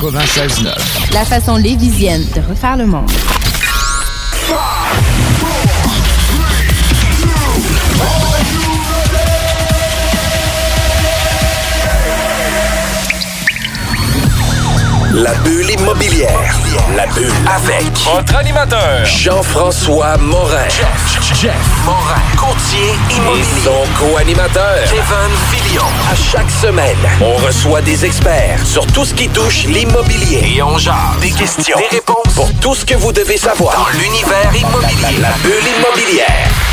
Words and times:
96.9. 0.00 1.12
La 1.12 1.24
façon 1.24 1.56
lévisienne 1.56 2.24
de 2.36 2.40
refaire 2.48 2.76
le 2.76 2.86
monde. 2.86 3.10
La 15.14 15.34
bulle 15.34 15.68
immobilière. 15.70 16.28
La 16.94 17.06
bulle 17.06 17.32
avec 17.52 17.92
Votre 18.04 18.36
animateur, 18.36 19.04
Jean-François 19.04 20.16
Morin. 20.18 20.68
Jeff, 20.68 21.40
Jeff 21.42 21.84
Morin, 21.84 22.20
courtier 22.48 22.94
Et 23.38 23.44
son 23.62 23.84
co-animateur. 23.98 24.84
Kevin 24.84 25.34
Filion. 25.50 25.84
À 26.10 26.14
chaque 26.14 26.50
semaine, 26.50 26.96
on 27.20 27.34
reçoit 27.36 27.82
des 27.82 28.04
experts 28.04 28.66
sur 28.66 28.86
tout 28.86 29.04
ce 29.04 29.12
qui 29.14 29.28
touche 29.28 29.64
l'immobilier. 29.64 30.54
Et 30.56 30.62
on 30.62 30.78
jase. 30.78 30.94
Des 31.20 31.30
questions, 31.30 31.76
des 31.78 31.96
réponses 31.96 32.34
Pour 32.34 32.52
tout 32.60 32.74
ce 32.74 32.84
que 32.84 32.94
vous 32.94 33.12
devez 33.12 33.36
savoir. 33.36 33.74
dans 33.76 33.98
l'univers 33.98 34.50
immobilier. 34.54 35.20
La 35.20 35.32
bulle 35.42 35.64
immobilière. 35.78 36.67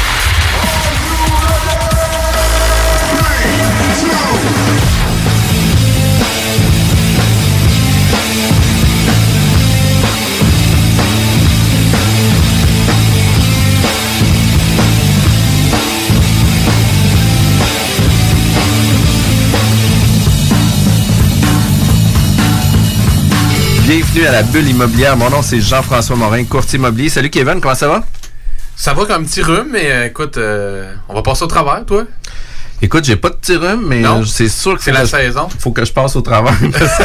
Bienvenue 23.86 24.26
à 24.26 24.32
la 24.32 24.44
bulle 24.44 24.68
immobilière. 24.68 25.16
Mon 25.16 25.30
nom 25.30 25.42
c'est 25.42 25.60
Jean-François 25.62 26.16
Morin, 26.16 26.44
courtier 26.46 26.80
immobilier. 26.80 27.10
Salut 27.10 27.30
Kevin, 27.30 27.62
comment 27.62 27.76
ça 27.76 27.88
va? 27.88 28.04
Ça 28.76 28.94
va 28.94 29.06
comme 29.06 29.22
un 29.22 29.26
petit 29.26 29.42
rhume, 29.42 29.68
mais 29.72 29.90
euh, 29.92 30.06
écoute, 30.08 30.38
euh, 30.38 30.92
on 31.08 31.14
va 31.14 31.22
passer 31.22 31.44
au 31.44 31.48
travers, 31.48 31.86
toi. 31.86 32.04
Écoute, 32.82 33.06
j'ai 33.06 33.16
pas 33.16 33.30
de 33.30 33.36
petit 33.36 33.56
rhume, 33.56 33.86
mais 33.88 34.04
c'est 34.26 34.50
sûr 34.50 34.76
que 34.78 34.84
C'est 34.84 34.92
la 34.92 35.00
que 35.02 35.06
je- 35.06 35.12
saison. 35.12 35.48
faut 35.60 35.72
que 35.72 35.86
je 35.86 35.94
passe 35.94 36.14
au 36.18 36.22
travers. 36.22 36.54
parce 36.74 36.98
que 36.98 37.04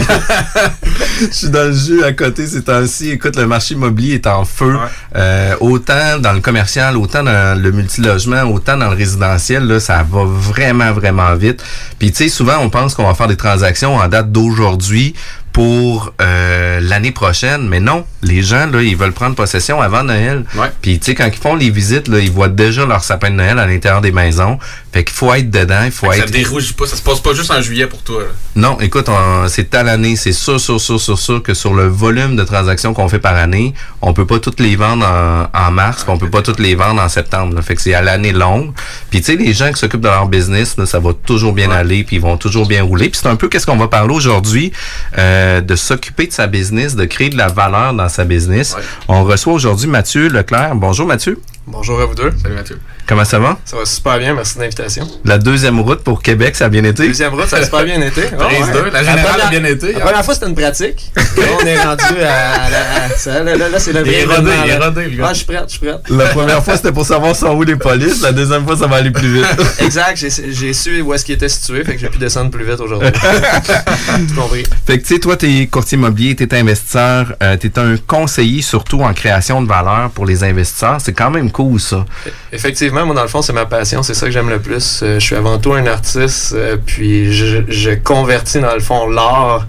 je 1.20 1.32
suis 1.32 1.48
dans 1.48 1.68
le 1.68 1.72
jus 1.72 2.02
à 2.02 2.12
côté 2.12 2.44
ces 2.48 2.64
temps-ci. 2.64 3.10
Écoute, 3.10 3.36
le 3.36 3.46
marché 3.46 3.74
immobilier 3.74 4.14
est 4.14 4.26
en 4.26 4.44
feu. 4.44 4.74
Ouais. 4.74 4.80
Euh, 5.14 5.54
autant 5.60 6.18
dans 6.18 6.32
le 6.32 6.40
commercial, 6.40 6.96
autant 6.96 7.22
dans 7.22 7.56
le 7.60 7.70
multilogement, 7.70 8.42
autant 8.42 8.76
dans 8.76 8.90
le 8.90 8.96
résidentiel, 8.96 9.64
là, 9.68 9.78
ça 9.78 10.02
va 10.02 10.24
vraiment, 10.24 10.90
vraiment 10.92 11.32
vite. 11.36 11.62
Puis 12.00 12.10
tu 12.10 12.24
sais, 12.24 12.28
souvent 12.28 12.58
on 12.58 12.68
pense 12.68 12.94
qu'on 12.96 13.06
va 13.06 13.14
faire 13.14 13.28
des 13.28 13.36
transactions 13.36 13.94
en 13.94 14.08
date 14.08 14.32
d'aujourd'hui 14.32 15.14
pour 15.52 16.12
euh, 16.20 16.80
l'année 16.80 17.10
prochaine, 17.12 17.68
mais 17.68 17.80
non, 17.80 18.04
les 18.22 18.42
gens 18.42 18.66
là, 18.66 18.82
ils 18.82 18.96
veulent 18.96 19.12
prendre 19.12 19.34
possession 19.34 19.80
avant 19.80 20.04
Noël. 20.04 20.44
Ouais. 20.54 20.68
Puis 20.80 20.98
tu 20.98 21.06
sais, 21.06 21.14
quand 21.14 21.26
ils 21.26 21.36
font 21.38 21.54
les 21.56 21.70
visites, 21.70 22.08
là, 22.08 22.18
ils 22.20 22.30
voient 22.30 22.48
déjà 22.48 22.86
leur 22.86 23.02
sapin 23.02 23.30
de 23.30 23.36
Noël 23.36 23.58
à 23.58 23.66
l'intérieur 23.66 24.00
des 24.00 24.12
maisons. 24.12 24.58
Fait 24.92 25.04
qu'il 25.04 25.14
faut 25.14 25.32
être 25.34 25.50
dedans, 25.50 25.82
il 25.84 25.92
faut 25.92 26.10
Ça 26.12 26.18
être 26.18 26.30
dérougit 26.30 26.72
pas, 26.72 26.86
ça 26.86 26.96
se 26.96 27.02
passe 27.02 27.20
pas 27.20 27.32
juste 27.32 27.50
en 27.52 27.60
juillet 27.62 27.86
pour 27.86 28.02
toi. 28.02 28.22
là. 28.22 28.28
non, 28.56 28.80
écoute, 28.80 29.08
on- 29.08 29.46
c'est 29.48 29.72
à 29.74 29.82
l'année, 29.84 30.16
c'est 30.16 30.32
sûr, 30.32 30.58
sûr, 30.60 30.80
sûr, 30.80 31.00
sûr, 31.00 31.18
sûr 31.18 31.42
que 31.42 31.54
sur 31.54 31.74
le 31.74 31.86
volume 31.86 32.34
de 32.36 32.42
transactions 32.42 32.92
qu'on 32.94 33.08
fait 33.08 33.20
par 33.20 33.36
année, 33.36 33.72
on 34.02 34.12
peut 34.12 34.26
pas 34.26 34.38
toutes 34.40 34.58
les 34.60 34.74
vendre 34.76 35.06
en, 35.06 35.46
en 35.66 35.70
mars, 35.70 36.02
puis 36.04 36.12
on 36.12 36.18
peut 36.18 36.30
pas 36.30 36.42
toutes 36.42 36.58
les 36.58 36.74
vendre 36.74 37.00
en 37.00 37.08
septembre. 37.08 37.54
là. 37.54 37.62
Fait 37.62 37.76
que 37.76 37.82
c'est 37.82 37.94
à 37.94 38.02
l'année 38.02 38.32
longue. 38.32 38.72
Puis 39.10 39.20
tu 39.20 39.26
sais, 39.26 39.36
les 39.36 39.52
gens 39.52 39.70
qui 39.72 39.78
s'occupent 39.78 40.00
de 40.00 40.08
leur 40.08 40.26
business, 40.28 40.76
là, 40.76 40.86
ça 40.86 40.98
va 40.98 41.10
toujours 41.24 41.52
bien 41.52 41.70
aller, 41.70 42.02
puis 42.04 42.16
ils 42.16 42.22
vont 42.22 42.36
toujours 42.36 42.66
bien 42.66 42.82
rouler. 42.82 43.08
Puis 43.10 43.20
c'est 43.22 43.28
un 43.28 43.36
peu 43.36 43.48
qu'est-ce 43.48 43.66
qu'on 43.66 43.76
va 43.76 43.88
parler 43.88 44.14
aujourd'hui, 44.14 44.72
euh, 45.18 45.39
de 45.60 45.76
s'occuper 45.76 46.26
de 46.26 46.32
sa 46.32 46.46
business, 46.46 46.96
de 46.96 47.04
créer 47.04 47.30
de 47.30 47.36
la 47.36 47.48
valeur 47.48 47.94
dans 47.94 48.08
sa 48.08 48.24
business. 48.24 48.74
Ouais. 48.76 48.82
On 49.08 49.24
reçoit 49.24 49.52
aujourd'hui 49.52 49.88
Mathieu 49.88 50.28
Leclerc. 50.28 50.74
Bonjour 50.74 51.06
Mathieu. 51.06 51.40
Bonjour 51.72 52.00
à 52.00 52.06
vous 52.06 52.14
deux. 52.16 52.32
Salut 52.42 52.54
Mathieu. 52.56 52.80
Comment 53.06 53.24
ça 53.24 53.38
va? 53.38 53.56
Ça 53.64 53.76
va 53.76 53.84
super 53.84 54.18
bien, 54.18 54.34
merci 54.34 54.56
de 54.56 54.60
l'invitation. 54.62 55.06
La 55.24 55.38
deuxième 55.38 55.80
route 55.80 56.00
pour 56.00 56.20
Québec, 56.22 56.56
ça 56.56 56.64
a 56.66 56.68
bien 56.68 56.82
été? 56.84 57.06
Deuxième 57.06 57.32
route, 57.32 57.46
ça 57.48 57.58
a 57.58 57.64
super 57.64 57.84
bien 57.84 58.00
été. 58.02 58.22
Ah, 58.38 58.44
Prise 58.44 58.60
ouais. 58.66 58.72
deux, 58.72 58.90
la 58.90 59.02
générale 59.04 59.24
première- 59.30 59.46
a 59.46 59.50
bien 59.50 59.64
été, 59.64 59.92
La 59.92 59.98
hein. 59.98 60.02
première 60.02 60.24
fois, 60.24 60.34
c'était 60.34 60.46
une 60.48 60.54
pratique. 60.54 61.12
Là, 61.16 61.42
on 61.60 61.66
est 61.66 61.80
rendu 61.82 62.04
à, 62.22 62.62
à 62.64 62.70
la- 62.70 63.04
à- 63.04 63.08
ça, 63.16 63.42
là, 63.42 63.56
là, 63.56 63.68
là, 63.68 63.78
c'est 63.78 63.92
le 63.92 64.00
Il 64.00 64.04
vrai 64.06 64.14
est 64.20 64.24
rodé, 64.24 64.50
il 64.64 64.70
est 64.70 64.76
rodé, 64.78 65.04
le 65.08 65.16
gars. 65.16 65.26
Ah, 65.28 65.32
je 65.32 65.36
suis 65.38 65.46
prête, 65.46 65.64
je 65.66 65.70
suis 65.70 65.80
prête. 65.80 66.00
La 66.10 66.26
première 66.26 66.62
fois, 66.64 66.76
c'était 66.76 66.92
pour 66.92 67.04
savoir 67.06 67.34
sont 67.36 67.54
où 67.54 67.62
les 67.62 67.76
polices. 67.76 68.22
La 68.22 68.32
deuxième 68.32 68.64
fois, 68.64 68.76
ça 68.76 68.86
va 68.86 68.96
aller 68.96 69.10
plus 69.10 69.32
vite. 69.34 69.46
Exact, 69.80 70.16
j'ai 70.16 70.28
j'ai 70.52 70.72
su 70.72 71.00
où 71.02 71.14
est-ce 71.14 71.24
qu'il 71.24 71.34
était 71.34 71.48
situé, 71.48 71.84
fait 71.84 71.94
que 71.94 72.00
j'ai 72.00 72.08
pu 72.08 72.18
descendre 72.18 72.50
plus 72.50 72.64
vite 72.64 72.80
aujourd'hui. 72.80 73.10
Tout 73.12 74.34
compris. 74.40 74.64
Fait 74.86 74.98
que 74.98 75.06
tu 75.06 75.14
sais, 75.14 75.20
toi, 75.20 75.36
t'es 75.36 75.68
courtier 75.70 75.98
immobilier, 75.98 76.34
t'es 76.36 76.52
investisseur, 76.56 77.32
euh, 77.42 77.56
t'es 77.56 77.78
un 77.78 77.96
conseiller 78.06 78.62
surtout 78.62 79.00
en 79.02 79.12
création 79.14 79.62
de 79.62 79.68
valeur 79.68 80.10
pour 80.10 80.26
les 80.26 80.42
investisseurs. 80.44 80.98
C'est 81.00 81.12
quand 81.12 81.30
même 81.30 81.50
cool, 81.50 81.59
ça? 81.78 82.04
Effectivement, 82.52 83.04
moi, 83.06 83.14
dans 83.14 83.22
le 83.22 83.28
fond, 83.28 83.42
c'est 83.42 83.52
ma 83.52 83.66
passion. 83.66 84.02
C'est 84.02 84.14
ça 84.14 84.26
que 84.26 84.32
j'aime 84.32 84.48
le 84.48 84.58
plus. 84.60 85.00
Euh, 85.02 85.18
je 85.18 85.24
suis 85.24 85.36
avant 85.36 85.58
tout 85.58 85.72
un 85.72 85.86
artiste, 85.86 86.52
euh, 86.54 86.76
puis 86.84 87.32
je, 87.32 87.94
convertis, 87.94 88.60
dans 88.60 88.74
le 88.74 88.80
fond, 88.80 89.08
l'art 89.08 89.66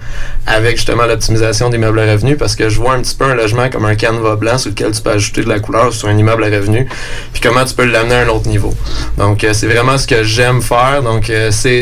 avec 0.48 0.78
justement 0.78 1.06
l'optimisation 1.06 1.70
des 1.70 1.78
meubles 1.78 2.00
à 2.00 2.12
revenus 2.12 2.38
parce 2.38 2.56
que 2.56 2.68
je 2.70 2.80
vois 2.80 2.94
un 2.96 3.02
petit 3.02 3.16
peu 3.16 3.26
un 3.26 3.36
logement 3.36 3.70
comme 3.70 3.86
un 3.86 3.96
canevas 3.96 4.36
blanc 4.36 4.58
sur 4.58 4.72
lequel 4.72 4.92
tu 4.92 5.02
peux 5.02 5.12
ajouter 5.12 5.44
de 5.44 5.50
la 5.50 5.60
couleur 5.60 5.94
sur 5.94 6.08
un 6.08 6.18
immeuble 6.18 6.44
à 6.44 6.48
revenus, 6.48 6.88
puis 7.32 7.42
comment 7.42 7.64
tu 7.64 7.76
peux 7.76 7.86
l'amener 7.86 8.16
à 8.16 8.20
un 8.22 8.28
autre 8.28 8.48
niveau. 8.48 8.74
Donc, 9.18 9.44
euh, 9.44 9.54
c'est 9.54 9.68
vraiment 9.68 9.98
ce 9.98 10.08
que 10.08 10.24
j'aime 10.24 10.62
faire. 10.62 11.04
Donc, 11.04 11.32
c'est- 11.52 11.82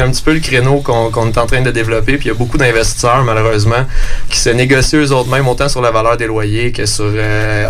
un 0.00 0.10
petit 0.10 0.22
peu 0.22 0.32
le 0.34 0.40
créneau 0.40 0.80
qu'on 0.80 1.28
est 1.28 1.38
en 1.38 1.46
train 1.46 1.60
de 1.62 1.70
développer. 1.70 2.16
Puis, 2.16 2.26
il 2.26 2.28
y 2.28 2.30
a 2.30 2.34
beaucoup 2.34 2.58
d'investisseurs, 2.58 3.22
malheureusement, 3.24 3.84
qui 4.28 4.38
se 4.38 4.50
négocient 4.50 4.98
eux 5.00 5.12
autres 5.12 5.30
mêmes 5.30 5.46
autant 5.48 5.68
sur 5.68 5.80
la 5.80 5.90
valeur 5.90 6.16
des 6.16 6.26
loyers 6.26 6.72
que 6.72 6.86
sur 6.86 7.10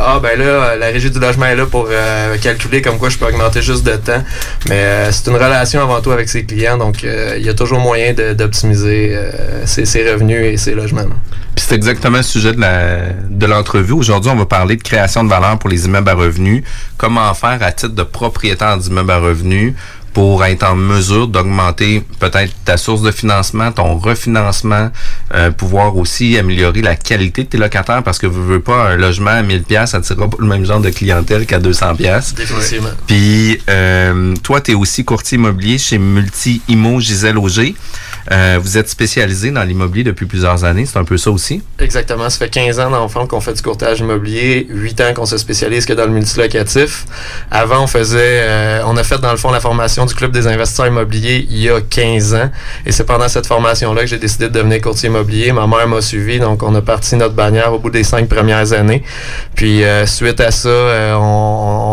Ah, 0.01 0.19
ben 0.23 0.39
là, 0.39 0.77
la 0.77 0.87
régie 0.87 1.11
du 1.11 1.19
logement 1.19 1.47
est 1.47 1.57
là 1.57 1.67
pour 1.75 1.89
euh, 1.91 2.39
calculer 2.39 2.81
comme 2.81 2.99
quoi 2.99 3.09
je 3.09 3.19
peux 3.19 3.27
augmenter 3.27 3.61
juste 3.61 3.83
de 3.83 3.97
temps. 3.97 4.23
Mais 4.69 4.77
euh, 4.77 5.11
c'est 5.11 5.29
une 5.29 5.35
relation 5.35 5.81
avant 5.83 6.01
tout 6.01 6.13
avec 6.13 6.29
ses 6.29 6.45
clients. 6.45 6.79
Donc, 6.79 7.03
euh, 7.03 7.35
il 7.37 7.45
y 7.45 7.49
a 7.49 7.55
toujours 7.55 7.81
moyen 7.81 8.15
d'optimiser 8.39 9.19
ses, 9.65 10.09
revenus 10.09 10.45
et 10.53 10.57
ses 10.57 10.73
logements. 10.73 11.03
Puis 11.57 11.65
c'est 11.67 11.75
exactement 11.75 12.19
le 12.19 12.23
sujet 12.23 12.53
de 12.53 12.61
de 13.29 13.47
l'entrevue. 13.47 13.95
Aujourd'hui, 13.95 14.31
on 14.31 14.37
va 14.37 14.47
parler 14.47 14.77
de 14.77 14.85
création 14.85 15.25
de 15.25 15.29
valeur 15.29 15.59
pour 15.59 15.69
les 15.69 15.87
immeubles 15.87 16.11
à 16.11 16.15
revenus. 16.15 16.63
Comment 16.97 17.35
faire 17.35 17.59
à 17.61 17.73
titre 17.73 17.95
de 17.95 18.05
propriétaire 18.05 18.79
d'immeubles 18.79 19.11
à 19.11 19.19
revenus? 19.19 19.75
Pour 20.15 20.45
être 20.45 20.63
en 20.63 20.77
mesure 20.77 21.27
d'augmenter 21.27 22.03
peut-être 22.21 22.53
ta 22.65 22.77
source 22.77 23.03
de 23.03 23.11
financement, 23.11 23.73
ton 23.73 23.99
refinancement, 23.99 24.91
euh, 25.35 25.51
pouvoir 25.51 25.97
aussi 25.97 26.39
améliorer 26.39 26.83
la 26.83 26.95
qualité 26.95 27.43
de 27.43 27.49
tes 27.49 27.59
locataires 27.59 28.03
parce 28.05 28.19
que 28.19 28.29
vous 28.29 28.47
veux 28.47 28.61
pas 28.61 28.91
un 28.91 28.97
logement 28.97 29.33
à 29.33 29.43
1000 29.43 29.65
pièces, 29.65 29.91
ça 29.91 30.01
tirera 30.01 30.31
pas 30.31 30.37
le 30.39 30.47
même 30.47 30.65
genre 30.65 30.81
de 30.81 30.91
clientèle 30.91 31.47
qu'à 31.47 31.59
200 31.59 31.97
pièces. 31.97 32.33
Définitivement. 32.33 32.91
Puis 33.09 33.59
euh, 33.69 34.35
toi, 34.45 34.61
tu 34.61 34.71
es 34.71 34.75
aussi 34.75 35.05
courtier 35.05 35.37
immobilier 35.37 35.79
chez 35.79 35.99
Multi 35.99 36.63
Imo 36.69 37.01
Gisèle 37.01 37.37
Auger. 37.37 37.75
Euh, 38.31 38.59
vous 38.63 38.79
êtes 38.79 38.89
spécialisé 38.89 39.51
dans 39.51 39.65
l'immobilier 39.65 40.05
depuis 40.05 40.25
plusieurs 40.25 40.65
années, 40.65 40.87
c'est 40.87 40.99
un 40.99 41.05
peu 41.05 41.19
ça 41.19 41.31
aussi? 41.31 41.61
Exactement. 41.79 42.31
Ça 42.31 42.39
fait 42.39 42.49
15 42.49 42.79
ans, 42.81 42.91
dans 42.91 43.03
le 43.03 43.09
fond, 43.09 43.27
qu'on 43.27 43.41
fait 43.41 43.53
du 43.53 43.61
courtage 43.61 43.99
immobilier, 43.99 44.67
8 44.71 45.01
ans 45.03 45.15
qu'on 45.15 45.27
se 45.27 45.37
spécialise 45.37 45.85
que 45.85 45.93
dans 45.93 46.07
le 46.07 46.13
multilocatif. 46.13 47.05
Avant, 47.51 47.83
on 47.83 47.87
faisait, 47.87 48.81
on 48.87 48.97
a 48.97 49.05
fait, 49.05 49.19
dans 49.19 49.33
le 49.33 49.37
fond, 49.37 49.51
la 49.51 49.61
formation 49.61 50.04
du 50.05 50.15
Club 50.15 50.33
des 50.33 50.47
investisseurs 50.47 50.87
immobiliers 50.87 51.47
il 51.51 51.63
y 51.63 51.71
a 51.71 51.81
15 51.81 52.35
ans. 52.35 52.51
Et 52.87 52.93
c'est 52.93 53.05
pendant 53.05 53.29
cette 53.29 53.47
formation-là 53.47 54.03
que 54.03 54.07
j'ai 54.07 54.19
décidé 54.19 54.49
de 54.49 54.53
devenir 54.55 54.81
courtier 54.81 55.09
immobilier. 55.09 55.53
Ma 55.53 55.67
mère 55.67 55.89
m'a 55.89 56.01
suivi, 56.01 56.39
donc 56.39 56.63
on 56.63 56.75
a 56.75 56.83
parti 56.83 57.17
notre 57.17 57.35
bannière 57.35 57.73
au 57.73 57.79
bout 57.79 57.91
des 57.91 58.05
cinq 58.05 58.29
premières 58.29 58.73
années. 58.73 59.03
Puis, 59.55 59.85
euh, 59.85 60.07
suite 60.07 60.41
à 60.41 60.51
ça, 60.51 60.69
euh, 60.69 61.15
on, 61.15 61.21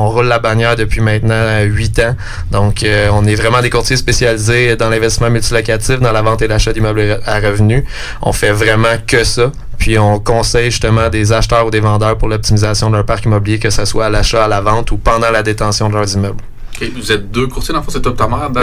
on 0.05 0.09
roule 0.09 0.27
la 0.27 0.39
bannière 0.39 0.75
depuis 0.75 1.01
maintenant 1.01 1.61
8 1.63 1.99
ans. 1.99 2.15
Donc, 2.51 2.83
euh, 2.83 3.09
on 3.13 3.25
est 3.25 3.35
vraiment 3.35 3.61
des 3.61 3.69
courtiers 3.69 3.97
spécialisés 3.97 4.75
dans 4.75 4.89
l'investissement 4.89 5.29
multilocatif, 5.29 5.99
dans 5.99 6.11
la 6.11 6.21
vente 6.21 6.41
et 6.41 6.47
l'achat 6.47 6.73
d'immeubles 6.73 7.19
à 7.25 7.39
revenus. 7.39 7.83
On 8.21 8.33
fait 8.33 8.51
vraiment 8.51 8.97
que 9.05 9.23
ça. 9.23 9.51
Puis 9.77 9.97
on 9.97 10.19
conseille 10.19 10.69
justement 10.69 11.09
des 11.09 11.33
acheteurs 11.33 11.65
ou 11.65 11.71
des 11.71 11.79
vendeurs 11.79 12.15
pour 12.17 12.27
l'optimisation 12.27 12.91
de 12.91 12.97
leur 12.97 13.05
parc 13.05 13.25
immobilier, 13.25 13.57
que 13.57 13.71
ce 13.71 13.83
soit 13.85 14.05
à 14.05 14.09
l'achat, 14.09 14.45
à 14.45 14.47
la 14.47 14.61
vente 14.61 14.91
ou 14.91 14.97
pendant 14.97 15.31
la 15.31 15.41
détention 15.41 15.89
de 15.89 15.95
leurs 15.95 16.13
immeubles. 16.13 16.43
Vous 16.89 17.11
êtes 17.11 17.31
deux 17.31 17.47
courtiers, 17.47 17.73
dans 17.73 17.79
le 17.79 17.85
fond, 17.85 17.91
c'est 17.91 18.01
toi 18.01 18.13
ta 18.17 18.27
mère 18.27 18.49
dans 18.49 18.61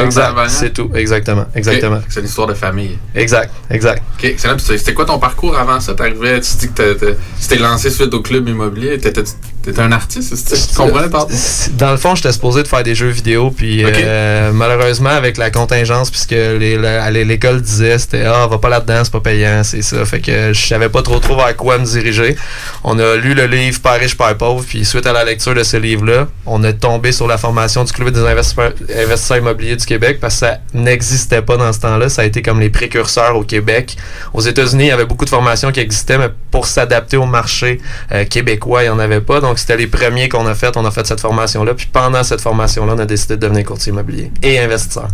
c'est 0.48 0.72
tout, 0.72 0.90
exactement, 0.94 1.46
exactement. 1.54 2.00
C'est 2.08 2.20
une 2.20 2.26
histoire 2.26 2.46
de 2.48 2.54
famille. 2.54 2.98
Exact, 3.14 3.52
exact. 3.70 4.02
Ok, 4.18 4.24
excellent. 4.24 4.56
Puis 4.56 4.64
C'était 4.78 4.94
quoi 4.94 5.04
ton 5.04 5.18
parcours 5.18 5.56
avant 5.56 5.80
ça? 5.80 5.94
T'arrivais, 5.94 6.40
tu 6.40 6.56
dis 6.56 6.68
que 6.72 6.92
tu 6.94 7.48
t'es 7.48 7.56
lancé 7.56 7.90
suite 7.90 8.12
au 8.14 8.20
club 8.20 8.48
immobilier. 8.48 8.98
T'étais- 8.98 9.22
T'es 9.62 9.78
un 9.80 9.92
artiste? 9.92 10.32
Tu 10.70 10.76
comprenais? 10.76 11.08
C'est- 11.30 11.76
Dans 11.76 11.90
le 11.90 11.96
fond, 11.96 12.14
j'étais 12.14 12.32
supposé 12.32 12.62
de 12.62 12.68
faire 12.68 12.82
des 12.82 12.94
jeux 12.94 13.08
vidéo, 13.08 13.50
puis 13.50 13.82
euh, 14.04 14.50
malheureusement, 14.52 15.10
avec 15.10 15.36
la 15.36 15.50
contingence, 15.50 16.10
puisque 16.10 16.30
les- 16.30 16.76
la- 16.78 17.04
à 17.04 17.10
l'école 17.10 17.60
disait, 17.60 17.98
c'était 17.98 18.24
Ah, 18.24 18.46
va 18.46 18.58
pas 18.58 18.68
là-dedans, 18.68 19.00
c'est 19.04 19.12
pas 19.12 19.20
payant, 19.20 19.62
c'est 19.64 19.82
ça. 19.82 20.04
Fait 20.04 20.20
que 20.20 20.52
je 20.52 20.66
savais 20.66 20.88
pas 20.88 21.02
trop 21.02 21.18
trop 21.18 21.36
vers 21.36 21.54
quoi 21.56 21.78
me 21.78 21.84
diriger. 21.84 22.36
On 22.84 22.98
a 22.98 23.16
lu 23.16 23.34
le 23.34 23.46
livre 23.46 23.80
Père 23.80 23.98
riche, 23.98 24.16
Père 24.16 24.36
pauvre, 24.36 24.64
puis 24.66 24.84
suite 24.84 25.06
à 25.06 25.12
la 25.12 25.24
lecture 25.24 25.54
de 25.54 25.62
ce 25.62 25.76
livre-là, 25.76 26.28
on 26.46 26.62
est 26.64 26.74
tombé 26.74 27.12
sur 27.12 27.26
la 27.26 27.36
formation 27.38 27.84
du 27.84 27.92
Club 27.92 28.10
des 28.10 28.20
investisseurs, 28.20 28.72
investisseurs 28.96 29.38
immobiliers 29.38 29.76
du 29.76 29.84
Québec, 29.86 30.18
parce 30.20 30.34
que 30.34 30.40
ça 30.40 30.58
n'existait 30.72 31.42
pas 31.42 31.56
dans 31.56 31.72
ce 31.72 31.80
temps-là. 31.80 32.08
Ça 32.08 32.22
a 32.22 32.24
été 32.24 32.42
comme 32.42 32.60
les 32.60 32.70
précurseurs 32.70 33.36
au 33.36 33.42
Québec. 33.42 33.96
Aux 34.32 34.40
États-Unis, 34.40 34.84
il 34.84 34.88
y 34.88 34.92
avait 34.92 35.04
beaucoup 35.04 35.24
de 35.24 35.30
formations 35.30 35.72
qui 35.72 35.80
existaient, 35.80 36.18
mais 36.18 36.28
pour 36.50 36.66
s'adapter 36.66 37.16
au 37.16 37.26
marché 37.26 37.80
euh, 38.12 38.24
québécois, 38.24 38.82
il 38.82 38.86
n'y 38.86 38.90
en 38.90 38.98
avait 38.98 39.20
pas. 39.20 39.40
Donc, 39.40 39.57
c'était 39.58 39.76
les 39.76 39.86
premiers 39.86 40.28
qu'on 40.28 40.46
a 40.46 40.54
fait. 40.54 40.76
On 40.76 40.84
a 40.84 40.90
fait 40.90 41.06
cette 41.06 41.20
formation-là. 41.20 41.74
Puis 41.74 41.88
pendant 41.92 42.22
cette 42.22 42.40
formation-là, 42.40 42.94
on 42.96 42.98
a 42.98 43.06
décidé 43.06 43.36
de 43.36 43.40
devenir 43.40 43.64
courtier 43.64 43.92
immobilier 43.92 44.32
et 44.42 44.58
investisseur. 44.58 45.08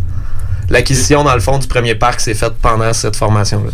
L'acquisition, 0.70 1.24
dans 1.24 1.34
le 1.34 1.40
fond, 1.40 1.58
du 1.58 1.66
premier 1.66 1.94
parc 1.94 2.20
s'est 2.20 2.34
faite 2.34 2.54
pendant 2.60 2.92
cette 2.92 3.16
formation-là. 3.16 3.70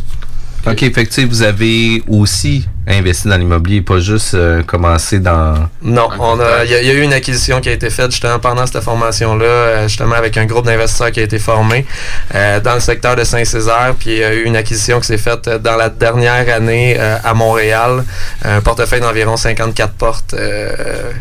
OK, 0.66 0.92
sais, 1.10 1.24
vous 1.24 1.42
avez 1.42 2.02
aussi 2.08 2.68
investi 2.92 3.28
dans 3.28 3.36
l'immobilier, 3.36 3.82
pas 3.82 3.98
juste 3.98 4.34
euh, 4.34 4.62
commencé 4.62 5.18
dans... 5.20 5.68
Non, 5.82 6.08
on 6.18 6.38
a, 6.40 6.64
il 6.64 6.70
y, 6.70 6.74
a- 6.74 6.80
il 6.82 6.86
y 6.86 6.90
a 6.90 6.94
eu 6.94 7.02
une 7.02 7.12
acquisition 7.12 7.60
qui 7.60 7.68
a 7.68 7.72
été 7.72 7.90
faite 7.90 8.10
justement 8.10 8.38
pendant 8.38 8.66
cette 8.66 8.80
formation-là, 8.82 9.44
euh, 9.44 9.82
justement 9.88 10.14
avec 10.16 10.36
un 10.36 10.46
groupe 10.46 10.66
d'investisseurs 10.66 11.10
qui 11.10 11.20
a 11.20 11.22
été 11.22 11.38
formé 11.38 11.86
euh, 12.34 12.60
dans 12.60 12.74
le 12.74 12.80
secteur 12.80 13.16
de 13.16 13.24
Saint-Césaire. 13.24 13.94
Puis 13.98 14.10
il 14.10 14.18
y 14.18 14.24
a 14.24 14.34
eu 14.34 14.42
une 14.44 14.56
acquisition 14.56 15.00
qui 15.00 15.06
s'est 15.06 15.18
faite 15.18 15.48
dans 15.48 15.76
la 15.76 15.88
dernière 15.88 16.54
année 16.54 16.96
euh, 16.98 17.16
à 17.24 17.34
Montréal, 17.34 18.04
un 18.44 18.60
portefeuille 18.60 19.00
d'environ 19.00 19.36
54 19.36 19.92
portes. 19.94 20.34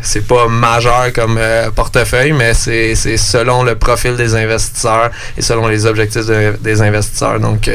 C'est 0.02 0.26
pas 0.26 0.48
majeur 0.48 1.12
comme 1.14 1.38
portefeuille, 1.74 2.32
mais 2.32 2.54
c'est 2.54 2.94
c'est 2.94 3.16
selon 3.16 3.62
le 3.62 3.74
profil 3.74 4.16
des 4.16 4.34
investisseurs 4.34 5.10
et 5.36 5.42
selon 5.42 5.68
les 5.68 5.86
objectifs 5.86 6.26
de- 6.26 6.56
des 6.60 6.82
investisseurs. 6.82 7.38
Donc, 7.40 7.70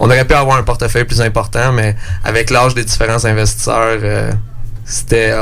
on 0.00 0.06
aurait 0.06 0.24
pu 0.24 0.34
avoir 0.34 0.56
un 0.58 0.62
portefeuille 0.62 1.04
plus 1.04 1.20
important, 1.20 1.72
mais 1.72 1.94
avec 2.24 2.50
l'âge 2.50 2.74
des 2.74 2.84
différents 2.84 3.14
investisseurs, 3.24 3.35
euh, 4.04 4.32
c'était 4.86 5.34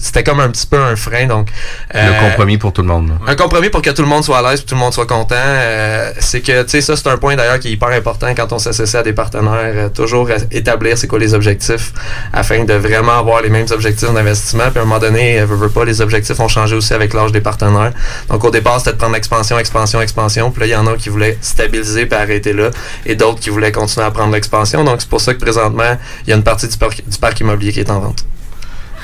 c'était 0.00 0.22
comme 0.22 0.40
un 0.40 0.50
petit 0.50 0.66
peu 0.66 0.78
un 0.78 0.94
frein. 0.94 1.26
Donc, 1.26 1.48
Le 1.94 2.00
euh, 2.00 2.28
compromis 2.28 2.58
pour 2.58 2.72
tout 2.72 2.82
le 2.82 2.88
monde. 2.88 3.12
un 3.26 3.34
compromis 3.34 3.70
pour 3.70 3.82
que 3.82 3.90
tout 3.90 4.02
le 4.02 4.08
monde 4.08 4.22
soit 4.24 4.38
à 4.38 4.50
l'aise 4.50 4.64
tout 4.64 4.74
le 4.74 4.80
monde 4.80 4.92
soit 4.92 5.06
content. 5.06 5.34
euh, 5.36 6.12
c'est 6.18 6.40
que, 6.40 6.62
tu 6.62 6.70
sais, 6.70 6.80
ça, 6.80 6.96
c'est 6.96 7.08
un 7.08 7.16
point 7.16 7.34
d'ailleurs 7.36 7.58
qui 7.58 7.68
est 7.68 7.72
hyper 7.72 7.88
important 7.88 8.28
quand 8.36 8.52
on 8.52 8.58
s'associe 8.58 8.94
à 9.00 9.02
des 9.02 9.12
partenaires. 9.14 9.72
euh, 9.74 9.88
toujours 9.88 10.28
établir 10.50 10.98
c'est 10.98 11.06
quoi 11.06 11.18
les 11.18 11.34
objectifs 11.34 11.92
afin 12.32 12.64
de 12.64 12.74
vraiment 12.74 13.18
avoir 13.18 13.42
les 13.42 13.48
mêmes 13.48 13.66
objectifs 13.70 14.12
d'investissement. 14.12 14.70
Puis 14.70 14.78
à 14.78 14.82
un 14.82 14.84
moment 14.84 14.98
donné, 15.00 15.40
euh, 15.40 15.46
veut, 15.46 15.56
veut 15.56 15.68
pas, 15.70 15.84
les 15.84 16.00
objectifs 16.00 16.38
ont 16.40 16.48
changé 16.48 16.76
aussi 16.76 16.92
avec 16.92 17.14
l'âge 17.14 17.32
des 17.32 17.40
partenaires. 17.40 17.92
Donc 18.28 18.44
au 18.44 18.50
départ, 18.50 18.78
c'était 18.78 18.92
de 18.92 18.96
prendre 18.98 19.16
expansion, 19.16 19.58
expansion, 19.58 20.00
expansion. 20.02 20.50
Puis 20.50 20.60
là, 20.60 20.66
il 20.66 20.70
y 20.72 20.76
en 20.76 20.86
a 20.86 20.94
qui 20.96 21.08
voulaient 21.08 21.38
stabiliser 21.40 22.06
puis 22.06 22.18
arrêter 22.18 22.52
là. 22.52 22.70
Et 23.06 23.14
d'autres 23.14 23.40
qui 23.40 23.50
voulaient 23.50 23.72
continuer 23.72 24.06
à 24.06 24.10
prendre 24.10 24.32
l'expansion. 24.34 24.84
Donc 24.84 24.96
c'est 25.00 25.08
pour 25.08 25.20
ça 25.20 25.32
que 25.34 25.40
présentement, 25.40 25.96
il 26.26 26.30
y 26.30 26.32
a 26.32 26.36
une 26.36 26.42
partie 26.42 26.68
du 26.68 26.76
parc, 26.76 27.02
du 27.06 27.18
parc 27.18 27.40
immobilier 27.40 27.72
qui 27.72 27.80
est 27.80 27.90
en 27.90 28.00
vente. 28.00 28.24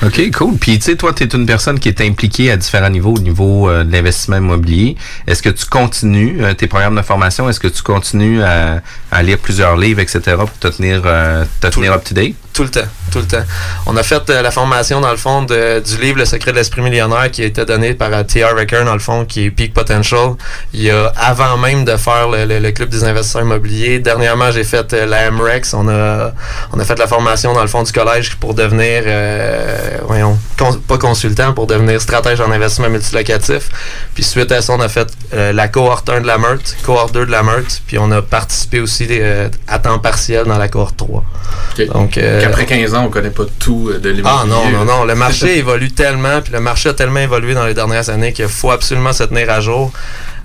OK, 0.03 0.31
cool. 0.31 0.57
Puis, 0.57 0.77
tu 0.77 0.85
sais, 0.85 0.95
toi, 0.95 1.13
tu 1.13 1.23
es 1.23 1.27
une 1.27 1.45
personne 1.45 1.79
qui 1.79 1.87
est 1.87 2.01
impliquée 2.01 2.51
à 2.51 2.57
différents 2.57 2.89
niveaux 2.89 3.13
au 3.13 3.19
niveau 3.19 3.69
euh, 3.69 3.83
de 3.83 3.91
l'investissement 3.91 4.37
immobilier. 4.37 4.95
Est-ce 5.25 5.41
que 5.41 5.49
tu 5.49 5.65
continues 5.65 6.43
euh, 6.43 6.53
tes 6.53 6.67
programmes 6.67 6.95
de 6.95 7.01
formation? 7.01 7.49
Est-ce 7.49 7.59
que 7.59 7.67
tu 7.67 7.81
continues 7.81 8.43
à, 8.43 8.81
à 9.11 9.23
lire 9.23 9.37
plusieurs 9.37 9.77
livres, 9.77 10.01
etc., 10.01 10.21
pour 10.37 10.51
te 10.59 10.67
tenir, 10.67 11.01
euh, 11.05 11.45
te 11.61 11.67
tenir 11.67 11.93
up-to-date? 11.93 12.35
Tout 12.55 12.63
le 12.63 12.69
temps, 12.69 12.87
tout 13.11 13.19
le 13.19 13.25
temps. 13.25 13.43
On 13.85 13.97
a 13.97 14.03
fait 14.03 14.29
euh, 14.29 14.41
la 14.41 14.49
formation, 14.49 15.01
dans 15.01 15.11
le 15.11 15.17
fond, 15.17 15.41
de- 15.43 15.81
du 15.81 15.97
livre 16.01 16.19
Le 16.19 16.25
secret 16.25 16.51
de 16.53 16.57
l'esprit 16.57 16.81
millionnaire 16.81 17.29
qui 17.29 17.41
a 17.43 17.45
été 17.45 17.65
donné 17.65 17.93
par 17.93 18.13
euh, 18.13 18.23
T.R. 18.23 18.55
Recker, 18.55 18.83
dans 18.85 18.93
le 18.93 18.99
fond, 18.99 19.25
qui 19.25 19.45
est 19.45 19.51
Peak 19.51 19.73
Potential. 19.73 20.35
Il 20.73 20.81
y 20.83 20.89
a, 20.89 21.11
avant 21.17 21.57
même 21.57 21.83
de 21.83 21.97
faire 21.97 22.29
le, 22.29 22.45
le- 22.45 22.59
le 22.59 22.71
club 22.71 22.87
des 22.89 23.03
investisseurs 23.03 23.41
immobiliers, 23.41 23.99
dernièrement, 23.99 24.51
j'ai 24.51 24.63
fait 24.63 24.93
euh, 24.93 25.05
la 25.05 25.29
MREX. 25.31 25.73
On 25.73 25.89
a, 25.89 26.31
on 26.71 26.79
a 26.79 26.85
fait 26.85 26.97
la 26.97 27.07
formation, 27.07 27.53
dans 27.53 27.61
le 27.61 27.67
fond, 27.67 27.83
du 27.83 27.91
collège 27.91 28.35
pour 28.37 28.53
devenir, 28.53 29.03
euh, 29.05 29.97
voyons, 30.07 30.37
cons- 30.57 30.79
pas 30.87 30.97
consultant, 30.97 31.51
pour 31.53 31.67
devenir 31.67 31.99
stratège 32.01 32.39
en 32.39 32.49
investissement 32.51 32.89
multilocatif. 32.89 33.69
Puis 34.13 34.23
suite 34.23 34.51
à 34.53 34.61
ça, 34.61 34.71
on 34.73 34.79
a 34.79 34.87
fait 34.87 35.09
euh, 35.33 35.51
la 35.51 35.67
cohorte 35.67 36.09
1 36.09 36.21
de 36.21 36.27
la 36.27 36.37
Meurthe, 36.37 36.77
cohorte 36.83 37.13
2 37.13 37.25
de 37.25 37.31
la 37.31 37.43
Meurthe, 37.43 37.81
puis 37.85 37.97
on 37.99 38.09
a 38.11 38.21
participé 38.21 38.79
aussi 38.79 39.07
euh, 39.11 39.49
à 39.67 39.79
temps 39.79 39.99
partiel 39.99 40.45
dans 40.45 40.57
la 40.57 40.69
cohorte 40.69 40.95
3. 40.97 41.23
Ok. 41.77 41.87
Donc, 41.87 42.17
euh, 42.17 42.44
Qu'après 42.45 42.65
15 42.65 42.95
ans, 42.95 43.05
on 43.05 43.09
connaît 43.09 43.29
pas 43.29 43.43
tout 43.59 43.89
euh, 43.89 43.99
de 43.99 44.09
l'immobilier. 44.09 44.39
ah 44.43 44.45
non, 44.45 44.69
non, 44.69 44.85
non. 44.85 45.03
Le 45.05 45.15
marché 45.25 45.57
évolue 45.57 45.91
tellement, 45.91 46.41
puis 46.41 46.53
le 46.53 46.59
marché 46.59 46.89
a 46.89 46.93
tellement 46.93 47.19
évolué 47.19 47.53
dans 47.53 47.65
les 47.65 47.73
dernières 47.73 48.09
années 48.09 48.33
qu'il 48.33 48.47
faut 48.47 48.71
absolument 48.71 49.13
se 49.13 49.23
tenir 49.23 49.49
à 49.49 49.59
jour. 49.61 49.91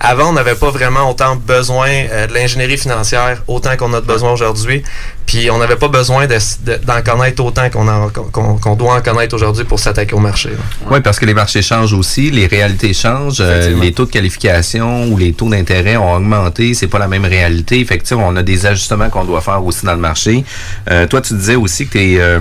Avant, 0.03 0.29
on 0.29 0.33
n'avait 0.33 0.55
pas 0.55 0.71
vraiment 0.71 1.09
autant 1.11 1.35
besoin 1.35 1.87
euh, 1.89 2.25
de 2.25 2.33
l'ingénierie 2.33 2.77
financière, 2.77 3.43
autant 3.47 3.77
qu'on 3.77 3.93
a 3.93 4.01
de 4.01 4.05
besoin 4.07 4.31
aujourd'hui. 4.31 4.81
Puis 5.27 5.49
on 5.51 5.59
n'avait 5.59 5.75
pas 5.75 5.87
besoin 5.87 6.25
de- 6.25 6.37
de- 6.65 6.79
d'en 6.83 7.01
connaître 7.03 7.41
autant 7.45 7.69
qu'on 7.69 7.87
en- 7.87 8.09
qu'on 8.09 8.57
qu'on 8.57 8.75
doit 8.75 8.95
en 8.95 9.01
connaître 9.01 9.35
aujourd'hui 9.35 9.63
pour 9.63 9.79
s'attaquer 9.79 10.13
au 10.15 10.19
marché. 10.19 10.49
Oui, 10.89 10.99
parce 11.01 11.19
que 11.19 11.25
les 11.25 11.35
marchés 11.35 11.61
changent 11.61 11.93
aussi, 11.93 12.31
les 12.31 12.47
réalités 12.47 12.93
changent, 12.93 13.37
euh, 13.39 13.69
les 13.79 13.93
taux 13.93 14.05
de 14.05 14.11
qualification 14.11 15.05
ou 15.05 15.17
les 15.17 15.33
taux 15.33 15.49
d'intérêt 15.49 15.95
ont 15.97 16.13
augmenté, 16.15 16.73
c'est 16.73 16.87
pas 16.87 16.99
la 16.99 17.07
même 17.07 17.23
réalité. 17.25 17.79
Effectivement, 17.79 18.27
on 18.27 18.35
a 18.35 18.43
des 18.43 18.65
ajustements 18.65 19.09
qu'on 19.09 19.23
doit 19.23 19.41
faire 19.41 19.63
aussi 19.63 19.85
dans 19.85 19.93
le 19.93 19.99
marché. 19.99 20.43
Euh, 20.89 21.05
toi, 21.07 21.21
tu 21.21 21.33
disais 21.35 21.55
aussi 21.55 21.87
que 21.87 21.93
t'es, 21.93 22.15
euh, 22.19 22.39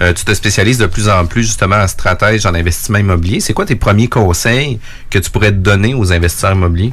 euh, 0.00 0.12
tu 0.12 0.24
te 0.24 0.34
spécialises 0.34 0.78
de 0.78 0.86
plus 0.86 1.08
en 1.08 1.26
plus 1.26 1.42
justement 1.42 1.76
en 1.76 1.88
stratège 1.88 2.46
en 2.46 2.54
investissement 2.54 2.98
immobilier. 2.98 3.40
C'est 3.40 3.52
quoi 3.52 3.66
tes 3.66 3.76
premiers 3.76 4.08
conseils 4.08 4.80
que 5.10 5.18
tu 5.18 5.30
pourrais 5.30 5.50
te 5.52 5.56
donner 5.56 5.94
aux 5.94 6.12
investisseurs 6.12 6.52
immobiliers? 6.52 6.92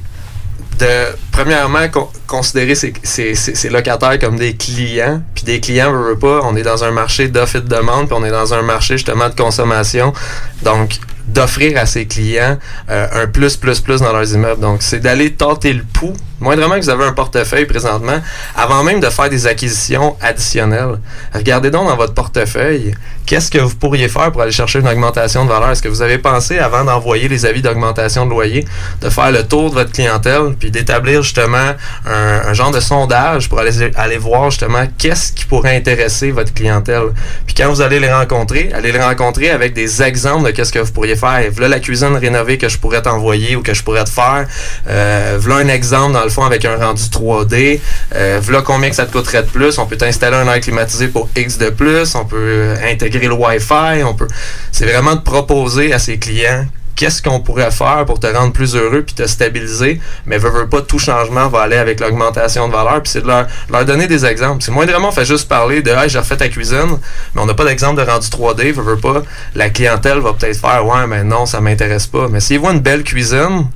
de 0.79 0.85
premièrement 1.31 1.87
con- 1.89 2.09
considérer 2.27 2.75
ces, 2.75 3.69
locataires 3.69 4.19
comme 4.19 4.37
des 4.37 4.55
clients 4.55 5.21
puis 5.33 5.43
des 5.43 5.59
clients 5.59 5.91
veut, 5.91 6.09
veut 6.09 6.19
pas 6.19 6.41
on 6.43 6.55
est 6.55 6.61
dans 6.61 6.83
un 6.83 6.91
marché 6.91 7.27
d'offre 7.29 7.55
et 7.55 7.61
de 7.61 7.67
demande 7.67 8.07
puis 8.07 8.15
on 8.19 8.23
est 8.23 8.31
dans 8.31 8.53
un 8.53 8.61
marché 8.61 8.95
justement 8.95 9.29
de 9.29 9.33
consommation 9.35 10.13
donc 10.61 10.99
d'offrir 11.27 11.77
à 11.79 11.85
ses 11.85 12.05
clients 12.05 12.57
euh, 12.89 13.23
un 13.23 13.27
plus 13.27 13.57
plus 13.57 13.79
plus 13.79 14.01
dans 14.01 14.13
leurs 14.13 14.31
immeubles 14.33 14.61
donc 14.61 14.83
c'est 14.83 14.99
d'aller 14.99 15.33
tenter 15.33 15.73
le 15.73 15.83
pouls 15.83 16.15
moindrement 16.39 16.75
que 16.75 16.81
vous 16.81 16.89
avez 16.89 17.05
un 17.05 17.13
portefeuille 17.13 17.65
présentement 17.65 18.19
avant 18.55 18.83
même 18.83 18.99
de 18.99 19.09
faire 19.09 19.29
des 19.29 19.47
acquisitions 19.47 20.15
additionnelles 20.21 20.99
regardez 21.33 21.71
donc 21.71 21.87
dans 21.87 21.95
votre 21.95 22.13
portefeuille 22.13 22.93
qu'est-ce 23.27 23.51
que 23.51 23.59
vous 23.59 23.75
pourriez 23.75 24.07
faire 24.07 24.31
pour 24.31 24.41
aller 24.41 24.51
chercher 24.51 24.79
une 24.79 24.87
augmentation 24.87 25.43
de 25.43 25.49
valeur? 25.49 25.71
Est-ce 25.71 25.83
que 25.83 25.89
vous 25.89 26.01
avez 26.01 26.17
pensé 26.17 26.57
avant 26.57 26.85
d'envoyer 26.85 27.27
les 27.27 27.45
avis 27.45 27.61
d'augmentation 27.61 28.25
de 28.25 28.31
loyer 28.31 28.65
de 29.01 29.09
faire 29.09 29.31
le 29.31 29.43
tour 29.43 29.69
de 29.69 29.75
votre 29.75 29.91
clientèle, 29.91 30.55
puis 30.57 30.71
d'établir 30.71 31.21
justement 31.21 31.73
un, 32.05 32.53
genre 32.53 32.71
de 32.71 32.79
sondage 32.79 33.49
pour 33.49 33.59
aller, 33.59 33.91
aller 33.95 34.17
voir 34.17 34.49
justement 34.49 34.87
qu'est-ce 34.97 35.33
qui 35.33 35.45
pourrait 35.45 35.75
intéresser 35.75 36.31
votre 36.31 36.53
clientèle? 36.53 37.09
Puis 37.45 37.53
quand 37.53 37.69
vous 37.69 37.81
allez 37.81 37.99
les 37.99 38.11
rencontrer, 38.11 38.71
allez 38.73 38.93
les 38.93 39.01
rencontrer 39.01 39.49
avec 39.49 39.73
des 39.73 40.01
exemples 40.01 40.45
de 40.45 40.51
qu'est-ce 40.51 40.71
que 40.71 40.79
vous 40.79 40.93
pourriez 40.93 41.17
faire. 41.17 41.43
Voilà 41.51 41.67
la 41.67 41.79
cuisine 41.81 42.15
rénovée 42.15 42.57
que 42.57 42.69
je 42.69 42.77
pourrais 42.77 43.01
t'envoyer 43.01 43.57
ou 43.57 43.61
que 43.61 43.73
je 43.73 43.83
pourrais 43.83 44.05
te 44.05 44.09
faire. 44.09 44.47
Euh, 44.87 45.37
voilà 45.39 45.65
un 45.65 45.67
exemple 45.67 46.13
dans 46.13 46.23
le 46.27 46.33
fond 46.33 46.43
avec 46.43 46.65
un 46.65 46.75
rendu 46.75 47.03
3D. 47.03 47.79
Euh, 48.15 48.39
voilà 48.41 48.61
combien 48.61 48.89
que 48.89 48.95
ça 48.95 49.05
te 49.05 49.11
coûterait 49.11 49.43
de 49.43 49.49
plus. 49.49 49.77
On 49.77 49.85
peut 49.85 49.97
t'installer 49.97 50.37
un 50.37 50.47
air 50.47 50.59
climatisé 50.59 51.07
pour 51.07 51.29
X 51.35 51.57
de 51.57 51.69
plus. 51.69 52.15
On 52.15 52.25
peut 52.25 52.37
euh, 52.37 52.75
intégrer 52.91 53.27
le 53.27 53.33
Wi-Fi. 53.33 54.03
On 54.05 54.13
peut. 54.13 54.27
C'est 54.71 54.85
vraiment 54.85 55.15
de 55.15 55.21
proposer 55.21 55.93
à 55.93 55.99
ses 55.99 56.17
clients 56.19 56.65
qu'est-ce 56.97 57.21
qu'on 57.21 57.39
pourrait 57.39 57.71
faire 57.71 58.03
pour 58.05 58.19
te 58.19 58.27
rendre 58.27 58.51
plus 58.51 58.75
heureux 58.75 59.03
puis 59.03 59.13
te 59.13 59.25
stabiliser, 59.27 60.01
mais 60.25 60.39
veux, 60.39 60.49
veux 60.49 60.67
pas 60.67 60.81
tout 60.81 60.97
changement 60.97 61.47
va 61.47 61.61
aller 61.61 61.77
avec 61.77 61.99
l'augmentation 61.99 62.67
de 62.67 62.73
valeur, 62.73 63.03
puis 63.03 63.11
c'est 63.11 63.21
de 63.21 63.27
leur, 63.27 63.45
leur 63.69 63.85
donner 63.85 64.07
des 64.07 64.25
exemples. 64.25 64.63
C'est 64.63 64.71
moindrement 64.71 65.09
on 65.09 65.11
fait 65.11 65.23
juste 65.23 65.47
parler 65.47 65.83
de 65.83 65.91
hey, 65.91 66.09
j'ai 66.09 66.17
refait 66.17 66.37
ta 66.37 66.49
cuisine, 66.49 66.97
mais 67.35 67.41
on 67.41 67.45
n'a 67.45 67.53
pas 67.53 67.65
d'exemple 67.65 68.03
de 68.03 68.09
rendu 68.09 68.27
3D, 68.27 68.73
veux, 68.73 68.81
veux 68.81 68.97
pas, 68.97 69.21
la 69.53 69.69
clientèle 69.69 70.17
va 70.17 70.33
peut-être 70.33 70.59
faire 70.59 70.85
ouais, 70.85 71.05
mais 71.07 71.23
non, 71.23 71.45
ça 71.45 71.61
m'intéresse 71.61 72.07
pas. 72.07 72.27
Mais 72.29 72.39
s'ils 72.39 72.59
voient 72.59 72.73
une 72.73 72.79
belle 72.79 73.03
cuisine, 73.03 73.67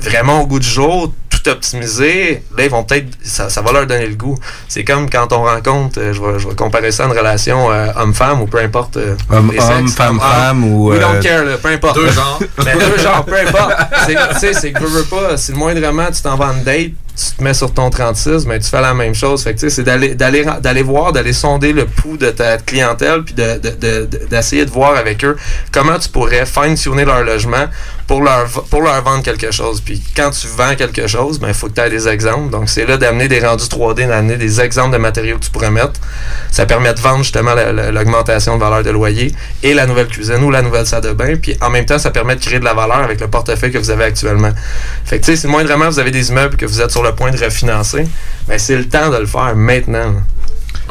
vraiment 0.00 0.42
au 0.42 0.46
goût 0.46 0.60
du 0.60 0.68
jour, 0.68 1.12
tout 1.42 1.50
optimisé, 1.50 2.42
là, 2.56 2.64
ils 2.64 2.70
vont 2.70 2.84
peut-être, 2.84 3.06
ça, 3.22 3.48
ça 3.48 3.60
va 3.62 3.72
leur 3.72 3.86
donner 3.86 4.06
le 4.06 4.14
goût. 4.14 4.36
C'est 4.68 4.84
comme 4.84 5.08
quand 5.10 5.32
on 5.32 5.42
rencontre, 5.44 5.98
euh, 6.00 6.12
je, 6.12 6.20
vais, 6.22 6.38
je 6.38 6.48
vais 6.48 6.54
comparer 6.54 6.90
ça 6.90 7.04
à 7.04 7.06
une 7.06 7.12
relation 7.16 7.70
euh, 7.70 7.88
homme-femme 7.96 8.40
ou 8.42 8.46
peu 8.46 8.58
importe. 8.58 8.96
euh, 8.96 9.14
Homme, 9.30 9.50
les 9.52 9.60
homme, 9.60 9.78
sexes. 9.86 9.94
femme, 9.96 10.18
Ah, 10.22 10.46
femme 10.48 10.64
ou... 10.64 10.90
We 10.90 11.00
don't 11.00 11.20
care, 11.22 11.44
là, 11.44 11.56
peu 11.58 11.68
importe. 11.68 11.96
Deux 11.96 12.10
genres. 12.10 12.40
Mais 12.64 12.74
deux 12.78 12.98
genres, 13.02 13.24
peu 13.24 13.36
importe. 13.38 13.72
C'est- 14.06 14.14
Tu 14.34 14.38
sais, 14.38 14.52
c'est 14.54 14.72
que 14.72 14.80
veux, 14.80 14.88
veux 14.88 15.04
pas, 15.04 15.36
si 15.36 15.52
le 15.52 15.58
moindrement 15.58 16.06
tu 16.12 16.22
t'en 16.22 16.36
vas 16.36 16.46
en 16.48 16.62
date, 16.64 16.92
tu 17.16 17.36
te 17.36 17.42
mets 17.42 17.54
sur 17.54 17.72
ton 17.74 17.90
36, 17.90 18.46
mais 18.46 18.60
tu 18.60 18.68
fais 18.68 18.80
la 18.80 18.94
même 18.94 19.14
chose. 19.14 19.42
Fait 19.42 19.52
que 19.52 19.58
tu 19.58 19.68
sais, 19.68 19.74
c'est 19.74 19.82
d'aller 19.82 20.14
d'aller 20.14 20.44
d'aller 20.62 20.82
voir, 20.82 21.12
d'aller 21.12 21.32
sonder 21.32 21.72
le 21.72 21.84
pouls 21.86 22.16
de 22.16 22.30
ta 22.30 22.58
clientèle, 22.58 23.24
puis 23.24 23.34
de- 23.34 23.58
de- 23.58 23.70
de- 23.70 24.06
de- 24.06 24.26
d'essayer 24.30 24.64
de, 24.64 24.70
voir 24.70 24.96
avec 24.96 25.24
eux 25.24 25.36
comment 25.72 25.98
tu 25.98 26.08
pourrais 26.10 26.46
fine-tuner 26.46 27.04
leur 27.04 27.24
logement 27.24 27.66
pour 28.08 28.22
leur, 28.22 28.46
pour 28.70 28.80
leur 28.82 29.00
vendre 29.04 29.22
quelque 29.22 29.50
chose. 29.52 29.80
Puis 29.82 30.02
quand 30.16 30.30
tu 30.30 30.46
vends 30.48 30.74
quelque 30.74 31.06
chose, 31.06 31.38
ben, 31.38 31.48
il 31.48 31.54
faut 31.54 31.68
que 31.68 31.74
tu 31.74 31.80
aies 31.82 31.90
des 31.90 32.08
exemples. 32.08 32.50
Donc, 32.50 32.68
c'est 32.70 32.86
là 32.86 32.96
d'amener 32.96 33.28
des 33.28 33.38
rendus 33.38 33.66
3D, 33.68 34.08
d'amener 34.08 34.36
des 34.38 34.60
exemples 34.60 34.92
de 34.94 34.96
matériaux 34.98 35.36
que 35.38 35.44
tu 35.44 35.50
pourrais 35.50 35.70
mettre. 35.70 36.00
Ça 36.50 36.64
permet 36.66 36.92
de 36.94 37.00
vendre 37.00 37.22
justement 37.22 37.52
la- 37.54 37.70
la- 37.72 37.90
l'augmentation 37.92 38.56
de 38.56 38.60
valeur 38.60 38.82
de 38.82 38.90
loyer 38.90 39.32
et 39.62 39.74
la 39.74 39.86
nouvelle 39.86 40.08
cuisine 40.08 40.42
ou 40.42 40.50
la 40.50 40.62
nouvelle 40.62 40.86
salle 40.86 41.02
de 41.02 41.12
bain. 41.12 41.36
Puis 41.36 41.56
en 41.60 41.68
même 41.70 41.84
temps, 41.84 41.98
ça 41.98 42.10
permet 42.10 42.34
de 42.34 42.40
créer 42.40 42.58
de 42.58 42.64
la 42.64 42.72
valeur 42.74 42.96
avec 42.98 43.20
le 43.20 43.28
portefeuille 43.28 43.70
que 43.72 43.78
vous 43.78 43.90
avez 43.90 44.04
actuellement. 44.04 44.52
Fait 45.04 45.20
que 45.20 45.24
tu 45.26 45.32
sais, 45.32 45.36
si 45.42 45.46
moindrement 45.46 45.90
vous 45.90 45.98
avez 45.98 46.10
des 46.10 46.30
immeubles 46.30 46.56
que 46.56 46.64
vous 46.66 46.80
êtes 46.80 46.90
sur 46.90 47.02
le 47.02 47.14
point 47.14 47.30
de 47.30 47.36
refinancer, 47.38 48.08
ben, 48.48 48.58
c'est 48.58 48.76
le 48.76 48.88
temps 48.88 49.10
de 49.10 49.18
le 49.18 49.26
faire 49.26 49.54
maintenant. 49.54 50.14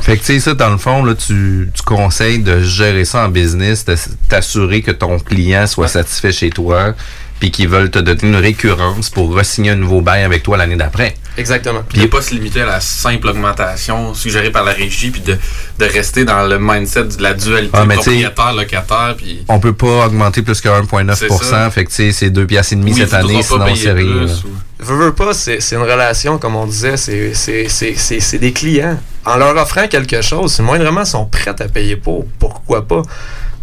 Fait 0.02 0.16
que 0.16 0.22
tu 0.22 0.34
sais 0.34 0.40
ça 0.40 0.54
dans 0.54 0.70
le 0.70 0.78
fond 0.78 1.04
là 1.04 1.16
tu, 1.16 1.70
tu 1.74 1.84
conseilles 1.84 2.40
de 2.40 2.62
gérer 2.62 3.04
ça 3.04 3.26
en 3.26 3.30
business, 3.30 3.84
de 3.86 3.96
t'assurer 4.30 4.82
que 4.82 4.92
ton 4.92 5.20
client 5.20 5.68
soit 5.68 5.88
satisfait 5.88 6.32
chez 6.32 6.50
toi 6.50 6.94
puis 7.40 7.52
qu'ils 7.52 7.68
veulent 7.68 7.92
te 7.92 8.00
donner 8.00 8.24
une 8.24 8.36
récurrence 8.36 9.10
pour 9.10 9.38
re-signer 9.38 9.72
un 9.72 9.76
nouveau 9.76 10.02
bail 10.02 10.24
avec 10.24 10.44
toi 10.44 10.58
l'année 10.58 10.76
d'après. 10.76 11.16
Exactement. 11.38 11.84
Puis 11.88 12.02
de 12.02 12.06
pas 12.08 12.22
se 12.22 12.34
limiter 12.34 12.62
à 12.62 12.66
la 12.66 12.80
simple 12.82 13.28
augmentation 13.28 14.14
suggérée 14.14 14.50
par 14.52 14.64
la 14.64 14.72
régie, 14.74 15.12
puis 15.12 15.22
de, 15.22 15.38
de 15.80 15.86
rester 15.86 16.26
dans 16.26 16.46
le 16.48 16.58
mindset 16.60 17.04
de 17.06 17.22
la 17.24 17.34
dualité 17.34 17.70
Ah, 17.74 17.86
propriétaire-locataire. 17.86 19.16
Puis 19.18 19.44
On 19.48 19.60
peut 19.60 19.74
pas 19.74 20.06
augmenter 20.08 20.42
plus 20.42 20.60
que 20.62 20.70
1.9 20.70 21.16
C'est 21.16 21.32
ça. 21.32 21.70
Fait 21.72 21.86
que 21.86 21.90
tu 21.90 21.96
sais 21.96 22.12
c'est 22.12 22.30
deux 22.30 22.46
piastres 22.46 22.74
et 22.74 22.76
demi 22.78 22.92
Oui, 22.94 23.00
cette 23.00 23.14
année 23.14 23.42
sinon 23.44 23.76
c'est 23.76 23.92
rien. 23.92 24.26
Veux, 24.80 24.96
veux 25.06 25.14
pas, 25.14 25.34
c'est 25.34 25.60
c'est 25.60 25.76
une 25.76 25.82
relation, 25.82 26.38
comme 26.38 26.56
on 26.56 26.68
disait, 26.68 26.98
c'est- 26.98 27.34
c'est 27.34 27.68
c'est- 27.68 27.96
c'est- 27.98 28.20
c'est 28.20 28.38
des 28.38 28.54
clients. 28.54 29.00
En 29.26 29.36
leur 29.38 29.56
offrant 29.58 29.88
quelque 29.88 30.22
chose, 30.22 30.54
si 30.54 30.62
moindrement 30.62 31.02
ils 31.02 31.06
sont 31.08 31.26
prêts 31.26 31.50
à 31.60 31.68
payer 31.68 31.96
pour, 31.96 32.26
pourquoi 32.40 32.88
pas? 32.88 33.02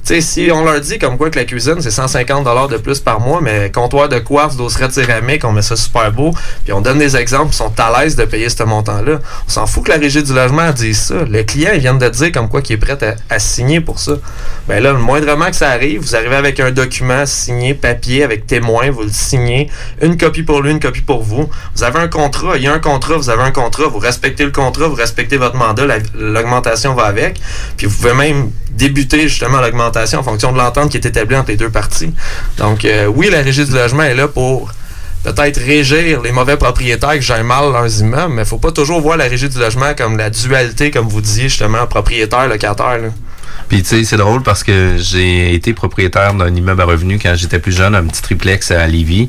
Sais, 0.04 0.20
si 0.20 0.50
on 0.52 0.62
leur 0.66 0.80
dit 0.82 0.98
comme 0.98 1.16
quoi 1.16 1.30
que 1.30 1.38
la 1.38 1.46
cuisine, 1.46 1.76
c'est 1.80 1.90
150 1.90 2.70
de 2.70 2.76
plus 2.76 3.00
par 3.00 3.20
mois, 3.20 3.40
mais 3.40 3.70
comptoir 3.72 4.10
de 4.10 4.18
quartz, 4.18 4.54
de 4.54 4.68
céramique, 4.90 5.44
on 5.46 5.52
met 5.52 5.62
ça 5.62 5.76
super 5.76 6.12
beau, 6.12 6.32
puis 6.62 6.74
on 6.74 6.82
donne 6.82 6.98
des 6.98 7.16
exemples, 7.16 7.52
ils 7.52 7.56
sont 7.56 7.72
à 7.78 8.02
l'aise 8.02 8.14
de 8.14 8.26
payer 8.26 8.50
ce 8.50 8.62
montant-là. 8.64 9.20
On 9.46 9.50
s'en 9.50 9.66
fout 9.66 9.84
que 9.84 9.92
la 9.92 9.96
régie 9.96 10.22
du 10.22 10.34
logement 10.34 10.70
dise 10.72 11.00
ça. 11.00 11.14
Le 11.24 11.42
client, 11.42 11.70
vient 11.76 11.94
de 11.94 12.06
dire 12.10 12.32
comme 12.32 12.50
quoi 12.50 12.60
qu'il 12.60 12.74
est 12.74 12.78
prêt 12.78 12.98
à, 13.30 13.38
signer 13.38 13.80
pour 13.80 13.98
ça. 13.98 14.12
Ben 14.68 14.82
là, 14.82 14.92
le 14.92 14.98
moindrement 14.98 15.46
que 15.46 15.56
ça 15.56 15.70
arrive, 15.70 16.02
vous 16.02 16.14
arrivez 16.14 16.36
avec 16.36 16.60
un 16.60 16.70
document 16.70 17.24
signé, 17.24 17.72
papier, 17.72 18.24
avec 18.24 18.46
témoin, 18.46 18.90
vous 18.90 19.04
le 19.04 19.10
signez, 19.10 19.70
une 20.02 20.18
copie 20.18 20.42
pour 20.42 20.60
lui, 20.60 20.70
une 20.70 20.80
copie 20.80 21.00
pour 21.00 21.22
vous. 21.22 21.48
Vous 21.74 21.82
avez 21.82 21.98
un 22.00 22.08
contrat, 22.08 22.56
il 22.56 22.62
y 22.64 22.66
a 22.66 22.74
un 22.74 22.78
contrat, 22.78 23.16
vous 23.16 23.30
avez 23.30 23.42
un 23.42 23.52
contrat, 23.52 23.84
vous 23.86 23.98
respectez 24.00 24.44
le 24.44 24.52
contrat, 24.52 24.86
vous 24.86 24.96
respectez 24.96 25.38
votre 25.38 25.56
mandat, 25.56 25.86
la- 25.86 25.98
l'augmentation 26.14 26.94
va 26.94 27.04
avec, 27.04 27.40
puis 27.78 27.86
vous 27.86 27.96
pouvez 27.96 28.12
même 28.12 28.50
débuter 28.76 29.28
justement 29.28 29.60
l'augmentation 29.60 30.20
en 30.20 30.22
fonction 30.22 30.52
de 30.52 30.58
l'entente 30.58 30.90
qui 30.90 30.96
est 30.96 31.06
établie 31.06 31.36
entre 31.36 31.50
les 31.50 31.56
deux 31.56 31.70
parties. 31.70 32.12
Donc 32.58 32.84
euh, 32.84 33.06
oui, 33.06 33.28
la 33.30 33.40
régie 33.40 33.64
du 33.64 33.72
logement 33.72 34.02
est 34.02 34.14
là 34.14 34.28
pour 34.28 34.70
peut-être 35.22 35.58
régir 35.58 36.20
les 36.22 36.32
mauvais 36.32 36.56
propriétaires 36.56 37.14
qui 37.14 37.22
gèrent 37.22 37.44
mal 37.44 37.72
leurs 37.72 38.00
immeubles, 38.00 38.34
mais 38.34 38.44
faut 38.44 38.58
pas 38.58 38.72
toujours 38.72 39.00
voir 39.00 39.16
la 39.16 39.24
régie 39.24 39.48
du 39.48 39.58
logement 39.58 39.94
comme 39.96 40.18
la 40.18 40.30
dualité, 40.30 40.90
comme 40.90 41.08
vous 41.08 41.20
disiez 41.20 41.48
justement, 41.48 41.86
propriétaire-locataire. 41.86 43.10
Puis 43.68 43.82
tu 43.82 43.88
sais, 43.88 44.04
c'est 44.04 44.16
drôle 44.16 44.42
parce 44.42 44.62
que 44.62 44.96
j'ai 44.98 45.54
été 45.54 45.72
propriétaire 45.72 46.34
d'un 46.34 46.54
immeuble 46.54 46.82
à 46.82 46.84
revenus 46.84 47.18
quand 47.22 47.34
j'étais 47.34 47.58
plus 47.58 47.72
jeune, 47.72 47.94
un 47.94 48.04
petit 48.04 48.22
triplex 48.22 48.70
à 48.70 48.86
Lévis. 48.86 49.28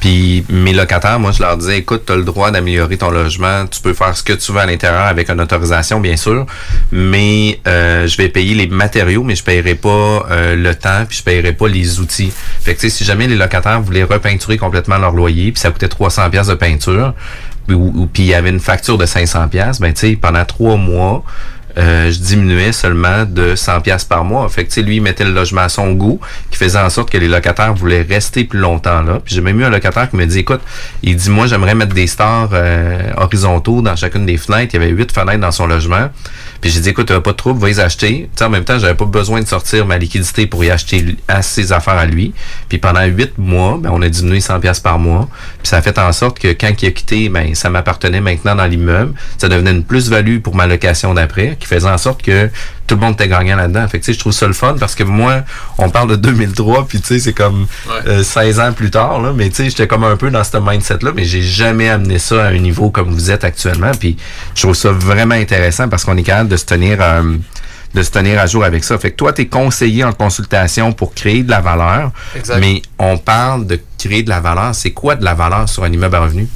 Puis 0.00 0.44
mes 0.48 0.72
locataires, 0.72 1.18
moi, 1.18 1.32
je 1.32 1.42
leur 1.42 1.56
disais, 1.56 1.78
écoute, 1.78 2.02
tu 2.06 2.12
as 2.12 2.16
le 2.16 2.24
droit 2.24 2.50
d'améliorer 2.50 2.96
ton 2.96 3.10
logement, 3.10 3.66
tu 3.66 3.80
peux 3.80 3.94
faire 3.94 4.16
ce 4.16 4.22
que 4.22 4.32
tu 4.34 4.52
veux 4.52 4.58
à 4.58 4.66
l'intérieur 4.66 5.04
avec 5.04 5.30
une 5.30 5.40
autorisation, 5.40 6.00
bien 6.00 6.16
sûr, 6.16 6.46
mais 6.92 7.60
euh, 7.66 8.06
je 8.06 8.16
vais 8.16 8.28
payer 8.28 8.54
les 8.54 8.66
matériaux, 8.66 9.22
mais 9.22 9.34
je 9.34 9.42
paierai 9.44 9.74
pas 9.74 10.26
euh, 10.30 10.56
le 10.56 10.74
temps, 10.74 11.04
puis 11.08 11.18
je 11.18 11.22
paierai 11.22 11.52
pas 11.52 11.68
les 11.68 12.00
outils. 12.00 12.32
Fait 12.62 12.74
que 12.74 12.80
tu 12.80 12.90
sais, 12.90 12.96
si 12.96 13.04
jamais 13.04 13.26
les 13.26 13.36
locataires 13.36 13.80
voulaient 13.80 14.02
repeinturer 14.04 14.58
complètement 14.58 14.98
leur 14.98 15.12
loyer, 15.12 15.52
puis 15.52 15.60
ça 15.60 15.70
coûtait 15.70 15.88
300 15.88 16.28
pièces 16.30 16.48
de 16.48 16.54
peinture, 16.54 17.14
ou, 17.70 17.72
ou- 18.02 18.06
puis 18.06 18.24
il 18.24 18.28
y 18.28 18.34
avait 18.34 18.50
une 18.50 18.60
facture 18.60 18.98
de 18.98 19.06
500 19.06 19.48
pièces, 19.48 19.80
ben 19.80 19.92
tu 19.94 20.00
sais, 20.10 20.16
pendant 20.20 20.44
trois 20.44 20.76
mois, 20.76 21.24
euh, 21.76 22.10
je 22.10 22.18
diminuais 22.18 22.72
seulement 22.72 23.24
de 23.24 23.54
100 23.54 23.80
pièces 23.80 24.04
par 24.04 24.24
mois. 24.24 24.48
Fait 24.48 24.64
que 24.64 24.80
lui, 24.80 24.96
il 24.96 25.02
mettait 25.02 25.24
le 25.24 25.32
logement 25.32 25.62
à 25.62 25.68
son 25.68 25.92
goût, 25.92 26.20
qui 26.50 26.58
faisait 26.58 26.78
en 26.78 26.90
sorte 26.90 27.10
que 27.10 27.18
les 27.18 27.28
locataires 27.28 27.74
voulaient 27.74 28.06
rester 28.08 28.44
plus 28.44 28.58
longtemps 28.58 29.02
là. 29.02 29.20
Puis 29.24 29.34
j'ai 29.34 29.40
même 29.40 29.60
eu 29.60 29.64
un 29.64 29.70
locataire 29.70 30.10
qui 30.10 30.16
me 30.16 30.26
dit, 30.26 30.40
écoute, 30.40 30.60
il 31.02 31.16
dit, 31.16 31.30
moi, 31.30 31.46
j'aimerais 31.46 31.74
mettre 31.74 31.94
des 31.94 32.06
stars 32.06 32.50
euh, 32.52 33.12
horizontaux 33.16 33.82
dans 33.82 33.96
chacune 33.96 34.26
des 34.26 34.36
fenêtres. 34.36 34.74
Il 34.74 34.80
y 34.80 34.84
avait 34.84 34.92
huit 34.92 35.10
fenêtres 35.12 35.40
dans 35.40 35.52
son 35.52 35.66
logement. 35.66 36.10
Puis 36.60 36.70
j'ai 36.70 36.80
dit, 36.80 36.90
écoute, 36.90 37.16
pas 37.18 37.32
de 37.32 37.36
trouble, 37.36 37.60
va 37.60 37.68
les 37.68 37.80
acheter. 37.80 38.28
Tu 38.34 38.38
sais, 38.38 38.44
en 38.44 38.50
même 38.50 38.64
temps, 38.64 38.78
j'avais 38.78 38.94
pas 38.94 39.04
besoin 39.04 39.40
de 39.40 39.46
sortir 39.46 39.86
ma 39.86 39.98
liquidité 39.98 40.46
pour 40.46 40.64
y 40.64 40.70
acheter 40.70 41.16
à 41.28 41.42
ses 41.42 41.72
affaires 41.72 41.94
à 41.94 42.06
lui. 42.06 42.32
Puis 42.68 42.78
pendant 42.78 43.04
huit 43.04 43.36
mois, 43.38 43.78
ben, 43.80 43.90
on 43.92 44.00
a 44.02 44.08
diminué 44.08 44.40
100 44.40 44.60
pièces 44.60 44.80
par 44.80 44.98
mois. 44.98 45.28
Puis 45.58 45.68
ça 45.68 45.78
a 45.78 45.82
fait 45.82 45.98
en 45.98 46.12
sorte 46.12 46.38
que 46.38 46.48
quand 46.48 46.70
il 46.80 46.86
a 46.86 46.90
quitté, 46.90 47.28
ben, 47.28 47.54
ça 47.54 47.70
m'appartenait 47.70 48.20
maintenant 48.20 48.54
dans 48.54 48.66
l'immeuble. 48.66 49.14
Ça 49.38 49.48
devenait 49.48 49.72
une 49.72 49.84
plus-value 49.84 50.38
pour 50.38 50.54
ma 50.54 50.66
location 50.66 51.14
d'après, 51.14 51.56
qui 51.64 51.74
faisait 51.74 51.88
en 51.88 51.98
sorte 51.98 52.22
que 52.22 52.48
tout 52.86 52.94
le 52.94 53.00
monde 53.00 53.14
était 53.14 53.28
gagnant 53.28 53.56
là-dedans. 53.56 53.88
Fait 53.88 53.98
que, 53.98 54.04
tu 54.04 54.12
sais, 54.12 54.14
je 54.14 54.20
trouve 54.20 54.32
ça 54.32 54.46
le 54.46 54.52
fun 54.52 54.76
parce 54.78 54.94
que 54.94 55.02
moi, 55.04 55.42
on 55.78 55.90
parle 55.90 56.10
de 56.10 56.16
2003, 56.16 56.86
puis 56.86 57.00
tu 57.00 57.06
sais, 57.08 57.18
c'est 57.18 57.32
comme 57.32 57.66
Ouais. 57.88 57.94
euh, 58.08 58.22
16 58.22 58.60
ans 58.60 58.72
plus 58.72 58.90
tard, 58.90 59.20
là. 59.22 59.32
Mais 59.34 59.48
tu 59.48 59.56
sais, 59.56 59.70
j'étais 59.70 59.86
comme 59.86 60.04
un 60.04 60.16
peu 60.16 60.30
dans 60.30 60.44
ce 60.44 60.56
mindset-là, 60.58 61.12
mais 61.14 61.24
j'ai 61.24 61.42
jamais 61.42 61.88
amené 61.88 62.18
ça 62.18 62.44
à 62.44 62.48
un 62.48 62.58
niveau 62.58 62.90
comme 62.90 63.10
vous 63.10 63.30
êtes 63.30 63.44
actuellement. 63.44 63.90
Puis 63.98 64.16
je 64.54 64.62
trouve 64.62 64.74
ça 64.74 64.90
vraiment 64.92 65.34
intéressant 65.34 65.88
parce 65.88 66.04
qu'on 66.04 66.16
est 66.16 66.22
capable 66.22 66.48
de 66.50 66.56
se 66.56 66.64
tenir 66.66 66.98
euh, 67.00 67.36
de 67.94 68.02
se 68.02 68.10
tenir 68.10 68.40
à 68.40 68.46
jour 68.46 68.64
avec 68.64 68.82
ça. 68.82 68.98
Fait 68.98 69.12
que 69.12 69.16
toi, 69.16 69.32
tu 69.32 69.42
es 69.42 69.46
conseiller 69.46 70.02
en 70.02 70.12
consultation 70.12 70.92
pour 70.92 71.14
créer 71.14 71.44
de 71.44 71.50
la 71.50 71.60
valeur. 71.60 72.10
Exact. 72.36 72.58
Mais 72.58 72.82
on 72.98 73.18
parle 73.18 73.66
de 73.68 73.78
créer 73.98 74.24
de 74.24 74.28
la 74.30 74.40
valeur. 74.40 74.74
C'est 74.74 74.90
quoi 74.90 75.14
de 75.14 75.24
la 75.24 75.34
valeur 75.34 75.68
sur 75.68 75.84
un 75.84 75.92
immeuble 75.92 76.16
à 76.16 76.20
revenu? 76.20 76.48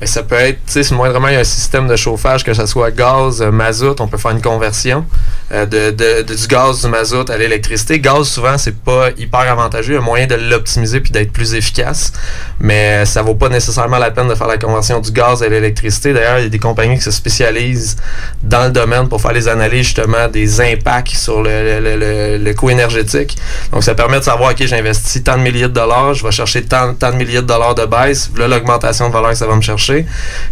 Mais 0.00 0.06
ça 0.06 0.22
peut 0.22 0.34
être, 0.36 0.56
tu 0.66 0.72
sais, 0.72 0.82
si 0.82 0.94
moindrement 0.94 1.28
il 1.28 1.34
y 1.34 1.36
a 1.36 1.40
un 1.40 1.44
système 1.44 1.86
de 1.86 1.94
chauffage, 1.94 2.42
que 2.42 2.54
ce 2.54 2.64
soit 2.64 2.90
gaz, 2.90 3.42
euh, 3.42 3.50
mazout, 3.50 4.00
on 4.00 4.06
peut 4.08 4.16
faire 4.16 4.30
une 4.30 4.40
conversion 4.40 5.04
euh, 5.52 5.66
de, 5.66 5.90
de- 5.90 6.22
du 6.34 6.46
gaz, 6.46 6.80
du 6.82 6.88
mazout 6.88 7.28
à 7.28 7.36
l'électricité. 7.36 8.00
Gaz, 8.00 8.26
souvent, 8.28 8.56
c'est 8.56 8.76
pas 8.82 9.10
hyper 9.18 9.40
avantageux. 9.40 9.92
Il 9.92 9.96
y 9.96 9.98
a 9.98 10.00
moyen 10.00 10.26
de 10.26 10.36
l'optimiser 10.36 11.00
puis 11.00 11.10
d'être 11.10 11.32
plus 11.32 11.52
efficace. 11.54 12.12
Mais 12.60 13.04
ça 13.04 13.20
vaut 13.20 13.34
pas 13.34 13.50
nécessairement 13.50 13.98
la 13.98 14.10
peine 14.10 14.28
de 14.28 14.34
faire 14.34 14.46
la 14.46 14.56
conversion 14.56 15.00
du 15.00 15.10
gaz 15.12 15.42
à 15.42 15.48
l'électricité. 15.48 16.14
D'ailleurs, 16.14 16.38
il 16.38 16.44
y 16.44 16.46
a 16.46 16.48
des 16.50 16.58
compagnies 16.58 16.96
qui 16.96 17.02
se 17.04 17.10
spécialisent 17.10 17.96
dans 18.42 18.64
le 18.64 18.70
domaine 18.70 19.06
pour 19.08 19.20
faire 19.20 19.32
les 19.32 19.48
analyses 19.48 19.84
justement 19.86 20.28
des 20.28 20.62
impacts 20.62 21.08
sur 21.16 21.42
le, 21.42 21.50
le, 21.50 21.80
le- 21.80 21.96
le- 21.96 22.38
le 22.42 22.54
coût 22.54 22.70
énergétique. 22.70 23.36
Donc, 23.70 23.84
ça 23.84 23.94
permet 23.94 24.18
de 24.20 24.24
savoir, 24.24 24.52
OK, 24.52 24.62
j'investis 24.64 25.22
tant 25.22 25.36
de 25.36 25.42
milliers 25.42 25.62
de 25.68 25.74
dollars, 25.74 26.14
je 26.14 26.24
vais 26.24 26.32
chercher 26.32 26.62
tant, 26.62 26.94
tant 26.94 27.10
de 27.10 27.16
milliers 27.16 27.42
de 27.42 27.46
dollars 27.46 27.74
de 27.74 27.84
baisse. 27.84 28.30
Là, 28.38 28.48
l'augmentation 28.48 29.08
de 29.08 29.12
valeur 29.12 29.30
que 29.32 29.36
ça 29.36 29.46
va 29.46 29.56
me 29.56 29.60
chercher. 29.60 29.89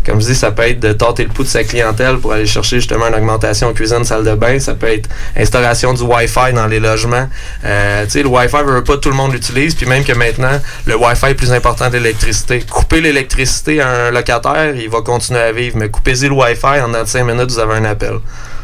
Comme 0.05 0.21
je 0.21 0.27
dis, 0.27 0.35
ça 0.35 0.51
peut 0.51 0.63
être 0.63 0.81
de 0.81 0.93
tâter 0.93 1.25
le 1.25 1.31
pouls 1.31 1.45
de 1.45 1.49
sa 1.49 1.65
clientèle 1.65 2.19
pour 2.19 2.33
aller 2.33 2.47
chercher 2.47 2.77
justement 2.77 3.07
une 3.09 3.15
augmentation 3.15 3.69
en 3.69 3.73
cuisine, 3.73 4.05
salle 4.05 4.25
de 4.25 4.35
bain. 4.35 4.59
Ça 4.59 4.75
peut 4.75 4.89
être 4.89 5.09
installation 5.37 5.93
du 5.93 6.03
Wi-Fi 6.03 6.53
dans 6.53 6.67
les 6.67 6.81
logements. 6.81 7.29
Euh, 7.65 8.05
tu 8.05 8.11
sais, 8.11 8.23
le 8.23 8.29
Wi-Fi, 8.29 8.57
veut 8.65 8.85
pas 8.85 8.97
tout 8.97 9.11
le 9.11 9.17
monde 9.17 9.33
l'utilise. 9.33 9.75
Puis 9.75 9.87
même 9.87 10.05
que 10.05 10.13
maintenant, 10.13 10.61
le 10.87 10.97
Wi-Fi 10.97 11.27
est 11.27 11.35
plus 11.35 11.53
important 11.53 11.91
que 11.91 11.97
l'électricité. 11.97 12.65
Couper 12.69 13.01
l'électricité 13.01 13.81
à 13.81 14.07
un 14.07 14.11
locataire, 14.11 14.75
il 14.75 14.89
va 14.89 15.01
continuer 15.03 15.41
à 15.41 15.53
vivre. 15.53 15.77
Mais 15.77 15.89
coupez-y 15.89 16.29
le 16.29 16.35
Wi-Fi, 16.35 16.81
en 16.81 17.07
5 17.07 17.25
minutes, 17.25 17.51
vous 17.51 17.59
avez 17.59 17.75
un 17.75 17.85
appel. 17.85 18.19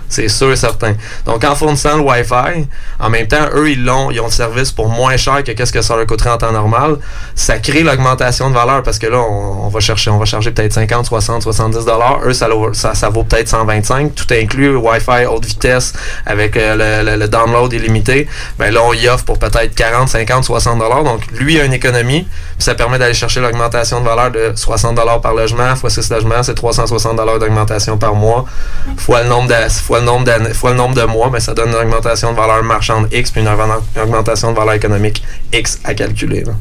C'est 0.08 0.28
sûr 0.28 0.52
et 0.52 0.56
certain. 0.56 0.94
Donc, 1.26 1.42
en 1.44 1.54
fournissant 1.56 1.96
le 1.96 2.02
Wi-Fi, 2.02 2.66
en 3.00 3.11
même 3.11 3.26
temps, 3.26 3.49
eux, 3.54 3.70
ils 3.70 3.84
l'ont, 3.84 4.11
ils 4.11 4.20
ont 4.20 4.26
le 4.26 4.30
service 4.30 4.70
pour 4.70 4.88
moins 4.88 5.16
cher 5.16 5.42
que 5.42 5.52
qu'est-ce 5.52 5.73
que 5.73 5.82
ça 5.82 5.96
leur 5.96 6.06
coûterait 6.06 6.30
en 6.30 6.38
temps 6.38 6.52
normal. 6.52 6.99
Ça 7.34 7.58
crée 7.58 7.82
l'augmentation 7.82 8.49
de 8.50 8.54
valeur 8.54 8.82
parce 8.82 8.99
que 8.99 9.06
là, 9.06 9.18
on, 9.18 9.68
va 9.68 9.80
chercher, 9.80 10.11
on 10.11 10.18
va 10.18 10.25
charger 10.25 10.50
peut-être 10.50 10.73
50, 10.75 11.06
60, 11.06 11.42
70 11.42 11.84
dollars. 11.84 12.20
Eux, 12.25 12.32
ça, 12.32 12.49
ça, 12.73 12.94
ça 12.94 13.08
vaut 13.08 13.25
peut-être 13.25 13.49
125. 13.49 14.14
Tout 14.14 14.26
inclus, 14.32 14.76
Wi-Fi 14.76 15.26
haute 15.26 15.44
vitesse 15.44 15.92
avec 16.26 16.56
euh, 16.56 17.02
le, 17.02 17.16
le- 17.16 17.28
download 17.28 17.73
illimité. 17.73 18.28
Ben 18.58 18.73
là, 18.73 18.82
on 18.84 18.92
y 18.92 19.08
offre 19.08 19.25
pour 19.25 19.38
peut-être 19.38 19.75
40, 19.75 20.08
50, 20.08 20.44
60 20.44 20.78
dollars. 20.78 21.02
Donc, 21.04 21.23
lui 21.32 21.58
a 21.61 21.64
une 21.64 21.73
économie. 21.73 22.28
Puis 22.56 22.64
ça 22.64 22.75
permet 22.75 22.99
d'aller 22.99 23.14
chercher 23.14 23.40
l'augmentation 23.40 24.00
de 24.00 24.04
valeur 24.06 24.30
de 24.30 24.52
60 24.54 24.94
dollars 24.94 25.20
par 25.20 25.34
logement. 25.34 25.75
Fois 25.76 25.90
6 25.90 26.11
logements, 26.11 26.42
c'est 26.42 26.54
360 26.54 27.16
dollars 27.16 27.38
d'augmentation 27.38 27.99
par 27.99 28.14
mois. 28.14 28.44
Fois 28.96 29.23
le 29.23 29.28
nombre 29.28 29.49
de, 29.49 29.68
fois 29.73 29.99
le 30.00 30.06
nombre 30.06 30.30
fois 30.54 30.70
le 30.70 30.76
nombre 30.76 30.94
de 30.94 31.02
mois, 31.04 31.30
mais 31.32 31.40
ça 31.40 31.52
donne 31.54 31.70
une 31.70 31.75
augmentation 31.75 32.32
de 32.32 32.37
valeur 32.37 32.62
marchande 32.62 33.08
X 33.12 33.30
puis 33.30 33.40
une, 33.40 33.49
augmen- 33.49 33.80
une 33.96 34.02
augmentation 34.02 34.52
de 34.52 34.56
valeur 34.56 34.75
économique 34.75 35.23
X 35.52 35.78
à 35.84 35.94
calculer. 35.94 36.42
là. 36.44 36.52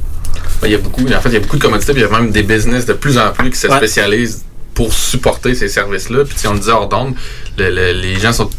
Il 0.64 0.72
y 0.72 0.76
a 0.76 0.78
beaucoup, 0.78 1.02
en 1.04 1.20
fait, 1.22 1.30
il 1.30 1.34
y 1.34 1.38
a 1.38 1.40
beaucoup 1.42 1.58
de 1.58 1.62
commodités, 1.62 1.94
puis 1.94 2.02
il 2.02 2.10
y 2.10 2.14
a 2.14 2.20
même 2.20 2.32
des 2.32 2.44
business 2.44 2.86
de 2.86 2.94
plus 2.94 3.18
en 3.18 3.32
plus 3.32 3.50
qui 3.52 3.58
se 3.58 3.68
Ouais. 3.68 3.78
spécialisent 3.78 4.44
pour 4.74 4.92
supporter 4.94 5.54
ces 5.56 5.68
services-là. 5.68 6.24
Puis, 6.26 6.36
si 6.40 6.48
on 6.48 6.54
le 6.54 6.60
disait 6.60 6.72
hors 6.72 6.88
d'onde, 6.88 7.14
le- 7.58 7.70
le- 7.70 7.92
les 7.92 8.20
gens 8.20 8.34
sont 8.34 8.50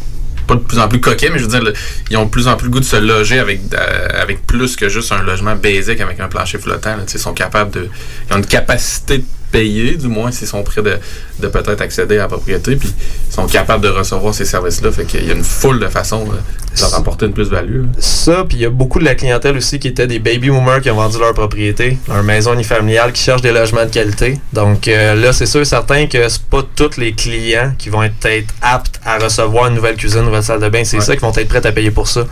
pas 0.45 0.55
de 0.55 0.59
plus 0.59 0.79
en 0.79 0.87
plus 0.87 0.99
coquets, 0.99 1.29
mais 1.29 1.39
je 1.39 1.45
veux 1.45 1.59
dire, 1.59 1.73
ils 2.09 2.17
ont 2.17 2.25
de 2.25 2.29
plus 2.29 2.47
en 2.47 2.55
plus 2.55 2.65
le 2.65 2.71
goût 2.71 2.79
de 2.79 2.85
se 2.85 2.95
loger 2.95 3.39
avec, 3.39 3.61
euh, 3.73 4.21
avec 4.21 4.45
plus 4.45 4.75
que 4.75 4.89
juste 4.89 5.11
un 5.11 5.21
logement 5.23 5.55
basique 5.55 6.01
avec 6.01 6.19
un 6.19 6.27
plancher 6.27 6.57
flottant. 6.57 6.97
là. 6.97 7.03
Ils 7.11 7.19
sont 7.19 7.33
capables 7.33 7.71
de. 7.71 7.89
Ils 8.29 8.33
ont 8.33 8.37
une 8.37 8.45
capacité 8.45 9.19
de 9.19 9.25
payer, 9.59 9.95
du 9.95 10.07
moins 10.07 10.31
s'ils 10.31 10.47
sont 10.47 10.63
prêts 10.63 10.81
de, 10.81 10.97
de 11.39 11.47
peut-être 11.47 11.81
accéder 11.81 12.15
à 12.17 12.23
la 12.23 12.27
propriété, 12.27 12.75
puis 12.75 12.93
ils 13.29 13.33
sont 13.33 13.47
capables 13.47 13.83
de 13.83 13.89
recevoir 13.89 14.33
ces 14.33 14.45
services-là. 14.45 14.91
Fait 14.91 15.05
qu'il 15.05 15.25
y 15.25 15.31
a 15.31 15.33
une 15.33 15.43
foule 15.43 15.79
de 15.79 15.87
façons 15.87 16.25
euh, 16.29 16.75
de 16.75 16.81
leur 16.81 16.95
apporter 16.95 17.25
une 17.27 17.33
plus-value. 17.33 17.85
Ça, 17.99 18.43
puis 18.47 18.57
il 18.57 18.61
y 18.61 18.65
a 18.65 18.69
beaucoup 18.69 18.99
de 18.99 19.05
la 19.05 19.15
clientèle 19.15 19.55
aussi 19.57 19.79
qui 19.79 19.87
étaient 19.87 20.07
des 20.07 20.19
baby 20.19 20.49
boomers 20.49 20.81
qui 20.81 20.89
ont 20.89 20.95
vendu 20.95 21.17
leur 21.19 21.33
propriété, 21.33 21.97
leur 22.09 22.23
maison 22.23 22.53
unifamiliale, 22.53 23.11
qui 23.13 23.21
cherchent 23.23 23.41
des 23.41 23.51
logements 23.53 23.85
de 23.85 23.91
qualité. 23.91 24.39
Donc 24.51 24.87
euh, 24.87 25.15
là, 25.15 25.31
c'est 25.31 25.45
sûr 25.45 25.61
et 25.61 25.65
certain 25.65 26.07
que 26.07 26.27
c'est 26.27 26.43
pas 26.43 26.61
tous 26.75 26.97
les 26.97 27.13
clients 27.13 27.73
qui 27.77 27.89
vont 27.89 28.03
être, 28.03 28.25
être 28.25 28.53
aptes 28.61 28.99
à 29.05 29.17
recevoir 29.19 29.67
une 29.67 29.75
nouvelle 29.75 29.95
cuisine, 29.95 30.19
une 30.19 30.25
nouvelle 30.25 30.43
salle 30.43 30.59
de 30.61 30.69
bain. 30.69 30.83
C'est 30.83 30.97
Ouais. 30.97 31.03
ça 31.03 31.15
qui 31.15 31.21
vont 31.21 31.33
être 31.35 31.47
prêts 31.47 31.65
à 31.65 31.71
payer 31.71 31.91
pour 31.91 32.07
ça. 32.07 32.25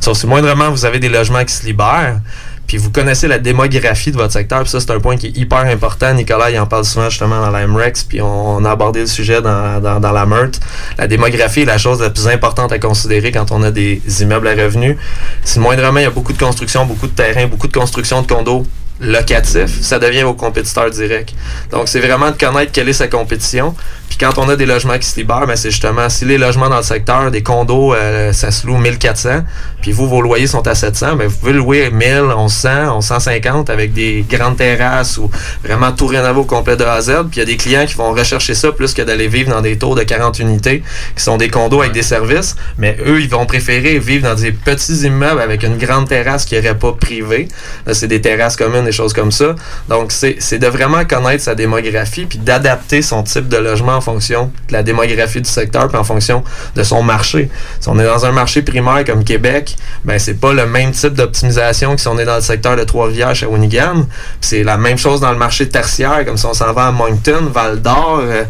Sauf 0.00 0.16
si 0.18 0.26
moindrement 0.26 0.70
vous 0.70 0.84
avez 0.84 0.98
des 1.00 1.08
logements 1.08 1.44
qui 1.44 1.54
se 1.54 1.64
libèrent, 1.66 2.20
puis 2.68 2.76
vous 2.76 2.90
connaissez 2.90 3.26
la 3.26 3.38
démographie 3.38 4.12
de 4.12 4.16
votre 4.16 4.34
secteur, 4.34 4.60
puis 4.60 4.68
ça 4.68 4.78
c'est 4.78 4.90
un 4.90 5.00
point 5.00 5.16
qui 5.16 5.28
est 5.28 5.36
hyper 5.36 5.60
important. 5.60 6.12
Nicolas 6.12 6.50
il 6.50 6.58
en 6.60 6.66
parle 6.66 6.84
souvent 6.84 7.08
justement 7.08 7.40
dans 7.40 7.50
la 7.50 7.66
MREX, 7.66 8.04
puis 8.04 8.20
on, 8.20 8.64
a 8.64 8.70
abordé 8.70 9.00
le 9.00 9.06
sujet 9.06 9.40
dans, 9.40 9.80
dans, 9.80 9.98
dans 9.98 10.12
la 10.12 10.26
meurtre. 10.26 10.60
La 10.98 11.08
démographie 11.08 11.62
est 11.62 11.64
la 11.64 11.78
chose 11.78 12.00
la 12.00 12.10
plus 12.10 12.28
importante 12.28 12.70
à 12.70 12.78
considérer 12.78 13.32
quand 13.32 13.50
on 13.50 13.62
a 13.62 13.70
des 13.70 14.02
immeubles 14.20 14.46
à 14.46 14.52
revenus. 14.52 14.96
Si 15.44 15.58
moindrement 15.58 15.98
il 15.98 16.04
y 16.04 16.06
a 16.06 16.10
beaucoup 16.10 16.34
de 16.34 16.38
construction, 16.38 16.84
beaucoup 16.84 17.06
de 17.06 17.12
terrain, 17.12 17.46
beaucoup 17.46 17.68
de 17.68 17.72
construction 17.72 18.20
de 18.20 18.26
condos 18.26 18.66
locatifs, 19.00 19.80
ça 19.80 19.98
devient 19.98 20.22
vos 20.22 20.34
compétiteurs 20.34 20.90
directs. 20.90 21.34
Donc 21.70 21.88
c'est 21.88 22.00
vraiment 22.00 22.30
de 22.30 22.36
connaître 22.36 22.72
quelle 22.72 22.88
est 22.88 22.92
sa 22.94 23.08
compétition. 23.08 23.74
Puis 24.08 24.18
quand 24.18 24.38
on 24.38 24.48
a 24.48 24.56
des 24.56 24.66
logements 24.66 24.98
qui 24.98 25.06
se 25.06 25.16
libèrent, 25.16 25.46
ben 25.46 25.56
c'est 25.56 25.70
justement 25.70 26.08
si 26.08 26.24
les 26.24 26.38
logements 26.38 26.68
dans 26.68 26.78
le 26.78 26.82
secteur, 26.82 27.30
des 27.30 27.42
condos, 27.42 27.94
euh, 27.94 28.32
ça 28.32 28.50
se 28.50 28.66
loue 28.66 28.76
1400, 28.76 29.44
puis 29.82 29.92
vous, 29.92 30.08
vos 30.08 30.20
loyers 30.20 30.46
sont 30.46 30.66
à 30.66 30.74
700, 30.74 31.16
ben 31.16 31.28
vous 31.28 31.36
pouvez 31.36 31.52
louer 31.52 31.90
1000, 31.90 32.24
1100, 32.36 32.94
1150 32.96 33.70
avec 33.70 33.92
des 33.92 34.24
grandes 34.28 34.56
terrasses 34.56 35.18
ou 35.18 35.30
vraiment 35.62 35.92
tout 35.92 36.06
rénové 36.06 36.40
au 36.40 36.44
complet 36.44 36.76
de 36.76 36.84
A 36.84 36.94
à 36.94 37.00
Z. 37.00 37.10
Puis 37.30 37.36
il 37.36 37.38
y 37.38 37.42
a 37.42 37.44
des 37.44 37.56
clients 37.56 37.86
qui 37.86 37.94
vont 37.94 38.12
rechercher 38.12 38.54
ça 38.54 38.72
plus 38.72 38.94
que 38.94 39.02
d'aller 39.02 39.28
vivre 39.28 39.50
dans 39.50 39.60
des 39.60 39.78
tours 39.78 39.94
de 39.94 40.02
40 40.02 40.38
unités 40.38 40.82
qui 41.16 41.22
sont 41.22 41.36
des 41.36 41.48
condos 41.48 41.80
avec 41.80 41.92
des 41.92 42.02
services. 42.02 42.56
Mais 42.78 42.96
eux, 43.06 43.20
ils 43.20 43.28
vont 43.28 43.46
préférer 43.46 43.98
vivre 43.98 44.28
dans 44.28 44.34
des 44.34 44.52
petits 44.52 45.06
immeubles 45.06 45.40
avec 45.40 45.62
une 45.62 45.78
grande 45.78 46.08
terrasse 46.08 46.44
qui 46.44 46.54
n'aurait 46.54 46.78
pas 46.78 46.92
privée. 46.92 47.48
Là, 47.86 47.94
c'est 47.94 48.08
des 48.08 48.20
terrasses 48.20 48.56
communes, 48.56 48.84
des 48.84 48.92
choses 48.92 49.12
comme 49.12 49.32
ça. 49.32 49.54
Donc, 49.88 50.12
c'est 50.12 50.36
c'est 50.40 50.58
de 50.58 50.66
vraiment 50.66 51.04
connaître 51.04 51.42
sa 51.42 51.54
démographie 51.54 52.26
puis 52.26 52.38
d'adapter 52.38 53.02
son 53.02 53.22
type 53.22 53.48
de 53.48 53.56
logement 53.56 53.97
en 53.98 54.00
fonction 54.00 54.50
de 54.68 54.72
la 54.72 54.82
démographie 54.82 55.40
du 55.40 55.50
secteur 55.50 55.88
puis 55.88 55.98
en 55.98 56.04
fonction 56.04 56.42
de 56.74 56.82
son 56.82 57.02
marché. 57.02 57.50
Si 57.80 57.88
on 57.88 57.98
est 57.98 58.04
dans 58.04 58.24
un 58.24 58.32
marché 58.32 58.62
primaire 58.62 59.04
comme 59.04 59.24
Québec, 59.24 59.76
ben 60.04 60.18
c'est 60.18 60.40
pas 60.40 60.52
le 60.52 60.66
même 60.66 60.92
type 60.92 61.14
d'optimisation 61.14 61.94
que 61.94 62.00
si 62.00 62.08
on 62.08 62.18
est 62.18 62.24
dans 62.24 62.36
le 62.36 62.40
secteur 62.40 62.76
de 62.76 62.84
Trois-Rivières, 62.84 63.34
Shawinigan. 63.34 64.06
C'est 64.40 64.62
la 64.62 64.76
même 64.76 64.98
chose 64.98 65.20
dans 65.20 65.32
le 65.32 65.38
marché 65.38 65.68
tertiaire, 65.68 66.24
comme 66.24 66.36
si 66.36 66.46
on 66.46 66.54
s'en 66.54 66.72
va 66.72 66.86
à 66.86 66.90
Moncton, 66.92 67.50
Val-d'Or. 67.52 68.20
euh, 68.22 68.44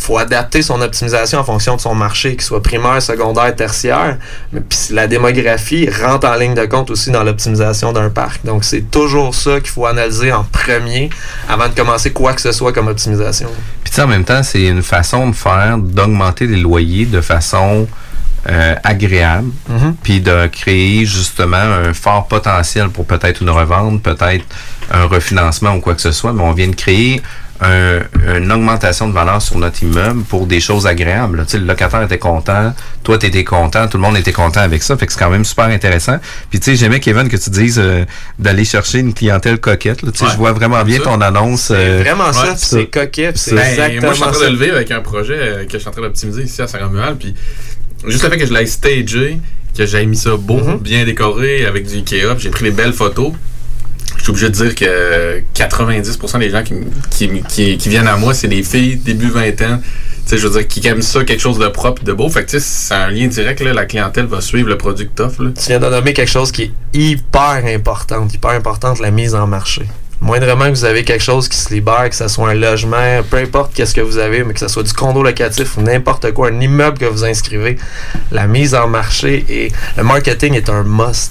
faut 0.00 0.16
adapter 0.18 0.62
son 0.62 0.80
optimisation 0.80 1.38
en 1.40 1.44
fonction 1.44 1.76
de 1.76 1.80
son 1.80 1.94
marché, 1.94 2.32
qu'il 2.32 2.42
soit 2.42 2.62
primaire, 2.62 3.02
secondaire, 3.02 3.54
tertiaire. 3.56 4.16
Mais 4.52 4.60
puis 4.60 4.78
la 4.90 5.06
démographie 5.06 5.88
rentre 5.90 6.26
en 6.28 6.34
ligne 6.36 6.54
de 6.54 6.64
compte 6.66 6.90
aussi 6.90 7.10
dans 7.10 7.24
l'optimisation 7.24 7.92
d'un 7.92 8.08
parc. 8.08 8.44
Donc 8.44 8.64
c'est 8.64 8.90
toujours 8.90 9.34
ça 9.34 9.58
qu'il 9.60 9.70
faut 9.70 9.86
analyser 9.86 10.32
en 10.32 10.44
premier 10.44 11.10
avant 11.48 11.68
de 11.68 11.74
commencer 11.74 12.12
quoi 12.12 12.32
que 12.32 12.40
ce 12.40 12.52
soit 12.52 12.72
comme 12.72 12.88
optimisation. 12.88 13.48
Puis 13.82 13.90
tu 13.90 13.96
sais, 13.96 14.02
en 14.02 14.06
même 14.06 14.24
temps, 14.24 14.42
c'est 14.42 14.66
une 14.66 14.82
façon 14.82 15.28
de 15.30 15.34
faire, 15.34 15.76
d'augmenter 15.78 16.46
les 16.46 16.56
loyers 16.60 17.04
de 17.06 17.20
façon 17.20 17.86
euh, 18.48 18.74
agréable, 18.84 19.50
Mhm. 19.68 19.96
puis 20.02 20.20
de 20.20 20.46
créer 20.46 21.04
justement 21.04 21.56
un 21.56 21.92
fort 21.92 22.28
potentiel 22.28 22.88
pour 22.88 23.04
peut-être 23.04 23.42
une 23.42 23.50
revente, 23.50 24.00
peut-être 24.02 24.44
un 24.92 25.04
refinancement 25.04 25.74
ou 25.74 25.80
quoi 25.80 25.94
que 25.94 26.00
ce 26.00 26.12
soit, 26.12 26.32
mais 26.32 26.42
on 26.42 26.52
vient 26.52 26.68
de 26.68 26.74
créer 26.76 27.20
un- 27.60 28.00
une 28.36 28.52
augmentation 28.52 29.08
de 29.08 29.12
valeur 29.12 29.42
sur 29.42 29.58
notre 29.58 29.82
immeuble 29.82 30.22
pour 30.24 30.46
des 30.46 30.60
choses 30.60 30.86
agréables. 30.86 31.44
Tu 31.46 31.52
sais, 31.52 31.58
le 31.58 31.64
locataire 31.66 32.02
était 32.02 32.18
content, 32.18 32.72
toi 33.02 33.18
tu 33.18 33.26
étais 33.26 33.42
content, 33.44 33.88
tout 33.88 33.96
le 33.96 34.02
monde 34.02 34.16
était 34.16 34.32
content 34.32 34.60
avec 34.60 34.82
ça, 34.82 34.96
fait 34.96 35.06
que 35.06 35.12
c'est 35.12 35.18
quand 35.18 35.30
même 35.30 35.44
super 35.44 35.64
intéressant. 35.66 36.18
Puis 36.50 36.60
tu 36.60 36.66
sais, 36.70 36.76
j'aimais 36.76 37.00
Kevin 37.00 37.28
que 37.28 37.36
tu 37.36 37.50
dises 37.50 37.78
euh, 37.78 38.04
d'aller 38.38 38.64
chercher 38.64 38.98
une 39.00 39.12
clientèle 39.14 39.58
coquette. 39.58 40.02
là. 40.02 40.12
Tu 40.12 40.18
sais, 40.18 40.24
Ouais, 40.26 40.30
je 40.32 40.36
vois 40.36 40.52
vraiment 40.52 40.82
bien 40.84 40.98
ça. 40.98 41.04
ton 41.04 41.20
annonce. 41.20 41.70
euh, 41.74 41.98
Vraiment 42.02 42.32
ça, 42.32 42.42
ouais, 42.42 42.48
puis 42.50 42.58
ça. 42.60 42.76
c'est 42.78 42.86
coquet, 42.86 43.32
puis 43.32 43.38
c'est 43.40 43.54
Ben, 43.54 43.66
exactement 43.68 44.00
moi, 44.02 44.10
je 44.10 44.14
suis 44.16 44.24
en 44.24 44.30
train 44.30 44.40
ça. 44.40 44.46
de 44.46 44.50
le 44.52 44.58
vivre 44.64 44.76
avec 44.76 44.90
un 44.90 45.00
projet 45.00 45.36
euh, 45.38 45.64
que 45.64 45.72
je 45.72 45.78
suis 45.78 45.88
en 45.88 45.92
train 45.92 46.02
d'optimiser 46.02 46.42
ici 46.42 46.62
à 46.62 46.66
Saint-Romuald. 46.68 47.18
Puis 47.18 47.34
juste 48.06 48.22
le 48.24 48.30
fait 48.30 48.38
que 48.38 48.46
je 48.46 48.52
l'ai 48.52 48.66
stagé, 48.66 49.38
que 49.76 49.84
j'ai 49.86 50.06
mis 50.06 50.16
ça 50.16 50.30
beau, 50.36 50.58
Mhm. 50.60 50.78
bien 50.78 51.04
décoré 51.04 51.64
avec 51.66 51.86
du 51.86 51.96
Ikea, 51.96 52.36
j'ai 52.38 52.50
pris 52.50 52.64
les 52.64 52.70
belles 52.70 52.92
photos. 52.92 53.32
Je 54.18 54.22
suis 54.24 54.30
obligé 54.30 54.50
de 54.50 54.54
dire 54.54 54.74
que 54.74 55.42
90% 55.54 56.38
des 56.38 56.50
gens 56.50 56.62
qui, 57.10 57.88
viennent 57.88 58.06
à 58.06 58.16
moi, 58.16 58.34
c'est 58.34 58.48
des 58.48 58.62
filles 58.62 58.96
début 58.96 59.30
vingtaine. 59.30 59.80
Tu 59.80 60.34
sais, 60.34 60.38
je 60.38 60.46
veux 60.46 60.58
dire, 60.58 60.68
qui 60.68 60.86
aiment 60.86 61.00
ça, 61.00 61.24
quelque 61.24 61.40
chose 61.40 61.58
de 61.58 61.68
propre, 61.68 62.04
de 62.04 62.12
beau. 62.12 62.28
Fait 62.28 62.44
que, 62.44 62.50
tu 62.50 62.60
sais, 62.60 62.66
c'est 62.66 62.94
un 62.94 63.10
lien 63.10 63.28
direct, 63.28 63.60
là. 63.60 63.72
La 63.72 63.86
clientèle 63.86 64.26
va 64.26 64.42
suivre 64.42 64.68
le 64.68 64.76
produit 64.76 65.08
que. 65.08 65.22
Tu 65.22 65.68
viens 65.68 65.80
de 65.80 65.86
nommer 65.88 66.12
quelque 66.12 66.30
chose 66.30 66.52
qui 66.52 66.64
est 66.64 66.72
hyper 66.92 67.62
important, 67.64 68.28
hyper 68.28 68.50
importante, 68.50 69.00
la 69.00 69.10
mise 69.10 69.34
en 69.34 69.46
marché. 69.46 69.86
Moindrement 70.20 70.64
que 70.66 70.70
vous 70.70 70.84
avez 70.84 71.04
quelque 71.04 71.22
chose 71.22 71.48
qui 71.48 71.56
se 71.56 71.72
libère, 71.72 72.08
que 72.10 72.16
ce 72.16 72.26
soit 72.26 72.50
un 72.50 72.54
logement, 72.54 73.22
peu 73.30 73.36
importe 73.36 73.72
qu'est-ce 73.72 73.94
que 73.94 74.00
vous 74.00 74.18
avez, 74.18 74.42
mais 74.42 74.52
que 74.52 74.60
ce 74.60 74.66
soit 74.68 74.82
du 74.82 74.92
condo 74.92 75.22
locatif 75.22 75.76
ou 75.76 75.80
n'importe 75.82 76.32
quoi, 76.32 76.48
un 76.48 76.60
immeuble 76.60 76.98
que 76.98 77.04
vous 77.04 77.24
inscrivez, 77.24 77.78
la 78.32 78.46
mise 78.48 78.74
en 78.74 78.88
marché 78.88 79.44
et 79.48 79.72
le 79.96 80.02
marketing 80.02 80.54
est 80.54 80.68
un 80.68 80.82
must. 80.82 81.30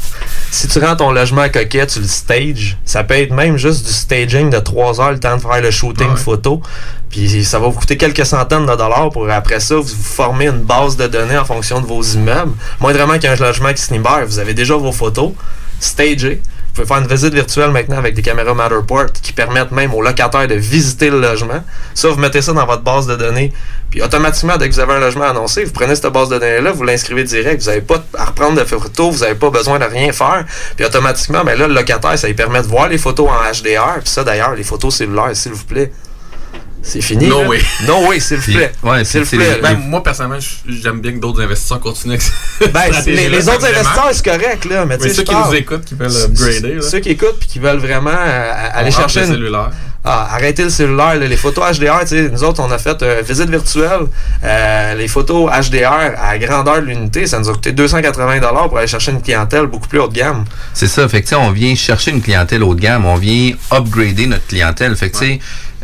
Si 0.52 0.68
tu 0.70 0.80
rends 0.80 0.96
ton 0.96 1.12
logement 1.12 1.42
à 1.42 1.50
coquet, 1.50 1.86
tu 1.86 2.00
le 2.00 2.08
stage, 2.08 2.78
ça 2.86 3.04
peut 3.04 3.16
être 3.16 3.34
même 3.34 3.58
juste 3.58 3.86
du 3.86 3.92
staging 3.92 4.50
de 4.50 4.60
3 4.60 5.02
heures, 5.02 5.12
le 5.12 5.20
temps 5.20 5.36
de 5.36 5.42
faire 5.42 5.62
le 5.62 5.72
shooting 5.72 6.12
Ouais. 6.12 6.16
photo. 6.16 6.62
Puis 7.10 7.44
ça 7.44 7.60
va 7.60 7.68
vous 7.68 7.78
coûter 7.80 7.98
quelques 7.98 8.26
centaines 8.26 8.66
de 8.66 8.76
dollars 8.76 9.10
pour 9.12 9.30
après 9.30 9.60
ça, 9.60 9.76
vous, 9.76 9.84
formez 9.88 10.48
une 10.48 10.62
base 10.64 10.96
de 10.98 11.08
données 11.08 11.38
en 11.38 11.46
fonction 11.46 11.82
de 11.82 11.86
vos 11.86 12.02
immeubles. 12.04 12.54
Moindrement 12.80 13.14
qu'il 13.14 13.24
y 13.24 13.28
ait 13.28 13.42
un 13.42 13.46
logement 13.46 13.74
qui 13.74 13.82
se 13.82 13.94
libère, 13.94 14.26
vous 14.26 14.40
avez 14.40 14.54
déjà 14.54 14.76
vos 14.76 14.92
photos 14.92 15.32
stagées. 15.80 16.42
Vous 16.78 16.84
pouvez 16.84 16.94
faire 16.96 17.04
une 17.04 17.12
visite 17.12 17.34
virtuelle 17.34 17.72
maintenant 17.72 17.98
avec 17.98 18.14
des 18.14 18.22
caméras 18.22 18.54
Matterport 18.54 19.08
qui 19.12 19.34
permettent 19.34 19.72
même 19.72 19.96
aux 19.96 20.02
locataires 20.04 20.48
de 20.48 20.54
visiter 20.54 21.10
le 21.10 21.20
logement. 21.20 21.64
Ça, 21.96 22.10
vous 22.10 22.20
mettez 22.20 22.44
ça 22.44 22.54
dans 22.54 22.68
votre 22.68 22.84
base 22.84 23.08
de 23.08 23.16
données. 23.16 23.52
Puis 23.90 24.04
automatiquement, 24.04 24.58
dès 24.58 24.70
que 24.70 24.76
vous 24.76 24.80
avez 24.80 24.94
un 24.94 25.00
logement 25.00 25.26
annoncé, 25.26 25.64
vous 25.64 25.72
prenez 25.72 25.96
cette 25.96 26.14
base 26.14 26.30
de 26.30 26.38
données-là, 26.38 26.72
vous 26.74 26.84
l'inscrivez 26.84 27.24
direct. 27.24 27.64
Vous 27.64 27.70
n'avez 27.70 27.82
pas 27.82 28.06
à 28.16 28.26
reprendre 28.26 28.60
de 28.60 28.64
photos, 28.64 29.16
vous 29.16 29.22
n'avez 29.22 29.34
pas 29.34 29.50
besoin 29.50 29.80
de 29.80 29.86
rien 29.86 30.12
faire. 30.12 30.46
Puis 30.76 30.86
automatiquement, 30.86 31.44
ben 31.44 31.58
là, 31.58 31.68
le 31.68 31.74
locataire, 31.74 32.20
ça 32.20 32.28
lui 32.28 32.36
permet 32.36 32.62
de 32.62 32.68
voir 32.68 32.90
les 32.90 33.00
photos 33.00 33.28
en 33.28 33.52
HDR. 33.52 33.96
Puis 34.02 34.10
ça, 34.10 34.24
d'ailleurs, 34.24 34.54
les 34.54 34.64
photos 34.64 34.98
cellulaires, 34.98 35.36
s'il 35.36 35.54
vous 35.54 35.66
plaît. 35.66 35.92
C'est 36.88 37.02
fini. 37.02 37.28
No 37.28 37.42
là? 37.42 37.50
way. 37.50 37.60
No 37.86 38.08
way, 38.08 38.20
s'il 38.22 38.38
vous 38.38 38.52
plaît. 38.54 38.72
ouais, 38.82 39.04
s'il 39.04 39.24
vous 39.24 39.38
plaît. 39.38 39.60
Ben, 39.62 39.78
moi, 39.78 40.02
personnellement, 40.02 40.40
j'aime 40.68 41.02
bien 41.02 41.12
que 41.12 41.20
d'autres 41.20 41.42
investisseurs 41.44 41.82
continuent 41.82 42.14
avec 42.14 42.22
cette 42.22 42.72
Ben, 42.72 42.82
les, 43.06 43.50
autres 43.50 43.60
vraiment. 43.60 43.80
investisseurs, 43.80 44.10
c'est 44.14 44.26
correct, 44.26 44.66
là. 44.66 44.86
Mais, 44.86 44.98
tu 44.98 45.04
Mais 45.04 45.14
ceux 45.14 45.24
qui 45.24 45.36
nous 45.36 45.54
écoutent, 45.54 45.84
qui 45.84 45.96
veulent 45.96 46.16
upgrader, 46.16 46.76
là. 46.76 46.82
Ceux 46.82 47.00
qui 47.00 47.10
écoutent 47.10 47.40
puis 47.40 47.50
qui 47.50 47.60
veulent 47.60 47.80
vraiment 47.80 48.12
euh, 48.12 48.52
aller 48.74 48.90
on 48.94 49.00
chercher 49.00 49.20
le 49.22 49.26
une, 49.26 49.32
cellulaire. 49.34 49.70
Ah, 50.10 50.30
arrêtez 50.36 50.64
le 50.64 50.70
cellulaire, 50.70 51.16
là, 51.16 51.28
les 51.28 51.36
photos 51.36 51.78
HDR, 51.78 52.00
tu 52.02 52.08
sais, 52.08 52.30
nous 52.30 52.42
autres, 52.46 52.64
on 52.66 52.72
a 52.72 52.78
fait 52.78 53.02
une 53.04 53.26
visite 53.26 53.50
virtuelle. 53.50 54.06
euh, 54.42 54.96
les 54.96 55.10
photos 55.10 55.52
HDR 55.52 56.14
à 56.18 56.38
grandeur 56.38 56.76
de 56.82 56.86
l'unité, 56.86 57.28
ça 57.28 57.40
nous 57.40 57.50
a 57.50 57.52
coûté 57.52 57.74
280 57.74 58.40
pour 58.70 58.78
aller 58.78 58.88
chercher 58.88 59.12
une 59.12 59.22
clientèle 59.22 59.66
beaucoup 59.66 59.90
plus 59.90 60.00
haut 60.00 60.08
de 60.08 60.14
gamme. 60.14 60.46
C'est 60.74 60.88
ça. 60.88 61.10
Fait 61.10 61.22
que, 61.22 61.36
on 61.36 61.52
vient 61.52 61.76
chercher 61.76 62.12
une 62.12 62.22
clientèle 62.22 62.64
haut 62.64 62.74
de 62.74 62.80
gamme. 62.80 63.06
On 63.06 63.16
vient 63.16 63.52
upgrader 63.70 64.28
notre 64.28 64.48
clientèle. 64.48 64.96
Fait 64.96 65.10
que, 65.10 65.18
tu 65.18 65.26
sais, 65.26 65.40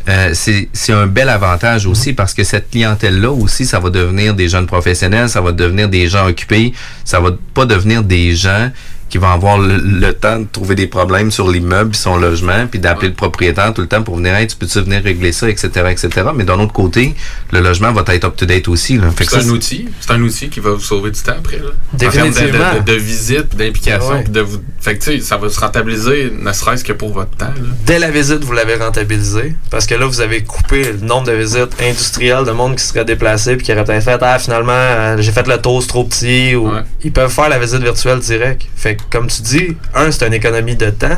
euh, 0.10 0.32
c'est 0.34 0.68
c'est 0.74 0.92
un 0.92 1.08
bel 1.08 1.30
avantage 1.30 1.86
aussi 1.86 2.14
parce 2.14 2.34
que 2.34 2.44
cette 2.44 2.70
clientèle-là 2.72 3.32
aussi, 3.32 3.66
ça 3.66 3.80
va 3.80 3.90
devenir 3.90 4.34
des 4.34 4.50
jeunes 4.50 4.68
professionnels, 4.68 5.30
ça 5.30 5.40
va 5.40 5.52
devenir 5.52 5.88
des 5.88 6.08
gens 6.08 6.28
occupés, 6.28 6.74
ça 7.06 7.20
va 7.20 7.32
pas 7.54 7.66
devenir 7.66 8.04
des 8.04 8.36
gens 8.36 8.70
qui 9.14 9.20
vont 9.20 9.30
avoir 9.30 9.60
le, 9.60 9.78
le 9.78 10.12
temps 10.14 10.40
de 10.40 10.48
trouver 10.52 10.74
des 10.74 10.88
problèmes 10.88 11.30
sur 11.30 11.48
l'immeuble, 11.48 11.92
puis 11.92 12.00
son 12.00 12.18
logement, 12.18 12.66
puis 12.66 12.80
d'appeler 12.80 13.10
le 13.10 13.14
propriétaire 13.14 13.72
tout 13.72 13.82
le 13.82 13.88
temps 13.88 14.02
pour 14.02 14.16
venir, 14.18 14.34
hey, 14.34 14.48
tu 14.48 14.56
peux-tu 14.56 14.82
venir 14.82 15.04
régler 15.04 15.32
ça, 15.32 15.48
etc., 15.48 15.70
etc. 15.92 16.10
Mais 16.36 16.44
d'un 16.46 16.60
autre 16.60 16.74
côté, 16.74 17.14
le 17.52 17.60
logement 17.60 17.92
va 17.94 18.04
être 18.08 18.24
up-to-date 18.26 18.68
aussi. 18.70 19.00
C'est 19.20 19.36
un 19.36 19.50
outil. 19.50 19.88
C'est 20.00 20.14
un 20.14 20.22
outil 20.24 20.50
qui 20.50 20.60
va 20.60 20.72
vous 20.72 20.80
sauver 20.80 21.12
du 21.12 21.22
temps 21.22 21.36
après. 21.38 21.58
Là. 21.60 21.70
Définitivement. 21.94 22.58
En 22.58 22.60
termes 22.72 22.74
de, 22.74 22.80
de, 22.80 22.86
de, 22.86 22.92
de 22.94 22.98
visite, 22.98 23.56
d'implication. 23.56 24.10
Ouais. 24.14 24.24
de 24.24 24.40
vous... 24.42 24.58
Fait 24.82 24.98
que 24.98 25.04
tu 25.04 25.12
sais, 25.12 25.20
ça 25.20 25.38
va 25.38 25.48
se 25.48 25.60
rentabiliser, 25.60 26.34
ne 26.36 26.52
serait-ce 26.52 26.84
que 26.84 26.94
pour 26.94 27.14
votre 27.14 27.38
temps. 27.38 27.46
Là. 27.46 27.70
Dès 27.86 28.00
la 28.00 28.10
visite, 28.10 28.44
vous 28.44 28.54
l'avez 28.54 28.76
rentabilisé 28.78 29.56
parce 29.70 29.86
que 29.86 29.94
là, 29.94 30.08
vous 30.08 30.22
avez 30.22 30.42
coupé 30.44 30.92
le 30.92 31.06
nombre 31.06 31.28
de 31.28 31.34
visites 31.34 31.80
industrielles 31.80 32.46
de 32.46 32.52
monde 32.52 32.76
qui 32.78 32.84
serait 32.84 33.06
déplacé 33.06 33.58
puis 33.58 33.66
qui 33.68 33.74
aurait 33.74 33.84
peut-être 33.84 34.04
fait 34.04 34.18
Ah, 34.24 34.40
finalement, 34.40 34.72
euh, 34.74 35.18
j'ai 35.20 35.32
fait 35.32 35.48
le 35.48 35.58
toast 35.60 35.88
trop 35.88 36.04
petit 36.04 36.56
ou 36.56 36.64
Ouais. 36.74 36.82
ils 37.04 37.12
peuvent 37.12 37.32
faire 37.32 37.50
la 37.50 37.60
visite 37.60 37.84
virtuelle 37.84 38.18
direct. 38.20 38.64
Fait 38.76 38.96
que, 38.96 39.03
comme 39.12 39.28
tu 39.28 39.42
dis, 39.42 39.78
un, 39.96 40.12
c'est 40.12 40.26
une 40.28 40.34
économie 40.34 40.76
de 40.76 40.90
temps. 40.90 41.18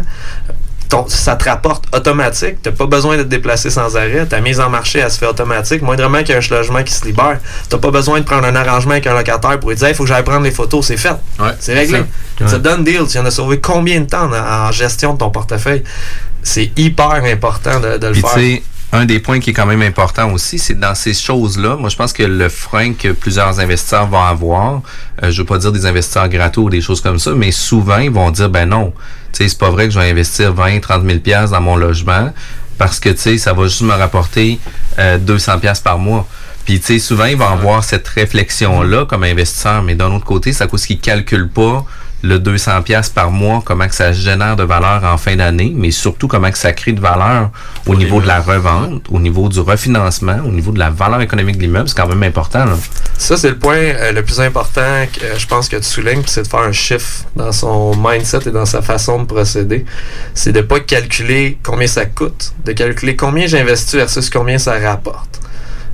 Ton- 0.88 1.08
ça 1.08 1.36
te 1.36 1.46
rapporte 1.50 1.86
automatique. 1.96 2.62
Tu 2.62 2.72
pas 2.72 2.86
besoin 2.86 3.18
de 3.18 3.24
te 3.24 3.28
déplacer 3.28 3.72
sans 3.72 3.98
arrêt. 3.98 4.26
Ta 4.28 4.40
mise 4.40 4.60
en 4.60 4.70
marché, 4.70 5.00
elle 5.00 5.10
se 5.10 5.18
fait 5.18 5.26
automatique. 5.26 5.82
Moindrement 5.82 6.20
qu'il 6.20 6.30
y 6.30 6.34
a 6.34 6.38
un 6.38 6.56
logement 6.56 6.84
qui 6.84 6.94
se 6.94 7.04
libère, 7.06 7.40
tu 7.70 7.78
pas 7.78 7.90
besoin 7.90 8.20
de 8.20 8.26
prendre 8.26 8.46
un 8.46 8.56
arrangement 8.56 8.92
avec 8.92 9.08
un 9.08 9.16
locataire 9.16 9.60
pour 9.60 9.72
lui 9.72 9.76
dire 9.78 9.90
il 9.90 9.96
faut 9.96 10.04
que 10.04 10.10
j'aille 10.10 10.24
prendre 10.24 10.44
les 10.44 10.52
photos. 10.52 10.86
C'est 10.86 10.98
fait. 10.98 11.10
Ouais. 11.40 11.56
C'est 11.60 11.74
réglé. 11.74 12.00
Ouais. 12.42 12.48
C'est 12.48 12.62
done 12.62 12.84
deal. 12.84 13.02
Tu 13.08 13.14
viens 13.14 13.24
de 13.24 13.32
sauver 13.32 13.60
combien 13.60 14.00
de 14.02 14.06
temps 14.06 14.30
en, 14.32 14.68
en 14.68 14.72
gestion 14.72 15.14
de 15.14 15.18
ton 15.18 15.32
portefeuille? 15.32 15.84
C'est 16.44 16.72
hyper 16.78 17.24
important 17.26 17.80
de, 17.80 17.98
de 17.98 18.08
le 18.08 18.14
faire. 18.22 18.30
Un 18.96 19.06
des 19.06 19.20
points 19.20 19.40
qui 19.40 19.50
est 19.50 19.54
quand 19.54 19.66
même 19.66 19.82
important 19.82 20.32
aussi, 20.32 20.58
c'est 20.58 20.80
dans 20.80 20.96
ces 20.96 21.14
choses-là, 21.14 21.76
moi 21.76 21.90
je 21.90 21.96
pense 21.96 22.14
que 22.14 22.24
le 22.24 22.50
frein 22.50 22.94
que 22.94 23.12
plusieurs 23.12 23.60
investisseurs 23.60 24.08
vont 24.08 24.24
avoir, 24.24 24.82
euh, 25.22 25.32
je 25.32 25.42
veux 25.42 25.46
pas 25.46 25.58
dire 25.58 25.72
des 25.72 25.86
investisseurs 25.86 26.30
gratos 26.30 26.66
ou 26.66 26.70
des 26.70 26.82
choses 26.82 27.02
comme 27.02 27.20
ça, 27.20 27.32
mais 27.36 27.52
souvent 27.52 27.98
ils 27.98 28.12
vont 28.12 28.32
dire 28.32 28.50
ben 28.50 28.70
non, 28.70 28.94
tu 29.34 29.44
sais 29.44 29.50
c'est 29.50 29.58
pas 29.58 29.70
vrai 29.70 29.88
que 29.88 29.94
je 29.94 30.00
vais 30.00 30.10
investir 30.10 30.54
20, 30.54 30.80
30 30.80 31.06
000 31.06 31.20
pièces 31.20 31.50
dans 31.52 31.62
mon 31.62 31.76
logement 31.76 32.34
parce 32.78 33.00
que 33.00 33.10
tu 33.10 33.18
sais 33.18 33.38
ça 33.38 33.54
va 33.54 33.64
juste 33.64 33.82
me 33.82 33.94
rapporter 33.94 34.60
euh, 34.98 35.18
200 35.18 35.60
pièces 35.60 35.82
par 35.82 35.98
mois. 35.98 36.28
Puis 36.64 36.80
tu 36.80 36.86
sais 36.86 37.00
souvent 37.00 37.26
ils 37.26 37.38
vont 37.38 37.48
avoir 37.48 37.84
cette 37.84 38.08
réflexion 38.08 38.82
là 38.82 39.06
comme 39.06 39.24
investisseur, 39.24 39.84
mais 39.84 39.96
d'un 39.96 40.12
autre 40.12 40.26
côté, 40.26 40.54
c'est 40.54 40.64
à 40.64 40.68
cause 40.68 40.86
qu'ils 40.86 41.00
calculent 41.00 41.50
pas 41.50 41.86
le 42.26 42.40
200 42.40 42.82
pièces 42.82 43.10
par 43.10 43.32
mois, 43.32 43.62
comment 43.64 43.88
que 43.88 43.96
ça 43.96 44.12
génère 44.12 44.56
de 44.56 44.64
valeur 44.64 45.04
en 45.04 45.18
fin 45.18 45.36
d'année, 45.36 45.72
mais 45.76 45.92
surtout 45.92 46.28
comment 46.28 46.52
que 46.52 46.58
ça 46.58 46.74
crée 46.74 46.92
de 46.92 47.00
valeur 47.00 47.52
au 47.86 47.96
niveau 47.96 48.20
de 48.22 48.28
la 48.28 48.42
revente, 48.42 49.06
au 49.10 49.20
niveau 49.20 49.48
du 49.50 49.60
refinancement, 49.60 50.40
au 50.46 50.52
niveau 50.52 50.72
de 50.72 50.80
la 50.80 50.90
valeur 50.90 51.22
économique 51.22 51.58
de 51.58 51.62
l'immeuble, 51.62 51.88
c'est 51.88 51.98
quand 51.98 52.08
même 52.08 52.24
important. 52.24 52.66
Là. 52.66 52.78
Ça, 53.18 53.38
c'est 53.38 53.50
le 53.50 53.58
point 53.58 53.78
euh, 53.78 54.12
le 54.12 54.24
plus 54.24 54.40
important 54.42 55.06
que 55.14 55.24
euh, 55.24 55.38
je 55.38 55.48
pense 55.48 55.70
que 55.70 55.78
tu 55.78 55.84
soulignes, 55.84 56.24
c'est 56.26 56.44
de 56.44 56.48
faire 56.48 56.62
un 56.62 56.72
chiffre 56.72 57.26
dans 57.36 57.52
son 57.52 57.96
mindset 57.96 58.48
et 58.48 58.52
dans 58.52 58.66
sa 58.66 58.82
façon 58.82 59.20
de 59.22 59.26
procéder. 59.26 59.86
C'est 60.34 60.52
de 60.52 60.62
pas 60.62 60.80
calculer 60.80 61.58
combien 61.64 61.88
ça 61.88 62.06
coûte, 62.06 62.54
de 62.66 62.72
calculer 62.72 63.16
combien 63.16 63.48
j'investis 63.48 63.96
versus 63.96 64.30
combien 64.30 64.58
ça 64.58 64.80
rapporte. 64.80 65.42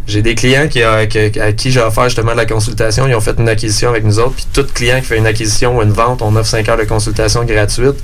J'ai 0.08 0.22
des 0.22 0.36
clients 0.36 0.68
qui, 0.68 0.82
à 0.84 1.06
qui 1.06 1.72
j'ai 1.72 1.80
offert 1.80 2.06
justement 2.06 2.32
de 2.32 2.38
la 2.38 2.46
consultation. 2.46 3.08
Ils 3.08 3.16
ont 3.16 3.22
fait 3.22 3.36
une 3.38 3.50
acquisition 3.50 3.90
avec 3.90 4.04
nous 4.04 4.20
autres. 4.20 4.34
Puis 4.36 4.48
tout 4.52 4.66
client 4.74 5.00
qui 5.00 5.06
fait 5.06 5.18
une 5.18 5.28
acquisition 5.28 5.78
ou 5.78 5.82
une 5.82 5.92
vente, 5.92 6.22
on 6.22 6.36
offre 6.36 6.50
5 6.50 6.68
heures 6.70 6.78
de 6.78 6.84
consultation 6.84 7.44
gratuite. 7.44 8.04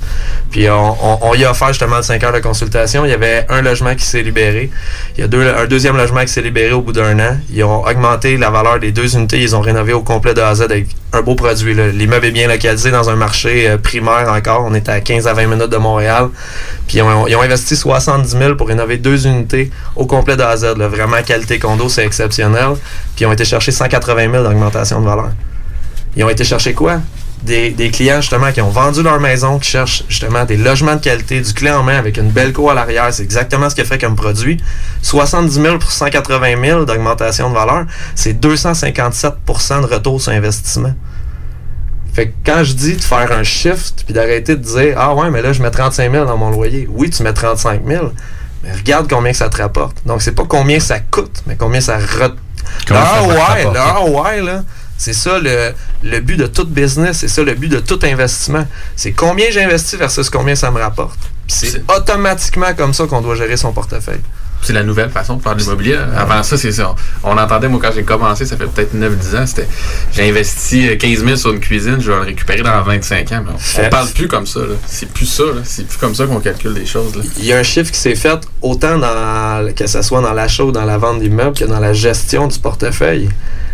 Puis 0.50 0.68
on, 0.70 1.34
y 1.34 1.44
a 1.44 1.50
offert 1.50 1.68
justement 1.68 2.00
5 2.00 2.22
heures 2.24 2.32
de 2.32 2.40
consultation. 2.40 3.04
Il 3.04 3.10
y 3.10 3.14
avait 3.14 3.46
un 3.48 3.62
logement 3.62 3.94
qui 3.94 4.04
s'est 4.04 4.22
libéré. 4.22 4.70
Il 5.16 5.20
y 5.20 5.24
a 5.24 5.28
deux, 5.28 5.46
un 5.46 5.66
deuxième 5.66 5.96
logement 5.96 6.20
qui 6.22 6.28
s'est 6.28 6.42
libéré 6.42 6.72
au 6.72 6.82
bout 6.82 6.92
d'un 6.92 7.18
an. 7.18 7.36
Ils 7.52 7.64
ont 7.64 7.84
augmenté 7.84 8.36
la 8.36 8.50
valeur 8.50 8.78
des 8.78 8.92
deux 8.92 9.16
unités. 9.16 9.40
Ils 9.40 9.56
ont 9.56 9.60
rénové 9.60 9.92
au 9.92 10.02
complet 10.02 10.34
de 10.34 10.40
A 10.40 10.48
à 10.48 10.54
Z 10.54 10.62
avec 10.62 10.86
un 11.12 11.22
beau 11.22 11.34
produit. 11.34 11.74
L'immeuble 11.74 12.26
est 12.26 12.30
bien 12.30 12.48
localisé 12.48 12.90
dans 12.90 13.08
un 13.08 13.16
marché 13.16 13.68
euh, 13.68 13.78
primaire 13.78 14.30
encore. 14.30 14.64
On 14.66 14.74
est 14.74 14.88
à 14.88 15.00
15 15.00 15.26
à 15.26 15.32
20 15.32 15.46
minutes 15.46 15.70
de 15.70 15.76
Montréal. 15.76 16.28
Puis 16.86 16.98
ils 16.98 17.02
ont, 17.02 17.42
investi 17.42 17.76
70 17.76 18.30
000 18.30 18.54
pour 18.56 18.68
rénover 18.68 18.96
deux 18.98 19.26
unités 19.26 19.70
au 19.96 20.06
complet 20.06 20.36
de 20.36 20.42
A 20.42 20.50
à 20.50 20.56
Z. 20.56 20.74
Vraiment 20.76 21.22
qualité 21.22 21.58
condo, 21.58 21.87
c'est 21.88 22.04
exceptionnel. 22.04 22.74
Puis 23.14 23.24
ils 23.24 23.26
ont 23.26 23.32
été 23.32 23.44
chercher 23.44 23.72
180 23.72 24.30
000 24.30 24.44
d'augmentation 24.44 25.00
de 25.00 25.06
valeur. 25.06 25.30
Ils 26.16 26.24
ont 26.24 26.28
été 26.28 26.44
chercher 26.44 26.74
quoi? 26.74 27.00
Des, 27.42 27.70
des 27.70 27.90
clients 27.90 28.20
justement 28.20 28.50
qui 28.50 28.60
ont 28.60 28.70
vendu 28.70 29.02
leur 29.02 29.20
maison, 29.20 29.60
qui 29.60 29.70
cherchent 29.70 30.02
justement 30.08 30.44
des 30.44 30.56
logements 30.56 30.96
de 30.96 31.00
qualité, 31.00 31.40
du 31.40 31.52
clé 31.52 31.70
en 31.70 31.84
main 31.84 31.96
avec 31.96 32.16
une 32.16 32.30
belle 32.30 32.52
cour 32.52 32.72
à 32.72 32.74
l'arrière. 32.74 33.12
C'est 33.12 33.22
exactement 33.22 33.70
ce 33.70 33.76
qu'il 33.76 33.84
fait 33.84 33.98
comme 33.98 34.16
produit. 34.16 34.56
70 35.02 35.54
000 35.54 35.78
pour 35.78 35.92
180 35.92 36.60
000 36.64 36.84
d'augmentation 36.84 37.50
de 37.50 37.54
valeur, 37.54 37.86
c'est 38.16 38.32
257% 38.44 39.82
de 39.82 39.86
retour 39.86 40.20
sur 40.20 40.32
investissement. 40.32 40.94
Fait 42.18 42.30
que 42.30 42.32
quand 42.44 42.64
je 42.64 42.72
dis 42.72 42.96
de 42.96 43.00
faire 43.00 43.30
un 43.30 43.44
shift 43.44 44.02
puis 44.04 44.12
d'arrêter 44.12 44.56
de 44.56 44.60
dire 44.60 44.96
Ah 44.98 45.14
ouais, 45.14 45.30
mais 45.30 45.40
là, 45.40 45.52
je 45.52 45.62
mets 45.62 45.70
35 45.70 46.10
000 46.10 46.24
dans 46.24 46.36
mon 46.36 46.50
loyer. 46.50 46.88
Oui, 46.90 47.10
tu 47.10 47.22
mets 47.22 47.32
35 47.32 47.82
000, 47.86 48.12
mais 48.62 48.72
regarde 48.72 49.08
combien 49.08 49.32
que 49.32 49.36
ça 49.38 49.48
te 49.48 49.60
rapporte. 49.60 49.96
Donc, 50.06 50.22
c'est 50.22 50.32
pas 50.32 50.44
combien 50.48 50.80
ça 50.80 51.00
coûte, 51.00 51.42
mais 51.46 51.56
combien 51.56 51.80
ça 51.80 51.98
re... 51.98 52.34
Rapporter. 52.88 53.64
le 53.72 53.80
ROI, 53.98 54.36
là, 54.42 54.64
c'est 54.96 55.12
ça 55.12 55.38
le, 55.38 55.72
le 56.02 56.20
but 56.20 56.36
de 56.36 56.46
tout 56.46 56.66
business, 56.66 57.18
c'est 57.18 57.28
ça 57.28 57.42
le 57.42 57.54
but 57.54 57.68
de 57.68 57.78
tout 57.80 57.98
investissement. 58.02 58.66
C'est 58.96 59.12
combien 59.12 59.46
j'investis 59.50 59.98
versus 59.98 60.28
combien 60.28 60.54
ça 60.54 60.70
me 60.70 60.80
rapporte. 60.80 61.18
C'est- 61.46 61.82
automatiquement 61.96 62.74
comme 62.76 62.92
ça 62.92 63.06
qu'on 63.06 63.20
doit 63.20 63.36
gérer 63.36 63.56
son 63.56 63.72
portefeuille. 63.72 64.20
C'est 64.62 64.72
la 64.72 64.82
nouvelle 64.82 65.10
façon 65.10 65.36
de 65.36 65.42
faire 65.42 65.54
de 65.54 65.60
l'immobilier. 65.60 65.96
Avant 66.16 66.42
ça, 66.42 66.56
c'est 66.56 66.72
ça. 66.72 66.94
On 67.22 67.36
entendait, 67.38 67.68
moi, 67.68 67.78
quand 67.82 67.92
j'ai 67.94 68.02
commencé, 68.02 68.44
ça 68.44 68.56
fait 68.56 68.66
peut-être 68.66 68.94
9-10 68.94 69.36
ans, 69.42 69.46
c'était 69.46 69.68
j'ai 70.12 70.28
investi 70.28 70.88
euh, 70.88 70.96
15 70.96 71.24
000 71.24 71.36
sur 71.36 71.52
une 71.52 71.60
cuisine, 71.60 71.96
je 72.00 72.10
vais 72.10 72.16
le 72.16 72.22
récupérer 72.24 72.62
dans 72.62 72.82
25 72.82 73.32
ans. 73.32 73.42
Mais 73.46 73.52
on, 73.54 73.58
Fait. 73.58 73.88
parle 73.88 74.08
plus 74.10 74.28
comme 74.28 74.46
ça. 74.46 74.60
C'est 74.86 75.08
plus 75.10 75.26
ça. 75.26 75.44
C'est 75.64 75.86
plus 75.86 75.98
comme 75.98 76.14
ça 76.14 76.26
qu'on 76.26 76.40
calcule 76.40 76.72
les 76.72 76.86
choses. 76.86 77.14
là. 77.16 77.22
Il 77.38 77.44
y 77.44 77.52
a 77.52 77.58
un 77.58 77.62
chiffre 77.62 77.90
qui 77.92 77.98
s'est 78.00 78.14
fait 78.16 78.38
autant 78.60 78.98
dans 78.98 79.72
que 79.74 79.86
ce 79.86 80.02
soit 80.02 80.20
dans 80.20 80.32
l'achat 80.32 80.64
ou 80.64 80.72
dans 80.72 80.84
la 80.84 80.98
vente 80.98 81.20
d'immeubles 81.20 81.56
que 81.56 81.64
dans 81.64 81.80
la 81.80 81.92
gestion 81.92 82.46
du 82.48 82.58
portefeuille. 82.58 83.28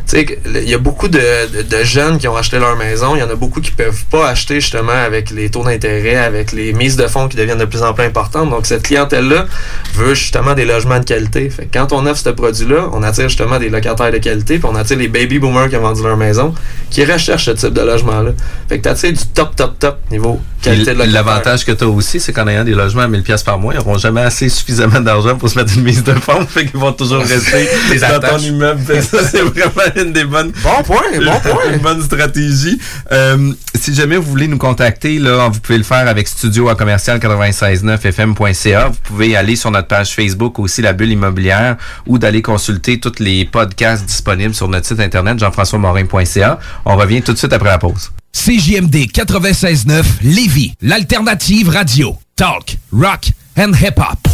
Tu 0.07 0.19
sais, 0.19 0.39
il 0.47 0.69
y 0.69 0.75
a 0.75 0.79
beaucoup 0.79 1.09
de, 1.09 1.19
de- 1.19 1.63
de 1.63 1.83
jeunes 1.85 2.19
qui 2.19 2.29
ont 2.29 2.37
acheté 2.37 2.59
leur 2.59 2.77
maison. 2.77 3.17
Il 3.17 3.21
y 3.21 3.23
en 3.23 3.31
a 3.31 3.35
beaucoup 3.37 3.61
qui 3.63 3.71
peuvent 3.71 4.05
pas 4.11 4.29
acheter 4.29 4.57
justement 4.61 4.93
avec 4.93 5.31
les 5.31 5.51
taux 5.51 5.65
d'intérêt, 5.65 6.17
avec 6.17 6.53
les 6.53 6.73
mises 6.75 6.97
de 6.97 7.07
fonds 7.07 7.27
qui 7.27 7.37
deviennent 7.39 7.59
de 7.59 7.65
plus 7.65 7.83
en 7.83 7.95
plus 7.95 8.05
importantes. 8.05 8.51
Donc, 8.51 8.67
cette 8.67 8.83
clientèle-là 8.83 9.47
veut 9.95 10.15
justement 10.15 10.53
des 10.55 10.67
logements 10.67 10.99
de 11.01 11.05
qualité. 11.05 11.49
Fait 11.49 11.65
que 11.67 11.79
quand 11.79 11.93
on 11.93 12.05
offre 12.07 12.21
ce 12.23 12.29
produit-là, 12.31 12.91
on 12.93 13.03
attire 13.03 13.29
justement 13.31 13.59
des 13.59 13.71
locataires 13.71 14.13
de 14.13 14.19
qualité, 14.19 14.59
puis 14.59 14.69
on 14.71 14.75
attire 14.75 14.99
les 14.99 15.09
baby 15.09 15.39
boomers 15.39 15.71
qui 15.71 15.77
ont 15.77 15.81
vendu 15.81 16.03
leur 16.03 16.17
maison, 16.19 16.55
qui 16.91 17.05
recherchent 17.05 17.47
ce 17.47 17.51
type 17.53 17.73
de 17.73 17.81
logement-là. 17.81 18.33
Fait 18.69 18.79
que 18.79 18.83
tu 18.83 18.89
attires 18.91 19.13
du 19.13 19.27
top, 19.35 19.57
top, 19.57 19.79
top 19.79 19.99
niveau 20.11 20.41
qualité 20.63 20.93
de 20.93 20.99
locataire. 20.99 21.15
L'avantage 21.25 21.65
que 21.65 21.73
tu 21.73 21.85
as 21.85 21.89
aussi, 21.89 22.21
c'est 22.21 22.33
qu'en 22.33 22.47
ayant 22.49 22.65
des 22.65 22.73
logements 22.75 23.03
à 23.03 23.09
1000 23.09 23.23
pièces 23.23 23.43
par 23.43 23.59
mois, 23.59 23.73
ils 23.75 23.79
n'auront 23.79 23.99
jamais 23.99 24.23
assez 24.23 24.49
suffisamment 24.49 25.01
d'argent 25.01 25.37
pour 25.37 25.49
se 25.49 25.59
mettre 25.59 25.73
une 25.75 25.83
mise 25.83 26.03
de 26.05 26.13
fonds, 26.15 26.45
fait 26.49 26.67
qu'ils 26.67 26.79
vont 26.81 26.93
toujours 26.93 27.23
rester 27.25 27.69
dans 28.01 28.21
ton 28.21 28.39
immeuble. 28.39 28.83
Ça, 29.03 29.19
c'est 29.31 29.41
vraiment 29.43 29.83
une 30.03 30.13
des 30.13 30.25
bonnes 30.25 30.53
Bon 30.63 30.83
point, 30.85 31.03
bon 31.19 31.41
point. 31.41 31.73
une 31.73 31.81
bonne 31.81 32.03
stratégie. 32.03 32.79
Euh, 33.13 33.53
si 33.75 33.95
jamais 33.95 34.17
vous 34.17 34.31
voulez 34.31 34.49
nous 34.49 34.59
contacter, 34.59 35.19
là, 35.19 35.49
vous 35.49 35.61
pouvez 35.61 35.79
le 35.79 35.85
faire 35.85 36.09
avec 36.09 36.29
studio 36.29 36.69
à 36.69 36.75
commercial 36.75 37.19
969fm.ca. 37.19 38.89
Vous 38.89 38.99
pouvez 39.05 39.37
aller 39.37 39.57
sur 39.57 39.71
notre 39.71 39.89
page 39.89 40.15
Facebook 40.15 40.59
aussi, 40.59 40.83
la 40.83 40.93
bulle 40.93 41.13
immobilière, 41.13 41.77
ou 42.07 42.19
d'aller 42.19 42.43
consulter 42.43 42.99
tous 43.01 43.19
les 43.21 43.45
podcasts 43.45 44.05
disponibles 44.05 44.55
sur 44.55 44.69
notre 44.69 44.87
site 44.87 45.01
internet 45.01 45.39
jean-françois-morin.ca. 45.39 46.59
On 46.85 46.97
revient 46.97 47.23
tout 47.23 47.33
de 47.33 47.39
suite 47.39 47.53
après 47.53 47.71
la 47.71 47.79
pause. 47.79 48.11
CJMD 48.33 49.07
96.9 49.13 50.03
Lévis, 50.23 50.75
l'alternative 50.83 51.69
radio. 51.69 52.17
Talk, 52.37 52.77
rock 52.93 53.31
and 53.57 53.73
hip-hop. 53.81 54.34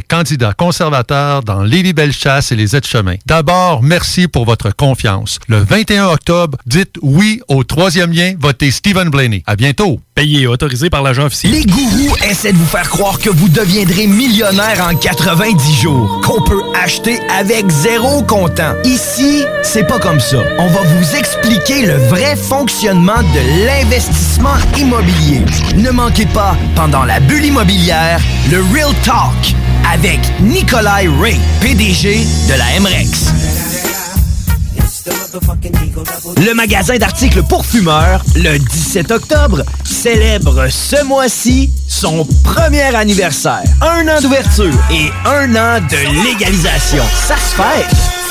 candidat 0.00 0.52
conservateur 0.52 1.42
dans 1.42 1.62
Lévis-Bellechasse 1.62 2.52
et 2.52 2.56
les 2.56 2.76
aides-chemins. 2.76 3.16
D'abord, 3.26 3.82
merci 3.82 4.28
pour 4.28 4.44
votre 4.44 4.70
confiance. 4.74 5.38
Le 5.48 5.58
21 5.58 6.06
octobre, 6.06 6.58
dites 6.66 6.96
oui 7.02 7.40
au 7.48 7.64
troisième 7.64 8.12
lien, 8.12 8.34
votez 8.38 8.70
Stephen 8.70 9.10
Blaney. 9.10 9.42
À 9.46 9.56
bientôt. 9.56 10.00
Payé 10.14 10.42
et 10.42 10.46
autorisé 10.46 10.90
par 10.90 11.02
l'agent 11.02 11.24
officiel. 11.24 11.52
Les 11.52 11.64
gourous 11.64 12.16
essaient 12.30 12.52
de 12.52 12.56
vous 12.56 12.66
faire 12.66 12.88
croire 12.88 13.18
que 13.18 13.30
vous 13.30 13.48
deviendrez 13.48 14.06
millionnaire 14.06 14.88
en 14.88 14.94
90 14.94 15.74
jours, 15.80 16.20
qu'on 16.24 16.40
peut 16.42 16.62
acheter 16.80 17.18
avec 17.36 17.68
zéro 17.68 18.22
comptant. 18.22 18.74
Ici, 18.84 19.42
c'est 19.62 19.86
pas 19.86 19.98
comme 19.98 20.20
ça. 20.20 20.38
On 20.58 20.68
va 20.68 20.82
vous 20.82 21.16
expliquer 21.16 21.86
le 21.86 21.94
vrai 21.94 22.36
fonctionnement 22.36 23.22
de 23.22 23.66
l'investissement 23.66 24.56
immobilier. 24.78 25.42
Ne 25.76 25.90
manquez 25.90 26.26
pas, 26.26 26.56
pendant 26.76 27.04
la 27.04 27.18
bulle 27.20 27.46
immobilière, 27.46 28.20
le 28.50 28.62
Real 28.72 28.94
Talk 29.02 29.54
avec 29.92 30.20
Nikolai 30.40 31.08
Ray, 31.20 31.40
PDG 31.60 32.24
de 32.48 32.54
la 32.54 32.80
MREX. 32.80 33.32
Le 35.34 36.54
magasin 36.54 36.96
d'articles 36.96 37.42
pour 37.42 37.66
fumeurs, 37.66 38.24
le 38.36 38.56
17 38.56 39.10
octobre, 39.10 39.64
célèbre 39.84 40.68
ce 40.70 41.02
mois-ci 41.04 41.70
son 41.88 42.26
premier 42.44 42.94
anniversaire. 42.94 43.64
Un 43.80 44.06
an 44.08 44.20
d'ouverture 44.20 44.78
et 44.90 45.10
un 45.24 45.54
an 45.56 45.80
de 45.80 46.24
légalisation. 46.24 47.02
Ça 47.26 47.36
se 47.36 47.54
fait! 47.56 48.24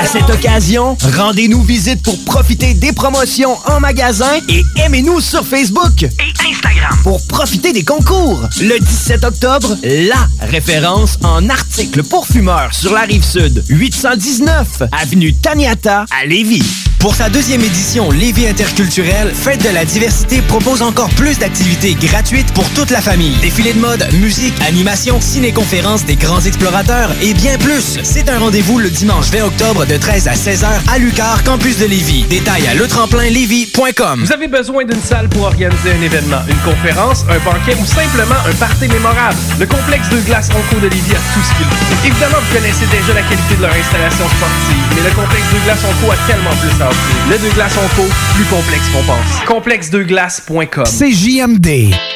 À 0.00 0.06
cette 0.06 0.30
occasion, 0.30 0.96
rendez-nous 1.16 1.62
visite 1.62 2.02
pour 2.02 2.18
profiter 2.24 2.74
des 2.74 2.92
promotions 2.92 3.56
en 3.66 3.80
magasin 3.80 4.38
et 4.48 4.64
aimez-nous 4.84 5.20
sur 5.20 5.44
Facebook 5.44 6.04
et 6.04 6.48
Instagram 6.48 6.96
pour 7.02 7.26
profiter 7.26 7.72
des 7.72 7.84
concours. 7.84 8.40
Le 8.60 8.78
17 8.78 9.24
octobre, 9.24 9.76
la 9.82 10.28
référence 10.46 11.18
en 11.24 11.48
articles 11.48 12.02
pour 12.04 12.26
fumeurs 12.26 12.72
sur 12.72 12.92
la 12.94 13.02
rive 13.02 13.24
sud, 13.24 13.64
819 13.68 14.84
avenue 14.92 15.34
Taniata 15.46 16.06
à 16.10 16.26
Lévis. 16.26 16.95
Pour 17.06 17.14
sa 17.14 17.28
deuxième 17.28 17.62
édition 17.62 18.10
Lévis 18.10 18.48
interculturelle, 18.48 19.32
Fête 19.32 19.62
de 19.62 19.72
la 19.72 19.84
diversité 19.84 20.42
propose 20.42 20.82
encore 20.82 21.08
plus 21.10 21.38
d'activités 21.38 21.94
gratuites 21.94 22.52
pour 22.52 22.68
toute 22.70 22.90
la 22.90 23.00
famille. 23.00 23.36
Défilés 23.40 23.74
de 23.74 23.78
mode, 23.78 24.04
musique, 24.14 24.60
animation, 24.66 25.20
ciné-conférences 25.20 26.04
des 26.04 26.16
grands 26.16 26.40
explorateurs 26.40 27.12
et 27.22 27.32
bien 27.32 27.58
plus. 27.58 28.00
C'est 28.02 28.28
un 28.28 28.40
rendez-vous 28.40 28.80
le 28.80 28.90
dimanche 28.90 29.30
20 29.30 29.44
octobre 29.44 29.86
de 29.86 29.96
13 29.96 30.26
à 30.26 30.34
16h 30.34 30.66
à 30.92 30.98
Lucar, 30.98 31.44
campus 31.44 31.78
de 31.78 31.86
Lévis. 31.86 32.24
Détails 32.24 32.66
à 32.66 32.74
letremplinlévis.com. 32.74 34.24
Vous 34.24 34.32
avez 34.32 34.48
besoin 34.48 34.84
d'une 34.84 35.00
salle 35.00 35.28
pour 35.28 35.44
organiser 35.44 35.92
un 35.92 36.02
événement, 36.02 36.42
une 36.48 36.72
conférence, 36.72 37.24
un 37.30 37.38
banquet 37.38 37.76
ou 37.80 37.86
simplement 37.86 38.34
un 38.50 38.54
party 38.54 38.88
mémorable. 38.88 39.38
Le 39.60 39.66
complexe 39.66 40.08
de 40.08 40.18
glace 40.22 40.48
Onco 40.50 40.80
de 40.80 40.88
Lévis 40.88 41.14
a 41.14 41.22
tout 41.32 41.44
ce 41.46 41.54
qu'il 41.54 41.66
faut. 41.66 42.04
Évidemment, 42.04 42.38
vous 42.42 42.56
connaissez 42.58 42.86
déjà 42.86 43.14
la 43.14 43.22
qualité 43.22 43.54
de 43.54 43.62
leur 43.62 43.70
installation 43.70 44.26
sportive, 44.26 44.82
mais 44.96 45.08
le 45.08 45.14
complexe 45.14 45.46
de 45.54 45.58
glace 45.66 45.84
Onco 45.86 46.10
a 46.10 46.16
tellement 46.26 46.56
plus 46.58 46.82
à 46.82 46.95
offrir. 46.96 47.30
Le 47.30 47.38
de 47.38 47.54
glace 47.54 47.76
Onco, 47.76 48.08
plus 48.34 48.44
complexe 48.44 48.88
qu'on 48.90 49.02
pense. 49.02 49.44
Complexedeglace.com. 49.46 50.84
CJMD. 50.84 52.15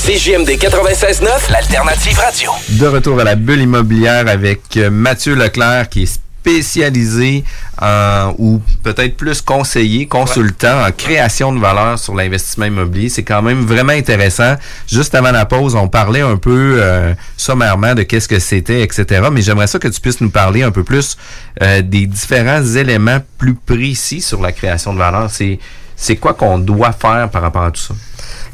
CJMD 0.03 0.57
96.9, 0.57 1.51
l'alternative 1.51 2.17
radio. 2.17 2.49
De 2.69 2.87
retour 2.87 3.19
à 3.19 3.23
la 3.23 3.35
bulle 3.35 3.61
immobilière 3.61 4.27
avec 4.27 4.75
euh, 4.77 4.89
Mathieu 4.89 5.35
Leclerc 5.35 5.89
qui 5.89 6.03
est 6.03 6.05
spécialisé 6.07 7.43
en, 7.79 8.33
ou 8.39 8.59
peut-être 8.81 9.15
plus 9.15 9.41
conseiller, 9.41 10.07
consultant 10.07 10.83
en 10.83 10.91
création 10.91 11.53
de 11.53 11.59
valeur 11.59 11.99
sur 11.99 12.15
l'investissement 12.15 12.65
immobilier. 12.65 13.09
C'est 13.09 13.21
quand 13.21 13.43
même 13.43 13.63
vraiment 13.63 13.93
intéressant. 13.93 14.55
Juste 14.87 15.13
avant 15.13 15.31
la 15.31 15.45
pause, 15.45 15.75
on 15.75 15.87
parlait 15.87 16.21
un 16.21 16.37
peu 16.37 16.77
euh, 16.79 17.13
sommairement 17.37 17.93
de 17.93 18.01
qu'est-ce 18.01 18.27
que 18.27 18.39
c'était, 18.39 18.81
etc. 18.81 19.27
Mais 19.31 19.43
j'aimerais 19.43 19.67
ça 19.67 19.77
que 19.77 19.87
tu 19.87 20.01
puisses 20.01 20.21
nous 20.21 20.31
parler 20.31 20.63
un 20.63 20.71
peu 20.71 20.83
plus 20.83 21.15
euh, 21.61 21.83
des 21.83 22.07
différents 22.07 22.65
éléments 22.65 23.19
plus 23.37 23.53
précis 23.53 24.21
sur 24.21 24.41
la 24.41 24.51
création 24.51 24.93
de 24.93 24.97
valeur. 24.97 25.29
C'est 25.29 26.15
quoi 26.15 26.33
qu'on 26.33 26.57
doit 26.57 26.91
faire 26.91 27.29
par 27.29 27.43
rapport 27.43 27.65
à 27.65 27.69
tout 27.69 27.81
ça? 27.81 27.93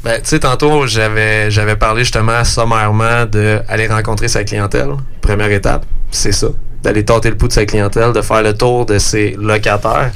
Ben, 0.08 0.22
tu 0.22 0.28
sais, 0.30 0.38
tantôt, 0.38 0.86
j'avais, 0.86 1.50
j'avais 1.50 1.76
parlé 1.76 2.00
justement 2.00 2.42
sommairement 2.42 3.26
d'aller 3.26 3.88
rencontrer 3.88 4.26
sa 4.28 4.42
clientèle. 4.42 4.88
Première 5.20 5.50
étape, 5.52 5.84
c'est 6.10 6.32
ça. 6.32 6.46
D'aller 6.82 7.04
tenter 7.04 7.28
le 7.28 7.36
pouls 7.36 7.48
de 7.48 7.52
sa 7.52 7.66
clientèle, 7.66 8.14
de 8.14 8.22
faire 8.22 8.42
le 8.42 8.54
tour 8.54 8.86
de 8.86 8.96
ses 8.96 9.36
locataires. 9.38 10.10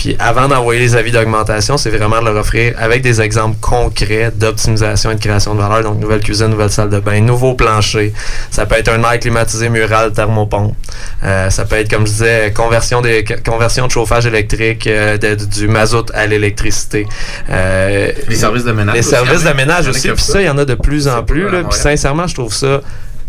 Puis 0.00 0.16
avant 0.18 0.48
d'envoyer 0.48 0.80
les 0.80 0.96
avis 0.96 1.10
d'augmentation, 1.12 1.76
c'est 1.76 1.90
vraiment 1.90 2.20
de 2.20 2.24
leur 2.24 2.36
offrir 2.36 2.72
avec 2.78 3.02
des 3.02 3.20
exemples 3.20 3.58
concrets 3.60 4.32
d'optimisation 4.34 5.10
et 5.10 5.16
de 5.16 5.20
création 5.20 5.54
de 5.54 5.60
valeur. 5.60 5.82
Donc, 5.82 6.00
nouvelle 6.00 6.20
cuisine, 6.20 6.46
nouvelle 6.46 6.70
salle 6.70 6.88
de 6.88 7.00
bain, 7.00 7.20
nouveau 7.20 7.52
plancher. 7.52 8.14
Ça 8.50 8.64
peut 8.64 8.76
être 8.76 8.88
un 8.88 9.02
air 9.02 9.20
climatisé 9.20 9.68
mural 9.68 10.12
thermopompe. 10.14 10.74
Euh, 11.22 11.50
ça 11.50 11.66
peut 11.66 11.76
être, 11.76 11.90
comme 11.90 12.06
je 12.06 12.12
disais, 12.12 12.50
conversion, 12.56 13.02
des, 13.02 13.22
conversion 13.44 13.88
de 13.88 13.92
chauffage 13.92 14.24
électrique 14.24 14.86
euh, 14.86 15.18
de- 15.18 15.34
du 15.34 15.68
mazout 15.68 16.10
à 16.14 16.24
l'électricité. 16.26 17.06
Euh, 17.50 18.10
Les 18.26 18.36
services 18.36 18.64
de 18.64 18.72
ménage 18.72 18.94
Les 18.94 19.00
aussi, 19.00 19.10
services 19.10 19.44
de 19.44 19.52
ménage 19.52 19.86
aussi. 19.86 20.08
Puis 20.08 20.22
ça, 20.22 20.40
il 20.40 20.46
y 20.46 20.48
en 20.50 20.56
a 20.56 20.64
de 20.64 20.76
plus 20.76 21.08
en 21.08 21.22
plus. 21.22 21.50
Là, 21.50 21.62
puis 21.68 21.78
sincèrement, 21.78 22.26
je 22.26 22.32
trouve 22.36 22.54
ça 22.54 22.80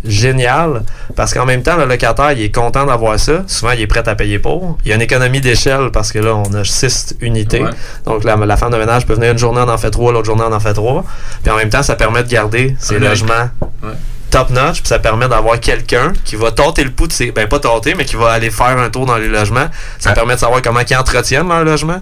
génial 0.03 0.83
parce 1.15 1.33
qu'en 1.33 1.45
même 1.45 1.63
temps, 1.63 1.75
le 1.77 1.85
locataire, 1.85 2.31
il 2.33 2.41
est 2.41 2.53
content 2.53 2.85
d'avoir 2.85 3.19
ça. 3.19 3.43
Souvent, 3.47 3.71
il 3.71 3.81
est 3.81 3.87
prêt 3.87 4.07
à 4.07 4.15
payer 4.15 4.39
pour. 4.39 4.77
Il 4.85 4.89
y 4.89 4.91
a 4.91 4.95
une 4.95 5.01
économie 5.01 5.41
d'échelle 5.41 5.89
parce 5.91 6.11
que 6.11 6.19
là, 6.19 6.35
on 6.35 6.53
a 6.53 6.63
six 6.63 7.15
unités. 7.21 7.61
Ouais. 7.63 7.69
Donc, 8.05 8.23
la, 8.23 8.35
la 8.35 8.57
femme 8.57 8.71
de 8.71 8.77
ménage 8.77 9.05
peut 9.05 9.13
venir 9.13 9.31
une 9.31 9.37
journée, 9.37 9.61
on 9.65 9.69
en 9.69 9.77
fait 9.77 9.91
trois, 9.91 10.11
l'autre 10.11 10.25
journée, 10.25 10.43
on 10.47 10.53
en 10.53 10.59
fait 10.59 10.73
trois. 10.73 11.03
Puis 11.43 11.51
en 11.51 11.57
même 11.57 11.69
temps, 11.69 11.83
ça 11.83 11.95
permet 11.95 12.23
de 12.23 12.29
garder 12.29 12.75
ses 12.79 12.99
logements 12.99 13.49
Ouais. 13.83 13.89
top 14.29 14.49
notch, 14.51 14.79
puis 14.81 14.87
ça 14.87 14.99
permet 14.99 15.27
d'avoir 15.27 15.59
quelqu'un 15.59 16.13
qui 16.23 16.35
va 16.35 16.51
tenter 16.51 16.83
le 16.83 16.91
pouls 16.91 17.07
de 17.07 17.13
ses. 17.13 17.31
Ben, 17.31 17.47
pas 17.47 17.59
tenter, 17.59 17.95
mais 17.95 18.05
qui 18.05 18.15
va 18.15 18.31
aller 18.31 18.49
faire 18.49 18.77
un 18.77 18.89
tour 18.89 19.05
dans 19.05 19.17
les 19.17 19.27
logements. 19.27 19.67
Ça 19.99 20.11
Ah. 20.11 20.13
permet 20.13 20.35
de 20.35 20.39
savoir 20.39 20.61
comment 20.61 20.79
ils 20.87 20.95
entretiennent 20.95 21.49
leur 21.49 21.63
logement. 21.63 21.99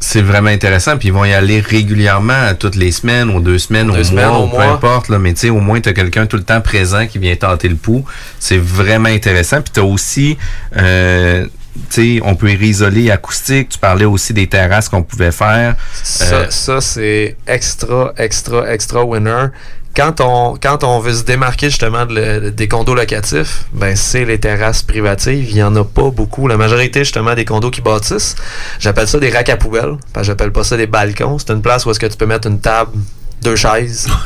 C'est 0.00 0.22
vraiment 0.22 0.50
intéressant. 0.50 0.96
Puis 0.96 1.08
ils 1.08 1.14
vont 1.14 1.24
y 1.24 1.32
aller 1.32 1.60
régulièrement, 1.60 2.54
toutes 2.58 2.76
les 2.76 2.92
semaines, 2.92 3.30
ou 3.30 3.40
deux 3.40 3.58
semaines, 3.58 3.90
Deux 3.90 4.00
au 4.00 4.04
semaines, 4.04 4.28
mois, 4.28 4.38
au 4.38 4.44
ou 4.46 4.48
peu 4.50 4.56
mois. 4.56 4.66
importe. 4.72 5.08
Là, 5.08 5.18
mais 5.18 5.32
tu 5.34 5.40
sais, 5.40 5.50
au 5.50 5.60
moins, 5.60 5.80
tu 5.80 5.88
as 5.88 5.92
quelqu'un 5.92 6.26
tout 6.26 6.36
le 6.36 6.42
temps 6.44 6.60
présent 6.60 7.06
qui 7.06 7.18
vient 7.18 7.36
tenter 7.36 7.68
le 7.68 7.76
pouls. 7.76 8.04
C'est 8.38 8.58
vraiment 8.58 9.08
intéressant. 9.08 9.60
Puis 9.62 9.72
tu 9.74 9.80
as 9.80 9.84
aussi, 9.84 10.36
euh, 10.76 11.46
tu 11.90 12.16
sais, 12.18 12.20
on 12.24 12.34
peut 12.34 12.50
isoler 12.50 13.10
acoustique. 13.10 13.70
Tu 13.70 13.78
parlais 13.78 14.04
aussi 14.04 14.32
des 14.32 14.46
terrasses 14.46 14.88
qu'on 14.88 15.02
pouvait 15.02 15.32
faire. 15.32 15.76
Ça, 16.02 16.24
Euh, 16.34 16.46
ça 16.50 16.80
c'est 16.80 17.36
extra, 17.46 18.12
extra, 18.16 18.70
extra 18.72 19.04
winner. 19.04 19.46
Quand 19.96 20.20
on, 20.20 20.56
quand 20.56 20.84
on 20.84 21.00
veut 21.00 21.14
se 21.14 21.24
démarquer 21.24 21.68
justement 21.68 22.06
des 22.06 22.68
condos 22.68 22.94
locatifs, 22.94 23.64
ben 23.72 23.96
c'est 23.96 24.24
les 24.24 24.38
terrasses 24.38 24.82
privatives. 24.82 25.50
Il 25.50 25.56
n'y 25.56 25.62
en 25.62 25.74
a 25.74 25.84
pas 25.84 26.10
beaucoup. 26.10 26.46
La 26.46 26.56
majorité 26.56 27.00
justement 27.00 27.34
des 27.34 27.44
condos 27.44 27.70
qui 27.70 27.80
bâtissent, 27.80 28.36
j'appelle 28.78 29.08
ça 29.08 29.18
des 29.18 29.30
racks 29.30 29.48
à 29.48 29.56
poubelles. 29.56 29.96
J'appelle 30.22 30.52
pas 30.52 30.62
ça 30.62 30.76
des 30.76 30.86
balcons. 30.86 31.38
C'est 31.38 31.52
une 31.52 31.62
place 31.62 31.84
où 31.86 31.90
est-ce 31.90 32.00
que 32.00 32.06
tu 32.06 32.16
peux 32.16 32.26
mettre 32.26 32.46
une 32.46 32.60
table, 32.60 32.92
deux 33.42 33.56
chaises. 33.56 34.08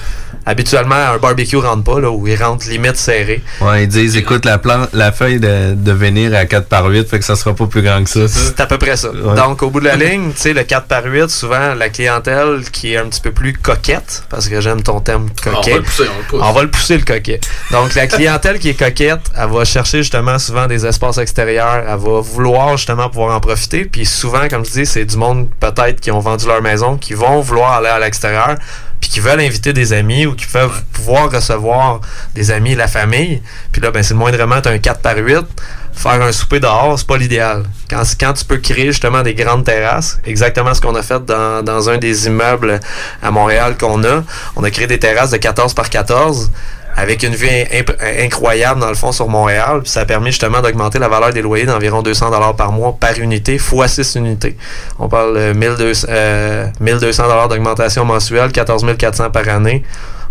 Habituellement, 0.47 0.95
un 0.97 1.17
barbecue 1.17 1.57
rentre 1.57 1.85
pas, 1.85 2.01
là, 2.01 2.11
où 2.11 2.27
il 2.27 2.37
rentre 2.43 2.69
limite 2.69 2.97
serré. 2.97 3.43
Ouais, 3.63 3.85
ils 3.85 3.89
disent, 3.89 4.15
écoute, 4.15 4.45
la, 4.45 4.59
plan 4.59 4.87
la 4.93 5.11
feuille 5.11 5.41
de, 5.41 5.73
de 5.75 5.93
venir 5.93 6.35
à 6.35 6.45
4 6.45 6.67
par 6.67 6.85
8, 6.85 7.09
fait 7.09 7.19
que 7.19 7.25
ça 7.25 7.35
sera 7.35 7.55
pas 7.55 7.67
plus 7.67 7.81
grand 7.81 8.05
que 8.05 8.11
ça. 8.11 8.29
C'est 8.29 8.61
à 8.61 8.67
peu 8.67 8.77
près 8.77 8.99
ça. 8.99 9.11
Ouais. 9.11 9.35
Donc, 9.37 9.63
au 9.63 9.71
bout 9.71 9.81
de 9.81 9.87
la 9.87 9.97
ligne, 10.05 10.33
tu 10.35 10.41
sais, 10.41 10.53
le 10.53 10.65
4 10.65 10.87
par 10.87 11.05
8, 11.07 11.31
souvent, 11.31 11.73
la 11.75 11.89
clientèle 11.89 12.61
qui 12.71 12.93
est 12.93 12.99
un 12.99 13.07
petit 13.07 13.23
peu 13.23 13.33
plus 13.33 13.55
coquette, 13.55 14.25
parce 14.29 14.49
que 14.49 14.61
j'aime 14.61 14.83
ton 14.83 15.01
thème 15.01 15.29
On 15.47 15.51
coquet. 15.55 15.71
va 15.71 15.77
le 15.79 15.83
pousser, 15.83 16.05
on 16.15 16.19
le 16.19 16.25
pousse. 16.29 16.41
On 16.43 16.53
va 16.53 16.63
le 16.63 16.71
pousser 16.71 16.99
le 16.99 17.05
coquet. 17.05 17.41
Donc 17.71 17.95
la 17.95 18.07
clientèle 18.07 18.59
qui 18.59 18.69
est 18.69 18.75
coquette, 18.75 19.23
elle 19.35 19.49
va 19.49 19.65
chercher 19.65 19.99
justement 19.99 20.39
souvent 20.39 20.67
des 20.67 20.85
espaces 20.85 21.17
extérieurs, 21.17 21.85
elle 21.89 21.99
va 21.99 22.21
vouloir 22.21 22.77
justement 22.77 23.09
pouvoir 23.09 23.35
en 23.35 23.41
profiter. 23.41 23.87
Puis 23.87 24.05
souvent, 24.05 24.47
comme 24.51 24.67
je 24.67 24.73
dis, 24.73 24.85
c'est 24.87 25.07
du 25.07 25.17
monde 25.17 25.49
peut-être 25.59 26.01
qui 26.01 26.11
ont 26.11 26.21
vendu 26.21 26.47
leur 26.47 26.61
maison, 26.61 26.99
qui 26.99 27.15
vont 27.15 27.41
vouloir 27.41 27.73
aller 27.75 27.89
à 27.89 27.99
l'extérieur, 27.99 28.57
puis 29.05 29.11
qui 29.11 29.21
veulent 29.21 29.41
inviter 29.41 29.75
des 29.75 29.93
amis 29.93 30.25
ou 30.25 30.35
qui 30.35 30.47
peuvent 30.47 30.83
pouvoir 30.95 31.31
recevoir 31.31 32.01
des 32.35 32.51
amis, 32.51 32.75
la 32.75 32.89
famille. 32.89 33.43
Puis 33.71 33.83
là, 33.83 33.91
ben 33.91 34.03
c'est 34.03 34.15
moindrement 34.15 34.63
un 34.65 34.79
4 34.79 35.01
par 35.03 35.19
8. 35.19 35.45
Faire 35.93 36.23
un 36.23 36.33
souper 36.33 36.59
dehors, 36.59 36.99
c'est 36.99 37.07
pas 37.07 37.19
l'idéal. 37.19 37.65
Quand, 37.91 38.03
quand 38.19 38.33
tu 38.33 38.47
peux 38.47 38.57
créer 38.57 38.87
justement 38.87 39.21
des 39.21 39.35
grandes 39.35 39.63
terrasses, 39.63 40.19
exactement 40.25 40.73
ce 40.73 40.81
qu'on 40.81 40.95
a 40.95 41.03
fait 41.03 41.23
dans, 41.23 41.63
dans 41.63 41.91
un 41.91 41.99
des 41.99 42.29
immeubles 42.29 42.81
à 43.23 43.31
Montréal 43.31 43.77
qu'on 43.79 44.03
a, 44.05 44.23
on 44.57 44.65
a 44.65 44.71
créé 44.71 44.87
des 44.87 44.99
terrasses 44.99 45.33
de 45.33 45.37
14 45.37 45.75
par 45.75 45.91
14 45.91 46.51
avec 46.97 47.23
une 47.23 47.35
vue 47.35 47.49
imp- 47.49 47.97
incroyable 48.23 48.81
dans 48.81 48.89
le 48.89 48.95
fond 48.95 49.13
sur 49.13 49.29
Montréal. 49.29 49.81
Puis 49.83 49.91
ça 49.91 50.01
a 50.01 50.05
permis 50.05 50.31
justement 50.31 50.61
d'augmenter 50.61 50.99
la 50.99 51.09
valeur 51.09 51.33
des 51.33 51.43
loyers 51.43 51.67
d'environ 51.67 52.03
200 52.03 52.31
dollars 52.31 52.55
par 52.57 52.73
mois 52.73 52.97
par 52.99 53.19
unité, 53.19 53.59
fois 53.59 53.89
6 53.89 54.15
unités. 54.17 54.57
On 54.99 55.09
parle 55.09 55.37
de 55.37 55.53
1200 55.53 56.07
euh, 56.11 56.67
1200 56.81 57.23
dollars 57.25 57.49
d'augmentation 57.49 58.05
mensuelle, 58.05 58.53
14 58.53 58.85
400 58.97 59.31
par 59.31 59.49
année, 59.49 59.83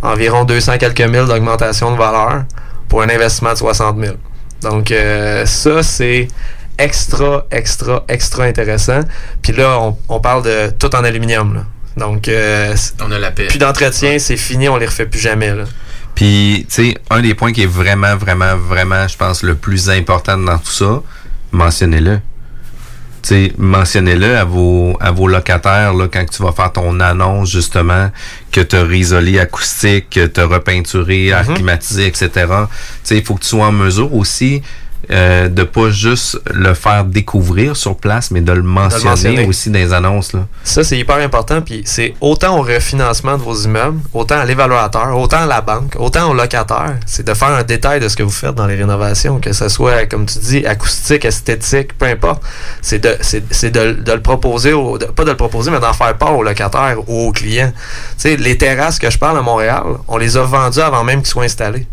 environ 0.02 0.43
200 0.45 0.78
quelques 0.78 1.02
mille 1.02 1.26
d'augmentation 1.26 1.91
de 1.91 1.97
valeur 1.97 2.43
pour 2.89 3.02
un 3.02 3.10
investissement 3.10 3.54
de 3.54 3.58
60 3.58 3.97
000. 3.99 4.15
Donc 4.62 4.91
euh, 4.91 5.45
ça, 5.45 5.84
c'est 5.84 6.28
extra, 6.78 7.45
extra, 7.52 8.04
extra 8.08 8.45
intéressant. 8.45 9.02
Puis 9.41 9.54
là, 9.54 9.78
on, 9.80 9.97
on 10.10 10.19
parle 10.19 10.43
de 10.43 10.69
tout 10.80 10.93
en 10.95 11.04
aluminium. 11.04 11.54
là. 11.56 11.62
Donc, 11.95 12.28
euh, 12.28 12.73
On 13.06 13.12
a 13.12 13.19
la 13.19 13.30
paix. 13.32 13.45
plus 13.47 13.60
d'entretien, 13.60 14.17
c'est 14.17 14.38
fini, 14.38 14.67
on 14.67 14.78
les 14.78 14.88
refait 14.88 15.06
plus 15.06 15.19
jamais. 15.19 15.54
Là. 15.54 15.65
Puis, 16.15 16.65
tu 16.69 16.89
sais, 16.89 16.97
un 17.10 17.21
des 17.21 17.34
points 17.34 17.52
qui 17.52 17.63
est 17.63 17.67
vraiment, 17.67 18.15
vraiment, 18.15 18.56
vraiment, 18.56 19.08
je 19.08 19.17
pense, 19.17 19.43
le 19.43 19.56
plus 19.56 19.89
important 19.89 20.38
dans 20.38 20.58
tout 20.58 20.71
ça, 20.71 21.02
mentionnez-le. 21.52 22.19
Tu 23.23 23.30
sais, 23.30 23.54
mentionnez-le 23.58 24.38
à 24.38 24.43
vos, 24.43 24.97
à 24.99 25.12
vos 25.12 25.28
locataires, 25.28 25.93
là, 25.93 26.08
quand 26.12 26.26
tu 26.30 26.43
vas 26.43 26.52
faire 26.52 26.71
ton 26.71 26.99
annonce, 26.99 27.49
justement, 27.49 28.12
que 28.52 28.62
tu 28.62 28.76
as 28.76 28.84
isolé 28.84 29.39
acoustique, 29.39 30.10
que 30.12 30.28
tu 30.28 30.39
as 30.41 30.45
repeinturé, 30.45 31.28
air 31.28 31.47
climatisé, 31.47 32.08
etc. 32.08 32.30
Tu 32.30 32.45
sais, 33.04 33.17
il 33.17 33.23
faut 33.23 33.36
que 33.36 33.41
tu 33.41 33.47
sois 33.47 33.67
en 33.67 33.71
mesure 33.71 34.13
aussi 34.13 34.62
euh, 35.12 35.50
de 35.50 35.63
pas 35.63 35.89
juste 35.89 36.39
le 36.54 36.74
faire 36.74 37.04
découvrir 37.04 37.76
sur 37.76 37.98
place, 37.98 38.32
mais 38.32 38.42
de 38.42 38.52
le 38.54 38.62
mentionner, 38.63 39.04
mentionner. 39.06 39.46
aussi 39.46 39.70
dans 39.70 39.80
les 39.80 39.92
annonces. 39.94 40.34
Là. 40.34 40.46
Ça, 40.63 40.84
c'est 40.84 40.98
hyper 40.98 41.18
important. 41.18 41.62
Puis 41.62 41.82
c'est 41.86 42.13
autant 42.22 42.58
au 42.58 42.62
refinancement 42.62 43.38
de 43.38 43.44
vos 43.44 43.56
immeubles, 43.56 44.00
autant 44.13 44.38
à 44.39 44.46
l'évaluateur, 44.46 45.18
autant 45.18 45.44
à 45.44 45.46
la 45.46 45.62
banque, 45.62 45.96
autant 46.00 46.30
au 46.32 46.34
locataire. 46.34 46.96
C'est 47.06 47.26
de 47.28 47.34
faire 47.34 47.50
un 47.50 47.63
détail 47.63 48.00
de 48.00 48.08
ce 48.08 48.16
que 48.16 48.24
vous 48.24 48.30
faites 48.32 48.56
dans 48.56 48.66
les 48.68 48.76
rénovations, 48.76 49.39
que 49.39 49.52
ce 49.52 49.68
soit, 49.70 50.06
comme 50.06 50.26
tu 50.26 50.39
dis, 50.39 50.66
acoustique, 50.66 51.26
esthétique, 51.26 51.98
peu 51.98 52.06
importe. 52.06 52.42
C'est 52.82 53.00
de, 53.00 53.16
c'est, 53.22 53.44
c'est 53.52 53.72
de, 53.72 53.92
de 53.94 54.12
le 54.13 54.22
proposer, 54.22 54.74
au, 54.74 54.98
de- 54.98 55.06
pas 55.06 55.26
de 55.26 55.32
le 55.32 55.38
proposer, 55.38 55.70
mais 55.72 55.80
d'en 55.80 55.94
faire 55.94 56.18
part 56.18 56.38
aux 56.38 56.44
locataires 56.44 56.98
ou 57.08 57.28
aux 57.28 57.32
clients. 57.32 57.72
Tu 57.74 58.13
sais, 58.18 58.36
les 58.38 58.58
terrasses 58.58 59.00
que 59.00 59.10
je 59.10 59.18
parle 59.18 59.38
à 59.38 59.42
Montréal, 59.42 59.84
on 60.08 60.18
les 60.18 60.38
a 60.38 60.44
vendues 60.44 60.80
avant 60.80 61.04
même 61.04 61.20
qu'ils 61.20 61.28
soient 61.28 61.44
installés. 61.44 61.86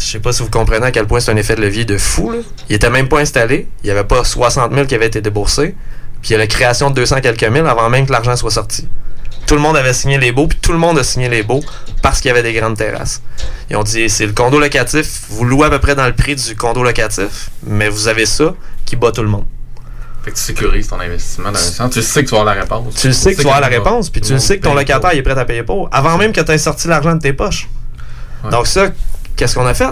Je 0.00 0.12
sais 0.12 0.18
pas 0.18 0.32
si 0.32 0.42
vous 0.42 0.48
comprenez 0.48 0.86
à 0.86 0.90
quel 0.92 1.06
point 1.06 1.20
c'est 1.20 1.30
un 1.30 1.36
effet 1.36 1.54
de 1.56 1.60
levier 1.60 1.84
de 1.84 1.98
fou. 1.98 2.30
Là. 2.30 2.38
Il 2.70 2.74
était 2.74 2.88
même 2.88 3.06
pas 3.06 3.20
installé. 3.20 3.68
Il 3.82 3.86
n'y 3.86 3.90
avait 3.90 4.04
pas 4.04 4.24
60 4.24 4.72
000 4.72 4.86
qui 4.86 4.94
avaient 4.94 5.06
été 5.06 5.20
déboursés. 5.20 5.74
Puis 6.22 6.30
il 6.30 6.32
y 6.32 6.34
a 6.36 6.38
la 6.38 6.46
création 6.46 6.88
de 6.88 6.94
200 6.94 7.20
quelques 7.20 7.44
mille 7.44 7.66
avant 7.66 7.90
même 7.90 8.06
que 8.06 8.12
l'argent 8.12 8.34
soit 8.34 8.50
sorti. 8.50 8.88
Tout 9.46 9.54
le 9.56 9.60
monde 9.60 9.76
avait 9.76 9.92
signé 9.92 10.16
les 10.16 10.32
baux, 10.32 10.46
puis 10.46 10.58
tout 10.58 10.72
le 10.72 10.78
monde 10.78 10.98
a 10.98 11.04
signé 11.04 11.28
les 11.28 11.42
baux 11.42 11.62
parce 12.02 12.20
qu'il 12.20 12.28
y 12.28 12.32
avait 12.32 12.42
des 12.42 12.54
grandes 12.54 12.78
terrasses. 12.78 13.20
Ils 13.68 13.76
ont 13.76 13.82
dit, 13.82 14.08
c'est 14.08 14.24
le 14.24 14.32
condo 14.32 14.58
locatif, 14.58 15.22
vous 15.28 15.44
louez 15.44 15.66
à 15.66 15.70
peu 15.70 15.78
près 15.78 15.94
dans 15.94 16.06
le 16.06 16.14
prix 16.14 16.34
du 16.34 16.56
condo 16.56 16.82
locatif, 16.82 17.50
mais 17.66 17.88
vous 17.88 18.08
avez 18.08 18.26
ça 18.26 18.54
qui 18.86 18.96
bat 18.96 19.12
tout 19.12 19.22
le 19.22 19.28
monde. 19.28 19.46
Fait 20.24 20.30
que 20.30 20.36
tu 20.36 20.42
sécurises 20.42 20.88
ton 20.88 21.00
investissement 21.00 21.50
dans 21.50 21.58
un 21.58 21.62
sens. 21.62 21.92
Tu 21.92 22.02
sais 22.02 22.22
que 22.22 22.28
tu 22.28 22.34
vas 22.34 22.40
avoir 22.40 22.54
la 22.54 22.60
réponse. 22.62 22.94
Tu 22.94 23.08
le 23.08 23.12
sais 23.12 23.32
que 23.32 23.36
tu 23.38 23.42
vas 23.42 23.56
avoir 23.56 23.70
la 23.70 23.76
réponse, 23.76 24.08
puis 24.08 24.20
tu 24.20 24.32
le 24.32 24.38
sais 24.38 24.58
que 24.58 24.62
ton 24.62 24.74
locataire 24.74 25.12
est 25.12 25.22
prêt 25.22 25.38
à 25.38 25.44
payer 25.44 25.62
pour, 25.62 25.88
avant 25.92 26.16
même 26.16 26.32
que 26.32 26.40
tu 26.40 26.52
aies 26.52 26.58
sorti 26.58 26.88
l'argent 26.88 27.14
de 27.14 27.20
tes 27.20 27.32
poches. 27.32 27.68
Donc 28.50 28.66
ça, 28.66 28.90
qu'est-ce 29.40 29.54
qu'on 29.54 29.66
a 29.66 29.72
fait? 29.74 29.88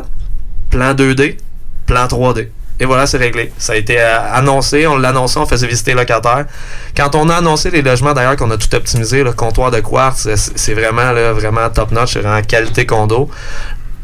Plan 0.71 0.93
2D, 0.93 1.39
plan 1.87 2.05
3D. 2.07 2.49
Et 2.81 2.85
voilà, 2.85 3.07
c'est 3.07 3.17
réglé. 3.17 3.51
Ça 3.59 3.73
a 3.73 3.77
été 3.77 3.99
euh, 3.99 4.19
annoncé, 4.35 4.87
on 4.87 4.97
l'a 4.99 5.09
annoncé, 5.09 5.39
on 5.39 5.47
faisait 5.47 5.67
visiter 5.67 5.93
les 5.95 5.97
locataires. 6.01 6.45
Quand 6.97 7.15
on 7.17 7.29
a 7.31 7.37
annoncé 7.37 7.71
les 7.71 7.83
logements, 7.83 8.13
d'ailleurs, 8.13 8.37
qu'on 8.37 8.51
a 8.53 8.57
tout 8.59 8.73
optimisé, 8.75 9.25
le 9.25 9.33
comptoir 9.33 9.71
de 9.73 9.81
quartz, 9.81 10.29
c'est- 10.37 10.75
vraiment, 10.75 11.11
là, 11.13 11.33
vraiment 11.33 11.69
top-notch, 11.71 12.13
c'est 12.13 12.21
vraiment 12.21 12.43
qualité 12.43 12.87
condo. 12.87 13.29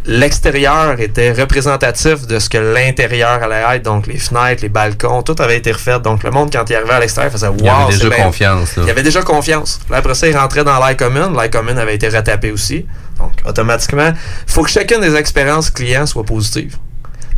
L'extérieur 0.07 1.01
était 1.01 1.33
représentatif 1.33 2.27
de 2.27 2.39
ce 2.39 2.51
que 2.51 2.59
l'intérieur 2.59 3.43
allait 3.43 3.77
être, 3.77 3.85
donc 3.85 4.07
les 4.07 4.19
fenêtres, 4.19 4.63
les 4.63 4.69
balcons, 4.69 5.23
tout 5.23 5.37
avait 5.39 5.57
été 5.57 5.73
refait. 5.73 5.99
Donc 6.01 6.23
le 6.25 6.31
monde, 6.31 6.51
quand 6.53 6.69
il 6.69 6.77
arrivait 6.77 6.93
à 6.93 7.01
l'extérieur, 7.01 7.33
faisait 7.33 7.47
Wow, 7.49 7.57
Il 7.61 7.65
y 7.65 7.69
avait 7.71 7.93
déjà 7.95 8.09
bien- 8.11 8.25
confiance. 8.25 8.77
Là. 8.77 8.83
il 8.83 8.89
y 8.89 8.91
avait 8.91 9.03
déjà 9.03 9.23
confiance. 9.23 9.81
Là, 9.89 9.99
après 9.99 10.15
ça, 10.15 10.27
il 10.29 10.37
rentrait 10.37 10.63
dans 10.65 10.79
l'air 10.85 10.95
commune. 10.97 11.33
L'air 11.35 11.49
commune 11.51 11.79
avait 11.79 11.95
été 11.95 12.09
retapé 12.09 12.51
aussi. 12.51 12.85
Donc, 13.25 13.47
automatiquement, 13.47 14.13
il 14.13 14.53
faut 14.53 14.63
que 14.63 14.71
chacune 14.71 15.01
des 15.01 15.15
expériences 15.17 15.71
clients 15.71 16.07
soit 16.07 16.25
positive. 16.25 16.77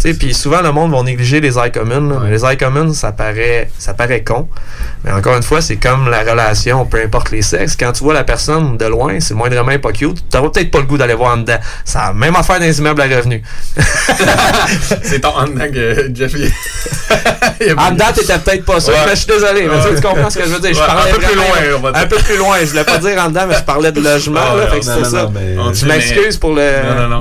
Tu 0.03 0.15
puis 0.15 0.35
souvent, 0.35 0.61
le 0.63 0.73
monde 0.73 0.93
va 0.93 1.03
négliger 1.03 1.41
les 1.41 1.57
airs 1.59 1.73
communes. 1.73 2.19
Mais 2.23 2.37
les 2.37 2.57
communes, 2.57 2.93
ça 2.95 3.13
paraît, 3.13 3.71
ça 3.79 3.95
paraît 3.95 4.23
con. 4.23 4.49
Mais 5.05 5.13
encore 5.13 5.37
une 5.37 5.43
fois, 5.43 5.61
c'est 5.61 5.77
comme 5.77 6.09
la 6.11 6.21
relation, 6.21 6.85
peu 6.87 7.01
importe 7.03 7.31
les 7.31 7.43
sexes. 7.43 7.77
Quand 7.79 7.93
tu 7.93 8.05
vois 8.05 8.15
la 8.15 8.25
personne 8.25 8.77
de 8.77 8.85
loin, 8.87 9.19
c'est 9.21 9.35
moindrement 9.35 9.79
pas 9.79 9.93
cute. 9.93 10.29
T'auras 10.31 10.51
peut-être 10.51 10.71
pas 10.71 10.79
le 10.79 10.85
goût 10.85 10.99
d'aller 10.99 11.15
voir 11.15 11.35
en 11.35 11.39
dedans. 11.39 11.59
Ça 11.85 12.01
a 12.07 12.13
même 12.13 12.37
affaire 12.37 12.59
dans 12.59 12.65
les 12.67 12.79
immeubles 12.79 13.01
à 13.01 13.05
revenus. 13.17 13.43
c'est 15.03 15.21
ton 15.21 15.29
en 15.37 15.45
dedans 15.47 15.71
que 15.73 16.11
Jeff. 16.15 16.33
En 17.79 17.91
dedans, 17.93 18.05
t'étais 18.15 18.39
peut-être 18.39 18.65
pas 18.65 18.81
sûr, 18.81 18.93
Ouais. 18.93 19.01
mais 19.07 19.11
je 19.11 19.17
suis 19.17 19.27
désolé. 19.27 19.69
Mais 19.69 19.89
tu 19.89 19.95
tu 19.97 20.03
comprends 20.03 20.31
ce 20.31 20.39
que 20.39 20.45
je 20.45 20.51
veux 20.51 20.61
dire? 20.61 20.75
Je 20.75 20.81
Ouais, 20.81 20.87
parlais 20.87 21.11
un 21.11 21.15
peu 21.15 21.21
plus 21.21 21.35
loin, 21.35 21.45
on 21.77 21.81
va 21.81 21.93
dire. 21.93 22.01
Un 22.03 22.07
peu 22.07 22.17
plus 22.17 22.37
loin. 22.37 22.57
Je 22.61 22.67
voulais 22.67 22.85
pas 22.85 22.99
dire 22.99 23.19
en 23.23 23.29
dedans, 23.29 23.47
mais 23.49 23.55
je 23.55 23.63
parlais 23.63 23.93
de 23.93 24.01
logement. 24.01 24.41
Ah, 24.43 24.57
là, 24.57 24.67
fait 24.69 24.81
non, 24.87 24.99
non, 25.01 25.05
ça. 25.11 25.31
mais- 25.33 25.75
Je 25.75 25.87
m'excuse 25.87 26.37
pour 26.37 26.55
le. 26.55 26.63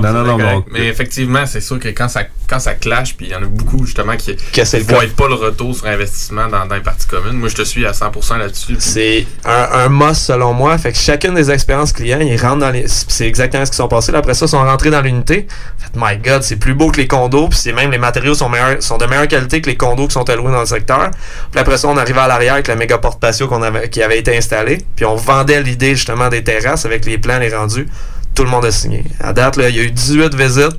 non, 0.00 0.36
non. 0.38 0.64
Mais 0.72 0.86
effectivement, 0.86 1.44
c'est 1.46 1.60
sûr 1.60 1.78
que 1.78 1.88
quand 1.88 2.08
ça, 2.08 2.22
quand 2.48 2.58
ça 2.58 2.65
clash, 2.74 3.16
puis 3.16 3.26
il 3.26 3.32
y 3.32 3.34
en 3.34 3.42
a 3.42 3.46
beaucoup 3.46 3.84
justement 3.84 4.16
qui 4.16 4.30
ne 4.30 4.36
cas. 4.52 4.64
voient 4.82 5.04
pas 5.16 5.28
le 5.28 5.34
retour 5.34 5.74
sur 5.74 5.86
investissement 5.86 6.48
dans, 6.48 6.66
dans 6.66 6.74
les 6.74 6.80
parties 6.80 7.06
communes. 7.06 7.34
Moi, 7.34 7.48
je 7.48 7.56
te 7.56 7.62
suis 7.62 7.86
à 7.86 7.92
100% 7.92 8.38
là-dessus. 8.38 8.76
C'est 8.78 9.26
un, 9.44 9.68
un 9.72 9.88
must 9.88 10.22
selon 10.22 10.52
moi. 10.52 10.76
Fait 10.78 10.92
que 10.92 10.98
chacune 10.98 11.34
des 11.34 11.50
expériences 11.50 11.92
clients, 11.92 12.20
ils 12.20 12.36
rentrent 12.40 12.58
dans 12.60 12.70
les. 12.70 12.86
C'est 12.88 13.26
exactement 13.26 13.64
ce 13.64 13.70
qui 13.70 13.76
sont 13.76 13.88
passés. 13.88 14.12
Là, 14.12 14.18
après 14.18 14.34
ça, 14.34 14.46
ils 14.46 14.50
sont 14.50 14.62
rentrés 14.64 14.90
dans 14.90 15.00
l'unité. 15.00 15.46
Fait 15.78 15.90
my 15.96 16.16
God, 16.18 16.42
c'est 16.42 16.56
plus 16.56 16.74
beau 16.74 16.90
que 16.90 16.98
les 16.98 17.06
condos. 17.06 17.48
Puis 17.48 17.58
c'est 17.58 17.72
même 17.72 17.90
les 17.90 17.98
matériaux 17.98 18.34
sont 18.34 18.48
meilleurs, 18.48 18.82
sont 18.82 18.98
de 18.98 19.06
meilleure 19.06 19.28
qualité 19.28 19.60
que 19.60 19.70
les 19.70 19.76
condos 19.76 20.06
qui 20.08 20.14
sont 20.14 20.28
alloués 20.28 20.52
dans 20.52 20.60
le 20.60 20.66
secteur. 20.66 21.10
Puis 21.50 21.60
après 21.60 21.76
ça, 21.78 21.88
on 21.88 21.96
arrivait 21.96 22.20
à 22.20 22.28
l'arrière 22.28 22.54
avec 22.54 22.68
la 22.68 22.76
méga 22.76 22.98
porte 22.98 23.20
patio 23.20 23.48
qu'on 23.48 23.62
avait, 23.62 23.88
qui 23.88 24.02
avait 24.02 24.18
été 24.18 24.36
installée. 24.36 24.84
Puis 24.96 25.04
on 25.04 25.16
vendait 25.16 25.62
l'idée 25.62 25.94
justement 25.94 26.28
des 26.28 26.44
terrasses 26.44 26.84
avec 26.84 27.04
les 27.04 27.18
plans, 27.18 27.38
les 27.38 27.54
rendus. 27.54 27.88
Tout 28.34 28.44
le 28.44 28.50
monde 28.50 28.66
a 28.66 28.70
signé. 28.70 29.04
À 29.20 29.32
date, 29.32 29.56
là, 29.56 29.68
il 29.70 29.76
y 29.76 29.80
a 29.80 29.82
eu 29.82 29.90
18 29.90 30.34
visites. 30.34 30.78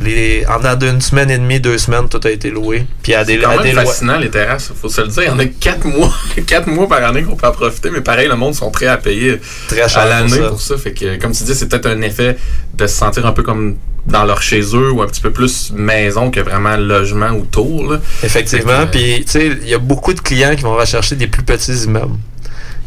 Les, 0.00 0.44
en 0.46 0.58
dedans 0.58 0.74
d'une 0.74 1.00
semaine 1.00 1.30
et 1.30 1.38
demie, 1.38 1.60
deux 1.60 1.78
semaines, 1.78 2.08
tout 2.08 2.20
a 2.24 2.30
été 2.30 2.50
loué. 2.50 2.86
Puis 3.02 3.14
à 3.14 3.24
des, 3.24 3.34
C'est 3.34 3.42
quand 3.42 3.58
à 3.58 3.62
même 3.62 3.74
fascinant, 3.74 4.18
les 4.18 4.30
terrasses. 4.30 4.72
Faut 4.80 4.88
se 4.88 5.00
le 5.00 5.08
dire. 5.08 5.22
Il 5.22 5.28
y 5.28 5.30
en 5.30 5.38
a 5.38 5.46
4 5.46 5.86
mois, 5.86 6.12
quatre 6.46 6.66
mois 6.66 6.88
par 6.88 7.04
année 7.04 7.22
qu'on 7.22 7.36
peut 7.36 7.46
en 7.46 7.52
profiter. 7.52 7.90
Mais 7.90 8.00
pareil, 8.00 8.28
le 8.28 8.36
monde 8.36 8.54
sont 8.54 8.70
prêts 8.70 8.86
à 8.86 8.96
payer 8.96 9.40
Très 9.68 9.88
cher 9.88 10.02
à 10.02 10.06
l'année 10.06 10.36
pour 10.38 10.38
ça. 10.38 10.48
pour 10.48 10.60
ça. 10.60 10.76
Fait 10.78 10.92
que, 10.92 11.16
comme 11.20 11.32
tu 11.32 11.44
dis, 11.44 11.54
c'est 11.54 11.68
peut-être 11.68 11.86
un 11.86 12.02
effet 12.02 12.36
de 12.74 12.86
se 12.86 12.94
sentir 12.96 13.24
un 13.26 13.32
peu 13.32 13.42
comme 13.42 13.76
dans 14.06 14.24
leur 14.24 14.42
chez 14.42 14.60
eux 14.60 14.90
ou 14.92 15.00
un 15.00 15.06
petit 15.06 15.22
peu 15.22 15.30
plus 15.30 15.72
maison 15.72 16.30
que 16.30 16.40
vraiment 16.40 16.76
logement 16.76 17.30
ou 17.30 17.44
tour. 17.46 17.92
là. 17.92 18.00
Effectivement. 18.22 18.86
Puis, 18.90 19.24
tu 19.24 19.32
sais, 19.32 19.46
il 19.62 19.68
y 19.68 19.74
a 19.74 19.78
beaucoup 19.78 20.12
de 20.12 20.20
clients 20.20 20.54
qui 20.56 20.62
vont 20.62 20.76
rechercher 20.76 21.16
des 21.16 21.26
plus 21.26 21.42
petits 21.42 21.84
immeubles 21.84 22.16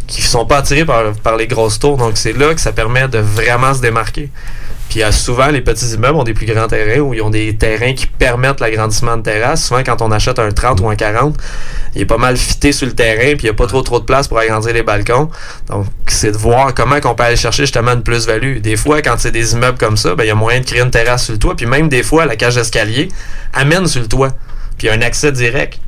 qui 0.08 0.22
sont 0.22 0.46
pas 0.46 0.60
attirés 0.60 0.86
par, 0.86 1.13
par 1.15 1.36
les 1.36 1.48
grosses 1.48 1.80
tours. 1.80 1.98
Donc, 1.98 2.17
c'est 2.17 2.32
là 2.34 2.54
que 2.54 2.62
ça 2.62 2.72
permet 2.72 3.08
de 3.08 3.20
vraiment 3.20 3.74
se 3.74 3.82
démarquer. 3.82 4.30
Puis, 4.89 5.04
euh, 5.04 5.12
souvent, 5.12 5.47
les 5.47 5.62
petits 5.62 5.93
immeubles 5.93 6.17
ont 6.17 6.23
des 6.23 6.34
plus 6.34 6.45
grands 6.45 6.67
terrains 6.67 7.00
ou 7.00 7.13
ils 7.13 7.21
ont 7.21 7.30
des 7.30 7.56
terrains 7.56 7.93
qui 7.93 8.08
permettent 8.08 8.60
l'agrandissement 8.60 9.17
de 9.17 9.23
terrasse. 9.23 9.65
Souvent, 9.65 9.84
quand 9.84 10.02
on 10.02 10.12
achète 10.12 10.39
un 10.39 10.52
30 10.52 10.82
ou 10.82 10.89
un 10.89 10.95
40, 10.95 11.36
il 11.95 12.02
est 12.02 12.06
pas 12.06 12.17
mal 12.17 12.38
fité 12.38 12.71
sur 12.71 12.88
le 12.88 12.93
terrain 12.93 13.36
puis 13.36 13.41
il 13.41 13.43
n'y 13.45 13.50
a 13.50 13.54
pas 13.54 13.67
trop 13.67 13.82
trop 13.82 14.00
de 14.00 14.06
place 14.06 14.28
pour 14.28 14.39
agrandir 14.39 14.73
les 14.73 14.84
balcons. 14.84 15.30
Donc, 15.67 15.86
c'est 16.08 16.32
de 16.32 16.38
voir 16.38 16.73
comment 16.73 17.00
qu'on 17.00 17.15
peut 17.15 17.23
aller 17.23 17.36
chercher 17.36 17.63
justement 17.63 17.93
une 17.93 18.04
plus-value. 18.04 18.60
Des 18.60 18.76
fois, 18.76 19.02
quand 19.02 19.15
c'est 19.17 19.32
des 19.32 19.54
immeubles 19.54 19.78
comme 19.78 19.97
ça, 19.97 20.15
ben, 20.15 20.23
il 20.23 20.28
y 20.28 20.32
a 20.32 20.36
moyen 20.36 20.60
de 20.60 20.65
créer 20.65 20.82
une 20.82 20.91
terrasse 20.91 21.26
sur 21.26 21.34
le 21.34 21.39
toit. 21.39 21.56
Puis 21.56 21.65
même 21.65 21.89
des 21.89 22.04
fois, 22.04 22.26
la 22.26 22.36
cage 22.36 22.56
d'escalier 22.56 23.10
amène 23.54 23.88
sur 23.88 24.02
le 24.02 24.08
toit. 24.08 24.30
Puis 24.78 24.88
il 24.88 24.89
y 24.89 24.89
a 24.89 24.93
un 24.93 25.02
accès 25.02 25.32
direct. 25.32 25.80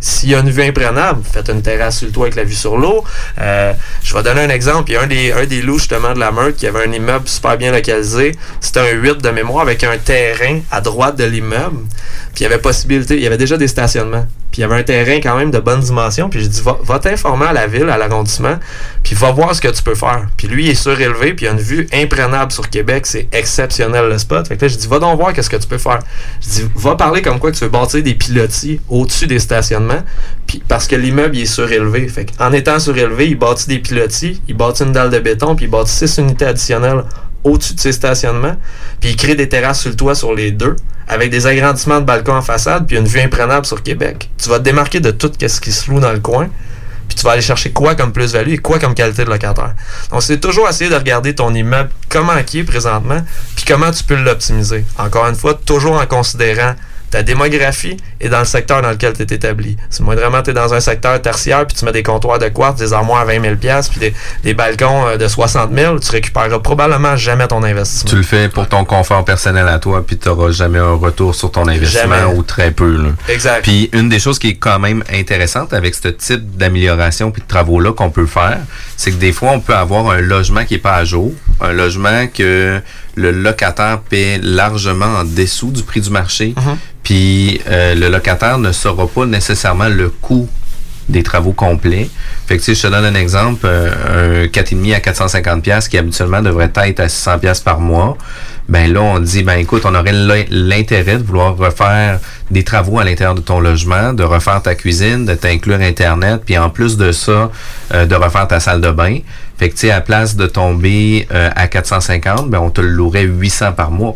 S'il 0.00 0.30
y 0.30 0.34
a 0.34 0.40
une 0.40 0.50
vue 0.50 0.62
imprenable, 0.62 1.22
faites 1.30 1.50
une 1.50 1.60
terrasse 1.60 1.98
sur 1.98 2.06
le 2.06 2.12
toit 2.12 2.24
avec 2.24 2.36
la 2.36 2.44
vue 2.44 2.54
sur 2.54 2.78
l'eau. 2.78 3.04
Euh, 3.38 3.74
je 4.02 4.14
vais 4.14 4.22
donner 4.22 4.40
un 4.40 4.48
exemple. 4.48 4.90
Il 4.90 4.94
y 4.94 4.96
a 4.96 5.02
un 5.02 5.06
des, 5.06 5.32
un 5.32 5.44
des 5.44 5.60
loups 5.60 5.78
justement 5.78 6.14
de 6.14 6.18
la 6.18 6.32
meute 6.32 6.56
qui 6.56 6.66
avait 6.66 6.86
un 6.86 6.92
immeuble 6.92 7.28
super 7.28 7.58
bien 7.58 7.70
localisé. 7.70 8.36
C'était 8.60 8.80
un 8.80 8.92
8 8.92 9.18
de 9.18 9.30
mémoire 9.30 9.62
avec 9.62 9.84
un 9.84 9.98
terrain 9.98 10.60
à 10.70 10.80
droite 10.80 11.16
de 11.16 11.24
l'immeuble. 11.24 11.84
Puis 12.34 12.40
il 12.40 12.42
y 12.44 12.46
avait 12.46 12.58
possibilité, 12.58 13.16
il 13.16 13.22
y 13.22 13.26
avait 13.26 13.38
déjà 13.38 13.56
des 13.56 13.68
stationnements. 13.68 14.26
Puis 14.50 14.60
il 14.60 14.62
y 14.62 14.64
avait 14.64 14.76
un 14.76 14.82
terrain 14.82 15.20
quand 15.20 15.36
même 15.36 15.50
de 15.50 15.58
bonne 15.58 15.80
dimension. 15.80 16.28
Puis 16.28 16.42
je 16.42 16.48
dis, 16.48 16.60
va, 16.60 16.78
va 16.82 16.98
t'informer 16.98 17.46
à 17.46 17.52
la 17.52 17.66
ville, 17.66 17.88
à 17.88 17.96
l'arrondissement, 17.96 18.58
puis 19.02 19.14
va 19.14 19.30
voir 19.30 19.54
ce 19.54 19.60
que 19.60 19.68
tu 19.68 19.82
peux 19.82 19.94
faire. 19.94 20.26
Puis 20.36 20.48
lui, 20.48 20.64
il 20.64 20.70
est 20.70 20.74
surélevé, 20.74 21.34
puis 21.34 21.46
il 21.46 21.48
a 21.48 21.52
une 21.52 21.58
vue 21.58 21.86
imprenable 21.92 22.50
sur 22.50 22.68
Québec. 22.68 23.06
C'est 23.06 23.28
exceptionnel 23.32 24.08
le 24.08 24.18
spot. 24.18 24.48
Fait 24.48 24.56
que 24.56 24.62
là, 24.62 24.68
je 24.68 24.76
dis, 24.76 24.86
va 24.88 24.98
donc 24.98 25.18
voir 25.18 25.32
qu'est-ce 25.32 25.50
que 25.50 25.56
tu 25.56 25.68
peux 25.68 25.78
faire. 25.78 26.00
Je 26.40 26.48
dis, 26.48 26.64
va 26.74 26.96
parler 26.96 27.22
comme 27.22 27.38
quoi 27.38 27.52
que 27.52 27.56
tu 27.56 27.64
veux 27.64 27.70
bâtir 27.70 28.02
des 28.02 28.14
pilotis 28.14 28.80
au-dessus 28.88 29.26
des 29.26 29.38
stationnements. 29.38 30.02
Puis 30.46 30.62
parce 30.66 30.88
que 30.88 30.96
l'immeuble, 30.96 31.36
il 31.36 31.42
est 31.42 31.46
surélevé. 31.46 32.08
Fait 32.08 32.26
en 32.40 32.52
étant 32.52 32.80
surélevé, 32.80 33.28
il 33.28 33.38
bâtit 33.38 33.68
des 33.68 33.78
pilotis, 33.78 34.42
il 34.48 34.56
bâtit 34.56 34.82
une 34.82 34.92
dalle 34.92 35.10
de 35.10 35.18
béton, 35.20 35.54
puis 35.54 35.66
il 35.66 35.70
bâtit 35.70 35.92
six 35.92 36.18
unités 36.18 36.46
additionnelles 36.46 37.04
au-dessus 37.44 37.74
de 37.74 37.80
ses 37.80 37.92
stationnements, 37.92 38.56
puis 39.00 39.10
il 39.10 39.16
crée 39.16 39.34
des 39.34 39.48
terrasses 39.48 39.80
sur 39.80 39.90
le 39.90 39.96
toit 39.96 40.14
sur 40.14 40.34
les 40.34 40.50
deux, 40.50 40.76
avec 41.08 41.30
des 41.30 41.46
agrandissements 41.46 42.00
de 42.00 42.04
balcons 42.04 42.36
en 42.36 42.42
façade, 42.42 42.86
puis 42.86 42.96
une 42.96 43.06
vue 43.06 43.20
imprenable 43.20 43.66
sur 43.66 43.82
Québec. 43.82 44.30
Tu 44.38 44.48
vas 44.48 44.58
te 44.58 44.64
démarquer 44.64 45.00
de 45.00 45.10
tout 45.10 45.30
ce 45.40 45.60
qui 45.60 45.72
se 45.72 45.90
loue 45.90 46.00
dans 46.00 46.12
le 46.12 46.20
coin, 46.20 46.48
puis 47.08 47.16
tu 47.16 47.24
vas 47.24 47.32
aller 47.32 47.42
chercher 47.42 47.72
quoi 47.72 47.96
comme 47.96 48.12
plus-value 48.12 48.52
et 48.52 48.58
quoi 48.58 48.78
comme 48.78 48.94
qualité 48.94 49.24
de 49.24 49.30
locataire. 49.30 49.74
Donc, 50.12 50.22
c'est 50.22 50.38
toujours 50.38 50.68
essayer 50.68 50.88
de 50.88 50.94
regarder 50.94 51.34
ton 51.34 51.52
immeuble, 51.52 51.90
comment 52.08 52.34
il 52.52 52.60
est 52.60 52.64
présentement, 52.64 53.24
puis 53.56 53.64
comment 53.66 53.90
tu 53.90 54.04
peux 54.04 54.14
l'optimiser. 54.14 54.84
Encore 54.96 55.26
une 55.26 55.34
fois, 55.34 55.54
toujours 55.54 56.00
en 56.00 56.06
considérant 56.06 56.74
ta 57.10 57.22
démographie 57.22 57.96
et 58.20 58.28
dans 58.28 58.38
le 58.40 58.44
secteur 58.44 58.82
dans 58.82 58.90
lequel 58.90 59.12
tu 59.14 59.22
es 59.22 59.34
établi. 59.34 59.76
Si 59.90 60.02
moindrement 60.02 60.42
tu 60.42 60.50
es 60.50 60.52
dans 60.52 60.72
un 60.72 60.80
secteur 60.80 61.20
tertiaire 61.20 61.66
puis 61.66 61.76
tu 61.76 61.84
mets 61.84 61.92
des 61.92 62.02
comptoirs 62.02 62.38
de 62.38 62.48
quartz, 62.48 62.78
des 62.78 62.92
armoires 62.92 63.20
à 63.22 63.24
20 63.24 63.42
000 63.42 63.54
puis 63.90 64.00
des, 64.00 64.14
des 64.44 64.54
balcons 64.54 65.06
euh, 65.06 65.16
de 65.16 65.26
60 65.28 65.70
000 65.74 65.98
tu 65.98 66.10
récupéreras 66.12 66.58
probablement 66.60 67.16
jamais 67.16 67.46
ton 67.48 67.62
investissement. 67.62 68.10
Tu 68.10 68.16
le 68.16 68.22
fais 68.22 68.48
pour 68.48 68.68
ton 68.68 68.84
confort 68.84 69.24
personnel 69.24 69.66
à 69.68 69.78
toi, 69.78 70.04
puis 70.06 70.16
tu 70.18 70.28
n'auras 70.28 70.50
jamais 70.52 70.78
un 70.78 70.94
retour 70.94 71.34
sur 71.34 71.50
ton 71.50 71.66
investissement 71.66 72.14
Jamais. 72.14 72.34
ou 72.36 72.42
très 72.42 72.70
peu. 72.70 72.96
Là. 72.96 73.08
Exact. 73.28 73.62
Puis 73.62 73.88
une 73.92 74.08
des 74.08 74.18
choses 74.18 74.38
qui 74.38 74.48
est 74.50 74.54
quand 74.56 74.78
même 74.78 75.02
intéressante 75.12 75.72
avec 75.72 75.94
ce 75.94 76.08
type 76.08 76.56
d'amélioration 76.56 77.30
puis 77.30 77.42
de 77.42 77.46
travaux-là 77.48 77.92
qu'on 77.92 78.10
peut 78.10 78.26
faire, 78.26 78.58
c'est 78.96 79.10
que 79.10 79.16
des 79.16 79.32
fois, 79.32 79.50
on 79.52 79.60
peut 79.60 79.74
avoir 79.74 80.10
un 80.10 80.20
logement 80.20 80.64
qui 80.64 80.74
est 80.74 80.78
pas 80.78 80.94
à 80.94 81.04
jour, 81.04 81.32
un 81.60 81.72
logement 81.72 82.26
que 82.32 82.80
le 83.16 83.32
locataire 83.32 84.00
paie 84.08 84.38
largement 84.42 85.06
en 85.20 85.24
dessous 85.24 85.70
du 85.70 85.82
prix 85.82 86.00
du 86.00 86.10
marché, 86.10 86.54
Mhm. 86.56 86.76
Puis 87.10 87.60
euh, 87.66 87.96
le 87.96 88.08
locataire 88.08 88.56
ne 88.58 88.70
saura 88.70 89.08
pas 89.08 89.26
nécessairement 89.26 89.88
le 89.88 90.10
coût 90.10 90.48
des 91.08 91.24
travaux 91.24 91.50
complets. 91.50 92.08
Fait 92.46 92.56
que, 92.56 92.62
je 92.62 92.80
te 92.80 92.86
donne 92.86 93.04
un 93.04 93.16
exemple, 93.16 93.62
euh, 93.64 94.44
un 94.44 94.46
4,5 94.46 94.94
à 94.94 95.00
450 95.00 95.60
pièces 95.60 95.88
qui 95.88 95.98
habituellement 95.98 96.40
devrait 96.40 96.70
être 96.72 97.00
à 97.00 97.08
600 97.08 97.40
pièces 97.40 97.58
par 97.58 97.80
mois, 97.80 98.16
ben 98.68 98.92
là, 98.92 99.02
on 99.02 99.18
dit, 99.18 99.42
ben 99.42 99.58
écoute, 99.58 99.82
on 99.86 99.94
aurait 99.96 100.12
l'intérêt 100.50 101.18
de 101.18 101.24
vouloir 101.24 101.56
refaire 101.56 102.20
des 102.52 102.62
travaux 102.62 103.00
à 103.00 103.04
l'intérieur 103.04 103.34
de 103.34 103.40
ton 103.40 103.58
logement, 103.58 104.12
de 104.12 104.22
refaire 104.22 104.62
ta 104.62 104.76
cuisine, 104.76 105.24
de 105.24 105.34
t'inclure 105.34 105.80
Internet, 105.80 106.42
puis 106.46 106.56
en 106.58 106.70
plus 106.70 106.96
de 106.96 107.10
ça, 107.10 107.50
euh, 107.92 108.06
de 108.06 108.14
refaire 108.14 108.46
ta 108.46 108.60
salle 108.60 108.80
de 108.80 108.92
bain. 108.92 109.18
Fait 109.58 109.68
que, 109.68 109.74
tu 109.74 109.80
sais, 109.80 109.90
à 109.90 110.00
place 110.00 110.36
de 110.36 110.46
tomber 110.46 111.26
euh, 111.34 111.50
à 111.56 111.66
450, 111.66 112.50
ben 112.50 112.60
on 112.60 112.70
te 112.70 112.80
louerait 112.80 113.24
800 113.24 113.72
par 113.72 113.90
mois. 113.90 114.14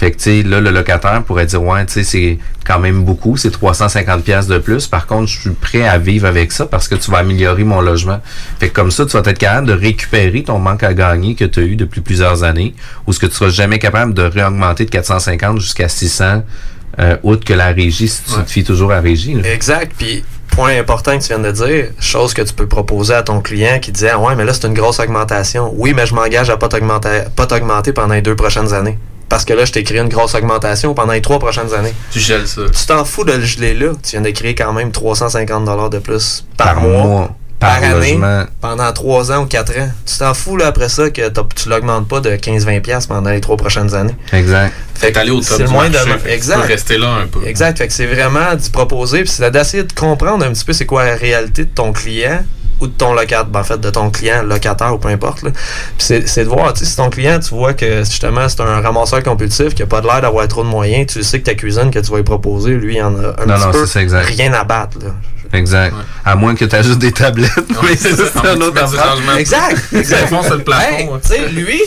Fait 0.00 0.12
que, 0.12 0.16
tu 0.16 0.22
sais, 0.22 0.42
là, 0.42 0.62
le 0.62 0.70
locataire 0.70 1.22
pourrait 1.24 1.44
dire, 1.44 1.62
ouais, 1.62 1.84
tu 1.84 1.92
sais, 1.92 2.04
c'est 2.04 2.38
quand 2.66 2.78
même 2.78 3.04
beaucoup, 3.04 3.36
c'est 3.36 3.50
350 3.50 4.24
pièces 4.24 4.46
de 4.46 4.56
plus. 4.56 4.86
Par 4.86 5.06
contre, 5.06 5.30
je 5.30 5.40
suis 5.40 5.50
prêt 5.50 5.86
à 5.86 5.98
vivre 5.98 6.26
avec 6.26 6.52
ça 6.52 6.64
parce 6.64 6.88
que 6.88 6.94
tu 6.94 7.10
vas 7.10 7.18
améliorer 7.18 7.64
mon 7.64 7.82
logement. 7.82 8.18
Fait 8.58 8.70
que 8.70 8.72
comme 8.72 8.90
ça, 8.90 9.04
tu 9.04 9.12
vas 9.12 9.30
être 9.30 9.36
capable 9.36 9.66
de 9.66 9.74
récupérer 9.74 10.42
ton 10.42 10.58
manque 10.58 10.84
à 10.84 10.94
gagner 10.94 11.34
que 11.34 11.44
tu 11.44 11.60
as 11.60 11.64
eu 11.64 11.76
depuis 11.76 12.00
plusieurs 12.00 12.44
années 12.44 12.74
ou 13.06 13.12
ce 13.12 13.18
que 13.18 13.26
tu 13.26 13.34
seras 13.34 13.50
jamais 13.50 13.78
capable 13.78 14.14
de 14.14 14.22
réaugmenter 14.22 14.86
de 14.86 14.90
450 14.90 15.60
jusqu'à 15.60 15.90
600 15.90 16.44
euh, 16.98 17.16
outre 17.22 17.44
que 17.44 17.52
la 17.52 17.66
régie, 17.66 18.08
si 18.08 18.22
tu 18.22 18.42
te 18.42 18.50
fies 18.50 18.64
toujours 18.64 18.92
à 18.92 18.94
la 18.94 19.00
régie. 19.02 19.36
Exact. 19.44 19.92
Puis, 19.98 20.24
point 20.50 20.78
important 20.78 21.18
que 21.18 21.22
tu 21.22 21.28
viens 21.28 21.40
de 21.40 21.52
dire, 21.52 21.88
chose 22.00 22.32
que 22.32 22.40
tu 22.40 22.54
peux 22.54 22.66
proposer 22.66 23.12
à 23.12 23.22
ton 23.22 23.42
client 23.42 23.78
qui 23.78 23.92
disait, 23.92 24.14
ouais, 24.14 24.34
mais 24.34 24.46
là, 24.46 24.54
c'est 24.54 24.66
une 24.66 24.72
grosse 24.72 24.98
augmentation. 24.98 25.70
Oui, 25.76 25.92
mais 25.94 26.06
je 26.06 26.14
m'engage 26.14 26.48
à 26.48 26.56
pas 26.56 26.68
t'augmenter 26.68 27.92
pendant 27.92 28.14
les 28.14 28.22
deux 28.22 28.34
prochaines 28.34 28.72
années 28.72 28.96
parce 29.30 29.44
que 29.44 29.54
là, 29.54 29.64
je 29.64 29.72
t'ai 29.72 29.84
créé 29.84 30.00
une 30.00 30.08
grosse 30.08 30.34
augmentation 30.34 30.92
pendant 30.92 31.12
les 31.12 31.22
trois 31.22 31.38
prochaines 31.38 31.72
années. 31.72 31.94
Tu 32.10 32.18
gèles 32.18 32.48
ça. 32.48 32.62
Tu 32.66 32.86
t'en 32.86 33.04
fous 33.04 33.24
de 33.24 33.32
le 33.32 33.44
geler 33.44 33.74
là. 33.74 33.92
Tu 34.02 34.10
viens 34.10 34.20
de 34.20 34.30
créer 34.30 34.54
quand 34.54 34.72
même 34.74 34.90
350 34.90 35.90
de 35.90 35.98
plus 36.00 36.44
par, 36.56 36.80
mois, 36.80 37.30
par, 37.60 37.82
année, 37.82 38.18
pendant 38.60 38.92
trois 38.92 39.30
ans 39.30 39.44
ou 39.44 39.46
quatre 39.46 39.78
ans. 39.78 39.88
Tu 40.04 40.18
t'en 40.18 40.34
fous 40.34 40.56
là 40.56 40.66
après 40.66 40.88
ça 40.88 41.10
que 41.10 41.30
tu 41.54 41.68
l'augmentes 41.68 42.08
pas 42.08 42.18
de 42.20 42.30
15-20$ 42.30 43.06
pendant 43.06 43.30
les 43.30 43.40
trois 43.40 43.56
prochaines 43.56 43.94
années. 43.94 44.16
Exact. 44.32 44.74
Fait 44.96 45.12
que 45.12 45.30
au 45.30 45.40
top 45.40 45.58
c'est 45.58 45.70
moins 45.70 45.88
de 45.88 45.96
exact. 46.28 46.56
Tu 46.56 46.62
peux 46.62 46.72
rester 46.72 46.98
là 46.98 47.10
un 47.22 47.26
peu. 47.28 47.46
Exact. 47.46 47.78
Fait 47.78 47.86
que 47.86 47.92
c'est 47.92 48.06
vraiment 48.06 48.54
d'y 48.56 48.68
proposer, 48.70 49.22
puis 49.22 49.30
c'est 49.30 49.48
d'essayer 49.50 49.84
de 49.84 49.92
comprendre 49.92 50.44
un 50.44 50.50
petit 50.50 50.64
peu 50.64 50.72
c'est 50.72 50.86
quoi 50.86 51.04
la 51.04 51.14
réalité 51.14 51.64
de 51.64 51.70
ton 51.70 51.92
client 51.92 52.42
ou 52.80 52.86
de 52.86 52.92
ton 52.92 53.12
locataire, 53.12 53.44
ben, 53.46 53.60
en 53.60 53.64
fait, 53.64 53.78
de 53.78 53.90
ton 53.90 54.10
client, 54.10 54.42
locataire 54.42 54.94
ou 54.94 54.98
peu 54.98 55.08
importe. 55.08 55.44
c'est, 55.98 56.22
de 56.22 56.48
voir, 56.48 56.76
si 56.76 56.96
ton 56.96 57.10
client, 57.10 57.38
tu 57.38 57.54
vois 57.54 57.74
que 57.74 57.98
justement 57.98 58.48
c'est 58.48 58.60
un 58.60 58.80
ramasseur 58.80 59.22
compulsif 59.22 59.74
qui 59.74 59.82
n'a 59.82 59.86
pas 59.86 60.00
de 60.00 60.06
l'air 60.06 60.20
d'avoir 60.20 60.48
trop 60.48 60.62
de 60.62 60.68
moyens, 60.68 61.12
tu 61.12 61.22
sais 61.22 61.40
que 61.40 61.44
ta 61.44 61.54
cuisine 61.54 61.90
que 61.90 61.98
tu 61.98 62.10
vas 62.10 62.18
lui 62.18 62.24
proposer, 62.24 62.72
lui, 62.74 62.96
il 62.96 63.02
en 63.02 63.14
a 63.14 63.42
un 63.42 63.46
non, 63.46 63.54
petit 63.54 63.66
non, 63.66 64.08
peu 64.10 64.18
rien 64.18 64.52
à 64.52 64.64
battre. 64.64 64.98
Exact. 65.52 65.94
À 66.24 66.36
moins 66.36 66.54
que 66.54 66.64
tu 66.64 66.76
aies 66.76 66.82
juste 66.82 66.98
des 66.98 67.12
tablettes. 67.12 67.50
Oui, 67.82 67.96
c'est 67.98 68.14
ça, 68.14 68.42
un 68.44 68.60
autre 68.60 68.80
Exact. 69.36 69.78
exact. 69.92 70.30
le 70.30 70.58
plafond. 70.58 71.18
tu 71.22 71.28
sais, 71.28 71.48
lui, 71.48 71.80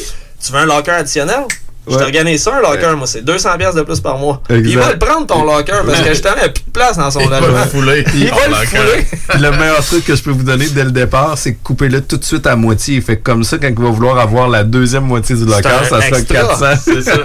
tu 0.43 0.51
veux 0.51 0.59
un 0.59 0.65
locker 0.65 0.91
additionnel? 0.91 1.45
Je 1.86 1.97
t'organise 1.97 2.41
ça, 2.41 2.55
un 2.55 2.61
locker, 2.61 2.95
moi, 2.95 3.07
c'est 3.07 3.23
200 3.23 3.57
pièces 3.57 3.75
de 3.75 3.81
plus 3.81 3.99
par 3.99 4.17
mois. 4.17 4.41
Il 4.49 4.77
va 4.77 4.93
le 4.93 4.99
prendre, 4.99 5.27
ton 5.27 5.43
locker, 5.43 5.81
parce 5.86 5.99
que 6.01 6.09
justement, 6.09 6.36
il 6.38 6.39
n'y 6.39 6.45
a 6.45 6.49
plus 6.49 6.63
de 6.63 6.71
place 6.71 6.97
dans 6.97 7.11
son 7.11 7.19
logement. 7.19 7.39
Il 7.41 7.53
va 7.53 7.63
le 7.65 7.69
fouler. 7.69 8.05
Il 8.15 8.29
va 8.29 8.47
le 8.47 8.65
fouler. 8.65 9.05
le 9.41 9.51
meilleur 9.57 9.86
truc 9.86 10.05
que 10.05 10.15
je 10.15 10.23
peux 10.23 10.31
vous 10.31 10.43
donner 10.43 10.67
dès 10.69 10.86
le 10.86 10.91
départ, 10.91 11.38
c'est 11.38 11.55
couper-le 11.55 12.01
tout 12.01 12.17
de 12.17 12.23
suite 12.23 12.47
à 12.47 12.55
moitié. 12.55 13.01
Fait 13.01 13.17
que 13.17 13.23
comme 13.23 13.43
ça, 13.43 13.57
quand 13.57 13.67
il 13.67 13.75
va 13.84 13.89
vouloir 13.89 14.17
avoir 14.17 14.47
la 14.47 14.63
deuxième 14.63 15.03
moitié 15.03 15.36
du 15.36 15.45
locker, 15.45 15.69
ça 15.89 16.01
sera 16.01 16.21
400. 16.21 16.65
C'est 16.84 17.01
ça. 17.01 17.17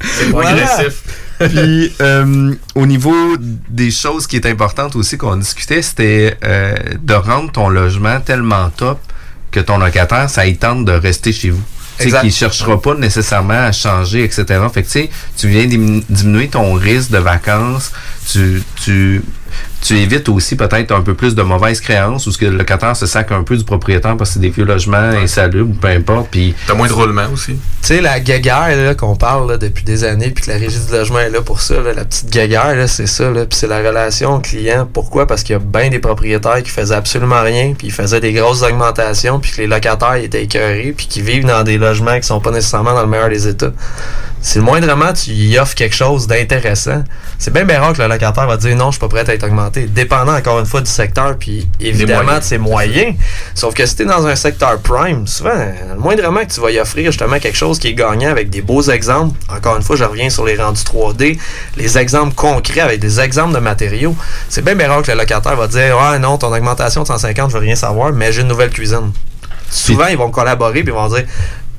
c'est 0.00 0.30
progressif. 0.30 1.02
Puis, 1.38 1.92
euh, 2.00 2.54
au 2.74 2.86
niveau 2.86 3.36
des 3.68 3.90
choses 3.90 4.26
qui 4.26 4.36
est 4.36 4.46
importantes 4.46 4.96
aussi 4.96 5.16
qu'on 5.18 5.36
discutait, 5.36 5.82
c'était 5.82 6.36
euh, 6.44 6.74
de 7.02 7.14
rendre 7.14 7.52
ton 7.52 7.68
logement 7.68 8.20
tellement 8.20 8.70
top 8.70 8.98
que 9.50 9.60
ton 9.60 9.78
locataire, 9.78 10.30
ça 10.30 10.46
y 10.46 10.56
tente 10.56 10.84
de 10.84 10.92
rester 10.92 11.32
chez 11.32 11.50
vous 11.50 11.62
qui 12.08 12.26
ne 12.26 12.30
cherchera 12.30 12.80
pas 12.80 12.94
nécessairement 12.94 13.54
à 13.54 13.72
changer, 13.72 14.24
etc. 14.24 14.44
Fait 14.72 14.82
que 14.82 15.08
tu 15.36 15.48
viens 15.48 15.66
diminuer 15.66 16.48
ton 16.48 16.74
risque 16.74 17.10
de 17.10 17.18
vacances, 17.18 17.92
tu, 18.30 18.62
tu 18.82 19.22
tu 19.80 19.98
évites 19.98 20.28
aussi 20.28 20.56
peut-être 20.56 20.92
un 20.92 21.00
peu 21.00 21.14
plus 21.14 21.34
de 21.34 21.42
mauvaises 21.42 21.80
créances 21.80 22.26
ou 22.26 22.32
ce 22.32 22.38
que 22.38 22.44
le 22.44 22.58
locataire 22.58 22.94
se 22.96 23.06
sac 23.06 23.32
un 23.32 23.42
peu 23.42 23.56
du 23.56 23.64
propriétaire 23.64 24.16
parce 24.16 24.30
que 24.30 24.34
c'est 24.34 24.40
des 24.40 24.50
vieux 24.50 24.64
logements 24.64 25.10
ouais. 25.10 25.22
insalubres 25.22 25.70
ou 25.70 25.74
peu 25.74 25.88
importe. 25.88 26.28
Puis 26.30 26.54
t'as 26.66 26.74
moins 26.74 26.88
de 26.88 26.92
roulement 26.92 27.26
aussi. 27.32 27.52
Tu 27.52 27.58
sais 27.82 28.00
la 28.00 28.20
guéguerre 28.20 28.96
qu'on 28.96 29.16
parle 29.16 29.58
depuis 29.58 29.84
des 29.84 30.04
années 30.04 30.30
puis 30.30 30.44
que 30.44 30.50
la 30.50 30.58
régie 30.58 30.78
du 30.78 30.92
logement 30.92 31.20
est 31.20 31.30
là 31.30 31.40
pour 31.40 31.60
ça, 31.60 31.74
la 31.94 32.04
petite 32.04 32.30
guéguerre 32.30 32.88
c'est 32.88 33.06
ça 33.06 33.30
puis 33.30 33.58
c'est 33.58 33.66
la 33.66 33.78
relation 33.78 34.40
client. 34.40 34.86
Pourquoi? 34.92 35.26
Parce 35.26 35.42
qu'il 35.42 35.54
y 35.54 35.56
a 35.56 35.60
bien 35.60 35.88
des 35.88 35.98
propriétaires 35.98 36.62
qui 36.62 36.70
faisaient 36.70 36.94
absolument 36.94 37.42
rien 37.42 37.72
puis 37.76 37.88
ils 37.88 37.92
faisaient 37.92 38.20
des 38.20 38.32
grosses 38.32 38.62
augmentations 38.62 39.40
puis 39.40 39.52
que 39.52 39.56
les 39.62 39.66
locataires 39.66 40.16
étaient 40.16 40.44
écœurés 40.44 40.94
puis 40.96 41.06
qui 41.06 41.22
vivent 41.22 41.46
dans 41.46 41.62
des 41.62 41.78
logements 41.78 42.18
qui 42.20 42.26
sont 42.26 42.40
pas 42.40 42.50
nécessairement 42.50 42.94
dans 42.94 43.02
le 43.02 43.08
meilleur 43.08 43.30
des 43.30 43.48
états. 43.48 43.72
Si 44.42 44.58
le 44.58 44.64
moindrement 44.64 45.12
tu 45.12 45.30
y 45.30 45.58
offres 45.58 45.74
quelque 45.74 45.94
chose 45.94 46.26
d'intéressant, 46.26 47.04
c'est 47.38 47.52
bien 47.52 47.64
bien 47.64 47.80
rare 47.80 47.92
que 47.92 48.02
le 48.02 48.08
locataire 48.08 48.46
va 48.46 48.56
dire 48.56 48.76
non, 48.76 48.86
je 48.86 48.92
suis 48.92 49.00
pas 49.00 49.08
prêt 49.08 49.28
à 49.28 49.34
être 49.34 49.44
augmenté. 49.44 49.69
Dépendant 49.72 50.34
encore 50.34 50.60
une 50.60 50.66
fois 50.66 50.80
du 50.80 50.90
secteur, 50.90 51.36
puis 51.38 51.68
évidemment 51.80 52.38
de 52.38 52.42
ses 52.42 52.58
moyens. 52.58 53.14
Sauf 53.54 53.74
que 53.74 53.86
si 53.86 53.96
tu 53.96 54.02
es 54.02 54.04
dans 54.06 54.26
un 54.26 54.36
secteur 54.36 54.78
prime, 54.80 55.26
souvent, 55.26 55.50
le 55.54 55.98
moindrement 55.98 56.40
que 56.40 56.52
tu 56.52 56.60
vas 56.60 56.70
y 56.70 56.78
offrir 56.78 57.06
justement 57.10 57.38
quelque 57.38 57.56
chose 57.56 57.78
qui 57.78 57.88
est 57.88 57.94
gagnant 57.94 58.30
avec 58.30 58.50
des 58.50 58.62
beaux 58.62 58.82
exemples, 58.82 59.38
encore 59.48 59.76
une 59.76 59.82
fois, 59.82 59.96
je 59.96 60.04
reviens 60.04 60.30
sur 60.30 60.44
les 60.44 60.56
rendus 60.56 60.82
3D, 60.82 61.38
les 61.76 61.98
exemples 61.98 62.34
concrets 62.34 62.80
avec 62.80 63.00
des 63.00 63.20
exemples 63.20 63.54
de 63.54 63.60
matériaux, 63.60 64.16
c'est 64.48 64.64
bien 64.64 64.74
bien 64.74 64.88
rare 64.88 65.02
que 65.02 65.10
le 65.10 65.18
locataire 65.18 65.56
va 65.56 65.66
dire 65.66 65.96
Ouais, 65.96 66.18
non, 66.18 66.38
ton 66.38 66.52
augmentation 66.54 67.02
de 67.02 67.06
150, 67.06 67.50
je 67.50 67.54
veux 67.54 67.60
rien 67.60 67.76
savoir, 67.76 68.12
mais 68.12 68.32
j'ai 68.32 68.42
une 68.42 68.48
nouvelle 68.48 68.70
cuisine. 68.70 69.12
Souvent, 69.70 70.06
ils 70.06 70.16
vont 70.16 70.30
collaborer 70.30 70.82
puis 70.82 70.92
ils 70.92 70.92
vont 70.92 71.08
dire 71.08 71.24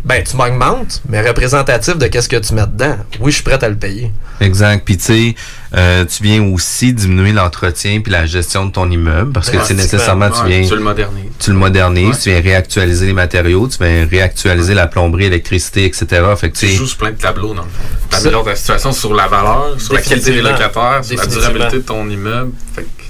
ben 0.03 0.23
tu 0.23 0.35
m'augmentes, 0.35 1.01
mais 1.07 1.21
représentatif 1.21 1.97
de 1.97 2.07
qu'est-ce 2.07 2.29
que 2.29 2.37
tu 2.37 2.53
mets 2.53 2.65
dedans. 2.65 2.97
Oui, 3.19 3.31
je 3.31 3.35
suis 3.35 3.43
prêt 3.43 3.63
à 3.63 3.69
le 3.69 3.75
payer. 3.75 4.11
Exact. 4.39 4.83
Puis 4.83 4.97
tu 4.97 5.03
sais, 5.03 5.35
euh, 5.73 6.03
tu 6.05 6.23
viens 6.23 6.43
aussi 6.51 6.93
diminuer 6.93 7.31
l'entretien 7.31 8.01
puis 8.01 8.11
la 8.11 8.25
gestion 8.25 8.65
de 8.65 8.71
ton 8.71 8.91
immeuble 8.91 9.31
parce 9.31 9.49
que 9.49 9.57
c'est 9.63 9.73
nécessairement 9.73 10.29
tu 10.29 10.45
viens 10.45 10.67
tu 10.67 10.75
le 10.75 10.81
modernises. 10.81 11.31
Tu 11.39 11.51
le 11.51 11.57
modernises, 11.57 12.19
tu 12.19 12.29
viens 12.29 12.41
réactualiser 12.41 13.05
les 13.05 13.13
matériaux, 13.13 13.67
tu 13.67 13.77
viens 13.81 14.05
réactualiser 14.05 14.73
la 14.73 14.87
plomberie, 14.87 15.23
l'électricité, 15.23 15.85
etc. 15.85 16.07
Fait 16.35 16.49
que 16.49 16.57
tu 16.57 16.67
juste 16.67 16.97
plein 16.97 17.11
de 17.11 17.15
tableaux 17.15 17.53
dans 17.53 17.63
le 17.63 17.69
fond. 17.69 18.29
Tu 18.29 18.49
la 18.49 18.55
situation 18.55 18.91
sur 18.91 19.13
la 19.13 19.27
valeur, 19.27 19.75
sur 19.79 19.93
la 19.93 20.01
qualité 20.01 20.31
des 20.31 20.41
locataires, 20.41 20.99
sur 21.03 21.17
la 21.17 21.25
durabilité 21.25 21.77
de 21.77 21.81
ton 21.81 22.09
immeuble. 22.09 22.51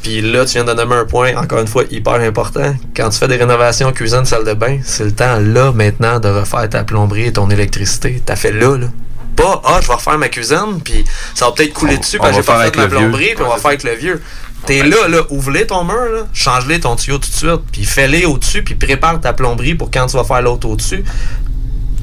Puis 0.04 0.22
là, 0.22 0.46
tu 0.46 0.54
viens 0.54 0.64
de 0.64 0.74
nommer 0.74 0.96
un 0.96 1.06
point, 1.06 1.36
encore 1.36 1.60
une 1.60 1.68
fois, 1.68 1.84
hyper 1.92 2.16
important. 2.16 2.76
Quand 2.96 3.10
tu 3.10 3.20
fais 3.20 3.28
des 3.28 3.38
rénovations 3.38 3.92
cuisine, 3.92 4.26
salle 4.26 4.46
de 4.46 4.54
bain, 4.54 4.80
c'est 4.84 5.04
le 5.04 5.12
temps 5.12 5.38
là 5.40 5.72
maintenant 5.72 6.20
de 6.20 6.28
refaire 6.28 6.68
ta 6.70 6.84
plomberie 6.84 7.26
et 7.26 7.34
ton 7.34 7.50
électricité. 7.50 8.22
T'as 8.26 8.36
fait 8.36 8.52
là, 8.52 8.78
là. 8.78 8.88
Pas, 9.36 9.62
ah, 9.66 9.80
je 9.82 9.88
vais 9.88 9.94
refaire 9.94 10.18
ma 10.18 10.30
cuisine, 10.30 10.82
puis 10.84 11.06
ça 11.34 11.46
va 11.46 11.52
peut-être 11.52 11.74
couler 11.74 11.98
dessus, 11.98 12.18
parce 12.18 12.32
que 12.32 12.38
j'ai 12.38 12.44
pas 12.44 12.66
fait 12.66 12.76
ma 12.76 12.88
plomberie, 12.88 13.34
puis 13.36 13.44
on 13.46 13.50
va 13.50 13.58
faire 13.58 13.68
avec 13.68 13.84
le 13.84 13.96
vieux. 13.96 14.22
T'es 14.66 14.84
là, 14.84 15.08
là, 15.08 15.22
ouvre-les 15.30 15.66
ton 15.66 15.84
mur, 15.84 15.96
là, 15.96 16.28
change-les 16.34 16.82
ton 16.82 16.96
tuyau 16.96 17.18
tout 17.18 17.30
de 17.30 17.36
suite, 17.36 17.62
puis 17.72 17.84
fais-les 17.84 18.26
au-dessus, 18.26 18.62
puis 18.62 18.76
prépare 18.76 19.20
ta 19.20 19.34
plomberie 19.34 19.74
pour 19.74 19.90
quand 19.90 20.06
tu 20.06 20.18
vas 20.18 20.24
faire 20.24 20.42
l'autre 20.42 20.68
au-dessus. 20.68 21.04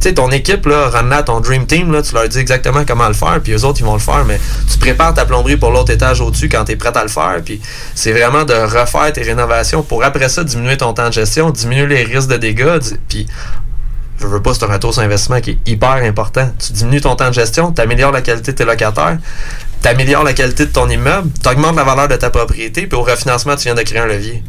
Tu 0.01 0.09
sais, 0.09 0.15
ton 0.15 0.31
équipe, 0.31 0.67
là, 0.67 0.91
là, 1.03 1.23
ton 1.25 1.41
Dream 1.41 1.67
Team, 1.67 1.93
là, 1.93 2.03
tu 2.03 2.15
leur 2.15 2.29
dis 2.29 2.39
exactement 2.39 2.85
comment 2.87 3.09
le 3.09 3.15
faire, 3.15 3.41
puis 3.43 3.53
eux 3.53 3.65
autres, 3.65 3.81
ils 3.81 3.85
vont 3.85 3.95
le 3.95 4.01
faire, 4.01 4.25
mais 4.25 4.41
tu 4.71 4.79
prépares 4.79 5.15
ta 5.15 5.25
plomberie 5.25 5.57
pour 5.57 5.71
l'autre 5.71 5.93
étage 5.93 6.21
au-dessus 6.21 6.49
quand 6.49 6.65
tu 6.65 6.73
es 6.73 6.77
prêt 6.77 6.97
à 6.97 7.03
le 7.03 7.09
faire, 7.09 7.41
puis 7.45 7.61
c'est 7.95 8.13
vraiment 8.13 8.45
de 8.45 8.55
refaire 8.55 9.13
tes 9.13 9.23
rénovations 9.23 9.83
pour 9.83 10.05
après 10.05 10.29
ça 10.29 10.45
diminuer 10.45 10.77
ton 10.77 10.93
temps 10.93 11.09
de 11.09 11.15
gestion, 11.15 11.51
diminuer 11.51 11.87
les 11.87 12.05
risques 12.05 12.29
de 12.29 12.37
dégâts, 12.37 12.79
puis 13.09 13.27
je 14.21 14.27
veux 14.27 14.43
pas, 14.43 14.55
c'est 14.55 14.65
un 14.65 14.73
retour 14.73 14.93
sur 14.93 15.03
investissement 15.03 15.41
qui 15.41 15.51
est 15.51 15.59
hyper 15.71 16.03
important. 16.03 16.51
Tu 16.59 16.73
diminues 16.73 17.01
ton 17.01 17.15
temps 17.15 17.29
de 17.29 17.35
gestion, 17.35 17.73
tu 17.73 17.81
améliores 17.81 18.13
la 18.13 18.21
qualité 18.21 18.53
de 18.53 18.57
tes 18.57 18.65
locataires, 18.65 19.19
tu 19.83 19.89
améliores 19.89 20.25
la 20.25 20.33
qualité 20.33 20.67
de 20.67 20.73
ton 20.73 20.89
immeuble, 20.89 21.31
tu 21.43 21.49
augmentes 21.49 21.77
la 21.77 21.85
valeur 21.85 22.09
de 22.09 22.17
ta 22.17 22.31
propriété, 22.31 22.87
puis 22.87 22.99
au 22.99 23.03
refinancement, 23.03 23.57
tu 23.57 23.65
viens 23.65 23.75
de 23.75 23.83
créer 23.83 24.01
un 24.01 24.07
levier. 24.07 24.43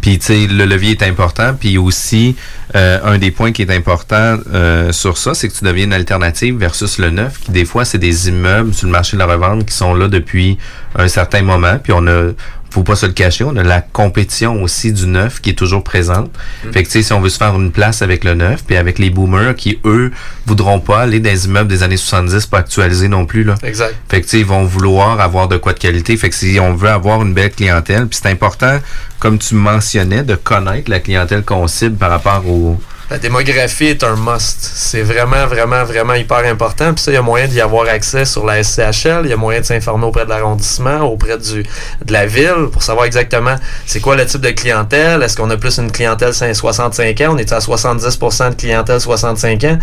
Puis, 0.00 0.18
tu 0.18 0.26
sais, 0.26 0.46
le 0.46 0.64
levier 0.64 0.92
est 0.92 1.02
important. 1.02 1.54
Puis 1.58 1.76
aussi, 1.76 2.36
euh, 2.76 3.00
un 3.04 3.18
des 3.18 3.30
points 3.30 3.52
qui 3.52 3.62
est 3.62 3.70
important 3.70 4.38
euh, 4.52 4.92
sur 4.92 5.18
ça, 5.18 5.34
c'est 5.34 5.48
que 5.48 5.54
tu 5.54 5.64
deviens 5.64 5.84
une 5.84 5.92
alternative 5.92 6.56
versus 6.56 6.98
le 6.98 7.10
neuf, 7.10 7.40
qui 7.40 7.50
des 7.50 7.64
fois, 7.64 7.84
c'est 7.84 7.98
des 7.98 8.28
immeubles 8.28 8.72
sur 8.74 8.86
le 8.86 8.92
marché 8.92 9.16
de 9.16 9.18
la 9.18 9.26
revente 9.26 9.66
qui 9.66 9.74
sont 9.74 9.94
là 9.94 10.08
depuis 10.08 10.58
un 10.94 11.08
certain 11.08 11.42
moment. 11.42 11.78
Puis 11.82 11.92
on 11.92 12.06
a 12.06 12.30
faut 12.70 12.82
pas 12.82 12.96
se 12.96 13.06
le 13.06 13.12
cacher, 13.12 13.44
on 13.44 13.56
a 13.56 13.62
la 13.62 13.80
compétition 13.80 14.62
aussi 14.62 14.92
du 14.92 15.06
neuf 15.06 15.40
qui 15.40 15.50
est 15.50 15.54
toujours 15.54 15.82
présente. 15.82 16.30
Mm. 16.64 16.72
Fait 16.72 16.82
que, 16.82 16.88
tu 16.88 16.92
sais, 16.92 17.02
si 17.02 17.12
on 17.12 17.20
veut 17.20 17.28
se 17.28 17.38
faire 17.38 17.54
une 17.54 17.72
place 17.72 18.02
avec 18.02 18.24
le 18.24 18.34
neuf, 18.34 18.64
puis 18.64 18.76
avec 18.76 18.98
les 18.98 19.10
boomers 19.10 19.54
qui, 19.54 19.78
eux, 19.84 20.12
voudront 20.46 20.80
pas 20.80 21.00
aller 21.00 21.20
dans 21.20 21.30
les 21.30 21.46
immeubles 21.46 21.68
des 21.68 21.82
années 21.82 21.96
70 21.96 22.46
pas 22.46 22.58
actualisés 22.58 23.08
non 23.08 23.26
plus, 23.26 23.44
là. 23.44 23.54
Exact. 23.62 23.94
Fait 24.08 24.20
que, 24.20 24.26
tu 24.26 24.30
sais, 24.30 24.40
ils 24.40 24.46
vont 24.46 24.64
vouloir 24.64 25.20
avoir 25.20 25.48
de 25.48 25.56
quoi 25.56 25.72
de 25.72 25.78
qualité. 25.78 26.16
Fait 26.16 26.28
que 26.28 26.34
si 26.34 26.58
on 26.60 26.74
veut 26.74 26.90
avoir 26.90 27.22
une 27.22 27.34
belle 27.34 27.50
clientèle, 27.50 28.06
puis 28.06 28.18
c'est 28.22 28.30
important, 28.30 28.78
comme 29.18 29.38
tu 29.38 29.54
mentionnais, 29.54 30.22
de 30.22 30.34
connaître 30.34 30.90
la 30.90 31.00
clientèle 31.00 31.42
qu'on 31.44 31.66
cible 31.68 31.96
par 31.96 32.10
rapport 32.10 32.46
au, 32.48 32.78
la 33.10 33.18
démographie 33.18 33.86
est 33.86 34.04
un 34.04 34.16
must. 34.16 34.58
C'est 34.60 35.02
vraiment, 35.02 35.46
vraiment, 35.46 35.82
vraiment 35.84 36.14
hyper 36.14 36.44
important. 36.44 36.92
Puis 36.92 37.04
ça, 37.04 37.10
il 37.10 37.14
y 37.14 37.16
a 37.16 37.22
moyen 37.22 37.46
d'y 37.46 37.60
avoir 37.60 37.88
accès 37.88 38.26
sur 38.26 38.44
la 38.44 38.62
SCHL. 38.62 39.22
Il 39.24 39.30
y 39.30 39.32
a 39.32 39.36
moyen 39.36 39.60
de 39.60 39.64
s'informer 39.64 40.04
auprès 40.04 40.24
de 40.26 40.30
l'arrondissement, 40.30 41.00
auprès 41.00 41.38
du, 41.38 41.62
de 41.62 42.12
la 42.12 42.26
ville, 42.26 42.68
pour 42.70 42.82
savoir 42.82 43.06
exactement 43.06 43.56
c'est 43.86 44.00
quoi 44.00 44.14
le 44.16 44.26
type 44.26 44.42
de 44.42 44.50
clientèle. 44.50 45.22
Est-ce 45.22 45.36
qu'on 45.36 45.48
a 45.48 45.56
plus 45.56 45.78
une 45.78 45.90
clientèle 45.90 46.34
65 46.34 47.20
ans? 47.22 47.28
On 47.30 47.38
est 47.38 47.52
à 47.52 47.60
70% 47.60 48.50
de 48.50 48.54
clientèle 48.54 49.00
65 49.00 49.64
ans 49.64 49.78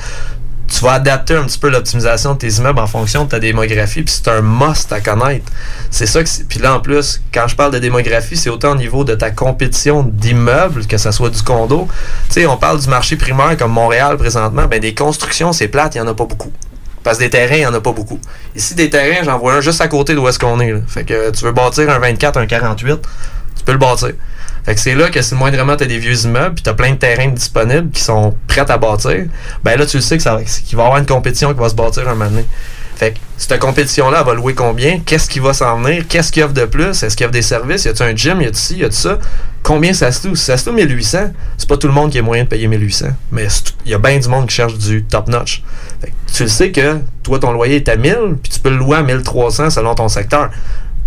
tu 0.68 0.84
vas 0.84 0.93
adapter 0.93 1.36
un 1.36 1.43
petit 1.43 1.59
peu 1.59 1.70
l'optimisation 1.70 2.34
de 2.34 2.39
tes 2.39 2.49
immeubles 2.49 2.80
en 2.80 2.88
fonction 2.88 3.26
de 3.26 3.30
ta 3.30 3.39
démographie, 3.39 4.03
puis 4.03 4.13
c'est 4.13 4.30
un 4.30 4.41
must 4.41 4.91
à 4.91 4.99
connaître. 4.99 5.51
C'est 5.91 6.05
ça 6.05 6.24
que 6.24 6.30
Puis 6.47 6.59
là, 6.59 6.76
en 6.76 6.80
plus, 6.80 7.22
quand 7.34 7.47
je 7.47 7.55
parle 7.55 7.72
de 7.72 7.80
démographie, 7.80 8.36
c'est 8.36 8.49
autant 8.49 8.72
au 8.72 8.76
niveau 8.76 9.03
de 9.03 9.16
ta 9.16 9.32
compétition 9.32 10.03
d'immeubles, 10.03 10.86
que 10.88 10.97
ce 10.97 11.11
soit 11.11 11.30
du 11.30 11.41
condo. 11.41 11.88
Tu 12.28 12.34
sais, 12.34 12.45
on 12.45 12.57
parle 12.57 12.80
du 12.80 12.88
marché 12.88 13.16
primaire 13.16 13.55
comme 13.57 13.72
Montréal 13.72 14.18
présentement, 14.18 14.66
ben 14.66 14.80
des 14.80 14.93
constructions, 14.93 15.53
c'est 15.53 15.68
plate, 15.68 15.95
il 15.95 16.01
n'y 16.01 16.07
en 16.07 16.11
a 16.11 16.16
pas 16.16 16.26
beaucoup. 16.26 16.51
Parce 17.03 17.20
que 17.20 17.24
des 17.24 17.30
terrains, 17.30 17.55
il 17.55 17.59
n'y 17.59 17.66
en 17.68 17.74
a 17.74 17.82
pas 17.82 17.91
beaucoup. 17.91 18.20
Ici, 18.55 18.74
des 18.74 18.89
terrains, 18.89 19.24
j'en 19.24 19.38
vois 19.38 19.53
un 19.53 19.61
juste 19.61 19.80
à 19.80 19.88
côté 19.88 20.16
d'où 20.16 20.28
est-ce 20.28 20.39
qu'on 20.39 20.59
est. 20.59 20.74
Fait 20.88 21.03
que 21.03 21.30
tu 21.30 21.45
veux 21.45 21.51
bâtir 21.51 21.88
un 21.89 21.99
24, 21.99 22.38
un 22.38 22.47
48, 22.47 22.99
tu 23.55 23.63
peux 23.63 23.74
le 23.74 23.78
bâtir. 23.78 24.13
Fait 24.66 24.74
que 24.74 24.82
c'est 24.82 24.95
là 24.95 25.09
que 25.09 25.22
si 25.22 25.36
moindrement 25.36 25.76
tu 25.78 25.84
as 25.84 25.88
des 25.88 25.99
vieux 25.99 26.26
immeubles, 26.26 26.55
puis 26.55 26.63
tu 26.63 26.70
as 26.70 26.74
plein 26.74 26.91
de 26.91 26.97
terrains 26.97 27.28
disponibles 27.28 27.91
qui 27.91 28.01
sont 28.01 28.36
prêts 28.47 28.70
à 28.70 28.78
bâtir, 28.78 29.26
ben 29.63 29.78
là, 29.78 29.86
tu 29.86 29.97
le 29.97 30.01
sais 30.01 30.18
que 30.18 30.24
ça, 30.24 30.39
qu'il 30.43 30.76
va 30.76 30.84
y 30.84 30.86
avoir 30.86 30.99
une 30.99 31.05
compétition 31.05 31.53
qui 31.53 31.59
va 31.59 31.70
se 31.70 31.76
bâtir 31.76 32.07
un 32.09 32.16
moment 32.16 32.30
donné. 32.30 32.45
Fait 32.95 33.11
que 33.11 33.18
cette 33.38 33.59
compétition-là, 33.59 34.24
va 34.24 34.34
louer 34.34 34.55
combien? 34.55 34.99
Qu'est-ce 35.01 35.30
qui 35.30 35.39
va 35.39 35.53
s'en 35.53 35.82
venir? 35.82 36.05
Qu'est-ce 36.07 36.32
qu'il 36.32 36.41
offre 36.43 36.53
de 36.53 36.63
plus? 36.63 37.03
Est-ce 37.03 37.16
qu'il 37.16 37.26
offre 37.26 37.34
des 37.34 37.41
services? 37.41 37.84
Y 37.84 37.89
a-tu 37.89 38.03
un 38.03 38.16
gym? 38.16 38.41
Y 38.41 38.45
a-tu 38.45 38.57
ci? 38.57 38.78
Y 38.78 38.86
a-tu 38.86 38.95
ça? 38.95 39.20
Combien 39.61 39.93
ça 39.93 40.11
se 40.11 40.28
loue? 40.28 40.36
Si 40.36 40.45
ça 40.45 40.57
se 40.57 40.70
loue 40.70 40.76
1800, 40.78 41.34
c'est 41.57 41.68
pas 41.68 41.76
tout 41.76 41.88
le 41.88 41.93
monde 41.93 42.11
qui 42.11 42.20
a 42.20 42.22
moyen 42.22 42.45
de 42.45 42.47
payer 42.47 42.68
1800. 42.68 43.07
Mais 43.32 43.47
il 43.86 43.91
y 43.91 43.93
a 43.93 43.97
bien 43.99 44.18
du 44.18 44.30
monde 44.30 44.47
qui 44.47 44.55
cherche 44.55 44.78
du 44.78 45.03
top-notch. 45.03 45.61
Tu 46.34 46.43
le 46.43 46.49
sais 46.49 46.72
que 46.72 46.99
toi, 47.22 47.38
ton 47.39 47.51
loyer 47.51 47.76
est 47.78 47.89
à 47.89 47.97
1000, 47.97 48.38
puis 48.41 48.51
tu 48.51 48.59
peux 48.59 48.70
le 48.70 48.78
louer 48.78 48.97
à 48.97 49.03
1300 49.03 49.72
selon 49.72 49.93
ton 49.93 50.07
secteur. 50.07 50.49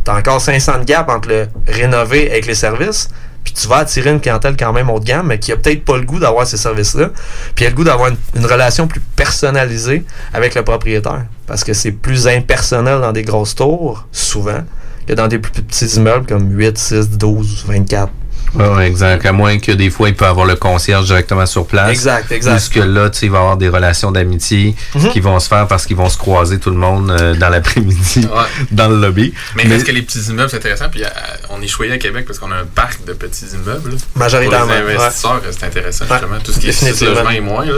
Tu 0.04 0.11
as 0.11 0.14
encore 0.14 0.40
500 0.40 0.80
de 0.80 0.84
gap 0.84 1.09
entre 1.09 1.28
le 1.28 1.48
rénover 1.66 2.30
avec 2.30 2.46
les 2.46 2.54
services, 2.54 3.09
puis 3.45 3.53
tu 3.53 3.68
vas 3.68 3.78
attirer 3.78 4.11
une 4.11 4.20
clientèle 4.20 4.57
quand 4.57 4.72
même 4.72 4.91
haut 4.91 5.01
de 5.01 5.05
gamme, 5.05 5.28
mais 5.28 5.39
qui 5.39 5.53
a 5.53 5.57
peut-être 5.57 5.84
pas 5.84 5.97
le 5.97 6.05
goût 6.05 6.18
d'avoir 6.18 6.47
ces 6.47 6.57
services-là, 6.57 7.11
puis 7.55 7.66
a 7.66 7.70
le 7.70 7.74
goût 7.74 7.84
d'avoir 7.84 8.11
une, 8.34 8.47
relation 8.47 8.86
plus 8.86 9.01
personnalisée 9.01 10.05
avec 10.32 10.55
le 10.55 10.62
propriétaire. 10.62 11.24
Parce 11.47 11.64
que 11.64 11.72
c'est 11.72 11.93
plus 11.93 12.28
impersonnel 12.28 13.01
dans 13.01 13.12
des 13.12 13.22
grosses 13.22 13.55
tours, 13.55 14.07
souvent, 14.12 14.61
que 15.07 15.12
dans 15.14 15.28
des 15.28 15.39
plus 15.39 15.62
petits 15.62 15.97
immeubles 15.97 16.26
comme 16.26 16.51
8, 16.53 16.76
6, 16.76 17.11
12, 17.11 17.64
24. 17.68 18.12
Oui, 18.55 18.82
exact. 18.84 19.24
À 19.26 19.32
moins 19.32 19.59
que 19.59 19.72
des 19.72 19.90
fois, 19.90 20.09
il 20.09 20.14
peut 20.14 20.24
avoir 20.26 20.46
le 20.46 20.57
concierge 20.57 21.07
directement 21.07 21.46
sur 21.46 21.66
place. 21.66 21.90
Exact, 21.90 22.30
exact. 22.32 22.53
Puisque 22.57 22.76
là, 22.76 23.11
tu 23.11 23.18
sais, 23.18 23.26
il 23.26 23.32
va 23.32 23.38
y 23.38 23.40
avoir 23.40 23.57
des 23.57 23.68
relations 23.68 24.11
d'amitié 24.12 24.74
Mhm. 24.94 25.11
qui 25.11 25.20
vont 25.20 25.38
se 25.40 25.49
faire 25.49 25.66
parce 25.66 25.86
qu'ils 25.86 25.96
vont 25.96 26.09
se 26.09 26.16
croiser 26.18 26.59
tout 26.59 26.70
le 26.70 26.76
monde 26.76 27.11
euh, 27.11 27.34
dans 27.34 27.49
l'après-midi 27.49 28.26
dans 28.70 28.88
le 28.88 29.01
lobby. 29.01 29.32
Mais, 29.55 29.64
est-ce 29.64 29.84
que 29.84 29.92
les 29.92 30.03
petits 30.03 30.20
immeubles, 30.30 30.51
c'est 30.51 30.57
intéressant? 30.57 30.88
Puis 30.90 31.05
euh, 31.05 31.09
on 31.51 31.61
est 31.62 31.66
choyé 31.68 31.92
à 31.92 31.99
Québec 31.99 32.24
parce 32.26 32.38
qu'on 32.38 32.51
a 32.53 32.57
un 32.57 32.64
parc 32.66 33.05
de 33.05 33.12
petits 33.12 33.46
immeubles. 33.55 33.92
Majoritairement, 34.14 34.66
Pour 34.74 34.88
les 34.88 34.94
investisseurs, 34.96 35.40
c'est 35.51 35.66
intéressant, 35.66 36.05
Ouais, 36.07 36.11
justement. 36.12 36.38
Tout 36.42 36.53
ce 36.53 36.59
qui 36.61 36.68
est 36.68 37.01
logements 37.03 37.30
et 37.30 37.40
moins. 37.40 37.64
Là. 37.64 37.72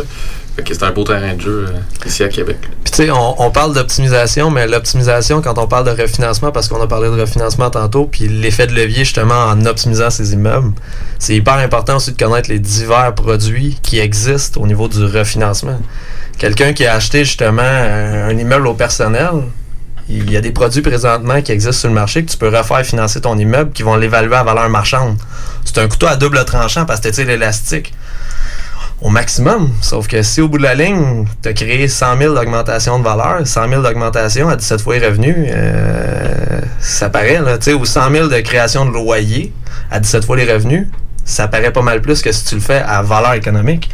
C'est 0.67 0.83
un 0.83 0.91
beau 0.91 1.05
terrain 1.05 1.35
de 1.35 1.41
jeu 1.41 1.67
euh, 1.69 2.07
ici 2.07 2.23
à 2.23 2.29
Québec. 2.29 2.59
Puis 2.61 2.93
tu 2.93 3.05
sais, 3.05 3.11
on, 3.11 3.51
parle 3.51 3.75
d'optimisation, 3.75 4.51
mais 4.51 4.67
l'optimisation, 4.67 5.43
quand 5.43 5.59
on 5.59 5.67
parle 5.67 5.85
de 5.85 6.03
refinancement, 6.03 6.53
parce 6.53 6.69
qu'on 6.69 6.81
a 6.81 6.87
parlé 6.87 7.09
de 7.09 7.21
refinancement 7.21 7.71
tantôt, 7.71 8.07
puis 8.07 8.29
l'effet 8.29 8.67
de 8.67 8.75
levier 8.75 9.05
justement 9.05 9.47
en 9.47 9.65
optimisant 9.67 10.11
ces 10.11 10.33
immeubles, 10.33 10.73
c'est 11.19 11.35
hyper 11.35 11.55
important 11.55 11.97
aussi 11.97 12.13
de 12.13 12.23
connaître 12.23 12.51
les 12.51 12.59
divers 12.59 13.15
produits 13.15 13.79
qui 13.83 13.99
existent 13.99 14.61
au 14.61 14.67
niveau 14.67 14.89
du 14.89 15.05
refinancement. 15.05 15.79
Quelqu'un 16.39 16.73
qui 16.73 16.87
a 16.87 16.95
acheté 16.95 17.25
justement 17.25 17.63
un, 17.63 18.29
un 18.29 18.39
immeuble 18.39 18.67
au 18.67 18.75
personnel, 18.75 19.43
il 20.11 20.31
y 20.31 20.37
a 20.37 20.41
des 20.41 20.51
produits 20.51 20.83
présentement 20.83 21.41
qui 21.41 21.53
existent 21.53 21.81
sur 21.81 21.89
le 21.89 21.95
marché 21.95 22.25
que 22.25 22.31
tu 22.31 22.37
peux 22.37 22.49
refaire 22.49 22.85
financer 22.85 23.21
ton 23.21 23.39
immeuble 23.39 23.71
qui 23.73 23.83
vont 23.83 23.97
l'évaluer 23.97 24.35
à 24.35 24.43
valeur 24.43 24.69
marchande. 24.69 25.17
C'est 25.65 25.79
un 25.79 25.87
couteau 25.87 26.09
à 26.09 26.17
double 26.17 26.45
tranchant 26.45 26.85
parce 26.85 27.01
que 27.01 27.09
tu 27.11 27.25
l'élastique 27.25 27.95
au 29.01 29.09
maximum. 29.09 29.70
Sauf 29.80 30.07
que 30.09 30.22
si 30.22 30.40
au 30.40 30.48
bout 30.48 30.59
de 30.59 30.62
la 30.62 30.74
ligne, 30.74 31.26
tu 31.42 31.48
as 31.48 31.53
créé 31.53 31.88
100 31.88 32.18
000 32.18 32.34
d'augmentation 32.34 32.98
de 32.98 33.05
valeur, 33.05 33.46
100 33.46 33.68
000 33.68 33.82
d'augmentation 33.82 34.48
à 34.48 34.57
17 34.57 34.80
fois 34.80 34.98
les 34.98 35.07
revenus, 35.07 35.36
euh, 35.38 36.61
ça 36.80 37.09
paraît, 37.09 37.40
là, 37.40 37.57
ou 37.74 37.84
100 37.84 38.11
000 38.11 38.28
de 38.28 38.40
création 38.40 38.84
de 38.84 38.90
loyer 38.90 39.53
à 39.90 40.01
17 40.01 40.24
fois 40.24 40.36
les 40.36 40.51
revenus, 40.51 40.86
ça 41.30 41.48
paraît 41.48 41.72
pas 41.72 41.82
mal 41.82 42.01
plus 42.01 42.22
que 42.22 42.32
si 42.32 42.44
tu 42.44 42.57
le 42.57 42.61
fais 42.61 42.82
à 42.84 43.03
valeur 43.03 43.34
économique. 43.34 43.88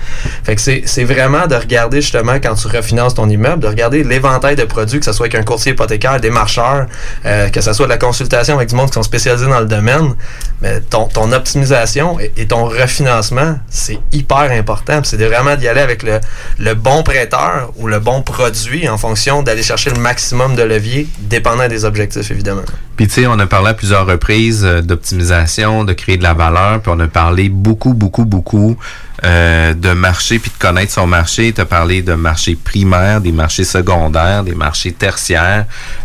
Fait 0.44 0.54
que 0.54 0.60
c'est 0.60 0.82
c'est 0.86 1.04
vraiment 1.04 1.46
de 1.46 1.54
regarder 1.54 2.00
justement 2.00 2.34
quand 2.34 2.54
tu 2.54 2.68
refinances 2.68 3.14
ton 3.14 3.28
immeuble, 3.28 3.62
de 3.62 3.68
regarder 3.68 4.02
l'éventail 4.04 4.56
de 4.56 4.64
produits, 4.64 5.00
que 5.00 5.04
ce 5.04 5.12
soit 5.12 5.26
avec 5.26 5.34
un 5.34 5.42
courtier 5.42 5.72
hypothécaire, 5.72 6.20
des 6.20 6.30
marcheurs, 6.30 6.86
euh, 7.26 7.48
que 7.50 7.60
ce 7.60 7.72
soit 7.72 7.86
de 7.86 7.90
la 7.90 7.98
consultation 7.98 8.56
avec 8.56 8.70
du 8.70 8.74
monde 8.74 8.88
qui 8.88 8.94
sont 8.94 9.02
spécialisés 9.02 9.46
dans 9.46 9.60
le 9.60 9.66
domaine. 9.66 10.14
Mais 10.62 10.80
ton, 10.80 11.06
ton 11.06 11.32
optimisation 11.32 12.18
et, 12.18 12.46
ton 12.46 12.64
refinancement, 12.64 13.58
c'est 13.68 13.98
hyper 14.12 14.50
important. 14.52 15.00
C'est 15.04 15.22
vraiment 15.22 15.54
d'y 15.56 15.68
aller 15.68 15.80
avec 15.80 16.02
le, 16.02 16.20
le 16.58 16.74
bon 16.74 17.02
prêteur 17.02 17.72
ou 17.76 17.88
le 17.88 17.98
bon 17.98 18.22
produit 18.22 18.88
en 18.88 18.96
fonction 18.96 19.42
d'aller 19.42 19.62
chercher 19.62 19.90
le 19.90 20.00
maximum 20.00 20.56
de 20.56 20.62
levier, 20.62 21.08
dépendant 21.18 21.68
des 21.68 21.84
objectifs 21.84 22.30
évidemment. 22.30 22.62
Puis 22.96 23.06
tu 23.08 23.14
sais, 23.14 23.26
on 23.26 23.38
a 23.38 23.46
parlé 23.46 23.70
à 23.70 23.74
plusieurs 23.74 24.06
reprises 24.06 24.64
euh, 24.64 24.80
d'optimisation, 24.80 25.84
de 25.84 25.92
créer 25.92 26.16
de 26.16 26.22
la 26.22 26.32
valeur, 26.32 26.80
puis 26.80 26.90
on 26.94 27.00
a 27.00 27.08
parlé 27.08 27.50
beaucoup, 27.50 27.92
beaucoup, 27.92 28.24
beaucoup 28.24 28.78
euh, 29.24 29.72
de 29.74 29.92
marché, 29.92 30.38
puis 30.38 30.50
de 30.50 30.58
connaître 30.62 30.92
son 30.92 31.06
marché. 31.06 31.52
Tu 31.52 31.60
as 31.60 31.64
parlé 31.64 32.02
de 32.02 32.14
marché 32.14 32.54
primaire, 32.54 33.20
des 33.20 33.32
marchés 33.32 33.64
secondaires, 33.64 34.44
des 34.44 34.54
marchés 34.54 34.92
tertiaires. 34.92 35.64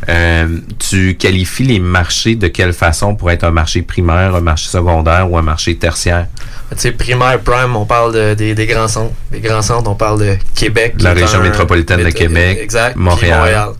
Euh, 0.09 0.59
tu 0.80 1.16
qualifies 1.16 1.64
les 1.66 1.80
marchés 1.80 2.36
de 2.36 2.47
quelle 2.47 2.74
façon 2.74 3.16
pour 3.16 3.32
être 3.32 3.43
un 3.43 3.51
marché 3.51 3.82
primaire, 3.82 4.36
un 4.36 4.41
marché 4.41 4.70
secondaire 4.70 5.30
ou 5.30 5.38
un 5.38 5.41
marché 5.41 5.76
tertiaire? 5.76 6.28
Tu 6.72 6.78
sais, 6.78 6.91
primaire, 6.93 7.39
prime, 7.41 7.76
on 7.76 7.86
parle 7.86 8.14
de- 8.14 8.34
des, 8.34 8.55
des 8.55 8.66
grands 8.66 8.88
centres. 8.88 9.14
Les 9.32 9.41
grands 9.41 9.62
centres, 9.62 9.89
on 9.89 9.95
parle 9.95 10.20
de 10.22 10.38
Québec. 10.55 10.95
La 10.99 11.14
région 11.14 11.39
un- 11.39 11.43
métropolitaine 11.43 12.03
de 12.03 12.09
Québec, 12.12 12.59
Exact. 12.62 12.95
Montréal. 12.95 13.72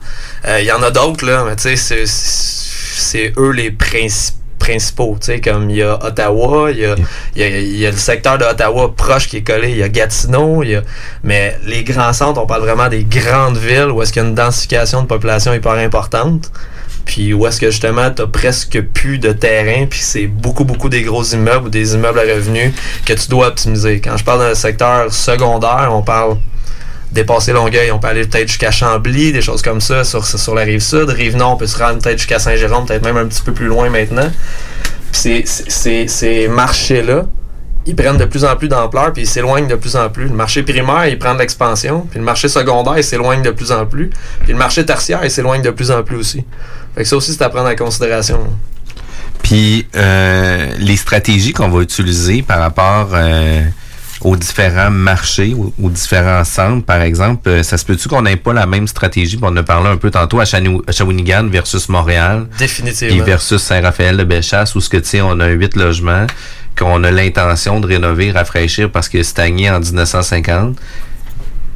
Euh, 0.46 0.60
Il 0.60 0.66
y 0.66 0.72
en 0.72 0.82
a 0.84 0.92
d'autres, 0.92 1.26
là, 1.26 1.46
mais 1.48 1.56
tu 1.56 1.78
sais, 1.78 2.06
c'est- 2.06 3.34
eux 3.38 3.52
les 3.52 3.72
princi- 3.72 4.34
principaux. 4.72 5.18
Tu 5.20 5.28
sais, 5.28 5.42
comme 5.42 5.70
il 5.70 5.78
y 5.78 5.84
a 5.84 6.04
Ottawa, 6.04 6.72
il 6.72 6.80
y 6.80 6.86
a, 6.86 6.96
il 7.36 7.42
y, 7.42 7.44
a, 7.44 7.50
y 7.50 7.86
a 7.86 7.92
le 7.92 7.98
secteur 7.98 8.38
de 8.38 8.46
Ottawa 8.46 8.94
proche 8.96 9.28
qui 9.28 9.38
est 9.38 9.44
collé, 9.44 9.72
il 9.72 9.78
y 9.78 9.84
a 9.84 9.90
Gatineau, 9.90 10.64
y 10.64 10.76
a, 10.76 10.82
mais 11.24 11.58
les 11.66 11.84
grands 11.84 12.14
centres, 12.14 12.42
on 12.42 12.48
parle 12.48 12.62
vraiment 12.62 12.88
des 12.88 13.04
grandes 13.04 13.58
villes 13.58 13.92
où 13.92 14.02
est-ce 14.02 14.14
qu'il 14.14 14.22
y 14.22 14.26
a 14.26 14.30
une 14.30 14.36
densification 14.36 15.02
de 15.02 15.08
population 15.08 15.54
hyper 15.54 15.74
importante. 15.74 16.52
Puis 17.04 17.34
où 17.34 17.48
est-ce 17.48 17.60
que 17.60 17.72
justement 17.72 18.12
t'as 18.12 18.28
presque 18.28 18.80
plus 18.94 19.18
de 19.18 19.32
terrain, 19.32 19.88
puis 19.88 20.00
c'est 20.00 20.28
beaucoup 20.28 20.66
beaucoup 20.66 20.88
des 20.88 21.02
gros 21.02 21.24
immeubles 21.24 21.66
ou 21.68 21.70
des 21.70 21.96
immeubles 21.96 22.20
à 22.20 22.22
revenus 22.22 22.74
que 23.06 23.14
tu 23.14 23.28
dois 23.28 23.48
optimiser. 23.48 24.00
Quand 24.00 24.18
je 24.18 24.24
parle 24.24 24.40
d'un 24.42 24.56
secteur 24.56 25.12
secondaire, 25.12 25.90
on 25.92 26.04
parle 26.04 26.38
dépasser 27.12 27.52
Longueuil, 27.54 27.92
on 27.92 28.00
peut 28.00 28.08
aller 28.08 28.26
peut-être 28.26 28.48
jusqu'à 28.48 28.72
Chambly, 28.72 29.32
des 29.32 29.42
choses 29.42 29.62
comme 29.62 29.82
ça 29.82 30.04
sur, 30.04 30.26
sur 30.26 30.56
la 30.56 30.64
rive 30.64 30.80
sud. 30.82 31.10
Rive 31.10 31.36
nord, 31.38 31.54
on 31.54 31.58
peut 31.58 31.68
se 31.68 31.78
rendre 31.78 32.00
peut-être 32.02 32.18
jusqu'à 32.18 32.40
Saint-Jérôme, 32.40 32.86
peut-être 32.86 33.04
même 33.04 33.18
un 33.18 33.26
petit 33.26 33.42
peu 33.42 33.52
plus 33.54 33.68
loin 33.68 33.90
maintenant. 33.90 34.32
C'est- 35.12 35.44
c'est- 35.46 36.08
ces 36.08 36.48
marchés-là, 36.48 37.26
ils 37.86 37.96
prennent 37.96 38.18
de 38.18 38.26
plus 38.26 38.46
en 38.46 38.56
plus 38.56 38.68
d'ampleur, 38.70 39.12
puis 39.12 39.24
ils 39.24 39.28
s'éloignent 39.28 39.68
de 39.68 39.76
plus 39.76 39.96
en 39.96 40.10
plus. 40.10 40.26
Le 40.26 40.36
marché 40.36 40.64
primaire, 40.64 41.08
il 41.08 41.18
prend 41.20 41.34
de 41.34 41.40
l'expansion, 41.40 42.06
puis 42.10 42.20
le 42.20 42.26
marché 42.26 42.48
secondaire, 42.48 42.94
il 42.98 43.04
s'éloigne 43.04 43.42
de 43.42 43.52
plus 43.52 43.72
en 43.72 43.86
plus, 43.86 44.10
puis 44.44 44.54
le 44.54 44.58
marché 44.58 44.86
tertiaire, 44.86 45.20
il 45.24 45.32
s'éloigne 45.32 45.62
de 45.62 45.72
plus 45.72 45.92
en 45.92 46.04
plus 46.04 46.16
aussi. 46.18 46.46
Fait 46.96 47.04
que 47.04 47.08
ça 47.08 47.16
aussi, 47.18 47.34
c'est 47.34 47.44
à 47.44 47.50
prendre 47.50 47.70
en 47.70 47.76
considération. 47.76 48.40
Puis 49.44 49.88
euh, 49.96 50.68
les 50.78 50.96
stratégies 50.96 51.52
qu'on 51.54 51.70
va 51.70 51.82
utiliser 51.82 52.44
par 52.44 52.60
rapport 52.60 53.10
euh, 53.14 53.64
aux 54.22 54.36
différents 54.36 54.92
marchés, 54.92 55.56
aux, 55.58 55.74
aux 55.82 55.90
différents 55.90 56.44
centres, 56.44 56.86
par 56.86 57.02
exemple, 57.02 57.50
euh, 57.50 57.64
ça 57.64 57.78
se 57.78 57.86
peut-tu 57.86 58.08
qu'on 58.08 58.22
n'ait 58.22 58.36
pas 58.38 58.54
la 58.54 58.66
même 58.66 58.88
stratégie? 58.88 59.40
On 59.42 59.56
a 59.58 59.64
parlé 59.64 59.90
un 59.90 59.98
peu 59.98 60.12
tantôt 60.12 60.40
à, 60.40 60.46
Chanou- 60.46 60.84
à 60.88 60.92
Shawinigan 60.92 61.48
versus 61.48 61.90
Montréal. 61.90 62.48
Définitivement. 62.60 63.16
Et 63.16 63.22
versus 63.26 63.62
Saint-Raphaël 63.62 64.18
de 64.18 64.24
Bellechasse, 64.24 64.76
où 64.76 64.82
ce 64.82 64.90
que 64.90 64.98
tu 64.98 65.10
sais, 65.10 65.22
on 65.22 65.40
a 65.40 65.48
huit 65.48 65.76
logements 65.76 66.28
qu'on 66.78 67.04
a 67.04 67.12
l'intention 67.12 67.80
de 67.80 67.88
rénover, 67.88 68.32
rafraîchir 68.32 68.90
parce 68.92 69.10
que 69.10 69.22
stagné 69.24 69.70
en 69.70 69.80
1950. 69.80 70.78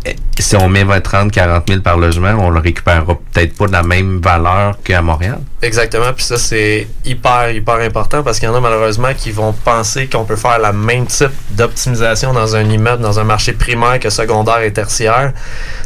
Eh, 0.06 0.16
Si 0.38 0.56
on 0.56 0.70
met 0.70 0.84
20, 0.84 1.02
30, 1.02 1.32
40 1.32 1.68
000 1.68 1.82
par 1.82 1.98
logement, 1.98 2.34
on 2.40 2.50
le 2.50 2.60
récupérera 2.60 3.18
peut-être 3.34 3.56
pas 3.58 3.68
de 3.68 3.72
la 3.72 3.84
même 3.84 4.20
valeur 4.22 4.78
qu'à 4.84 5.02
Montréal. 5.02 5.40
Exactement, 5.62 6.14
puis 6.14 6.24
ça 6.24 6.38
c'est 6.38 6.88
hyper 7.06 7.50
hyper 7.50 7.76
important 7.76 8.22
parce 8.22 8.40
qu'il 8.40 8.48
y 8.48 8.52
en 8.52 8.56
a 8.56 8.60
malheureusement 8.60 9.14
qui 9.18 9.32
vont 9.32 9.52
penser 9.54 10.08
qu'on 10.08 10.26
peut 10.26 10.36
faire 10.36 10.60
la 10.60 10.74
même 10.74 11.08
type 11.08 11.32
d'optimisation 11.52 12.34
dans 12.34 12.56
un 12.56 12.70
immeuble, 12.70 13.02
dans 13.02 13.20
un 13.20 13.24
marché 13.24 13.54
primaire 13.54 14.00
que 14.00 14.12
secondaire 14.12 14.62
et 14.62 14.72
tertiaire. 14.72 15.34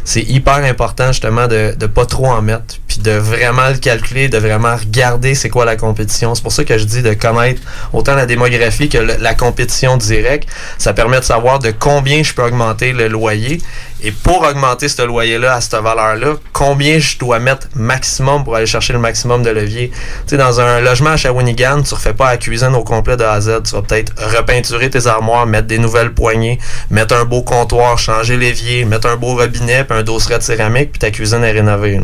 C'est 0.03 0.23
hyper 0.23 0.55
important 0.65 1.07
justement 1.13 1.47
de 1.47 1.75
de 1.77 1.85
pas 1.85 2.05
trop 2.05 2.27
en 2.27 2.41
mettre, 2.41 2.75
puis 2.87 2.97
de 2.97 3.11
vraiment 3.11 3.69
le 3.69 3.77
calculer, 3.77 4.27
de 4.27 4.37
vraiment 4.37 4.75
regarder 4.75 5.35
c'est 5.35 5.49
quoi 5.49 5.63
la 5.63 5.77
compétition. 5.77 6.35
C'est 6.35 6.43
pour 6.43 6.51
ça 6.51 6.65
que 6.65 6.77
je 6.77 6.83
dis 6.83 7.01
de 7.01 7.13
connaître 7.13 7.61
autant 7.93 8.15
la 8.15 8.25
démographie 8.25 8.89
que 8.89 8.97
la 8.97 9.33
compétition 9.35 9.95
directe. 9.95 10.49
Ça 10.77 10.93
permet 10.93 11.19
de 11.19 11.25
savoir 11.25 11.59
de 11.59 11.71
combien 11.71 12.23
je 12.23 12.33
peux 12.33 12.43
augmenter 12.43 12.91
le 12.91 13.07
loyer 13.07 13.61
et 14.01 14.11
pour 14.11 14.43
augmenter 14.43 14.87
ce 14.87 15.01
loyer-là 15.01 15.55
à 15.55 15.61
cette 15.61 15.75
valeur-là, 15.75 16.35
combien 16.53 16.99
je 16.99 17.17
dois 17.17 17.39
mettre 17.39 17.67
maximum 17.75 18.45
pour 18.45 18.55
aller 18.55 18.65
chercher 18.65 18.93
le 18.93 18.99
maximum 18.99 19.43
de 19.43 19.49
levier? 19.49 19.89
Tu 19.89 19.99
sais, 20.27 20.37
dans 20.37 20.61
un 20.61 20.79
logement 20.79 21.11
à 21.11 21.17
Shawinigan, 21.17 21.81
tu 21.83 21.93
refais 21.93 22.13
pas 22.13 22.31
la 22.31 22.37
cuisine 22.37 22.75
au 22.75 22.83
complet 22.83 23.17
de 23.17 23.23
A 23.25 23.33
à 23.33 23.41
Z. 23.41 23.63
Tu 23.65 23.75
vas 23.75 23.81
peut-être 23.81 24.13
repeinturer 24.37 24.89
tes 24.89 25.07
armoires, 25.07 25.45
mettre 25.45 25.67
des 25.67 25.79
nouvelles 25.79 26.13
poignées, 26.13 26.59
mettre 26.89 27.15
un 27.15 27.25
beau 27.25 27.41
comptoir, 27.41 27.97
changer 27.97 28.37
l'évier, 28.37 28.85
mettre 28.85 29.07
un 29.07 29.17
beau 29.17 29.35
robinet, 29.35 29.83
puis 29.83 29.97
un 29.97 30.03
dosseret 30.03 30.37
de 30.37 30.43
céramique, 30.43 30.91
puis 30.93 30.99
ta 30.99 31.11
cuisine 31.11 31.43
est 31.43 31.51
rénovée. 31.51 31.99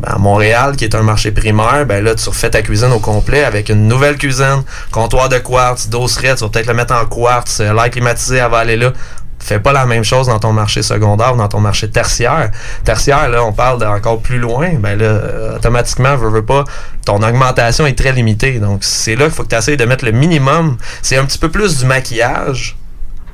Ben, 0.00 0.14
à 0.14 0.18
Montréal, 0.18 0.76
qui 0.76 0.84
est 0.84 0.94
un 0.94 1.02
marché 1.02 1.30
primaire, 1.30 1.84
ben 1.84 2.02
là, 2.02 2.14
tu 2.14 2.26
refais 2.26 2.48
ta 2.48 2.62
cuisine 2.62 2.90
au 2.90 3.00
complet 3.00 3.44
avec 3.44 3.68
une 3.68 3.86
nouvelle 3.86 4.16
cuisine, 4.16 4.62
comptoir 4.90 5.28
de 5.28 5.36
quartz, 5.36 5.88
dosseret, 5.90 6.36
tu 6.36 6.44
vas 6.44 6.48
peut-être 6.48 6.68
le 6.68 6.74
mettre 6.74 6.94
en 6.94 7.04
quartz, 7.04 7.60
euh, 7.60 7.74
l'air 7.74 7.90
climatisé, 7.90 8.38
elle 8.38 8.50
va 8.50 8.58
aller 8.58 8.76
là. 8.78 8.94
Fais 9.40 9.58
pas 9.58 9.72
la 9.72 9.86
même 9.86 10.04
chose 10.04 10.26
dans 10.26 10.38
ton 10.38 10.52
marché 10.52 10.82
secondaire 10.82 11.34
ou 11.34 11.38
dans 11.38 11.48
ton 11.48 11.60
marché 11.60 11.90
tertiaire. 11.90 12.50
Tertiaire, 12.84 13.28
là, 13.30 13.42
on 13.42 13.52
parle 13.52 13.80
d'encore 13.80 14.20
plus 14.20 14.38
loin. 14.38 14.74
Ben 14.78 14.98
là, 14.98 15.06
euh, 15.06 15.56
automatiquement, 15.56 16.14
veux, 16.16 16.28
veux 16.28 16.44
pas, 16.44 16.64
ton 17.04 17.22
augmentation 17.22 17.86
est 17.86 17.98
très 17.98 18.12
limitée. 18.12 18.58
Donc, 18.58 18.84
c'est 18.84 19.16
là 19.16 19.24
qu'il 19.24 19.34
faut 19.34 19.42
que 19.42 19.48
tu 19.48 19.56
essayes 19.56 19.76
de 19.76 19.84
mettre 19.84 20.04
le 20.04 20.12
minimum. 20.12 20.76
C'est 21.02 21.16
un 21.16 21.24
petit 21.24 21.38
peu 21.38 21.48
plus 21.48 21.78
du 21.78 21.86
maquillage 21.86 22.76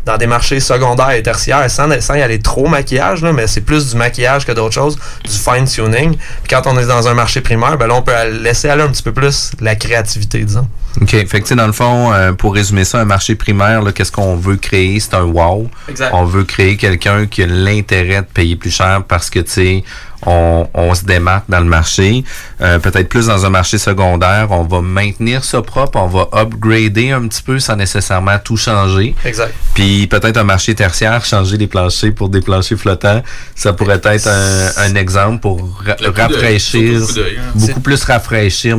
dans 0.06 0.16
des 0.16 0.28
marchés 0.28 0.60
secondaires 0.60 1.10
et 1.10 1.22
tertiaires, 1.22 1.68
sans, 1.68 2.00
sans 2.00 2.14
y 2.14 2.22
aller 2.22 2.38
trop 2.38 2.68
maquillage, 2.68 3.22
là, 3.22 3.32
mais 3.32 3.48
c'est 3.48 3.60
plus 3.60 3.90
du 3.90 3.96
maquillage 3.96 4.46
que 4.46 4.52
d'autres 4.52 4.74
choses, 4.74 4.96
du 5.24 5.32
fine-tuning. 5.32 6.16
Puis 6.16 6.48
quand 6.48 6.62
on 6.66 6.78
est 6.78 6.86
dans 6.86 7.08
un 7.08 7.14
marché 7.14 7.40
primaire, 7.40 7.76
ben 7.76 7.88
là, 7.88 7.94
on 7.96 8.02
peut 8.02 8.12
laisser 8.40 8.68
aller 8.68 8.82
un 8.82 8.88
petit 8.88 9.02
peu 9.02 9.12
plus 9.12 9.50
la 9.60 9.74
créativité, 9.74 10.44
disons. 10.44 10.68
OK. 11.00 11.10
Fait 11.10 11.24
que, 11.24 11.36
tu 11.38 11.46
sais, 11.46 11.54
dans 11.56 11.66
le 11.66 11.72
fond, 11.72 12.12
euh, 12.12 12.32
pour 12.32 12.54
résumer 12.54 12.84
ça, 12.84 13.00
un 13.00 13.04
marché 13.04 13.34
primaire, 13.34 13.82
là, 13.82 13.92
qu'est-ce 13.92 14.12
qu'on 14.12 14.36
veut 14.36 14.56
créer? 14.56 14.98
C'est 15.00 15.14
un 15.14 15.24
wow. 15.24 15.68
Exact. 15.88 16.10
On 16.14 16.24
veut 16.24 16.44
créer 16.44 16.76
quelqu'un 16.76 17.26
qui 17.26 17.42
a 17.42 17.46
l'intérêt 17.46 18.22
de 18.22 18.26
payer 18.26 18.56
plus 18.56 18.70
cher 18.70 19.02
parce 19.06 19.28
que, 19.28 19.40
tu 19.40 19.50
sais, 19.50 19.84
on, 20.24 20.66
on 20.74 20.94
se 20.94 21.04
démarque 21.04 21.44
dans 21.48 21.60
le 21.60 21.66
marché. 21.66 22.24
Euh, 22.60 22.78
Peut-être 22.78 23.08
plus 23.08 23.26
dans 23.26 23.44
un 23.44 23.50
marché 23.50 23.78
secondaire, 23.78 24.48
on 24.50 24.62
va 24.64 24.80
maintenir 24.80 25.42
ça 25.44 25.60
propre, 25.62 25.98
on 25.98 26.06
va 26.06 26.28
upgrader 26.32 27.10
un 27.10 27.26
petit 27.28 27.42
peu 27.42 27.58
sans 27.58 27.76
nécessairement 27.76 28.38
tout 28.42 28.56
changer. 28.56 29.14
Exact. 29.24 29.52
Puis 29.74 30.06
peut-être 30.06 30.36
un 30.36 30.44
marché 30.44 30.74
tertiaire, 30.74 31.24
changer 31.24 31.56
les 31.56 31.66
planchers 31.66 32.14
pour 32.14 32.28
des 32.28 32.40
planchers 32.40 32.78
flottants, 32.78 33.22
ça 33.54 33.72
pourrait 33.72 34.00
être 34.04 34.28
un, 34.28 34.70
un 34.76 34.94
exemple 34.94 35.40
pour 35.40 35.82
ra- 35.84 35.96
Le 36.00 36.10
rafraîchir, 36.10 37.00
hein. 37.02 37.40
beaucoup 37.54 37.80
plus 37.80 38.02
rafraîchir, 38.04 38.76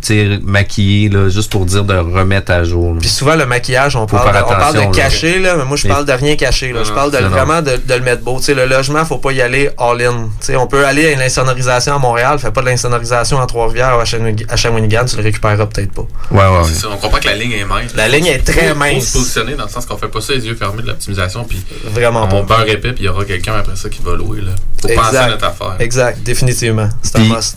maqui- 0.00 0.06
tu 0.06 0.36
sais, 0.36 0.40
maquiller, 0.42 1.08
là, 1.08 1.28
juste 1.28 1.50
pour 1.50 1.66
dire 1.66 1.84
de 1.84 1.94
remettre 1.96 2.52
à 2.52 2.64
jour. 2.64 2.96
Puis 2.98 3.08
souvent, 3.08 3.34
le 3.36 3.46
maquillage, 3.46 3.96
on 3.96 4.06
Faut 4.06 4.16
parle, 4.16 4.32
de, 4.36 4.42
on 4.42 4.48
parle 4.48 4.74
de 4.90 4.94
cacher, 4.96 5.38
là, 5.38 5.56
mais 5.56 5.64
moi, 5.64 5.76
je 5.76 5.86
parle 5.88 6.04
de 6.04 6.12
rien 6.12 6.36
cacher. 6.36 6.72
Là. 6.72 6.80
Non, 6.80 6.84
je 6.84 6.92
parle 6.92 7.10
de, 7.10 7.18
vraiment 7.18 7.62
de, 7.62 7.76
de 7.76 7.94
le 7.94 8.00
mettre 8.00 8.22
beau. 8.22 8.38
Tu 8.38 8.44
sais, 8.46 8.54
le 8.54 8.66
logement, 8.66 9.04
faut 9.04 9.18
pas 9.18 9.32
y 9.32 9.40
aller 9.42 9.70
all-in. 9.78 10.28
Tu 10.40 10.46
sais, 10.46 10.56
on 10.56 10.66
peut 10.66 10.84
aller 10.86 11.06
à 11.06 11.10
une 11.12 11.20
insonorisation 11.22 11.94
à 11.94 11.98
Montréal, 11.98 12.38
fais 12.38 12.50
pas 12.50 12.60
de 12.62 12.66
l'insonorisation 12.66 13.40
à 13.40 13.46
Trois-Rivières 13.46 13.96
ou 13.96 14.00
à 14.00 14.04
Shawinigan- 14.04 15.08
tu 15.10 15.16
le 15.16 15.22
récupéreras 15.22 15.66
peut-être 15.66 15.92
pas. 15.92 16.02
Ouais, 16.30 16.38
ouais, 16.38 16.46
ouais. 16.58 16.64
C'est 16.66 16.80
ça, 16.80 16.88
on 16.92 16.96
comprend 16.96 17.18
que 17.18 17.26
la 17.26 17.34
ligne 17.36 17.52
est 17.52 17.64
mince. 17.64 17.94
La 17.94 18.08
ligne 18.08 18.26
est 18.26 18.38
très 18.44 18.68
Faut- 18.68 18.74
Faut 18.74 18.78
mince. 18.80 19.04
se 19.04 19.18
positionner 19.18 19.54
dans 19.54 19.64
le 19.64 19.70
sens 19.70 19.86
qu'on 19.86 19.96
fait 19.96 20.08
pas 20.08 20.20
ça 20.20 20.32
les 20.34 20.46
yeux 20.46 20.54
fermés 20.54 20.82
de 20.82 20.88
l'optimisation, 20.88 21.44
puis 21.44 21.60
Vraiment 21.92 22.28
on 22.32 22.42
beurre 22.44 22.68
épais, 22.68 22.92
puis 22.92 23.02
il 23.02 23.06
y 23.06 23.08
aura 23.08 23.24
quelqu'un 23.24 23.54
après 23.54 23.76
ça 23.76 23.88
qui 23.88 24.00
va 24.02 24.14
louer. 24.16 24.40
Là, 24.40 24.52
pour 24.80 24.94
penser 24.94 25.16
à 25.16 25.28
notre 25.28 25.44
affaire. 25.46 25.76
Exact, 25.78 26.22
définitivement. 26.22 26.88
C'est 27.02 27.16
un 27.18 27.24
must. 27.24 27.56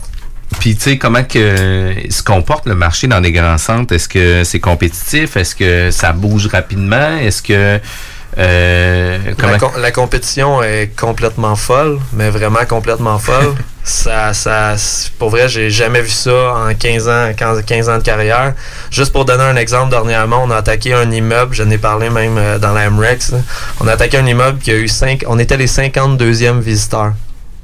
Puis, 0.59 0.75
tu 0.75 0.81
sais, 0.81 0.97
comment 0.97 1.23
que 1.23 1.93
se 2.09 2.23
comporte 2.23 2.65
le 2.65 2.75
marché 2.75 3.07
dans 3.07 3.19
les 3.19 3.31
grands 3.31 3.57
centres? 3.57 3.93
Est-ce 3.93 4.07
que 4.09 4.43
c'est 4.43 4.59
compétitif? 4.59 5.35
Est-ce 5.37 5.55
que 5.55 5.91
ça 5.91 6.13
bouge 6.13 6.47
rapidement? 6.47 7.17
Est-ce 7.17 7.41
que... 7.41 7.79
Euh. 8.37 9.17
La, 9.39 9.59
com- 9.59 9.71
la 9.79 9.91
compétition 9.91 10.63
est 10.63 10.91
complètement 10.99 11.55
folle, 11.55 11.99
mais 12.13 12.29
vraiment 12.31 12.65
complètement 12.67 13.19
folle. 13.19 13.53
ça, 13.83 14.33
ça, 14.33 14.75
pour 15.19 15.29
vrai, 15.29 15.47
j'ai 15.47 15.69
jamais 15.69 16.01
vu 16.01 16.09
ça 16.09 16.55
en 16.55 16.73
15 16.73 17.07
ans, 17.09 17.31
15, 17.37 17.63
15 17.63 17.89
ans 17.89 17.97
de 17.99 18.03
carrière. 18.03 18.53
Juste 18.89 19.11
pour 19.11 19.25
donner 19.25 19.43
un 19.43 19.55
exemple, 19.55 19.91
dernièrement, 19.91 20.41
on 20.43 20.49
a 20.49 20.57
attaqué 20.57 20.93
un 20.93 21.11
immeuble, 21.11 21.53
je 21.53 21.61
n'ai 21.63 21.77
parlé 21.77 22.09
même 22.09 22.37
euh, 22.39 22.57
dans 22.57 22.73
la 22.73 22.89
MREX. 22.89 23.33
On 23.79 23.87
a 23.87 23.91
attaqué 23.91 24.17
un 24.17 24.25
immeuble 24.25 24.57
qui 24.59 24.71
a 24.71 24.75
eu 24.75 24.87
5, 24.87 25.25
on 25.27 25.37
était 25.37 25.57
les 25.57 25.67
52e 25.67 26.59
visiteurs. 26.59 27.13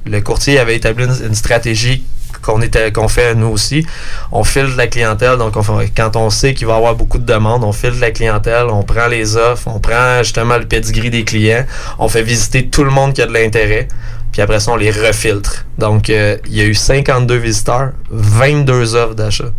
Le 0.06 0.20
courtier 0.20 0.60
avait 0.60 0.76
établi 0.76 1.04
une, 1.04 1.26
une 1.26 1.34
stratégie 1.34 2.04
qu'on 2.42 2.60
était 2.62 2.92
qu'on 2.92 3.08
fait 3.08 3.34
nous 3.34 3.48
aussi. 3.48 3.86
On 4.32 4.44
filtre 4.44 4.76
la 4.76 4.86
clientèle, 4.86 5.36
donc 5.38 5.56
on 5.56 5.62
fait- 5.62 5.92
quand 5.96 6.16
on 6.16 6.30
sait 6.30 6.54
qu'il 6.54 6.66
va 6.66 6.74
y 6.74 6.76
avoir 6.76 6.94
beaucoup 6.94 7.18
de 7.18 7.24
demandes, 7.24 7.64
on 7.64 7.72
filtre 7.72 7.98
la 8.00 8.10
clientèle, 8.10 8.66
on 8.70 8.82
prend 8.82 9.06
les 9.08 9.36
offres, 9.36 9.66
on 9.66 9.78
prend 9.80 10.22
justement 10.22 10.58
le 10.58 10.66
pedigree 10.66 11.10
des 11.10 11.24
clients, 11.24 11.64
on 11.98 12.08
fait 12.08 12.22
visiter 12.22 12.66
tout 12.68 12.84
le 12.84 12.90
monde 12.90 13.12
qui 13.12 13.22
a 13.22 13.26
de 13.26 13.32
l'intérêt, 13.32 13.88
puis 14.32 14.42
après 14.42 14.60
ça 14.60 14.72
on 14.72 14.76
les 14.76 14.90
refiltre. 14.90 15.64
Donc 15.78 16.10
euh, 16.10 16.36
il 16.46 16.54
y 16.56 16.60
a 16.60 16.64
eu 16.64 16.74
52 16.74 17.36
visiteurs, 17.36 17.90
22 18.10 18.94
offres 18.94 19.14
d'achat. 19.14 19.50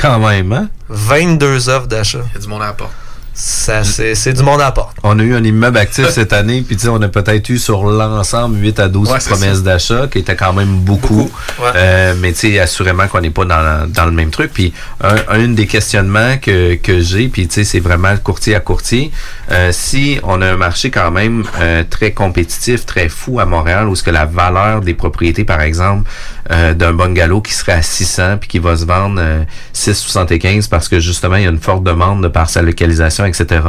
Quand 0.00 0.18
même, 0.18 0.52
hein? 0.52 0.68
22 0.88 1.68
offres 1.68 1.86
d'achat. 1.86 2.18
Il 2.32 2.34
y 2.34 2.38
a 2.38 2.40
du 2.40 2.48
monde 2.48 2.62
à 2.62 2.66
la 2.66 2.72
porte. 2.72 2.92
Ça, 3.34 3.82
c'est 3.82 4.14
c'est 4.14 4.32
du 4.32 4.42
monde 4.42 4.60
à 4.60 4.70
porte. 4.70 4.96
On 5.02 5.18
a 5.18 5.22
eu 5.22 5.34
un 5.34 5.42
immeuble 5.42 5.76
actif 5.76 6.08
cette 6.10 6.32
année, 6.32 6.62
puis 6.62 6.76
tu 6.76 6.82
sais, 6.82 6.88
on 6.88 7.02
a 7.02 7.08
peut-être 7.08 7.48
eu 7.48 7.58
sur 7.58 7.84
l'ensemble 7.84 8.60
8 8.60 8.78
à 8.78 8.88
12 8.88 9.10
Ouais, 9.10 9.20
c'est 9.20 9.30
promesses 9.30 9.62
d'achat, 9.62 10.06
qui 10.06 10.18
étaient 10.18 10.36
quand 10.36 10.52
même 10.52 10.76
beaucoup. 10.76 11.04
Beaucoup, 11.04 11.30
ouais. 11.60 11.70
Euh, 11.74 12.14
mais 12.20 12.32
tu 12.32 12.52
sais, 12.52 12.58
assurément 12.60 13.08
qu'on 13.08 13.20
n'est 13.20 13.30
pas 13.30 13.44
dans, 13.44 13.90
dans 13.90 14.04
le 14.04 14.12
même 14.12 14.30
truc. 14.30 14.52
Puis 14.52 14.72
un, 15.02 15.16
un 15.28 15.48
des 15.48 15.66
questionnements 15.66 16.36
que, 16.40 16.76
que 16.76 17.00
j'ai, 17.00 17.28
puis 17.28 17.48
tu 17.48 17.54
sais, 17.54 17.64
c'est 17.64 17.80
vraiment 17.80 18.16
courtier 18.22 18.54
à 18.54 18.60
courtier. 18.60 19.10
Euh, 19.50 19.70
si 19.72 20.18
on 20.22 20.40
a 20.40 20.46
un 20.52 20.56
marché 20.56 20.90
quand 20.90 21.10
même 21.10 21.44
euh, 21.60 21.82
très 21.88 22.12
compétitif, 22.12 22.86
très 22.86 23.08
fou 23.08 23.40
à 23.40 23.46
Montréal, 23.46 23.88
où 23.88 23.94
est-ce 23.94 24.02
que 24.02 24.10
la 24.10 24.26
valeur 24.26 24.80
des 24.80 24.94
propriétés, 24.94 25.44
par 25.44 25.60
exemple, 25.60 26.08
euh, 26.50 26.74
d'un 26.74 26.92
bungalow 26.92 27.40
qui 27.40 27.54
serait 27.54 27.72
à 27.72 27.82
600 27.82 28.36
puis 28.38 28.48
qui 28.48 28.58
va 28.58 28.76
se 28.76 28.84
vendre 28.84 29.16
euh, 29.18 29.44
6,75 29.74 30.68
parce 30.68 30.88
que 30.88 31.00
justement, 31.00 31.36
il 31.36 31.44
y 31.44 31.46
a 31.46 31.50
une 31.50 31.58
forte 31.58 31.82
demande 31.82 32.22
de 32.22 32.28
par 32.28 32.50
sa 32.50 32.62
localisation, 32.62 33.23
etc. 33.26 33.60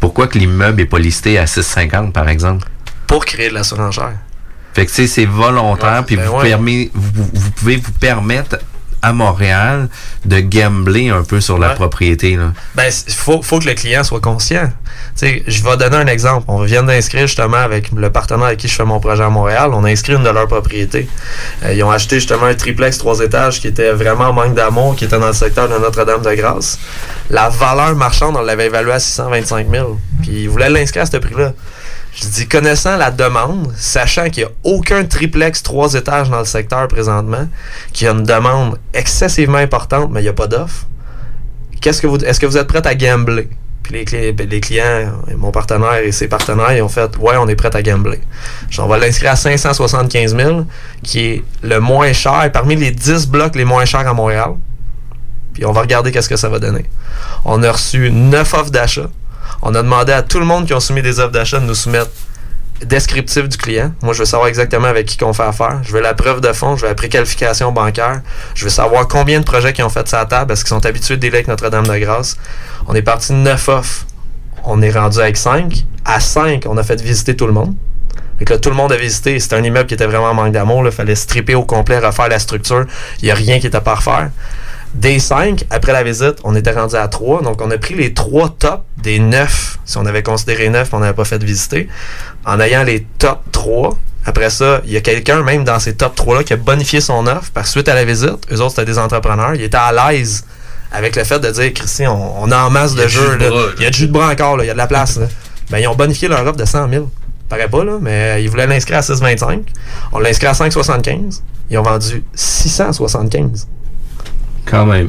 Pourquoi 0.00 0.26
que 0.28 0.38
l'immeuble 0.38 0.80
est 0.82 0.86
pas 0.86 0.98
listé 0.98 1.38
à 1.38 1.44
6,50 1.44 2.12
par 2.12 2.28
exemple? 2.28 2.66
Pour 3.06 3.24
créer 3.24 3.48
de 3.50 3.54
la 3.54 3.64
surenchère. 3.64 4.12
Fait 4.72 4.86
que 4.86 4.90
tu 4.90 4.96
sais, 4.96 5.06
c'est 5.06 5.24
volontaire, 5.24 6.02
puis 6.04 6.16
ben 6.16 6.26
vous, 6.26 6.36
ouais. 6.38 6.48
permet- 6.48 6.90
vous, 6.94 7.28
vous 7.32 7.50
pouvez 7.52 7.76
vous 7.76 7.92
permettre 7.92 8.58
à 9.04 9.12
Montréal 9.12 9.88
de 10.24 10.40
gambler 10.40 11.10
un 11.10 11.22
peu 11.22 11.40
sur 11.40 11.58
la 11.58 11.70
propriété. 11.70 12.36
Là? 12.36 12.52
Ben, 12.74 12.90
il 13.06 13.12
faut, 13.12 13.42
faut 13.42 13.58
que 13.58 13.66
le 13.66 13.74
client 13.74 14.02
soit 14.02 14.20
conscient. 14.20 14.70
Je 15.20 15.62
vais 15.62 15.76
donner 15.76 15.96
un 15.96 16.06
exemple. 16.06 16.46
On 16.48 16.62
vient 16.62 16.82
d'inscrire 16.82 17.26
justement 17.26 17.58
avec 17.58 17.92
le 17.92 18.10
partenaire 18.10 18.46
avec 18.46 18.60
qui 18.60 18.68
je 18.68 18.74
fais 18.74 18.84
mon 18.84 19.00
projet 19.00 19.22
à 19.22 19.28
Montréal. 19.28 19.70
On 19.74 19.84
a 19.84 19.90
inscrit 19.90 20.14
une 20.14 20.22
de 20.22 20.30
leurs 20.30 20.48
propriétés. 20.48 21.06
Euh, 21.64 21.74
ils 21.74 21.82
ont 21.84 21.90
acheté 21.90 22.16
justement 22.16 22.46
un 22.46 22.54
triplex 22.54 22.96
trois 22.96 23.20
étages 23.20 23.60
qui 23.60 23.68
était 23.68 23.92
vraiment 23.92 24.24
en 24.24 24.32
manque 24.32 24.54
d'amour, 24.54 24.96
qui 24.96 25.04
était 25.04 25.18
dans 25.18 25.28
le 25.28 25.34
secteur 25.34 25.68
de 25.68 25.78
Notre-Dame-de-Grâce. 25.78 26.78
La 27.28 27.50
valeur 27.50 27.94
marchande, 27.96 28.36
on 28.36 28.42
l'avait 28.42 28.66
évaluée 28.66 28.92
à 28.92 28.98
625 29.00 29.70
000. 29.70 29.98
Puis 30.22 30.44
ils 30.44 30.48
voulaient 30.48 30.70
l'inscrire 30.70 31.02
à 31.02 31.06
ce 31.06 31.18
prix-là. 31.18 31.52
Je 32.14 32.28
dis, 32.28 32.46
connaissant 32.46 32.96
la 32.96 33.10
demande, 33.10 33.72
sachant 33.76 34.30
qu'il 34.30 34.44
n'y 34.44 34.48
a 34.48 34.52
aucun 34.62 35.04
triplex 35.04 35.64
trois 35.64 35.94
étages 35.94 36.30
dans 36.30 36.38
le 36.38 36.44
secteur 36.44 36.86
présentement, 36.86 37.48
qu'il 37.92 38.06
y 38.06 38.08
a 38.08 38.12
une 38.12 38.22
demande 38.22 38.78
excessivement 38.92 39.58
importante, 39.58 40.10
mais 40.12 40.20
il 40.20 40.24
n'y 40.24 40.28
a 40.28 40.32
pas 40.32 40.46
d'offre, 40.46 40.86
qu'est-ce 41.80 42.00
que 42.00 42.06
vous, 42.06 42.24
est-ce 42.24 42.38
que 42.38 42.46
vous 42.46 42.56
êtes 42.56 42.68
prêt 42.68 42.86
à 42.86 42.94
gambler? 42.94 43.48
Puis 43.82 44.04
les, 44.10 44.32
ben, 44.32 44.48
clients, 44.60 45.12
mon 45.36 45.50
partenaire 45.50 45.96
et 45.96 46.12
ses 46.12 46.28
partenaires, 46.28 46.72
ils 46.72 46.82
ont 46.82 46.88
fait 46.88 47.14
Ouais, 47.18 47.36
on 47.36 47.48
est 47.48 47.56
prêt 47.56 47.74
à 47.74 47.82
gambler. 47.82 48.20
On 48.78 48.86
va 48.86 48.96
l'inscrire 48.96 49.32
à 49.32 49.36
575 49.36 50.36
000, 50.36 50.64
qui 51.02 51.20
est 51.20 51.44
le 51.62 51.80
moins 51.80 52.12
cher, 52.14 52.50
parmi 52.52 52.76
les 52.76 52.92
10 52.92 53.28
blocs 53.28 53.54
les 53.56 53.66
moins 53.66 53.84
chers 53.84 54.08
à 54.08 54.14
Montréal. 54.14 54.54
Puis 55.52 55.66
on 55.66 55.72
va 55.72 55.82
regarder 55.82 56.12
qu'est-ce 56.12 56.30
que 56.30 56.36
ça 56.36 56.48
va 56.48 56.58
donner. 56.58 56.86
On 57.44 57.62
a 57.62 57.72
reçu 57.72 58.10
9 58.10 58.54
offres 58.54 58.70
d'achat. 58.70 59.10
On 59.66 59.74
a 59.74 59.82
demandé 59.82 60.12
à 60.12 60.20
tout 60.20 60.38
le 60.38 60.44
monde 60.44 60.66
qui 60.66 60.74
ont 60.74 60.80
soumis 60.80 61.00
des 61.00 61.20
offres 61.20 61.32
d'achat 61.32 61.58
de 61.58 61.64
nous 61.64 61.74
soumettre 61.74 62.10
descriptif 62.84 63.48
du 63.48 63.56
client. 63.56 63.92
Moi, 64.02 64.12
je 64.12 64.18
veux 64.18 64.26
savoir 64.26 64.48
exactement 64.48 64.88
avec 64.88 65.06
qui 65.06 65.16
qu'on 65.16 65.32
fait 65.32 65.44
affaire. 65.44 65.80
Je 65.84 65.92
veux 65.92 66.02
la 66.02 66.12
preuve 66.12 66.42
de 66.42 66.52
fond, 66.52 66.76
je 66.76 66.82
veux 66.82 66.88
la 66.88 66.94
préqualification 66.94 67.72
bancaire. 67.72 68.20
Je 68.54 68.64
veux 68.64 68.70
savoir 68.70 69.08
combien 69.08 69.40
de 69.40 69.44
projets 69.44 69.72
qui 69.72 69.82
ont 69.82 69.88
fait 69.88 70.06
sa 70.06 70.26
table, 70.26 70.52
est-ce 70.52 70.64
qu'ils 70.64 70.76
sont 70.76 70.84
habitués 70.84 71.16
de 71.16 71.22
délai 71.22 71.38
avec 71.38 71.48
Notre-Dame-de-Grâce. 71.48 72.36
On 72.88 72.94
est 72.94 73.00
parti 73.00 73.32
de 73.32 73.38
9 73.38 73.68
offres. 73.70 74.06
On 74.64 74.82
est 74.82 74.90
rendu 74.90 75.18
avec 75.18 75.38
5. 75.38 75.86
À 76.04 76.20
5, 76.20 76.64
on 76.68 76.76
a 76.76 76.82
fait 76.82 77.00
visiter 77.00 77.34
tout 77.34 77.46
le 77.46 77.54
monde. 77.54 77.74
Fait 78.38 78.44
que 78.44 78.52
là, 78.52 78.58
tout 78.58 78.68
le 78.68 78.76
monde 78.76 78.92
a 78.92 78.96
visité. 78.96 79.40
C'était 79.40 79.56
un 79.56 79.64
immeuble 79.64 79.86
qui 79.86 79.94
était 79.94 80.06
vraiment 80.06 80.28
en 80.28 80.34
manque 80.34 80.52
d'amour. 80.52 80.82
Il 80.84 80.92
fallait 80.92 81.14
stripper 81.14 81.54
au 81.54 81.64
complet, 81.64 81.98
refaire 82.00 82.28
la 82.28 82.38
structure. 82.38 82.84
Il 83.22 83.26
n'y 83.26 83.30
a 83.30 83.34
rien 83.34 83.58
qui 83.60 83.66
était 83.66 83.78
à 83.78 83.94
refaire. 83.94 84.28
Des 84.94 85.18
5, 85.18 85.64
après 85.70 85.92
la 85.92 86.02
visite, 86.04 86.36
on 86.44 86.54
était 86.54 86.70
rendu 86.72 86.94
à 86.94 87.08
3. 87.08 87.42
Donc, 87.42 87.60
on 87.60 87.70
a 87.70 87.78
pris 87.78 87.94
les 87.94 88.14
3 88.14 88.50
tops 88.58 88.82
des 89.02 89.18
9, 89.18 89.78
si 89.84 89.98
on 89.98 90.06
avait 90.06 90.22
considéré 90.22 90.68
9 90.68 90.88
on 90.92 91.00
n'avait 91.00 91.12
pas 91.14 91.24
fait 91.24 91.42
visiter, 91.42 91.88
en 92.46 92.60
ayant 92.60 92.84
les 92.84 93.04
top 93.18 93.40
3. 93.52 93.98
Après 94.26 94.50
ça, 94.50 94.80
il 94.86 94.92
y 94.92 94.96
a 94.96 95.00
quelqu'un, 95.00 95.42
même 95.42 95.64
dans 95.64 95.78
ces 95.78 95.94
top 95.94 96.16
3-là, 96.16 96.44
qui 96.44 96.52
a 96.52 96.56
bonifié 96.56 97.00
son 97.00 97.26
offre 97.26 97.50
par 97.52 97.66
suite 97.66 97.88
à 97.88 97.94
la 97.94 98.04
visite. 98.04 98.46
Eux 98.52 98.60
autres, 98.60 98.70
c'était 98.70 98.84
des 98.84 98.98
entrepreneurs. 98.98 99.54
Ils 99.54 99.62
étaient 99.62 99.76
à 99.76 99.92
l'aise 99.92 100.44
avec 100.92 101.16
le 101.16 101.24
fait 101.24 101.40
de 101.40 101.50
dire, 101.50 101.72
Christian, 101.74 102.14
on, 102.14 102.44
on 102.44 102.50
a 102.52 102.56
en 102.64 102.70
masse 102.70 102.94
de 102.94 103.06
jeux. 103.08 103.36
de. 103.36 103.50
Il 103.78 103.82
y 103.82 103.86
a 103.86 103.90
du 103.90 103.98
jus 103.98 104.06
de 104.06 104.12
bras 104.12 104.30
encore, 104.30 104.56
là. 104.56 104.64
il 104.64 104.68
y 104.68 104.70
a 104.70 104.74
de 104.74 104.78
la 104.78 104.86
place. 104.86 105.16
là. 105.18 105.26
Ben, 105.70 105.78
ils 105.78 105.88
ont 105.88 105.94
bonifié 105.94 106.28
leur 106.28 106.40
offre 106.46 106.56
de 106.56 106.64
100 106.64 106.88
000. 106.88 107.10
Paraît 107.48 107.68
pas, 107.68 107.84
là, 107.84 107.98
mais 108.00 108.42
ils 108.42 108.48
voulaient 108.48 108.66
l'inscrire 108.66 108.98
à 108.98 109.00
6,25. 109.02 109.62
On 110.12 110.20
l'a 110.20 110.30
inscrit 110.30 110.46
à 110.46 110.52
5,75. 110.52 111.40
Ils 111.68 111.78
ont 111.78 111.82
vendu 111.82 112.22
675. 112.34 113.66
Quand 114.64 114.86
même. 114.86 115.08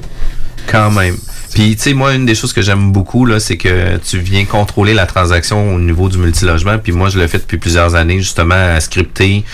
Quand 0.67 0.91
même. 0.91 1.15
Puis, 1.53 1.75
tu 1.77 1.83
sais, 1.83 1.93
moi, 1.93 2.13
une 2.13 2.25
des 2.25 2.35
choses 2.35 2.51
que 2.51 2.61
j'aime 2.61 2.91
beaucoup, 2.91 3.25
là, 3.25 3.39
c'est 3.39 3.55
que 3.55 3.95
tu 3.97 4.19
viens 4.19 4.43
contrôler 4.43 4.93
la 4.93 5.05
transaction 5.05 5.73
au 5.73 5.79
niveau 5.79 6.09
du 6.09 6.17
multilogement. 6.17 6.77
Puis 6.79 6.91
moi, 6.91 7.07
je 7.07 7.17
le 7.17 7.27
fais 7.27 7.37
depuis 7.37 7.57
plusieurs 7.57 7.95
années, 7.95 8.17
justement, 8.17 8.55
à 8.55 8.79
scripter 8.81 9.45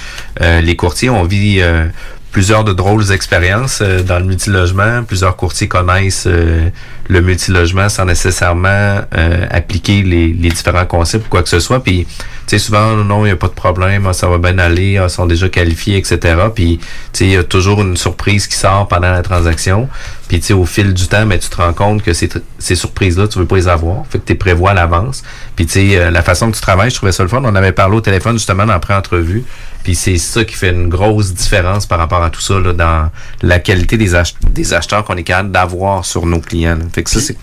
euh, 0.41 0.61
les 0.61 0.75
courtiers. 0.75 1.11
On 1.11 1.23
vit 1.25 1.57
euh, 1.59 1.85
plusieurs 2.31 2.63
de 2.63 2.73
drôles 2.73 3.11
expériences 3.11 3.79
euh, 3.81 4.01
dans 4.03 4.19
le 4.19 4.25
multilogement. 4.25 5.03
Plusieurs 5.03 5.35
courtiers 5.35 5.67
connaissent 5.67 6.27
le 6.27 7.21
multilogement 7.21 7.89
sans 7.89 8.05
nécessairement 8.05 9.01
appliquer 9.49 10.01
les, 10.01 10.29
les, 10.29 10.49
différents 10.49 10.85
concepts 10.85 11.27
ou 11.27 11.29
quoi 11.29 11.43
que 11.43 11.49
ce 11.49 11.59
soit. 11.59 11.83
Puis, 11.83 12.07
tu 12.51 12.57
sais, 12.57 12.65
souvent, 12.65 12.95
non, 12.97 13.25
il 13.25 13.29
n'y 13.29 13.33
a 13.33 13.35
pas 13.35 13.47
de 13.47 13.53
problème, 13.53 14.05
ah, 14.07 14.13
ça 14.13 14.27
va 14.27 14.37
bien 14.37 14.57
aller, 14.57 14.97
ah, 14.97 15.05
ils 15.05 15.09
sont 15.09 15.25
déjà 15.25 15.47
qualifiés, 15.47 15.97
etc. 15.97 16.35
Puis, 16.53 16.79
tu 16.79 16.85
sais, 17.13 17.25
il 17.25 17.31
y 17.31 17.37
a 17.37 17.43
toujours 17.43 17.81
une 17.81 17.95
surprise 17.95 18.47
qui 18.47 18.55
sort 18.55 18.87
pendant 18.87 19.11
la 19.11 19.21
transaction. 19.21 19.87
Puis, 20.27 20.39
tu 20.39 20.47
sais, 20.47 20.53
au 20.53 20.65
fil 20.65 20.93
du 20.93 21.07
temps, 21.07 21.25
mais 21.25 21.39
tu 21.39 21.49
te 21.49 21.55
rends 21.57 21.73
compte 21.73 22.03
que 22.03 22.13
ces, 22.13 22.29
ces 22.59 22.75
surprises-là, 22.75 23.27
tu 23.27 23.39
veux 23.39 23.45
pas 23.45 23.57
les 23.57 23.67
avoir. 23.67 24.05
Fait 24.09 24.19
que 24.19 24.25
tu 24.25 24.35
prévois 24.35 24.71
à 24.71 24.73
l'avance. 24.73 25.23
Puis, 25.55 25.65
tu 25.65 25.73
sais, 25.91 26.11
la 26.11 26.21
façon 26.23 26.49
que 26.49 26.55
tu 26.55 26.61
travailles, 26.61 26.89
je 26.89 26.95
trouvais 26.95 27.11
ça 27.11 27.23
le 27.23 27.29
fun. 27.29 27.41
On 27.43 27.55
avait 27.55 27.71
parlé 27.71 27.95
au 27.95 28.01
téléphone, 28.01 28.33
justement, 28.33 28.65
dans 28.65 28.79
pré-entrevue. 28.79 29.43
Puis 29.83 29.95
c'est 29.95 30.17
ça 30.17 30.43
qui 30.45 30.55
fait 30.55 30.69
une 30.69 30.89
grosse 30.89 31.33
différence 31.33 31.85
par 31.85 31.97
rapport 31.97 32.23
à 32.23 32.29
tout 32.29 32.41
ça, 32.41 32.59
là, 32.59 32.73
dans 32.73 33.09
la 33.41 33.59
qualité 33.59 33.97
des, 33.97 34.11
des 34.49 34.73
acheteurs 34.73 35.03
qu'on 35.03 35.17
est 35.17 35.23
capable 35.23 35.51
d'avoir 35.51 36.05
sur 36.05 36.25
nos 36.25 36.39
clients. 36.39 36.77
Fait 36.93 37.03
que 37.03 37.09
ça, 37.09 37.19
c'est 37.19 37.37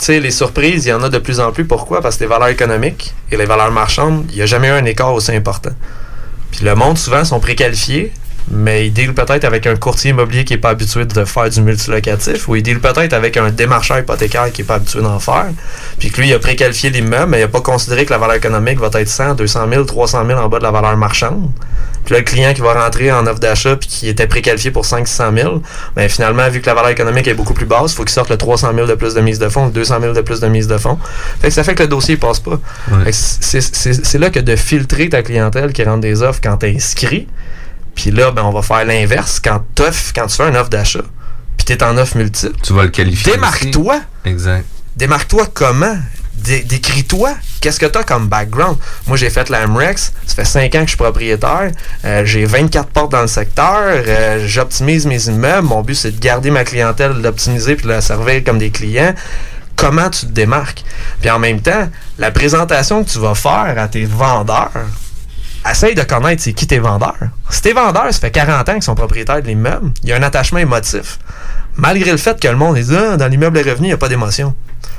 tu 0.00 0.06
sais, 0.06 0.20
les 0.20 0.30
surprises, 0.30 0.86
il 0.86 0.88
y 0.88 0.92
en 0.94 1.02
a 1.02 1.10
de 1.10 1.18
plus 1.18 1.40
en 1.40 1.52
plus. 1.52 1.66
Pourquoi? 1.66 2.00
Parce 2.00 2.16
que 2.16 2.20
les 2.22 2.26
valeurs 2.26 2.48
économiques 2.48 3.14
et 3.30 3.36
les 3.36 3.44
valeurs 3.44 3.70
marchandes, 3.70 4.24
il 4.30 4.36
n'y 4.36 4.40
a 4.40 4.46
jamais 4.46 4.68
eu 4.68 4.70
un 4.70 4.84
écart 4.86 5.12
aussi 5.12 5.30
important. 5.32 5.72
Puis 6.50 6.64
le 6.64 6.74
monde, 6.74 6.96
souvent, 6.96 7.22
sont 7.22 7.38
préqualifiés, 7.38 8.10
mais 8.50 8.86
ils 8.86 8.92
deal 8.92 9.14
peut-être 9.14 9.44
avec 9.44 9.66
un 9.66 9.76
courtier 9.76 10.10
immobilier 10.10 10.44
qui 10.44 10.54
n'est 10.54 10.60
pas 10.60 10.70
habitué 10.70 11.04
de 11.04 11.24
faire 11.24 11.48
du 11.48 11.60
multilocatif, 11.62 12.48
ou 12.48 12.56
ils 12.56 12.62
deal 12.62 12.80
peut-être 12.80 13.12
avec 13.12 13.36
un 13.36 13.50
démarcheur 13.50 13.98
hypothécaire 13.98 14.50
qui 14.52 14.62
n'est 14.62 14.66
pas 14.66 14.74
habitué 14.74 15.00
d'en 15.00 15.18
faire, 15.20 15.46
puis 15.98 16.10
que 16.10 16.20
lui, 16.20 16.28
il 16.28 16.34
a 16.34 16.38
préqualifié 16.38 16.90
l'immeuble, 16.90 17.30
mais 17.30 17.38
il 17.38 17.42
n'a 17.42 17.48
pas 17.48 17.60
considéré 17.60 18.04
que 18.04 18.10
la 18.10 18.18
valeur 18.18 18.36
économique 18.36 18.78
va 18.80 18.90
être 18.92 19.08
100, 19.08 19.34
200 19.34 19.68
000, 19.70 19.84
300 19.84 20.26
000 20.26 20.40
en 20.40 20.48
bas 20.48 20.58
de 20.58 20.64
la 20.64 20.70
valeur 20.70 20.96
marchande. 20.96 21.50
Puis 22.04 22.14
là, 22.14 22.20
le 22.20 22.24
client 22.24 22.54
qui 22.54 22.62
va 22.62 22.72
rentrer 22.72 23.12
en 23.12 23.26
offre 23.26 23.40
d'achat 23.40 23.76
puis 23.76 23.88
qui 23.88 24.08
était 24.08 24.26
préqualifié 24.26 24.70
pour 24.70 24.86
500 24.86 25.32
000, 25.36 25.62
ben 25.94 26.08
finalement, 26.08 26.48
vu 26.48 26.60
que 26.60 26.66
la 26.66 26.74
valeur 26.74 26.90
économique 26.90 27.28
est 27.28 27.34
beaucoup 27.34 27.54
plus 27.54 27.66
basse, 27.66 27.92
il 27.92 27.94
faut 27.94 28.04
qu'il 28.04 28.12
sorte 28.12 28.30
le 28.30 28.38
300 28.38 28.72
000 28.74 28.86
de 28.86 28.94
plus 28.94 29.14
de 29.14 29.20
mise 29.20 29.38
de 29.38 29.48
fonds, 29.48 29.68
200 29.68 30.00
000 30.00 30.12
de 30.14 30.20
plus 30.22 30.40
de 30.40 30.48
mise 30.48 30.66
de 30.66 30.78
fonds. 30.78 30.98
Fait 31.40 31.48
que 31.48 31.54
ça 31.54 31.62
fait 31.62 31.74
que 31.74 31.82
le 31.82 31.88
dossier 31.88 32.14
ne 32.14 32.20
passe 32.20 32.40
pas. 32.40 32.58
C'est 33.12 34.18
là 34.18 34.30
que 34.30 34.40
de 34.40 34.56
filtrer 34.56 35.08
ta 35.08 35.22
clientèle 35.22 35.72
qui 35.72 35.84
rentre 35.84 36.00
des 36.00 36.22
offres 36.22 36.40
quand 36.42 36.56
tu 36.56 36.66
es 36.66 36.74
inscrit. 36.74 37.28
Puis 38.00 38.10
là, 38.10 38.30
ben, 38.30 38.42
on 38.44 38.50
va 38.50 38.62
faire 38.62 38.86
l'inverse 38.86 39.40
quand, 39.44 39.62
quand 39.76 40.26
tu 40.26 40.36
fais 40.36 40.48
une 40.48 40.56
offre 40.56 40.70
d'achat. 40.70 41.02
Puis 41.58 41.66
tu 41.66 41.72
es 41.74 41.82
en 41.82 41.98
offre 41.98 42.16
multiple. 42.16 42.56
Tu 42.62 42.72
vas 42.72 42.84
le 42.84 42.88
qualifier. 42.88 43.32
Démarque-toi. 43.32 44.00
Exact. 44.24 44.64
Démarque-toi 44.96 45.46
comment? 45.52 45.98
décris-toi, 46.42 47.34
qu'est-ce 47.60 47.78
que 47.78 47.84
tu 47.84 47.98
as 47.98 48.02
comme 48.02 48.28
background? 48.28 48.78
Moi, 49.06 49.18
j'ai 49.18 49.28
fait 49.28 49.50
la 49.50 49.66
MREX, 49.66 50.14
ça 50.26 50.36
fait 50.36 50.44
5 50.46 50.74
ans 50.74 50.78
que 50.78 50.84
je 50.84 50.90
suis 50.92 50.96
propriétaire, 50.96 51.70
euh, 52.06 52.24
j'ai 52.24 52.46
24 52.46 52.88
portes 52.88 53.12
dans 53.12 53.20
le 53.20 53.26
secteur, 53.26 53.82
euh, 53.84 54.46
j'optimise 54.46 55.04
mes 55.04 55.22
immeubles, 55.26 55.68
mon 55.68 55.82
but 55.82 55.96
c'est 55.96 56.12
de 56.12 56.18
garder 56.18 56.50
ma 56.50 56.64
clientèle, 56.64 57.20
d'optimiser 57.20 57.76
puis 57.76 57.84
de 57.84 57.90
la 57.90 58.00
servir 58.00 58.42
comme 58.42 58.58
des 58.58 58.70
clients. 58.70 59.14
Comment 59.76 60.08
tu 60.08 60.20
te 60.20 60.32
démarques? 60.32 60.82
Puis 61.20 61.28
en 61.28 61.38
même 61.38 61.60
temps, 61.60 61.90
la 62.16 62.30
présentation 62.30 63.04
que 63.04 63.10
tu 63.10 63.18
vas 63.18 63.34
faire 63.34 63.74
à 63.76 63.86
tes 63.86 64.06
vendeurs, 64.06 64.70
essaye 65.68 65.94
de 65.94 66.02
connaître 66.02 66.42
c'est 66.42 66.52
qui 66.52 66.66
tes 66.66 66.78
vendeurs. 66.78 67.16
Si 67.50 67.62
tes 67.62 67.72
vendeurs, 67.72 68.12
ça 68.12 68.20
fait 68.20 68.30
40 68.30 68.68
ans 68.68 68.72
qu'ils 68.74 68.82
sont 68.82 68.94
propriétaires 68.94 69.42
de 69.42 69.46
l'immeuble, 69.46 69.92
il 70.02 70.08
y 70.08 70.12
a 70.12 70.16
un 70.16 70.22
attachement 70.22 70.58
émotif. 70.58 71.18
Malgré 71.76 72.10
le 72.10 72.16
fait 72.16 72.40
que 72.40 72.48
le 72.48 72.56
monde 72.56 72.76
est 72.76 72.84
dit, 72.84 72.96
ah, 72.96 73.16
dans 73.16 73.28
l'immeuble 73.28 73.58
est 73.58 73.62
revenu, 73.62 73.86
il 73.86 73.90
n'y 73.90 73.94
a 73.94 73.98
pas 73.98 74.08
d'émotion. 74.08 74.54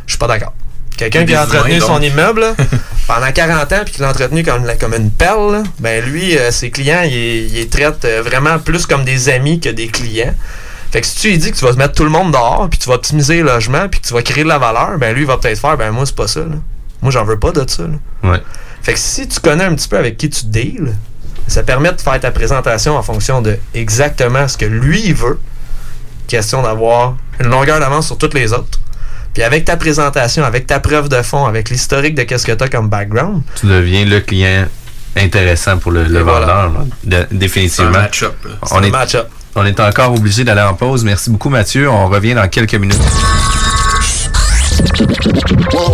Je 0.06 0.14
suis 0.14 0.20
pas 0.20 0.28
d'accord. 0.28 0.54
Quelqu'un 0.98 1.26
qui 1.26 1.34
a 1.34 1.44
entretenu 1.44 1.80
son 1.80 2.02
immeuble 2.02 2.46
pendant 3.08 3.32
40 3.32 3.74
ans 3.74 3.82
puis 3.86 3.94
qui 3.94 4.02
l'a 4.02 4.10
entretenu 4.10 4.44
comme, 4.44 4.66
comme 4.80 4.94
une 4.94 5.10
perle, 5.10 5.64
ben 5.80 6.04
lui, 6.06 6.38
euh, 6.38 6.52
ses 6.52 6.70
clients, 6.70 7.02
il, 7.04 7.54
les 7.54 7.68
traite 7.68 8.06
euh, 8.06 8.22
vraiment 8.22 8.60
plus 8.60 8.86
comme 8.86 9.04
des 9.04 9.30
amis 9.30 9.60
que 9.60 9.70
des 9.70 9.88
clients. 9.88 10.34
Fait 10.92 11.02
que 11.02 11.08
si 11.08 11.16
tu 11.16 11.30
lui 11.30 11.38
dis 11.38 11.52
que 11.52 11.58
tu 11.58 11.66
vas 11.66 11.72
mettre 11.74 11.94
tout 11.94 12.04
le 12.04 12.10
monde 12.10 12.34
dehors, 12.34 12.68
puis 12.70 12.78
tu 12.78 12.90
vas 12.90 12.96
optimiser 12.96 13.38
le 13.38 13.44
logement, 13.44 13.88
puis 13.90 14.02
que 14.02 14.08
tu 14.08 14.14
vas 14.14 14.22
créer 14.22 14.44
de 14.44 14.50
la 14.50 14.60
valeur, 14.60 14.98
ben 14.98 15.16
lui, 15.16 15.22
il 15.22 15.28
va 15.28 15.38
peut-être 15.38 15.60
faire, 15.60 15.78
ben 15.78 15.92
moi, 15.92 16.06
c'est 16.06 16.16
pas 16.16 16.28
ça. 16.28 16.42
Moi, 17.02 17.12
j'en 17.12 17.24
veux 17.24 17.40
pas 17.40 17.52
de 17.52 17.68
ça. 17.68 17.84
Fait 18.82 18.94
que 18.94 19.00
si 19.00 19.28
tu 19.28 19.40
connais 19.40 19.64
un 19.64 19.76
petit 19.76 19.88
peu 19.88 19.98
avec 19.98 20.18
qui 20.18 20.30
tu 20.30 20.46
deals, 20.46 20.96
ça 21.48 21.64
permet 21.64 21.92
de 21.92 22.02
faire 22.02 22.20
ta 22.20 22.32
présentation 22.32 22.96
en 22.98 23.04
fonction 23.04 23.42
de 23.42 23.58
exactement 23.74 24.48
ce 24.48 24.58
que 24.58 24.66
lui 24.66 25.14
veut. 25.14 25.40
Question 26.28 26.62
d'avoir 26.62 27.18
une 27.40 27.50
longueur 27.50 27.80
d'avance 27.80 28.08
sur 28.08 28.18
toutes 28.18 28.34
les 28.34 28.54
autres. 28.54 28.80
Puis 29.34 29.44
avec 29.44 29.66
ta 29.66 29.78
présentation, 29.78 30.44
avec 30.44 30.68
ta 30.68 30.80
preuve 30.80 31.10
de 31.10 31.22
fond, 31.22 31.46
avec 31.46 31.70
l'historique 31.70 32.16
de 32.16 32.24
qu'est-ce 32.24 32.46
que 32.46 32.52
tu 32.52 32.64
as 32.64 32.70
comme 32.70 32.90
background, 32.90 33.44
tu 33.56 33.66
deviens 33.66 34.06
le 34.06 34.20
client 34.20 34.66
intéressant 35.16 35.78
pour 35.78 35.92
le, 35.92 36.04
vendeur, 36.04 36.72
définitivement. 37.32 37.90
Un 37.90 38.02
match-up. 38.02 38.36
On, 38.72 38.82
match 38.90 39.16
on 39.56 39.66
est 39.66 39.80
encore 39.80 40.14
obligé 40.14 40.44
d'aller 40.44 40.62
en 40.62 40.74
pause. 40.74 41.04
Merci 41.04 41.30
beaucoup, 41.30 41.50
Mathieu. 41.50 41.90
On 41.90 42.08
revient 42.08 42.34
dans 42.34 42.48
quelques 42.48 42.76
minutes. 42.76 43.00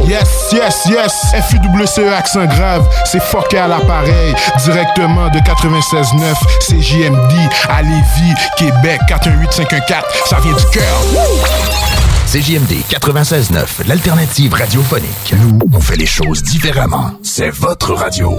Yes, 0.08 0.54
yes, 0.54 0.88
yes. 0.90 1.14
FUWCE 1.50 2.14
accent 2.18 2.46
grave, 2.46 2.88
c'est 3.06 3.22
fucké 3.22 3.58
à 3.58 3.68
l'appareil. 3.68 4.34
Directement 4.64 5.30
de 5.30 5.40
96.9, 5.40 6.34
c'est 6.62 6.82
JMD 6.82 7.34
à 7.70 7.82
Lévis, 7.82 8.34
Québec 8.58 9.00
418-514. 9.10 10.04
Ça 10.26 10.40
vient 10.40 10.54
du 10.54 10.66
cœur. 10.72 11.02
CJMD 12.28 12.84
96.9, 12.90 13.88
l'alternative 13.88 14.54
radiophonique. 14.54 15.34
Nous, 15.40 15.60
on 15.74 15.80
fait 15.80 15.96
les 15.96 16.06
choses 16.06 16.44
différemment. 16.44 17.12
C'est 17.24 17.50
votre 17.50 17.94
radio. 17.94 18.38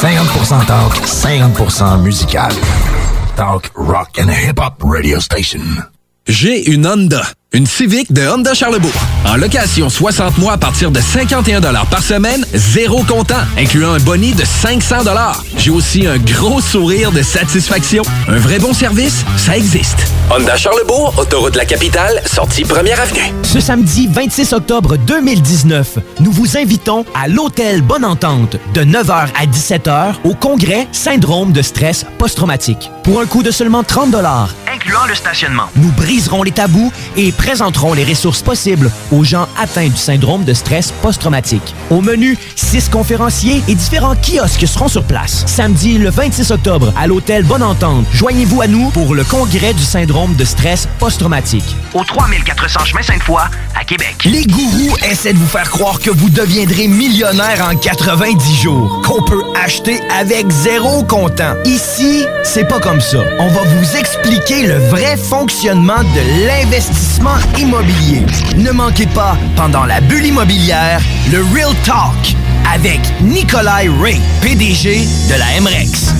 50% 0.00 0.66
talk, 0.66 0.92
50% 1.06 2.00
musical. 2.02 2.50
Talk, 3.36 3.70
rock 3.74 4.18
and 4.18 4.28
hip-hop 4.30 4.82
radio 4.82 5.20
station. 5.20 5.60
J'ai 6.30 6.70
une 6.70 6.86
Honda. 6.86 7.26
Une 7.52 7.66
Civic 7.66 8.12
de 8.12 8.28
Honda 8.28 8.54
Charlebourg. 8.54 8.92
En 9.26 9.34
location 9.34 9.88
60 9.88 10.38
mois 10.38 10.52
à 10.52 10.56
partir 10.56 10.92
de 10.92 11.00
51 11.00 11.60
par 11.90 12.00
semaine, 12.00 12.46
zéro 12.54 13.02
comptant, 13.02 13.40
incluant 13.58 13.94
un 13.94 13.98
boni 13.98 14.34
de 14.34 14.44
500 14.44 14.98
J'ai 15.56 15.72
aussi 15.72 16.06
un 16.06 16.18
gros 16.18 16.60
sourire 16.60 17.10
de 17.10 17.22
satisfaction. 17.22 18.04
Un 18.28 18.38
vrai 18.38 18.60
bon 18.60 18.72
service, 18.72 19.24
ça 19.36 19.56
existe. 19.56 19.98
Honda 20.30 20.56
Charlebourg, 20.56 21.12
autoroute 21.18 21.54
de 21.54 21.58
la 21.58 21.64
capitale, 21.64 22.22
sortie 22.24 22.62
première 22.62 23.00
avenue. 23.00 23.34
Ce 23.42 23.58
samedi 23.58 24.08
26 24.08 24.52
octobre 24.52 24.96
2019, 24.96 25.98
nous 26.20 26.30
vous 26.30 26.56
invitons 26.56 27.04
à 27.20 27.26
l'Hôtel 27.26 27.82
Bonne 27.82 28.04
Entente 28.04 28.58
de 28.74 28.82
9h 28.82 29.26
à 29.36 29.46
17h 29.46 30.14
au 30.22 30.34
congrès 30.34 30.86
Syndrome 30.92 31.50
de 31.50 31.62
stress 31.62 32.06
post-traumatique. 32.16 32.92
Pour 33.02 33.20
un 33.20 33.26
coût 33.26 33.42
de 33.42 33.50
seulement 33.50 33.82
30 33.82 34.14
incluant 34.72 35.04
le 35.06 35.14
stationnement. 35.14 35.68
Nous 35.76 35.90
briserons 35.92 36.42
les 36.42 36.52
tabous 36.52 36.92
et 37.16 37.32
présenteront 37.40 37.94
les 37.94 38.04
ressources 38.04 38.42
possibles 38.42 38.90
aux 39.10 39.24
gens 39.24 39.48
atteints 39.58 39.88
du 39.88 39.96
syndrome 39.96 40.44
de 40.44 40.52
stress 40.52 40.92
post-traumatique. 41.00 41.74
Au 41.88 42.02
menu, 42.02 42.36
six 42.54 42.90
conférenciers 42.90 43.62
et 43.66 43.74
différents 43.74 44.14
kiosques 44.14 44.66
seront 44.66 44.88
sur 44.88 45.04
place. 45.04 45.44
Samedi 45.46 45.96
le 45.96 46.10
26 46.10 46.50
octobre 46.50 46.92
à 46.98 47.06
l'hôtel 47.06 47.44
Bonne 47.44 47.62
Entente, 47.62 48.04
joignez-vous 48.12 48.60
à 48.60 48.66
nous 48.66 48.90
pour 48.90 49.14
le 49.14 49.24
congrès 49.24 49.72
du 49.72 49.82
syndrome 49.82 50.34
de 50.34 50.44
stress 50.44 50.86
post-traumatique. 50.98 51.76
Au 51.94 52.04
3400 52.04 52.84
chemin 52.84 53.02
Sainte-Foy, 53.02 53.40
à 53.74 53.84
Québec. 53.84 54.16
Les 54.26 54.44
gourous 54.44 54.94
essaient 55.10 55.32
de 55.32 55.38
vous 55.38 55.46
faire 55.46 55.70
croire 55.70 55.98
que 55.98 56.10
vous 56.10 56.28
deviendrez 56.28 56.88
millionnaire 56.88 57.66
en 57.66 57.74
90 57.74 58.60
jours, 58.60 59.00
qu'on 59.06 59.22
peut 59.24 59.42
acheter 59.64 59.98
avec 60.20 60.50
zéro 60.50 61.04
comptant. 61.04 61.54
Ici, 61.64 62.26
c'est 62.44 62.68
pas 62.68 62.80
comme 62.80 63.00
ça. 63.00 63.18
On 63.38 63.48
va 63.48 63.62
vous 63.62 63.96
expliquer 63.96 64.66
le 64.66 64.76
vrai 64.88 65.16
fonctionnement 65.16 66.02
de 66.02 66.46
l'investissement 66.46 67.29
immobilier. 67.58 68.24
Ne 68.56 68.70
manquez 68.70 69.06
pas, 69.06 69.36
pendant 69.56 69.84
la 69.84 70.00
bulle 70.00 70.26
immobilière, 70.26 71.00
le 71.30 71.42
Real 71.54 71.74
Talk 71.84 72.36
avec 72.72 73.00
Nikolai 73.20 73.88
Ray, 74.00 74.20
PDG 74.42 75.06
de 75.28 75.38
la 75.38 75.60
MREX. 75.60 76.19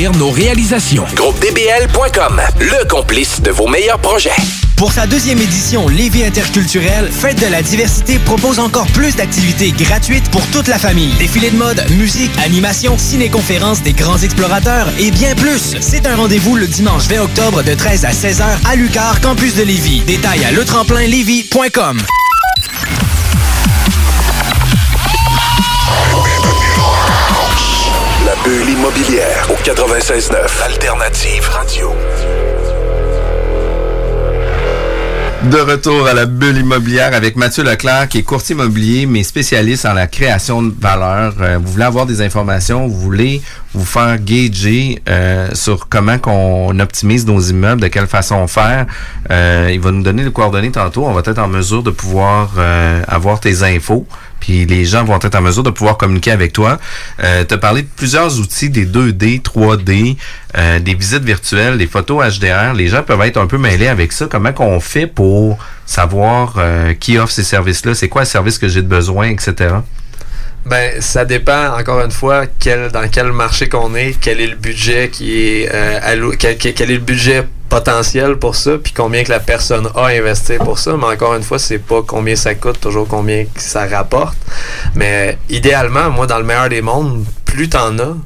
découvrir 0.00 0.12
nos 0.12 0.30
réalisations. 0.30 1.04
GroupeDBL.com, 1.14 2.40
le 2.58 2.88
complice 2.88 3.42
de 3.42 3.50
vos 3.50 3.66
meilleurs 3.66 3.98
projets. 3.98 4.30
Pour 4.76 4.92
sa 4.92 5.06
deuxième 5.06 5.38
édition 5.38 5.88
Lévis 5.88 6.24
interculturelle, 6.24 7.10
Fête 7.10 7.38
de 7.38 7.50
la 7.50 7.60
diversité 7.60 8.18
propose 8.18 8.60
encore 8.60 8.86
plus 8.88 9.16
d'activités 9.16 9.72
gratuites 9.72 10.30
pour 10.30 10.46
toute 10.48 10.68
la 10.68 10.78
famille. 10.78 11.12
Défilés 11.18 11.50
de 11.50 11.56
mode, 11.56 11.84
musique, 11.98 12.30
animation, 12.42 12.96
ciné-conférences 12.96 13.82
des 13.82 13.92
grands 13.92 14.18
explorateurs 14.18 14.88
et 14.98 15.10
bien 15.10 15.34
plus. 15.34 15.76
C'est 15.80 16.06
un 16.06 16.16
rendez-vous 16.16 16.56
le 16.56 16.66
dimanche 16.66 17.06
20 17.08 17.20
octobre 17.20 17.62
de 17.62 17.74
13 17.74 18.04
à 18.06 18.12
16h 18.12 18.44
à 18.70 18.76
Lucar, 18.76 19.20
campus 19.20 19.56
de 19.56 19.64
Lévis. 19.64 20.00
Détails 20.06 20.44
à 20.44 20.52
letremplinlévis.com. 20.52 22.00
bulle 28.44 28.70
immobilière 28.70 29.48
au 29.50 29.54
96.9 29.54 30.62
Alternative 30.64 31.48
Radio. 31.50 31.92
De 35.50 35.58
retour 35.58 36.06
à 36.06 36.14
la 36.14 36.26
bulle 36.26 36.58
immobilière 36.58 37.14
avec 37.14 37.36
Mathieu 37.36 37.64
Leclerc, 37.64 38.08
qui 38.08 38.18
est 38.18 38.22
courtier 38.22 38.54
immobilier, 38.54 39.06
mais 39.06 39.22
spécialiste 39.24 39.84
en 39.84 39.94
la 39.94 40.06
création 40.06 40.62
de 40.62 40.72
valeur. 40.78 41.34
Euh, 41.40 41.58
vous 41.58 41.72
voulez 41.72 41.84
avoir 41.84 42.06
des 42.06 42.22
informations, 42.22 42.86
vous 42.86 43.00
voulez 43.00 43.42
vous 43.72 43.84
faire 43.84 44.18
gager 44.18 45.00
euh, 45.08 45.48
sur 45.54 45.88
comment 45.88 46.18
qu'on 46.18 46.78
optimise 46.80 47.26
nos 47.26 47.40
immeubles, 47.40 47.80
de 47.80 47.88
quelle 47.88 48.06
façon 48.06 48.46
faire. 48.46 48.86
Euh, 49.30 49.70
il 49.72 49.80
va 49.80 49.90
nous 49.92 50.02
donner 50.02 50.24
les 50.24 50.32
coordonnées 50.32 50.72
tantôt. 50.72 51.06
On 51.06 51.12
va 51.12 51.22
être 51.24 51.38
en 51.38 51.48
mesure 51.48 51.82
de 51.82 51.90
pouvoir 51.90 52.50
avoir 53.08 53.40
tes 53.40 53.62
infos 53.62 54.06
puis 54.40 54.64
les 54.64 54.84
gens 54.84 55.04
vont 55.04 55.18
être 55.20 55.34
en 55.34 55.42
mesure 55.42 55.62
de 55.62 55.70
pouvoir 55.70 55.96
communiquer 55.96 56.32
avec 56.32 56.52
toi. 56.52 56.78
Euh, 57.22 57.44
tu 57.44 57.54
de 57.54 57.86
plusieurs 57.94 58.40
outils, 58.40 58.70
des 58.70 58.86
2D, 58.86 59.42
3D, 59.42 60.16
euh, 60.56 60.80
des 60.80 60.94
visites 60.94 61.22
virtuelles, 61.22 61.78
des 61.78 61.86
photos 61.86 62.38
HDR. 62.38 62.72
Les 62.74 62.88
gens 62.88 63.02
peuvent 63.02 63.20
être 63.22 63.36
un 63.36 63.46
peu 63.46 63.58
mêlés 63.58 63.86
avec 63.88 64.12
ça. 64.12 64.26
Comment 64.28 64.52
qu'on 64.52 64.80
fait 64.80 65.06
pour 65.06 65.58
savoir 65.86 66.54
euh, 66.56 66.94
qui 66.94 67.18
offre 67.18 67.32
ces 67.32 67.44
services-là? 67.44 67.94
C'est 67.94 68.08
quoi 68.08 68.22
le 68.22 68.26
service 68.26 68.58
que 68.58 68.66
j'ai 68.66 68.82
de 68.82 68.88
besoin, 68.88 69.28
etc.? 69.28 69.74
Ben, 70.66 71.00
ça 71.00 71.24
dépend, 71.24 71.76
encore 71.78 72.00
une 72.04 72.10
fois, 72.10 72.44
quel, 72.46 72.90
dans 72.90 73.08
quel 73.08 73.32
marché 73.32 73.68
qu'on 73.68 73.94
est, 73.94 74.18
quel 74.20 74.40
est 74.40 74.46
le 74.46 74.56
budget 74.56 75.08
qui 75.08 75.38
est 75.38 75.70
euh, 75.72 76.32
quel, 76.38 76.52
est 76.54 76.86
le 76.86 76.98
budget 76.98 77.46
potentiel 77.70 78.36
pour 78.36 78.56
ça, 78.56 78.72
puis 78.76 78.92
combien 78.92 79.24
que 79.24 79.30
la 79.30 79.40
personne 79.40 79.88
a 79.94 80.06
investi 80.06 80.54
pour 80.58 80.78
ça. 80.78 80.96
Mais 80.98 81.06
encore 81.06 81.34
une 81.34 81.42
fois, 81.42 81.58
c'est 81.58 81.78
pas 81.78 82.02
combien 82.06 82.36
ça 82.36 82.54
coûte, 82.54 82.80
toujours 82.80 83.08
combien 83.08 83.46
ça 83.56 83.86
rapporte. 83.86 84.36
Mais 84.94 85.38
idéalement, 85.48 86.10
moi, 86.10 86.26
dans 86.26 86.38
le 86.38 86.44
meilleur 86.44 86.68
des 86.68 86.82
mondes, 86.82 87.24
plus 87.46 87.68
t'en 87.70 87.98
as, 87.98 88.16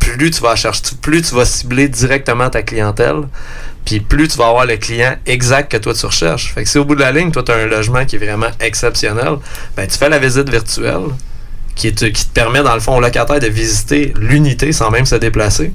plus 0.00 0.30
tu 0.30 0.42
vas 0.42 0.56
chercher, 0.56 0.82
plus 1.00 1.22
tu 1.22 1.34
vas 1.34 1.46
cibler 1.46 1.88
directement 1.88 2.50
ta 2.50 2.62
clientèle, 2.62 3.22
puis 3.86 4.00
plus 4.00 4.28
tu 4.28 4.36
vas 4.36 4.48
avoir 4.48 4.66
le 4.66 4.76
client 4.76 5.16
exact 5.24 5.72
que 5.72 5.78
toi 5.78 5.94
tu 5.94 6.04
recherches. 6.04 6.52
Fait 6.52 6.64
que 6.64 6.68
si 6.68 6.76
au 6.76 6.84
bout 6.84 6.94
de 6.94 7.00
la 7.00 7.12
ligne, 7.12 7.30
toi, 7.30 7.42
tu 7.42 7.52
as 7.52 7.56
un 7.56 7.66
logement 7.66 8.04
qui 8.04 8.16
est 8.16 8.18
vraiment 8.18 8.50
exceptionnel, 8.60 9.36
ben 9.76 9.86
tu 9.86 9.96
fais 9.96 10.10
la 10.10 10.18
visite 10.18 10.48
virtuelle 10.50 11.08
qui 11.80 11.94
te, 11.94 12.04
qui 12.04 12.26
te 12.26 12.32
permet, 12.32 12.62
dans 12.62 12.74
le 12.74 12.80
fond, 12.80 12.96
au 12.96 13.00
locataire 13.00 13.40
de 13.40 13.46
visiter 13.46 14.12
l'unité 14.18 14.70
sans 14.72 14.90
même 14.90 15.06
se 15.06 15.14
déplacer. 15.14 15.72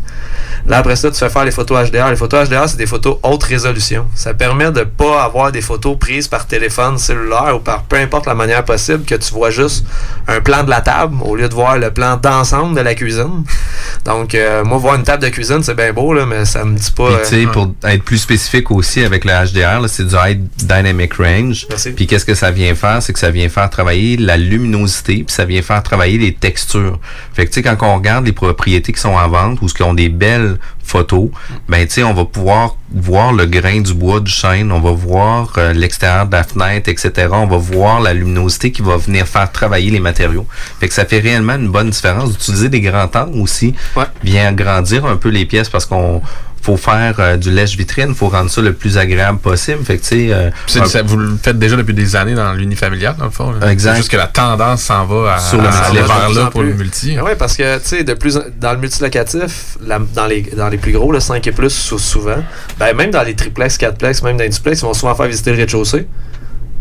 Là, 0.68 0.78
après 0.78 0.95
ça, 0.95 1.10
tu 1.10 1.18
fais 1.18 1.30
faire 1.30 1.45
les 1.45 1.51
photos 1.51 1.89
HDR. 1.89 2.10
Les 2.10 2.16
photos 2.16 2.47
HDR, 2.47 2.68
c'est 2.68 2.78
des 2.78 2.86
photos 2.86 3.18
haute 3.24 3.43
résolution. 3.43 4.06
Ça 4.16 4.34
permet 4.34 4.72
de 4.72 4.84
pas 4.84 5.24
avoir 5.24 5.51
des 5.51 5.62
photos 5.62 5.97
prises 5.97 6.28
par 6.28 6.45
téléphone 6.47 6.97
cellulaire 6.97 7.56
ou 7.56 7.60
par 7.60 7.84
peu 7.84 7.97
importe 7.97 8.28
la 8.28 8.36
manière 8.36 8.64
possible 8.64 9.03
que 9.03 9.16
tu 9.16 9.34
vois 9.34 9.49
juste 9.49 9.86
un 10.28 10.41
plan 10.41 10.64
de 10.64 10.70
la 10.70 10.82
table 10.82 11.18
au 11.24 11.36
lieu 11.36 11.49
de 11.49 11.53
voir 11.53 11.78
le 11.78 11.91
plan 11.91 12.18
d'ensemble 12.18 12.76
de 12.76 12.82
la 12.82 12.93
cuisine. 12.93 13.43
Donc, 14.06 14.36
euh, 14.36 14.64
moi, 14.64 14.78
voir 14.78 14.95
une 14.95 15.03
table 15.03 15.24
de 15.24 15.30
cuisine, 15.30 15.64
c'est 15.64 15.76
bien 15.76 15.91
beau, 15.91 16.14
là, 16.14 16.26
mais 16.28 16.45
ça 16.45 16.64
me 16.64 16.78
dit 16.78 16.91
pas... 16.91 17.20
tu 17.24 17.30
sais, 17.30 17.45
euh, 17.45 17.51
pour 17.51 17.74
être 17.84 18.03
plus 18.03 18.20
spécifique 18.20 18.70
aussi 18.70 19.03
avec 19.03 19.26
le 19.26 19.32
HDR, 19.32 19.88
c'est 19.88 20.06
du 20.06 20.16
High 20.16 20.41
Dynamic 20.58 21.16
Range. 21.16 21.68
Puis 21.95 22.06
qu'est-ce 22.06 22.26
que 22.26 22.36
ça 22.36 22.51
vient 22.51 22.76
faire? 22.76 23.01
C'est 23.01 23.14
que 23.14 23.20
ça 23.20 23.32
vient 23.32 23.49
faire 23.49 23.70
travailler 23.70 24.18
la 24.18 24.38
luminosité, 24.38 25.24
puis 25.26 25.34
ça 25.34 25.45
vient 25.45 25.62
faire 25.62 25.82
travailler 25.82 25.95
les 26.04 26.34
textures. 26.34 27.00
Fait 27.34 27.46
que, 27.46 27.52
tu 27.52 27.62
sais, 27.62 27.64
quand 27.64 27.78
on 27.82 27.96
regarde 27.96 28.26
les 28.26 28.32
propriétés 28.32 28.93
qui 28.93 29.00
sont 29.00 29.10
en 29.10 29.28
vente 29.28 29.62
ou 29.62 29.68
ce 29.68 29.74
qui 29.74 29.84
ont 29.84 29.93
des 29.93 30.10
belles 30.10 30.58
photos, 30.84 31.30
ben, 31.68 31.86
tu 31.86 31.93
sais, 31.93 32.04
on 32.04 32.14
va 32.14 32.26
pouvoir 32.26 32.78
voir 32.91 33.34
le 33.34 33.46
grain 33.46 33.82
du 33.82 33.93
bois 33.93 34.20
du 34.20 34.32
chêne, 34.32 34.72
on 34.72 34.80
va 34.80 34.91
voir 34.91 35.54
euh, 35.58 35.74
l'extérieur 35.74 36.28
de 36.28 36.34
la 36.34 36.43
fenêtre, 36.43 36.89
etc. 36.89 37.30
On 37.32 37.48
va 37.48 37.58
voir 37.58 38.00
la 38.00 38.14
luminosité 38.14 38.72
qui 38.72 38.82
va 38.82 38.98
venir 38.98 39.28
faire 39.28 39.52
travailler 39.52 39.89
les 39.91 40.00
matériaux. 40.00 40.46
Fait 40.80 40.88
que 40.88 40.93
ça 40.93 41.06
fait 41.06 41.20
réellement 41.20 41.56
une 41.56 41.70
bonne 41.70 41.89
différence 41.89 42.32
d'utiliser 42.32 42.70
des 42.70 42.82
grands 42.82 43.08
temps 43.08 43.30
aussi, 43.34 43.74
ouais. 43.96 44.06
bien 44.24 44.48
agrandir 44.48 45.06
un 45.06 45.18
peu 45.18 45.30
les 45.30 45.46
pièces 45.46 45.70
parce 45.70 45.86
qu'on 45.86 46.22
faut 46.66 46.78
faire 46.78 47.16
euh, 47.20 47.38
du 47.38 47.51
lèche-vitrine, 47.51 48.16
faut 48.16 48.28
rendre 48.28 48.49
ça 48.49 48.59
le 48.59 48.74
plus 48.74 48.97
agréable 48.97 49.38
possible. 49.38 49.86
Fait 49.86 49.99
que, 49.99 50.05
sais, 50.05 50.32
vous 51.05 51.18
le 51.18 51.38
faites 51.41 51.59
déjà 51.59 51.76
depuis 51.76 51.93
des 51.93 52.16
années 52.16 52.34
dans 52.34 52.53
l'unifamilial, 52.53 53.16
dans 53.18 53.26
le 53.26 53.32
fond. 53.32 53.53
Exact. 53.61 53.97
Juste 53.97 54.09
que 54.09 54.18
la 54.18 54.26
tendance 54.26 54.82
s'en 54.82 55.05
va 55.05 55.36
à, 55.36 55.39
Sur 55.39 55.61
le 55.61 55.68
aller 55.68 56.01
vers 56.01 56.30
là 56.32 56.49
pour 56.49 56.63
le 56.63 56.74
multi. 56.74 57.18
Oui, 57.24 57.32
parce 57.38 57.55
que, 57.55 57.78
tu 57.78 57.88
sais, 57.88 58.03
de 58.03 58.16
plus 58.16 58.39
dans 58.59 58.72
le 58.72 58.80
multilocatif, 58.80 59.78
dans, 59.80 60.26
les, 60.26 60.41
dans 60.57 60.70
les 60.70 60.78
plus 60.78 60.91
gros, 60.91 61.11
le 61.11 61.20
5 61.20 61.45
et 61.45 61.51
plus, 61.51 61.70
souvent, 61.70 62.43
ben, 62.80 62.95
même 62.95 63.11
dans 63.11 63.24
les 63.24 63.36
triplex, 63.36 63.78
4plex, 63.78 64.24
même 64.24 64.38
dans 64.38 64.43
les 64.43 64.49
duplex, 64.49 64.82
ils 64.82 64.86
vont 64.86 64.95
souvent 64.95 65.13
faire 65.13 65.28
visiter 65.28 65.51
le 65.51 65.57
rez-de-chaussée. 65.57 66.07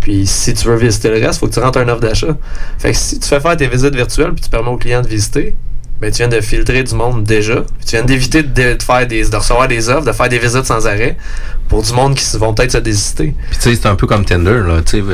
Puis 0.01 0.26
si 0.26 0.55
tu 0.55 0.66
veux 0.66 0.76
visiter 0.76 1.11
le 1.11 1.24
reste, 1.26 1.37
il 1.37 1.39
faut 1.41 1.49
que 1.49 1.55
tu 1.55 1.61
rentres 1.61 1.78
un 1.78 1.89
offre 1.89 2.01
d'achat. 2.01 2.37
Fait 2.78 2.93
que 2.93 2.97
si 2.97 3.18
tu 3.18 3.28
fais 3.28 3.41
faire 3.41 3.57
tes 3.57 3.66
visites 3.66 3.95
virtuelles 3.95 4.32
puis 4.32 4.45
tu 4.45 4.51
permets 4.51 4.70
aux 4.70 4.78
clients 4.78 5.03
de 5.03 5.09
visiter, 5.09 5.55
ben, 6.01 6.11
tu 6.11 6.19
viens 6.19 6.29
de 6.29 6.41
filtrer 6.41 6.83
du 6.83 6.95
monde 6.95 7.25
déjà. 7.25 7.65
tu 7.87 7.91
viens 7.93 8.03
d'éviter 8.03 8.43
de, 8.43 8.77
faire 8.83 9.07
des, 9.07 9.29
de 9.29 9.37
recevoir 9.37 9.69
des 9.69 9.89
offres, 9.89 10.05
de 10.05 10.13
faire 10.13 10.29
des 10.29 10.39
visites 10.39 10.65
sans 10.65 10.87
arrêt 10.87 11.17
pour 11.69 11.83
du 11.83 11.93
monde 11.93 12.15
qui 12.15 12.37
vont 12.37 12.53
peut-être 12.53 12.73
se 12.73 12.79
désister. 12.79 13.35
Puis 13.51 13.59
tu 13.59 13.71
sais, 13.71 13.77
c'est 13.77 13.87
un 13.87 13.95
peu 13.95 14.07
comme 14.07 14.25
Tinder, 14.25 14.61
là. 14.67 14.83
Tu 14.85 14.99
sais, 14.99 15.05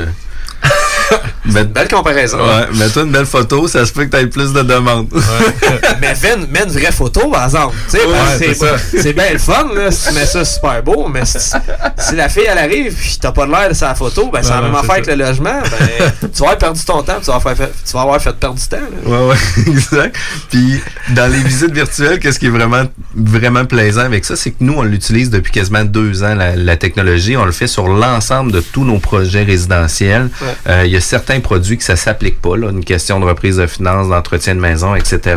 mais, 1.47 1.65
belle 1.65 1.89
comparaison. 1.89 2.39
Ouais, 2.39 2.67
mets-toi 2.75 3.03
une 3.03 3.13
belle 3.13 3.27
photo, 3.27 3.69
ça 3.69 3.85
se 3.87 3.93
peut 3.93 4.05
que 4.05 4.17
tu 4.17 4.23
aies 4.23 4.27
plus 4.27 4.53
de 4.53 4.63
demandes. 4.63 5.09
mais 6.01 6.15
fais 6.15 6.35
une, 6.37 6.47
mets 6.47 6.65
une, 6.65 6.71
vraie 6.71 6.93
photo, 6.93 7.29
par 7.29 7.45
exemple. 7.45 7.75
c'est 7.89 9.13
bien 9.13 9.33
le 9.33 9.39
fun, 9.39 9.69
là, 9.75 9.91
si 9.91 10.09
tu 10.09 10.15
mets 10.15 10.27
ça 10.27 10.45
super 10.45 10.83
beau, 10.83 11.09
mais 11.09 11.25
si, 11.25 12.15
la 12.15 12.29
fille, 12.29 12.47
elle 12.51 12.59
arrive 12.59 12.93
et 12.93 13.19
t'as 13.21 13.33
pas 13.33 13.47
l'air 13.47 13.69
de 13.69 13.75
sa 13.75 13.95
photo, 13.95 14.31
ben, 14.33 14.43
c'est 14.43 14.51
la 14.51 14.63
même 14.63 14.75
affaire 14.75 14.93
avec 14.93 15.07
le 15.07 15.15
logement. 15.15 15.61
Ben, 15.63 16.13
tu 16.35 16.43
vas 16.43 16.51
avoir 16.51 16.59
perdu 16.59 16.85
ton 16.85 17.03
temps, 17.03 17.21
tu 17.23 17.31
vas, 17.31 17.41
faire, 17.41 17.55
tu 17.57 17.93
vas 17.93 18.01
avoir 18.01 18.21
fait 18.21 18.33
perdre 18.33 18.59
du 18.59 18.67
temps. 18.67 18.77
Là. 18.77 19.11
Ouais, 19.11 19.29
ouais, 19.29 19.73
exact. 19.73 20.17
Puis, 20.51 20.81
dans 21.11 21.31
les 21.31 21.43
visites 21.43 21.73
virtuelles, 21.73 22.19
qu'est-ce 22.19 22.39
qui 22.39 22.47
est 22.47 22.51
vraiment, 22.51 22.85
vraiment 23.15 23.65
plaisant 23.65 24.03
avec 24.03 24.25
ça, 24.25 24.37
c'est 24.37 24.51
que 24.51 24.57
nous, 24.61 24.75
on 24.75 24.83
l'utilise 24.83 25.31
depuis 25.31 25.53
quasiment 25.53 25.85
deux 25.85 26.23
ans, 26.23 26.35
la, 26.35 26.57
la, 26.57 26.77
technologie. 26.77 27.37
On 27.37 27.45
le 27.45 27.53
fait 27.53 27.67
sur 27.67 27.89
l'ensemble 27.89 28.53
de 28.53 28.61
tous 28.61 28.85
nos 28.85 28.99
projets 28.99 29.43
résidentiels. 29.43 30.29
Euh, 30.69 30.85
il 30.85 30.93
y 30.93 30.97
a 30.97 31.00
certains 31.01 31.41
produits 31.41 31.79
que 31.79 31.85
ça 31.85 31.97
s'applique 31.97 32.41
pas, 32.41 32.57
là, 32.57 32.71
une 32.71 32.85
question 32.85 33.21
de 33.21 33.25
reprise 33.25 33.57
de 33.57 33.67
finances, 33.67 34.09
d'entretien 34.09 34.55
de 34.55 34.61
maison, 34.61 34.95
etc. 34.95 35.37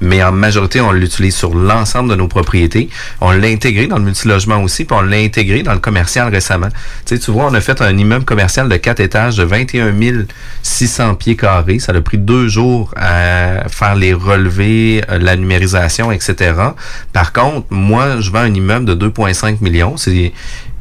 Mais 0.00 0.22
en 0.22 0.32
majorité, 0.32 0.80
on 0.80 0.92
l'utilise 0.92 1.34
sur 1.34 1.54
l'ensemble 1.54 2.10
de 2.10 2.14
nos 2.14 2.28
propriétés. 2.28 2.88
On 3.20 3.30
l'a 3.30 3.48
intégré 3.48 3.86
dans 3.86 3.98
le 3.98 4.04
multilogement 4.04 4.62
aussi, 4.62 4.84
puis 4.84 4.96
on 4.96 5.02
l'a 5.02 5.16
intégré 5.18 5.62
dans 5.62 5.72
le 5.72 5.78
commercial 5.78 6.28
récemment. 6.28 6.68
Tu 7.06 7.16
sais, 7.16 7.18
tu 7.18 7.30
vois, 7.30 7.46
on 7.46 7.54
a 7.54 7.60
fait 7.60 7.80
un 7.80 7.96
immeuble 7.96 8.24
commercial 8.24 8.68
de 8.68 8.76
quatre 8.76 9.00
étages 9.00 9.36
de 9.36 9.44
21 9.44 9.94
600 10.62 11.14
pieds 11.14 11.36
carrés. 11.36 11.78
Ça 11.78 11.92
a 11.92 12.00
pris 12.00 12.18
deux 12.18 12.48
jours 12.48 12.92
à 12.96 13.68
faire 13.68 13.94
les 13.94 14.12
relevés, 14.12 15.02
euh, 15.10 15.18
la 15.18 15.36
numérisation, 15.36 16.12
etc. 16.12 16.54
Par 17.12 17.32
contre, 17.32 17.66
moi, 17.70 18.20
je 18.20 18.30
vends 18.30 18.40
un 18.40 18.54
immeuble 18.54 18.84
de 18.84 18.94
2,5 18.94 19.60
millions. 19.60 19.96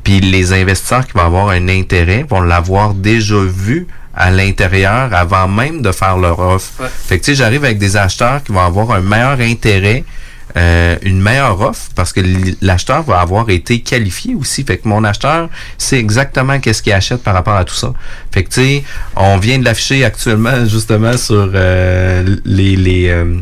Puis 0.03 0.21
les 0.21 0.53
investisseurs 0.53 1.05
qui 1.05 1.13
vont 1.13 1.25
avoir 1.25 1.49
un 1.49 1.67
intérêt 1.67 2.25
vont 2.29 2.41
l'avoir 2.41 2.93
déjà 2.93 3.39
vu 3.39 3.87
à 4.17 4.31
l'intérieur 4.31 5.13
avant 5.13 5.47
même 5.47 5.81
de 5.81 5.91
faire 5.91 6.17
leur 6.17 6.39
offre. 6.39 6.71
Fait 7.07 7.19
que 7.19 7.25
tu 7.25 7.31
sais, 7.31 7.35
j'arrive 7.35 7.63
avec 7.63 7.77
des 7.77 7.95
acheteurs 7.95 8.43
qui 8.43 8.51
vont 8.51 8.61
avoir 8.65 8.91
un 8.91 9.01
meilleur 9.01 9.39
intérêt, 9.39 10.03
euh, 10.55 10.95
une 11.03 11.21
meilleure 11.21 11.61
offre 11.61 11.89
parce 11.95 12.13
que 12.13 12.21
l'acheteur 12.61 13.03
va 13.03 13.19
avoir 13.19 13.49
été 13.49 13.81
qualifié 13.81 14.33
aussi. 14.33 14.63
Fait 14.63 14.77
que 14.77 14.87
mon 14.87 15.03
acheteur 15.03 15.49
sait 15.77 15.99
exactement 15.99 16.59
qu'est-ce 16.59 16.81
qu'il 16.81 16.93
achète 16.93 17.21
par 17.21 17.35
rapport 17.35 17.55
à 17.55 17.63
tout 17.63 17.75
ça. 17.75 17.93
Fait 18.31 18.43
que 18.43 18.49
tu 18.49 18.61
sais, 18.61 18.83
on 19.15 19.37
vient 19.37 19.59
de 19.59 19.65
l'afficher 19.65 20.03
actuellement 20.03 20.65
justement 20.65 21.15
sur 21.15 21.51
euh, 21.53 22.37
les 22.45 22.75
les 22.75 23.09
euh, 23.09 23.39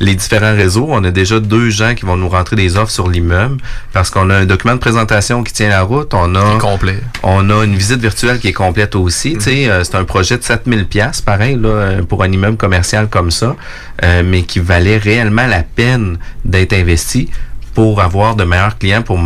les 0.00 0.14
différents 0.14 0.54
réseaux. 0.54 0.86
On 0.90 1.02
a 1.04 1.10
déjà 1.10 1.40
deux 1.40 1.70
gens 1.70 1.94
qui 1.94 2.04
vont 2.04 2.16
nous 2.16 2.28
rentrer 2.28 2.56
des 2.56 2.76
offres 2.76 2.90
sur 2.90 3.08
l'immeuble 3.08 3.58
parce 3.92 4.10
qu'on 4.10 4.30
a 4.30 4.36
un 4.36 4.46
document 4.46 4.74
de 4.74 4.80
présentation 4.80 5.42
qui 5.42 5.52
tient 5.52 5.68
la 5.68 5.82
route. 5.82 6.14
On 6.14 6.34
a 6.34 6.58
complet. 6.58 7.00
On 7.22 7.50
a 7.50 7.64
une 7.64 7.76
visite 7.76 8.00
virtuelle 8.00 8.38
qui 8.38 8.48
est 8.48 8.52
complète 8.52 8.94
aussi. 8.94 9.34
Tu 9.34 9.40
sais, 9.40 9.68
euh, 9.68 9.84
c'est 9.84 9.96
un 9.96 10.04
projet 10.04 10.38
de 10.38 10.42
7000 10.42 10.86
pièces 10.86 11.20
pareil 11.20 11.56
là 11.56 11.68
euh, 11.68 12.02
pour 12.02 12.22
un 12.22 12.30
immeuble 12.30 12.56
commercial 12.56 13.08
comme 13.08 13.30
ça, 13.30 13.56
euh, 14.04 14.22
mais 14.24 14.42
qui 14.42 14.60
valait 14.60 14.98
réellement 14.98 15.46
la 15.46 15.62
peine 15.62 16.18
d'être 16.44 16.72
investi 16.72 17.30
pour 17.74 18.00
avoir 18.00 18.36
de 18.36 18.44
meilleurs 18.44 18.78
clients 18.78 19.02
pour 19.02 19.18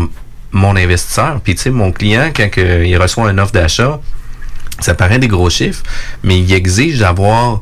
mon 0.53 0.77
investisseur. 0.77 1.41
Puis 1.43 1.55
tu 1.55 1.63
sais, 1.63 1.71
mon 1.71 1.93
client 1.93 2.31
quand 2.35 2.49
il 2.57 2.97
reçoit 2.97 3.31
une 3.31 3.41
offre 3.41 3.53
d'achat, 3.53 4.01
ça 4.81 4.95
paraît 4.95 5.19
des 5.19 5.29
gros 5.29 5.51
chiffres, 5.51 5.83
mais 6.23 6.39
il 6.39 6.53
exige 6.53 6.99
d'avoir 6.99 7.61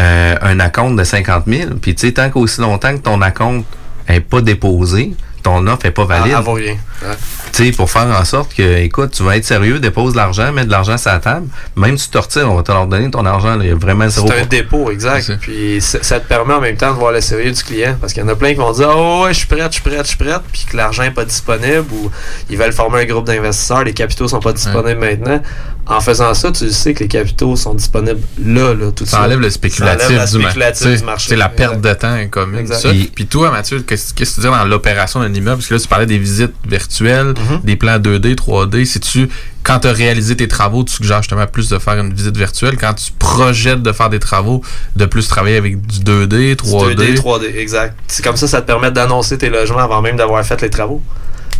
euh, 0.00 0.34
un 0.40 0.60
acompte 0.60 0.96
de 0.96 1.04
50 1.04 1.44
000. 1.46 1.70
Puis 1.80 1.94
tu 1.94 2.06
sais, 2.06 2.12
tant 2.12 2.30
qu'aussi 2.30 2.60
longtemps 2.60 2.92
que 2.96 3.02
ton 3.02 3.20
acompte 3.20 3.66
n'est 4.08 4.20
pas 4.20 4.40
déposé, 4.40 5.14
ton 5.42 5.66
offre 5.66 5.86
est 5.86 5.90
pas 5.90 6.04
valide. 6.04 6.32
Ah, 6.36 6.40
vaut 6.40 6.54
rien. 6.54 6.76
Ouais. 7.02 7.16
Tu 7.52 7.64
sais, 7.66 7.72
pour 7.72 7.90
faire 7.90 8.06
en 8.06 8.24
sorte 8.24 8.54
que, 8.54 8.78
écoute, 8.78 9.10
tu 9.12 9.22
vas 9.22 9.36
être 9.36 9.44
sérieux, 9.44 9.78
dépose 9.80 10.12
de 10.12 10.18
l'argent, 10.18 10.52
mets 10.52 10.64
de 10.66 10.70
l'argent 10.70 10.98
sur 10.98 11.10
la 11.10 11.18
table. 11.18 11.46
Même 11.76 11.96
si 11.98 12.06
tu 12.06 12.10
te 12.12 12.18
retires, 12.18 12.50
on 12.50 12.56
va 12.56 12.62
te 12.62 12.70
leur 12.72 12.86
donner 12.86 13.10
ton 13.10 13.24
argent. 13.26 13.56
là. 13.56 13.64
Il 13.64 13.68
y 13.70 13.72
a 13.72 13.74
vraiment. 13.76 14.08
C'est 14.10 14.20
un 14.20 14.44
dépôt, 14.46 14.90
exact. 14.90 15.32
Puis 15.40 15.80
ça, 15.80 15.98
ça 16.02 16.20
te 16.20 16.28
permet 16.28 16.54
en 16.54 16.60
même 16.60 16.76
temps 16.76 16.92
de 16.92 16.98
voir 16.98 17.12
le 17.12 17.20
sérieux 17.20 17.52
du 17.52 17.62
client. 17.62 17.96
Parce 18.00 18.12
qu'il 18.12 18.22
y 18.22 18.26
en 18.26 18.28
a 18.28 18.36
plein 18.36 18.50
qui 18.50 18.56
vont 18.58 18.72
dire 18.72 18.90
Oh, 18.94 19.22
ouais, 19.24 19.32
je 19.32 19.38
suis 19.38 19.46
prête, 19.46 19.66
je 19.68 19.74
suis 19.74 19.82
prête, 19.82 20.02
je 20.02 20.08
suis 20.08 20.16
prête. 20.16 20.40
Puis 20.52 20.66
que 20.70 20.76
l'argent 20.76 21.02
n'est 21.02 21.10
pas 21.10 21.24
disponible 21.24 21.86
ou 21.92 22.10
ils 22.50 22.56
veulent 22.58 22.72
former 22.72 23.00
un 23.02 23.04
groupe 23.06 23.26
d'investisseurs, 23.26 23.84
les 23.84 23.92
capitaux 23.94 24.28
sont 24.28 24.40
pas 24.40 24.52
disponibles 24.52 25.00
maintenant. 25.00 25.42
En 25.86 26.00
faisant 26.00 26.34
ça, 26.34 26.52
tu 26.52 26.70
sais 26.70 26.94
que 26.94 27.00
les 27.00 27.08
capitaux 27.08 27.56
sont 27.56 27.74
disponibles 27.74 28.20
là, 28.44 28.74
là, 28.74 28.92
tout 28.92 29.02
de 29.04 29.08
Ça 29.08 29.16
suite. 29.16 29.26
enlève 29.26 29.40
le 29.40 29.48
Ça 29.50 29.54
spéculatif, 29.54 30.06
enlève 30.06 30.18
la 30.18 30.26
du, 30.26 30.40
spéculatif 30.40 30.86
du 30.98 31.04
marché. 31.04 31.28
C'est 31.30 31.36
la 31.36 31.48
perte 31.48 31.74
Exact. 31.78 31.88
de 31.88 31.98
temps 32.00 32.28
commune. 32.30 32.60
Exact. 32.60 32.76
ça. 32.78 32.90
Puis- 33.14 33.26
toi, 33.26 33.50
Mathieu, 33.50 33.80
qu'est-ce 33.80 34.14
qu'est-ce 34.14 34.30
que 34.30 34.34
tu 34.36 34.40
dis 34.42 34.46
dans 34.46 34.64
l'opération 34.66 35.18
d'un 35.20 35.32
immeuble? 35.34 35.56
Parce 35.56 35.66
que 35.66 35.74
là, 35.74 35.80
tu 35.80 35.88
parlais 35.88 36.06
des 36.06 36.18
visites 36.18 36.52
virtuelles, 36.64 36.89
Mm-hmm. 36.90 37.64
des 37.64 37.76
plans 37.76 37.98
2D, 37.98 38.34
3D. 38.34 38.84
Si 38.84 39.00
tu, 39.00 39.28
quand 39.62 39.80
tu 39.80 39.88
as 39.88 39.92
réalisé 39.92 40.36
tes 40.36 40.48
travaux, 40.48 40.84
tu 40.84 40.92
suggères 40.92 41.22
justement 41.22 41.46
plus 41.46 41.68
de 41.68 41.78
faire 41.78 41.98
une 41.98 42.12
visite 42.12 42.36
virtuelle. 42.36 42.76
Quand 42.76 42.94
tu 42.94 43.12
projettes 43.18 43.82
de 43.82 43.92
faire 43.92 44.10
des 44.10 44.18
travaux, 44.18 44.62
de 44.96 45.06
plus 45.06 45.28
travailler 45.28 45.56
avec 45.56 45.80
du 45.80 46.00
2D, 46.00 46.56
3D. 46.56 46.94
2D, 46.96 47.16
3D, 47.16 47.56
exact. 47.56 47.96
C'est 48.08 48.24
comme 48.24 48.36
ça, 48.36 48.48
ça 48.48 48.60
te 48.60 48.66
permet 48.66 48.90
d'annoncer 48.90 49.38
tes 49.38 49.48
logements 49.48 49.78
avant 49.78 50.02
même 50.02 50.16
d'avoir 50.16 50.44
fait 50.44 50.60
les 50.62 50.70
travaux. 50.70 51.00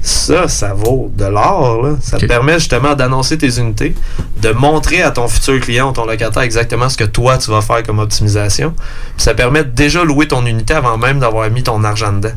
Ça, 0.02 0.48
ça 0.48 0.72
vaut 0.72 1.12
de 1.14 1.26
l'or. 1.26 1.82
là. 1.82 1.96
Ça 2.00 2.16
te 2.16 2.24
permet 2.24 2.54
justement 2.54 2.94
d'annoncer 2.94 3.36
tes 3.36 3.58
unités, 3.58 3.94
de 4.40 4.50
montrer 4.50 5.02
à 5.02 5.10
ton 5.10 5.28
futur 5.28 5.60
client 5.60 5.90
ou 5.90 5.92
ton 5.92 6.06
locataire 6.06 6.42
exactement 6.42 6.88
ce 6.88 6.96
que 6.96 7.04
toi, 7.04 7.36
tu 7.36 7.50
vas 7.50 7.60
faire 7.60 7.82
comme 7.82 7.98
optimisation. 7.98 8.72
Puis 9.16 9.24
ça 9.24 9.34
permet 9.34 9.62
de 9.62 9.70
déjà 9.70 10.02
louer 10.02 10.26
ton 10.26 10.44
unité 10.46 10.72
avant 10.72 10.96
même 10.96 11.20
d'avoir 11.20 11.50
mis 11.50 11.62
ton 11.62 11.84
argent 11.84 12.12
dedans. 12.12 12.32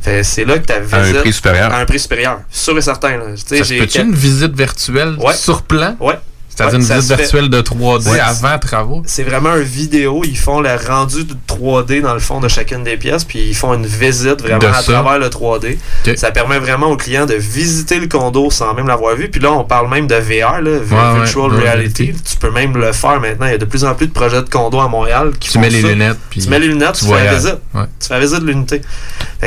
Fait, 0.00 0.22
c'est 0.22 0.44
là 0.44 0.58
que 0.58 0.66
ta 0.66 0.78
visite... 0.78 0.94
À 0.94 1.02
un 1.02 1.12
prix 1.14 1.32
supérieur. 1.32 1.72
À 1.72 1.78
un 1.78 1.84
prix 1.84 1.98
supérieur. 1.98 2.40
Sûr 2.50 2.78
et 2.78 2.80
certain. 2.80 3.16
Là. 3.16 3.24
Ça 3.36 3.56
peut-tu 3.56 4.00
une 4.00 4.14
visite 4.14 4.54
virtuelle 4.56 5.16
sur 5.34 5.62
plan? 5.62 5.96
Ouais. 6.00 6.18
C'est-à-dire 6.58 6.78
Ouais, 6.80 6.84
une 6.86 7.00
visite 7.00 7.16
fait. 7.16 7.22
virtuelle 7.22 7.48
de 7.50 7.60
3D 7.60 8.08
Ouais. 8.10 8.18
avant 8.20 8.58
travaux? 8.58 9.02
C'est 9.06 9.22
vraiment 9.22 9.50
un 9.50 9.60
vidéo. 9.60 10.22
Ils 10.24 10.36
font 10.36 10.60
le 10.60 10.70
rendu 10.88 11.24
de 11.24 11.34
3D 11.46 12.00
dans 12.00 12.14
le 12.14 12.20
fond 12.20 12.40
de 12.40 12.48
chacune 12.48 12.82
des 12.82 12.96
pièces, 12.96 13.22
puis 13.24 13.38
ils 13.48 13.54
font 13.54 13.74
une 13.74 13.86
visite 13.86 14.40
vraiment 14.42 14.58
De 14.58 14.66
à 14.66 14.74
ça. 14.74 14.92
travers 14.94 15.18
le 15.18 15.28
3D. 15.28 15.78
Ça 16.16 16.30
permet 16.32 16.58
vraiment 16.58 16.88
au 16.88 16.96
client 16.96 17.26
de 17.26 17.34
visiter 17.34 18.00
le 18.00 18.08
condo 18.08 18.50
sans 18.50 18.74
même 18.74 18.88
l'avoir 18.88 19.14
vu. 19.14 19.28
Puis 19.30 19.40
là, 19.40 19.52
on 19.52 19.64
parle 19.64 19.88
même 19.88 20.06
de 20.08 20.16
VR, 20.16 20.60
là, 20.60 20.70
Ouais, 20.78 21.20
Virtual 21.20 21.50
Reality. 21.52 22.12
Tu 22.28 22.36
peux 22.38 22.50
même 22.50 22.76
le 22.76 22.92
faire 22.92 23.20
maintenant. 23.20 23.46
Il 23.46 23.52
y 23.52 23.54
a 23.54 23.58
de 23.58 23.64
plus 23.64 23.84
en 23.84 23.94
plus 23.94 24.08
de 24.08 24.12
projets 24.12 24.42
de 24.42 24.48
condos 24.50 24.80
à 24.80 24.88
Montréal 24.88 25.32
qui 25.38 25.48
Tu 25.50 25.54
font 25.54 25.60
mets 25.60 25.70
les 25.70 25.82
ça. 25.82 25.88
lunettes, 25.88 26.18
puis 26.30 26.40
tu 26.42 26.48
mets 26.48 26.58
les 26.58 26.68
lunettes, 26.68 26.94
tu 26.94 27.04
tu, 27.04 27.12
fais 27.12 27.24
la 27.24 27.34
visite. 27.34 27.58
Tu 28.00 28.08
fais 28.08 28.14
la 28.14 28.20
visite 28.20 28.40
de 28.40 28.46
l'unité. 28.46 28.80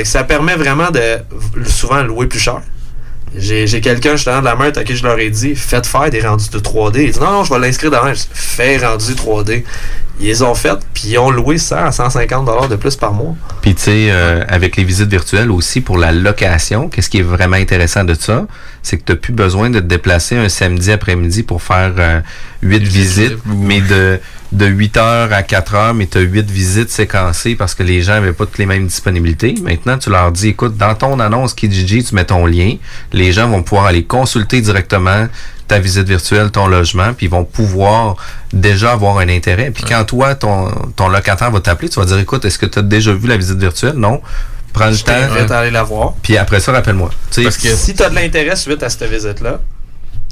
Ça 0.06 0.24
permet 0.24 0.56
vraiment 0.56 0.92
de 0.92 1.18
souvent 1.68 2.02
louer 2.04 2.28
plus 2.28 2.40
cher. 2.40 2.62
J'ai 3.36 3.66
j'ai 3.66 3.80
quelqu'un 3.82 4.16
justement 4.16 4.40
de 4.40 4.46
la 4.46 4.56
meute 4.56 4.78
à 4.78 4.84
qui 4.84 4.96
je 4.96 5.04
leur 5.04 5.18
ai 5.18 5.30
dit 5.30 5.56
faites 5.56 5.88
faire 5.88 6.10
des 6.10 6.22
rendus 6.22 6.50
de 6.50 6.60
3D. 6.60 7.04
Il 7.04 7.12
dit 7.12 7.20
non, 7.20 7.32
non, 7.32 7.44
je 7.44 7.54
vais 7.54 7.60
l'inscrire 7.60 7.92
dans 7.92 8.04
un. 8.04 8.14
Je 8.14 8.22
dis, 8.22 8.28
Fais 8.34 8.78
rendu 8.78 9.14
3D. 9.14 9.64
Ils 10.20 10.28
les 10.28 10.44
ont 10.44 10.54
fait, 10.54 10.78
puis 10.94 11.04
ils 11.08 11.18
ont 11.18 11.32
loué 11.32 11.58
100 11.58 11.76
à 11.78 11.92
150 11.92 12.46
dollars 12.46 12.68
de 12.68 12.76
plus 12.76 12.96
par 12.96 13.14
mois. 13.14 13.36
Puis 13.62 13.74
tu 13.74 13.84
sais, 13.84 14.08
euh, 14.12 14.44
avec 14.48 14.76
les 14.76 14.84
visites 14.84 15.10
virtuelles 15.10 15.50
aussi 15.50 15.82
pour 15.82 15.98
la 15.98 16.12
location, 16.12 16.90
qu'est-ce 16.90 17.10
qui 17.10 17.20
est 17.20 17.24
vraiment 17.24 17.56
intéressant 17.56 18.04
de 18.04 18.14
ça, 18.14 18.46
c'est 18.84 18.98
que 18.98 19.04
tu 19.04 19.12
n'as 19.14 19.18
plus 19.18 19.34
besoin 19.34 19.70
de 19.72 19.80
te 19.80 19.86
déplacer 19.86 20.36
un 20.38 20.50
samedi 20.50 20.92
après-midi 20.92 21.42
pour 21.42 21.64
faire 21.64 21.94
euh, 21.98 22.20
huit 22.62 22.84
visites, 22.84 23.38
mais 23.46 23.82
de, 23.82 24.20
de 24.52 24.66
8 24.66 24.98
heures 24.98 25.32
à 25.34 25.44
4 25.44 25.76
heures, 25.76 25.94
mais 25.94 26.08
tu 26.08 26.18
as 26.18 26.22
8 26.22 26.50
visites 26.52 26.90
séquencées 26.90 27.56
parce 27.56 27.74
que 27.74 27.84
les 27.84 28.02
gens 28.02 28.14
n'avaient 28.14 28.34
pas 28.34 28.46
toutes 28.46 28.58
les 28.58 28.66
mêmes 28.66 28.86
disponibilités. 28.88 29.56
Maintenant, 29.64 29.98
tu 29.98 30.10
leur 30.10 30.32
dis, 30.32 30.50
écoute, 30.50 30.76
dans 30.78 30.94
ton 30.94 31.20
annonce 31.22 31.54
Kijiji, 31.54 32.04
tu 32.04 32.16
mets 32.16 32.26
ton 32.26 32.46
lien. 32.46 32.76
Les 33.14 33.32
gens 33.32 33.48
vont 33.48 33.64
pouvoir 33.64 33.86
aller 33.86 34.04
consulter 34.04 34.60
directement 34.60 35.28
ta 35.70 35.80
visite 35.80 36.06
virtuelle, 36.08 36.52
ton 36.52 36.68
logement, 36.68 37.14
puis 37.14 37.28
ils 37.28 37.30
vont 37.30 37.46
pouvoir 37.46 38.18
déjà 38.52 38.92
avoir 38.92 39.20
un 39.20 39.30
intérêt. 39.30 39.72
Puis 39.72 39.86
quand 39.88 40.04
toi, 40.04 40.36
ton, 40.36 40.70
ton 40.98 41.08
locataire 41.08 41.50
va 41.50 41.62
t'appeler, 41.62 41.88
tu 41.88 41.98
vas 41.98 42.06
dire, 42.06 42.20
écoute, 42.20 42.44
est-ce 42.44 42.60
que 42.60 42.66
tu 42.66 42.80
as 42.80 42.82
déjà 42.82 43.14
vu 43.14 43.28
la 43.30 43.38
visite 43.38 43.58
virtuelle? 43.58 43.94
Non. 43.96 44.22
Prends 44.74 44.88
le 44.88 44.94
Je 44.94 45.04
temps. 45.04 45.14
t'invite 45.14 45.50
à 45.52 45.60
aller 45.60 45.72
la 45.72 45.84
voir. 45.84 46.14
Puis 46.22 46.38
après 46.38 46.60
ça, 46.60 46.74
rappelle-moi. 46.74 47.10
Tu 47.32 47.50
sais, 47.50 47.76
si 47.76 47.94
tu 47.94 48.04
as 48.04 48.10
de 48.10 48.16
l'intérêt 48.16 48.56
suite 48.58 48.84
à 48.84 48.90
cette 48.90 49.10
visite-là, 49.10 49.62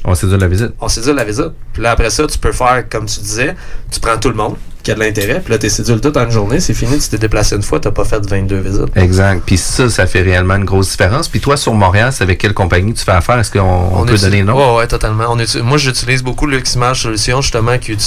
on 0.06 0.14
dit 0.14 0.38
la 0.38 0.47
visite. 0.47 0.72
on 0.80 0.88
sédule 0.88 1.16
la 1.16 1.26
visite. 1.26 1.52
Puis 1.74 1.82
là, 1.82 1.91
après 1.91 2.10
ça, 2.10 2.26
tu 2.26 2.38
peux 2.38 2.52
faire, 2.52 2.88
comme 2.89 3.06
tu 3.06 3.20
disais, 3.20 3.56
tu 3.91 4.00
prends 4.00 4.18
tout 4.18 4.30
le 4.30 4.36
monde 4.36 4.56
qui 4.84 4.91
a 4.91 4.95
de 4.95 4.99
l'intérêt, 4.99 5.41
puis 5.43 5.51
là, 5.51 5.57
tu 5.59 5.69
sédules 5.69 5.99
tout 5.99 6.17
en 6.17 6.23
une 6.23 6.32
journée, 6.32 6.59
c'est 6.59 6.73
fini, 6.73 6.97
tu 6.99 7.09
t'es 7.09 7.17
déplacé 7.17 7.55
une 7.55 7.61
fois, 7.63 7.80
tu 7.80 7.91
pas 7.91 8.05
fait 8.05 8.19
22 8.25 8.57
visites. 8.57 8.95
Exact. 8.95 9.43
Puis 9.45 9.57
ça, 9.57 9.89
ça 9.89 10.05
fait 10.07 10.21
réellement 10.21 10.55
une 10.55 10.63
grosse 10.65 10.91
différence. 10.91 11.27
Puis 11.27 11.39
toi, 11.41 11.57
sur 11.57 11.73
Montréal, 11.73 12.11
c'est 12.13 12.23
avec 12.23 12.38
quelle 12.38 12.53
compagnie 12.53 12.93
tu 12.93 13.03
fais 13.03 13.11
affaire? 13.11 13.39
Est-ce 13.39 13.51
qu'on 13.51 13.59
on 13.61 14.05
peut 14.05 14.17
donner 14.17 14.39
le 14.39 14.45
nom? 14.45 14.55
Ouais, 14.73 14.77
ouais, 14.80 14.88
totalement. 14.88 15.25
On 15.30 15.39
utilise- 15.39 15.63
moi, 15.63 15.77
j'utilise 15.77 16.23
beaucoup 16.23 16.45
l'Ximage 16.47 17.03
Solutions, 17.03 17.41
justement, 17.41 17.77
qui, 17.77 17.97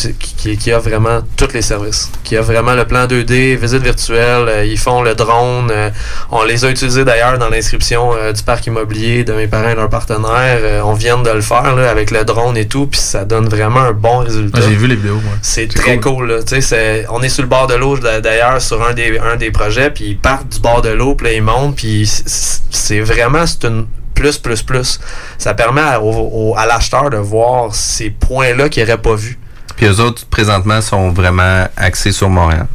qui, 0.57 0.73
a 0.73 0.79
vraiment 0.79 1.21
tous 1.37 1.53
les 1.53 1.63
services. 1.63 2.11
Qui 2.25 2.37
a 2.37 2.41
vraiment 2.43 2.75
le 2.75 2.85
plan 2.87 3.07
2D, 3.07 3.57
visite 3.57 3.83
virtuelle, 3.83 4.49
euh, 4.49 4.65
ils 4.65 4.79
font 4.79 5.03
le 5.03 5.15
drone. 5.15 5.71
euh, 5.71 5.91
on 6.31 6.43
les 6.45 6.65
a 6.65 6.71
utilisés 6.71 7.05
d'ailleurs 7.05 7.39
dans 7.39 7.49
l'inscription 7.49 8.13
euh, 8.15 8.33
du 8.33 8.43
parc 8.43 8.67
immobilier 8.67 9.25
de 9.25 9.33
mes 9.35 9.47
parents 9.47 9.69
et 9.71 9.75
leurs 9.75 9.91
partenaires. 9.91 10.59
Euh, 10.63 10.81
on 10.85 10.95
vient 10.95 11.19
de 11.23 11.31
le 11.31 11.41
faire 11.43 11.75
là, 11.77 11.91
avec 11.91 12.11
le 12.11 12.25
drone 12.25 12.57
et 12.57 12.67
tout, 12.67 12.87
puis 12.87 13.01
ça 13.01 13.25
donne 13.25 13.49
vraiment 13.49 13.81
un 13.81 13.93
bon 13.93 14.19
résultat. 14.19 14.61
Ouais, 14.61 14.67
J'ai 14.69 14.75
vu 14.77 14.87
les 14.87 14.97
vidéos, 14.97 15.15
moi. 15.23 15.35
C'est 15.43 15.69
très 15.69 15.99
cool. 16.01 16.29
là. 16.29 16.37
C'est- 16.63 17.07
on 17.11 17.21
est 17.23 17.29
sur 17.29 17.43
le 17.43 17.49
bord 17.49 17.67
de 17.67 17.75
l'eau 17.75 17.97
d'a- 17.99 18.21
d'ailleurs 18.21 18.61
sur 18.63 18.83
un 18.87 18.93
des, 18.95 19.19
un 19.19 19.37
des 19.37 19.51
projets, 19.51 19.91
puis 19.91 20.05
ils 20.11 20.19
partent 20.19 20.49
du 20.49 20.61
bord 20.61 20.81
de 20.83 20.89
l'eau, 20.91 21.15
puis 21.15 21.27
là, 21.27 21.33
ils 21.35 21.43
montent, 21.43 21.77
puis 21.77 22.07
c'est 22.07 23.01
vraiment 23.01 23.47
c'est 23.47 23.65
une 23.67 23.87
plus, 24.15 24.39
plus, 24.39 24.63
plus. 24.63 25.01
Ça 25.39 25.55
permet 25.55 25.81
à, 25.81 26.01
au- 26.01 26.51
au- 26.53 26.57
à 26.57 26.67
l'acheteur 26.67 27.11
de 27.11 27.17
voir 27.17 27.75
ces 27.75 28.11
points-là 28.11 28.69
qu'il 28.69 28.83
n'aurait 28.85 29.01
pas 29.01 29.15
vus. 29.15 29.39
Puis 29.77 29.87
eux 29.87 30.01
autres, 30.01 30.27
présentement, 30.27 30.81
sont 30.81 31.11
vraiment 31.11 31.67
axés 31.77 32.13
sur 32.13 32.29
Montréal. 32.29 32.67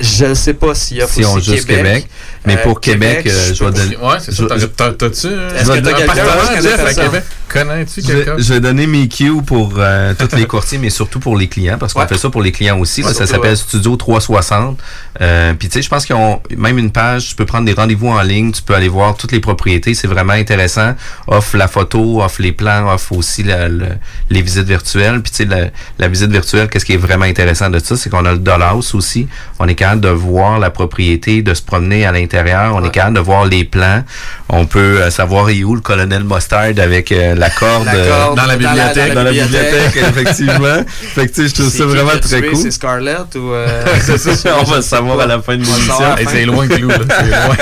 Je 0.00 0.26
ne 0.26 0.34
sais 0.34 0.54
pas 0.54 0.74
s'il 0.76 0.98
y 0.98 1.02
a 1.02 1.08
Si 1.08 1.24
on 1.24 1.34
aussi 1.34 1.50
juste 1.52 1.66
Québec. 1.66 1.84
Québec. 1.84 2.08
Mais 2.48 2.58
Euh, 2.58 2.62
pour 2.64 2.80
Québec, 2.80 3.22
Québec, 3.24 3.32
je 3.54 3.64
vais 3.64 3.70
donner. 3.70 3.96
Ouais, 3.96 4.16
c'est 4.20 4.32
ça. 4.34 4.44
je- 4.56 4.66
T'as- 4.66 4.92
t'as- 4.92 4.92
T'as-tu 4.92 5.26
Est-ce 5.28 5.28
que 5.28 5.66
t'as 5.66 5.72
un 5.74 5.80
quelqu'un 5.82 6.06
partenaire, 6.06 6.40
qui 6.42 6.48
connaît 6.48 6.62
Jeff, 6.62 6.72
à 6.80 6.84
personne? 6.84 7.04
Québec? 7.04 7.24
Connais-tu 7.48 8.02
Je 8.02 8.06
quelqu'un? 8.06 8.34
vais, 8.36 8.42
je 8.42 8.52
vais 8.52 8.60
donner 8.60 8.86
mes 8.86 9.08
cues 9.08 9.42
pour 9.46 9.72
euh, 9.78 10.12
tous 10.18 10.36
les 10.36 10.46
courtiers, 10.46 10.76
mais 10.78 10.90
surtout 10.90 11.18
pour 11.20 11.36
les 11.36 11.48
clients, 11.48 11.78
parce 11.78 11.92
qu'on 11.94 12.00
Ouais. 12.00 12.08
fait 12.08 12.18
ça 12.18 12.28
pour 12.30 12.42
les 12.42 12.52
clients 12.52 12.78
aussi. 12.78 13.02
là. 13.02 13.12
Ça 13.14 13.26
s'appelle. 13.26 13.56
Studio 13.56 13.96
360. 13.96 14.78
Euh, 15.20 15.54
Puis 15.58 15.68
tu 15.68 15.74
sais, 15.74 15.82
je 15.82 15.88
pense 15.88 16.04
qu'ils 16.06 16.14
ont 16.16 16.40
même 16.56 16.78
une 16.78 16.90
page, 16.90 17.28
tu 17.28 17.34
peux 17.34 17.46
prendre 17.46 17.64
des 17.66 17.72
rendez-vous 17.72 18.08
en 18.08 18.20
ligne, 18.22 18.52
tu 18.52 18.62
peux 18.62 18.74
aller 18.74 18.88
voir 18.88 19.16
toutes 19.16 19.32
les 19.32 19.40
propriétés, 19.40 19.94
c'est 19.94 20.06
vraiment 20.08 20.32
intéressant. 20.34 20.94
Offre 21.26 21.56
la 21.56 21.68
photo, 21.68 22.22
offre 22.22 22.42
les 22.42 22.52
plans, 22.52 22.92
offre 22.92 23.12
aussi 23.12 23.42
la- 23.42 23.68
le- 23.68 23.86
les 24.30 24.42
visites 24.42 24.66
virtuelles. 24.66 25.20
Puis 25.22 25.30
tu 25.30 25.36
sais, 25.38 25.44
la, 25.46 25.66
la 25.98 26.08
visite 26.08 26.30
virtuelle, 26.30 26.68
qu'est-ce 26.68 26.84
qui 26.84 26.92
est 26.94 26.96
vraiment 26.98 27.24
intéressant 27.24 27.70
de 27.70 27.78
ça, 27.78 27.96
c'est 27.96 28.10
qu'on 28.10 28.24
a 28.26 28.32
le 28.32 28.38
dollhouse 28.38 28.94
aussi. 28.94 29.26
On 29.58 29.66
est 29.68 29.74
capable 29.74 30.00
de 30.02 30.08
voir 30.08 30.58
la 30.58 30.70
propriété, 30.70 31.42
de 31.42 31.54
se 31.54 31.62
promener 31.62 32.04
à 32.06 32.12
l'intérieur. 32.12 32.37
On 32.74 32.84
est 32.84 32.90
capable 32.90 33.16
de 33.16 33.20
voir 33.20 33.44
les 33.46 33.64
plans. 33.64 34.02
On 34.48 34.66
peut 34.66 35.02
euh, 35.02 35.10
savoir 35.10 35.50
est 35.50 35.62
où 35.64 35.74
le 35.74 35.80
colonel 35.80 36.24
Mustard 36.24 36.78
avec 36.78 37.12
euh, 37.12 37.34
la 37.34 37.50
corde. 37.50 37.86
La 37.86 37.94
euh, 37.94 38.08
corde 38.08 38.36
dans 38.36 38.46
la 38.46 38.56
bibliothèque. 38.56 39.14
dans 39.14 39.22
la 39.22 39.32
bibliothèque, 39.32 39.96
effectivement. 39.96 40.82
fait 41.14 41.28
que 41.28 41.46
je 41.46 41.54
trouve 41.54 41.70
C'est 41.70 41.78
ça 41.78 41.84
vraiment 41.84 42.10
qui 42.12 42.20
très 42.20 42.40
tué, 42.40 42.50
cool. 42.50 42.56
C'est 42.62 42.70
Scarlett 42.70 43.34
ou. 43.36 43.52
euh, 43.52 43.84
C'est 44.00 44.18
ça, 44.18 44.56
on 44.60 44.64
va 44.64 44.76
le 44.76 44.82
savoir 44.82 45.20
à 45.20 45.26
la 45.26 45.40
fin 45.42 45.56
de 45.56 45.62
l'émission. 45.62 45.94
C'est 46.30 46.44
loin, 46.44 46.66
Clou. 46.66 46.90
C'est 46.90 47.26
loin. 47.26 47.56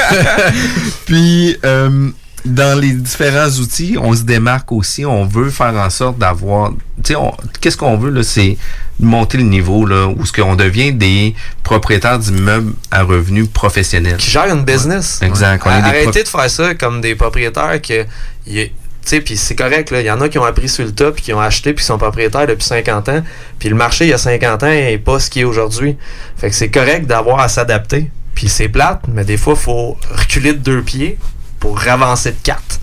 Puis, 1.07 1.57
euh, 1.65 2.09
dans 2.47 2.79
les 2.79 2.93
différents 2.93 3.49
outils, 3.51 3.97
on 4.01 4.15
se 4.15 4.23
démarque 4.23 4.73
aussi. 4.73 5.05
On 5.05 5.25
veut 5.27 5.51
faire 5.51 5.75
en 5.75 5.91
sorte 5.91 6.19
d'avoir. 6.19 6.73
Tu 7.03 7.13
sais, 7.15 7.21
qu'est-ce 7.61 7.77
qu'on 7.77 7.97
veut, 7.97 8.11
là? 8.11 8.23
C'est 8.23 8.57
monter 8.99 9.37
le 9.39 9.45
niveau, 9.45 9.85
là, 9.85 10.07
où 10.09 10.25
ce 10.25 10.33
qu'on 10.33 10.57
devient 10.57 10.93
des 10.93 11.35
propriétaires 11.63 12.19
d'immeubles 12.19 12.73
à 12.91 13.03
revenus 13.03 13.49
professionnels. 13.49 14.17
qui 14.17 14.31
gèrent 14.31 14.55
une 14.55 14.65
business. 14.65 15.21
Exact. 15.23 15.63
On 15.67 15.71
est 15.71 15.83
des 15.83 15.89
Arrêtez 15.89 16.23
de 16.23 16.29
faire 16.29 16.51
ça 16.51 16.75
comme 16.75 17.01
des 17.01 17.15
propriétaires 17.15 17.81
que. 17.83 18.05
y- 18.47 18.71
Tu 19.05 19.11
sais, 19.11 19.21
puis 19.21 19.37
c'est 19.37 19.55
correct, 19.55 19.91
là. 19.93 20.01
Il 20.01 20.07
y 20.07 20.11
en 20.11 20.21
a 20.21 20.29
qui 20.29 20.39
ont 20.39 20.45
appris 20.45 20.69
sur 20.69 20.85
le 20.85 20.91
tas, 20.93 21.13
puis 21.13 21.23
qui 21.23 21.33
ont 21.33 21.41
acheté, 21.41 21.73
puis 21.75 21.83
qui 21.83 21.87
sont 21.87 21.99
propriétaires 21.99 22.47
depuis 22.49 22.65
50 22.65 23.09
ans. 23.09 23.23
Puis 23.59 23.69
le 23.69 23.77
marché, 23.77 24.07
il 24.07 24.11
y 24.11 24.13
a 24.13 24.19
50 24.19 24.63
ans, 24.65 24.67
n'est 24.67 24.99
pas 24.99 25.21
ce 25.21 25.31
qui 25.31 25.41
est 25.41 25.45
aujourd'hui. 25.45 25.97
Fait 26.37 26.49
que 26.51 26.57
c'est 26.57 26.71
correct 26.71 27.07
d'avoir 27.07 27.39
à 27.41 27.49
s'adapter. 27.49 28.11
Puis 28.35 28.49
c'est 28.49 28.69
plate, 28.69 29.03
mais 29.09 29.25
des 29.25 29.37
fois, 29.37 29.55
il 29.57 29.63
faut 29.63 29.97
reculer 30.11 30.53
de 30.55 30.59
deux 30.59 30.83
pieds 30.83 31.19
pour 31.61 31.81
avancer 31.87 32.31
de 32.33 32.37
quatre. 32.43 32.81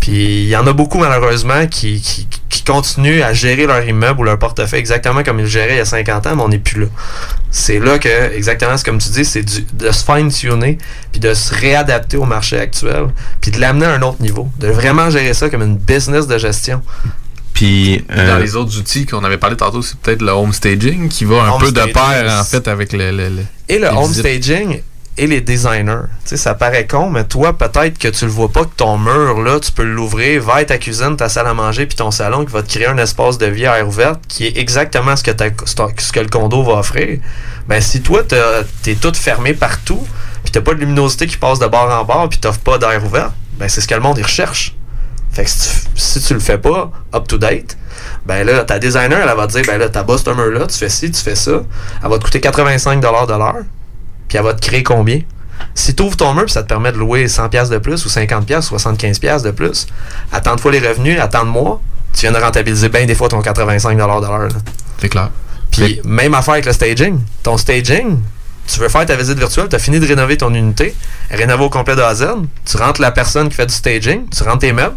Puis 0.00 0.42
il 0.44 0.48
y 0.48 0.56
en 0.56 0.66
a 0.66 0.72
beaucoup, 0.72 0.98
malheureusement, 0.98 1.66
qui, 1.66 2.00
qui, 2.00 2.28
qui 2.48 2.62
continuent 2.62 3.22
à 3.22 3.32
gérer 3.32 3.66
leur 3.66 3.84
immeuble 3.86 4.20
ou 4.20 4.24
leur 4.24 4.38
portefeuille 4.38 4.78
exactement 4.78 5.22
comme 5.22 5.38
ils 5.38 5.42
le 5.42 5.48
géraient 5.48 5.74
il 5.74 5.78
y 5.78 5.80
a 5.80 5.84
50 5.84 6.26
ans, 6.26 6.36
mais 6.36 6.42
on 6.42 6.48
n'est 6.48 6.58
plus 6.58 6.82
là. 6.82 6.86
C'est 7.50 7.78
là 7.78 7.98
que, 7.98 8.32
exactement, 8.34 8.76
c'est 8.76 8.84
comme 8.84 8.98
tu 8.98 9.08
dis, 9.08 9.24
c'est 9.24 9.42
de 9.42 9.90
se 9.90 10.04
fine-tuner, 10.04 10.78
puis 11.10 11.20
de 11.20 11.32
se 11.34 11.54
réadapter 11.54 12.16
au 12.18 12.24
marché 12.24 12.58
actuel, 12.58 13.06
puis 13.40 13.50
de 13.50 13.58
l'amener 13.60 13.86
à 13.86 13.92
un 13.94 14.02
autre 14.02 14.20
niveau. 14.20 14.48
De 14.58 14.68
vraiment 14.68 15.08
gérer 15.10 15.32
ça 15.34 15.48
comme 15.48 15.62
une 15.62 15.76
business 15.78 16.26
de 16.26 16.38
gestion. 16.38 16.82
Puis, 17.54 18.04
euh, 18.10 18.26
Dans 18.28 18.38
les 18.38 18.54
autres 18.54 18.78
outils 18.78 19.06
qu'on 19.06 19.24
avait 19.24 19.38
parlé 19.38 19.56
tantôt, 19.56 19.80
c'est 19.80 19.96
peut-être 19.98 20.20
le 20.20 20.30
home 20.30 20.52
staging 20.52 21.08
qui 21.08 21.24
va 21.24 21.36
un 21.44 21.50
Home 21.52 21.60
peu 21.62 21.72
de 21.72 21.84
pair, 21.86 22.38
en 22.40 22.44
fait, 22.44 22.68
avec 22.68 22.92
le. 22.92 23.10
le- 23.10 23.30
le- 23.30 23.44
Et 23.70 23.78
le 23.78 23.88
home 23.88 24.08
visites. 24.08 24.20
staging, 24.20 24.82
et 25.18 25.26
les 25.26 25.40
designers. 25.40 26.06
Tu 26.24 26.30
sais, 26.30 26.36
ça 26.36 26.54
paraît 26.54 26.86
con, 26.86 27.10
mais 27.10 27.24
toi, 27.24 27.56
peut-être 27.56 27.98
que 27.98 28.08
tu 28.08 28.26
le 28.26 28.30
vois 28.30 28.50
pas 28.50 28.64
que 28.64 28.74
ton 28.76 28.98
mur, 28.98 29.40
là, 29.40 29.58
tu 29.60 29.72
peux 29.72 29.84
l'ouvrir 29.84 30.42
vers 30.42 30.66
ta 30.66 30.78
cuisine, 30.78 31.16
ta 31.16 31.28
salle 31.28 31.46
à 31.46 31.54
manger, 31.54 31.86
puis 31.86 31.96
ton 31.96 32.10
salon, 32.10 32.44
qui 32.44 32.52
va 32.52 32.62
te 32.62 32.68
créer 32.68 32.86
un 32.86 32.98
espace 32.98 33.38
de 33.38 33.46
vie 33.46 33.66
à 33.66 33.78
air 33.78 33.86
qui 34.28 34.46
est 34.46 34.58
exactement 34.58 35.16
ce 35.16 35.22
que, 35.22 35.30
ce 35.64 36.20
le 36.20 36.28
condo 36.28 36.62
va 36.62 36.74
offrir. 36.74 37.18
Ben, 37.68 37.80
si 37.80 38.02
toi, 38.02 38.22
t'es 38.82 38.94
tout 38.94 39.14
fermé 39.14 39.54
partout, 39.54 40.06
puis 40.42 40.52
t'as 40.52 40.60
pas 40.60 40.74
de 40.74 40.80
luminosité 40.80 41.26
qui 41.26 41.36
passe 41.36 41.58
de 41.58 41.66
bord 41.66 41.90
en 41.90 42.04
bord, 42.04 42.28
puis 42.28 42.38
t'offres 42.38 42.60
pas 42.60 42.78
d'air 42.78 43.04
ouvert, 43.04 43.32
ben, 43.58 43.68
c'est 43.68 43.80
ce 43.80 43.88
que 43.88 43.94
le 43.94 44.00
monde, 44.00 44.18
recherche. 44.18 44.74
Fait 45.32 45.44
que 45.44 45.50
si 45.50 45.58
tu, 45.58 46.20
si 46.20 46.32
le 46.32 46.40
fais 46.40 46.58
pas 46.58 46.90
up 47.14 47.28
to 47.28 47.36
date, 47.36 47.76
ben 48.24 48.44
là, 48.44 48.64
ta 48.64 48.78
designer, 48.78 49.26
elle 49.28 49.36
va 49.36 49.46
te 49.46 49.52
dire, 49.52 49.64
ben 49.66 49.78
là, 49.78 49.88
ta 49.88 50.02
boss 50.02 50.24
ce 50.24 50.30
mur-là, 50.30 50.66
tu 50.66 50.76
fais 50.76 50.88
ci, 50.88 51.10
tu 51.10 51.20
fais 51.20 51.34
ça. 51.34 51.62
Elle 52.02 52.08
va 52.08 52.18
te 52.18 52.24
coûter 52.24 52.40
85 52.40 53.00
de 53.00 53.06
l'heure, 53.06 53.64
puis 54.28 54.38
elle 54.38 54.44
va 54.44 54.54
te 54.54 54.60
créer 54.60 54.82
combien? 54.82 55.20
Si 55.74 55.94
tu 55.94 56.02
ouvres 56.02 56.16
ton 56.16 56.32
mur, 56.34 56.44
puis 56.44 56.52
ça 56.52 56.62
te 56.62 56.68
permet 56.68 56.92
de 56.92 56.98
louer 56.98 57.26
100$ 57.26 57.48
piastres 57.48 57.72
de 57.72 57.78
plus, 57.78 58.04
ou 58.04 58.08
50$, 58.08 58.44
piastres, 58.44 58.74
75$ 58.74 59.20
piastres 59.20 59.46
de 59.46 59.52
plus, 59.52 59.86
à 60.32 60.40
tant 60.40 60.56
de 60.56 60.60
fois 60.60 60.72
les 60.72 60.86
revenus, 60.86 61.20
à 61.20 61.28
tant 61.28 61.44
de 61.44 61.50
mois, 61.50 61.80
tu 62.12 62.22
viens 62.22 62.32
de 62.32 62.38
rentabiliser 62.38 62.88
bien 62.88 63.04
des 63.04 63.14
fois 63.14 63.28
ton 63.28 63.40
85$ 63.40 63.94
de 63.94 64.26
l'heure. 64.26 64.48
C'est 65.00 65.08
clair. 65.08 65.30
Puis 65.70 66.00
même 66.04 66.34
affaire 66.34 66.54
avec 66.54 66.66
le 66.66 66.72
staging. 66.72 67.20
Ton 67.42 67.58
staging, 67.58 68.18
tu 68.66 68.80
veux 68.80 68.88
faire 68.88 69.04
ta 69.04 69.16
visite 69.16 69.38
virtuelle, 69.38 69.68
tu 69.68 69.76
as 69.76 69.78
fini 69.78 70.00
de 70.00 70.06
rénover 70.06 70.36
ton 70.36 70.52
unité, 70.54 70.94
rénover 71.30 71.64
au 71.64 71.70
complet 71.70 71.94
de 71.94 72.00
A 72.00 72.08
à 72.08 72.14
Z, 72.14 72.26
tu 72.64 72.76
rentres 72.76 73.00
la 73.00 73.10
personne 73.10 73.48
qui 73.48 73.54
fait 73.54 73.66
du 73.66 73.74
staging, 73.74 74.28
tu 74.28 74.42
rentres 74.42 74.60
tes 74.60 74.72
meubles, 74.72 74.96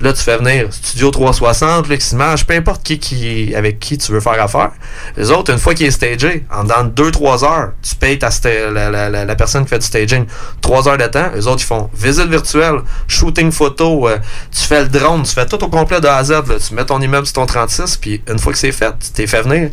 là 0.00 0.12
tu 0.12 0.22
fais 0.22 0.36
venir 0.36 0.66
Studio 0.72 1.10
360, 1.10 1.88
Luximage, 1.88 2.46
peu 2.46 2.54
importe 2.54 2.82
qui, 2.82 2.98
qui 2.98 3.54
avec 3.54 3.78
qui 3.78 3.96
tu 3.98 4.12
veux 4.12 4.20
faire 4.20 4.40
affaire. 4.42 4.70
Les 5.16 5.30
autres, 5.30 5.52
une 5.52 5.58
fois 5.58 5.74
qu'il 5.74 5.86
est 5.86 5.90
stagé, 5.90 6.44
en 6.52 6.64
dans 6.64 6.84
2-3 6.84 7.44
heures, 7.44 7.72
tu 7.82 7.94
payes 7.94 8.18
ta 8.18 8.30
la, 8.72 8.90
la- 8.90 9.24
la- 9.24 9.34
personne 9.36 9.64
qui 9.64 9.70
fait 9.70 9.78
du 9.78 9.86
staging 9.86 10.26
3 10.60 10.88
heures 10.88 10.98
de 10.98 11.06
temps. 11.06 11.30
Les 11.34 11.46
autres, 11.46 11.62
ils 11.62 11.66
font 11.66 11.90
visite 11.94 12.26
virtuelle, 12.28 12.80
shooting 13.08 13.50
photo, 13.52 14.08
euh, 14.08 14.18
tu 14.52 14.62
fais 14.62 14.82
le 14.82 14.88
drone, 14.88 15.22
tu 15.22 15.32
fais 15.32 15.46
tout 15.46 15.62
au 15.62 15.68
complet 15.68 16.00
de 16.00 16.06
A 16.06 16.16
à 16.16 16.24
Z. 16.24 16.30
là. 16.30 16.42
Tu 16.66 16.74
mets 16.74 16.84
ton 16.84 17.00
immeuble 17.00 17.26
sur 17.26 17.34
ton 17.34 17.46
36, 17.46 17.96
puis 17.96 18.22
une 18.28 18.38
fois 18.38 18.52
que 18.52 18.58
c'est 18.58 18.72
fait, 18.72 18.92
tu 18.98 19.10
t'es 19.12 19.26
fait 19.26 19.42
venir 19.42 19.70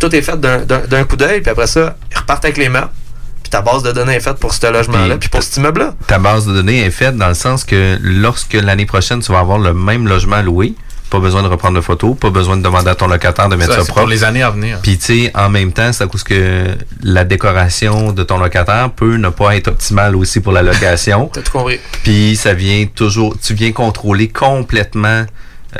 tout 0.00 0.14
est 0.14 0.22
fait 0.22 0.38
d'un- 0.38 1.04
coup 1.04 1.16
d'œil, 1.16 1.40
puis 1.40 1.50
après 1.50 1.66
ça, 1.66 1.96
ils 2.12 2.16
repartent 2.16 2.44
avec 2.44 2.56
les 2.56 2.68
meubles. 2.68 2.88
Puis 3.48 3.50
ta 3.50 3.62
base 3.62 3.82
de 3.82 3.92
données 3.92 4.16
est 4.16 4.20
faite 4.20 4.36
pour 4.36 4.52
ce 4.52 4.70
logement-là, 4.70 5.16
puis 5.16 5.30
pour 5.30 5.42
cet 5.42 5.56
immeuble-là? 5.56 5.94
Ta 6.06 6.18
base 6.18 6.44
de 6.46 6.52
données 6.52 6.80
est 6.84 6.90
faite 6.90 7.16
dans 7.16 7.28
le 7.28 7.34
sens 7.34 7.64
que 7.64 7.96
lorsque 8.02 8.52
l'année 8.52 8.84
prochaine, 8.84 9.20
tu 9.20 9.32
vas 9.32 9.38
avoir 9.38 9.56
le 9.58 9.72
même 9.72 10.06
logement 10.06 10.42
loué, 10.42 10.74
pas 11.08 11.18
besoin 11.18 11.42
de 11.42 11.48
reprendre 11.48 11.74
de 11.76 11.80
photos, 11.80 12.14
pas 12.14 12.28
besoin 12.28 12.58
de 12.58 12.62
demander 12.62 12.90
à 12.90 12.94
ton 12.94 13.06
locataire 13.06 13.48
de 13.48 13.56
mettre 13.56 13.70
Ça, 13.72 13.78
propre. 13.78 14.00
pour 14.00 14.06
les 14.06 14.22
années 14.22 14.42
à 14.42 14.50
venir. 14.50 14.80
Puis 14.82 14.98
tu 14.98 15.24
sais, 15.24 15.32
en 15.34 15.48
même 15.48 15.72
temps, 15.72 15.90
c'est 15.94 16.04
à 16.04 16.06
cause 16.08 16.22
que 16.24 16.66
la 17.02 17.24
décoration 17.24 18.12
de 18.12 18.22
ton 18.22 18.36
locataire 18.36 18.90
peut 18.90 19.16
ne 19.16 19.30
pas 19.30 19.56
être 19.56 19.68
optimale 19.68 20.14
aussi 20.14 20.40
pour 20.40 20.52
la 20.52 20.60
location. 20.62 21.28
T'as 21.32 21.40
tout 21.40 21.52
compris. 21.52 21.80
Puis 22.02 22.36
ça 22.36 22.52
vient 22.52 22.84
toujours, 22.94 23.34
tu 23.42 23.54
viens 23.54 23.72
contrôler 23.72 24.28
complètement 24.28 25.24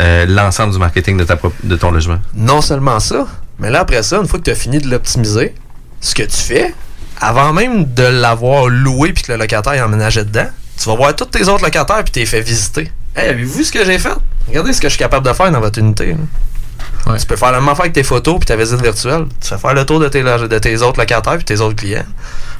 euh, 0.00 0.24
l'ensemble 0.26 0.72
du 0.72 0.78
marketing 0.78 1.18
de, 1.18 1.24
ta, 1.24 1.36
prop- 1.36 1.52
de 1.62 1.76
ton 1.76 1.90
logement. 1.90 2.18
Non 2.34 2.62
seulement 2.62 2.98
ça, 2.98 3.26
mais 3.58 3.68
là, 3.68 3.80
après 3.80 4.02
ça, 4.02 4.16
une 4.16 4.26
fois 4.26 4.38
que 4.38 4.44
tu 4.44 4.50
as 4.52 4.54
fini 4.54 4.78
de 4.78 4.88
l'optimiser, 4.88 5.54
ce 6.00 6.14
que 6.14 6.22
tu 6.22 6.36
fais, 6.38 6.74
avant 7.20 7.52
même 7.52 7.84
de 7.94 8.02
l'avoir 8.04 8.68
loué 8.68 9.12
puis 9.12 9.22
que 9.24 9.32
le 9.32 9.38
locataire 9.38 9.74
y 9.74 9.80
emménageait 9.80 10.24
dedans, 10.24 10.46
tu 10.80 10.88
vas 10.88 10.94
voir 10.96 11.14
tous 11.16 11.24
tes 11.26 11.48
autres 11.48 11.64
locataires 11.64 12.02
puis 12.04 12.12
t'es 12.12 12.26
fait 12.26 12.40
visiter. 12.40 12.92
Hey, 13.16 13.30
avez-vous 13.30 13.52
vu 13.58 13.64
ce 13.64 13.72
que 13.72 13.84
j'ai 13.84 13.98
fait? 13.98 14.12
Regardez 14.48 14.72
ce 14.72 14.80
que 14.80 14.88
je 14.88 14.92
suis 14.94 14.98
capable 14.98 15.26
de 15.26 15.32
faire 15.32 15.50
dans 15.50 15.60
votre 15.60 15.78
unité. 15.78 16.14
là. 16.14 17.16
Tu 17.18 17.26
peux 17.26 17.36
faire 17.36 17.52
la 17.52 17.60
même 17.60 17.68
affaire 17.68 17.82
avec 17.82 17.92
tes 17.94 18.02
photos 18.02 18.36
puis 18.38 18.46
ta 18.46 18.54
visite 18.56 18.80
virtuelle. 18.82 19.24
Tu 19.40 19.48
fais 19.48 19.58
faire 19.58 19.74
le 19.74 19.84
tour 19.84 19.98
de 19.98 20.08
tes, 20.08 20.22
loge- 20.22 20.46
de 20.48 20.58
tes 20.58 20.80
autres 20.82 20.98
locataires 21.00 21.36
puis 21.36 21.44
tes 21.44 21.60
autres 21.60 21.76
clients. 21.76 22.04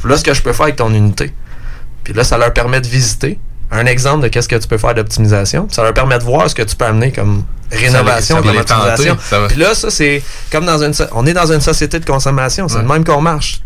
Là, 0.05 0.17
ce 0.17 0.25
que 0.25 0.33
je 0.35 0.43
peux 0.43 0.53
faire 0.53 0.65
avec 0.65 0.77
ton 0.77 0.93
unité. 0.93 1.33
Puis 2.03 2.13
là, 2.15 2.25
ça 2.25 2.39
leur 2.39 2.53
permet 2.53 2.81
de 2.81 2.87
visiter 2.89 3.39
un 3.71 3.85
exemple 3.87 4.23
de 4.23 4.29
qu'est-ce 4.29 4.49
que 4.49 4.57
tu 4.57 4.67
peux 4.67 4.79
faire 4.79 4.95
d'optimisation. 4.95 5.67
Puis 5.67 5.75
Ça 5.75 5.83
leur 5.83 5.93
permet 5.93 6.19
de 6.19 6.25
voir 6.25 6.49
ce 6.49 6.55
que 6.55 6.63
tu 6.63 6.75
peux 6.75 6.87
amener 6.87 7.13
comme 7.13 7.45
rénovation, 7.71 8.37
ça 8.37 8.41
va 8.41 8.49
comme 8.49 8.57
optimisation. 8.97 9.17
Puis 9.49 9.57
là, 9.59 9.75
ça, 9.75 9.91
c'est 9.91 10.23
comme 10.51 10.65
dans 10.65 10.83
une... 10.83 10.95
so- 10.95 11.05
On 11.13 11.27
est 11.27 11.35
dans 11.35 11.53
une 11.53 11.61
société 11.61 12.01
de 12.01 12.07
consommation. 12.07 12.69
C'est 12.69 12.79
le 12.79 12.89
même 12.89 13.05
qu'on 13.05 13.21
marche. 13.21 13.61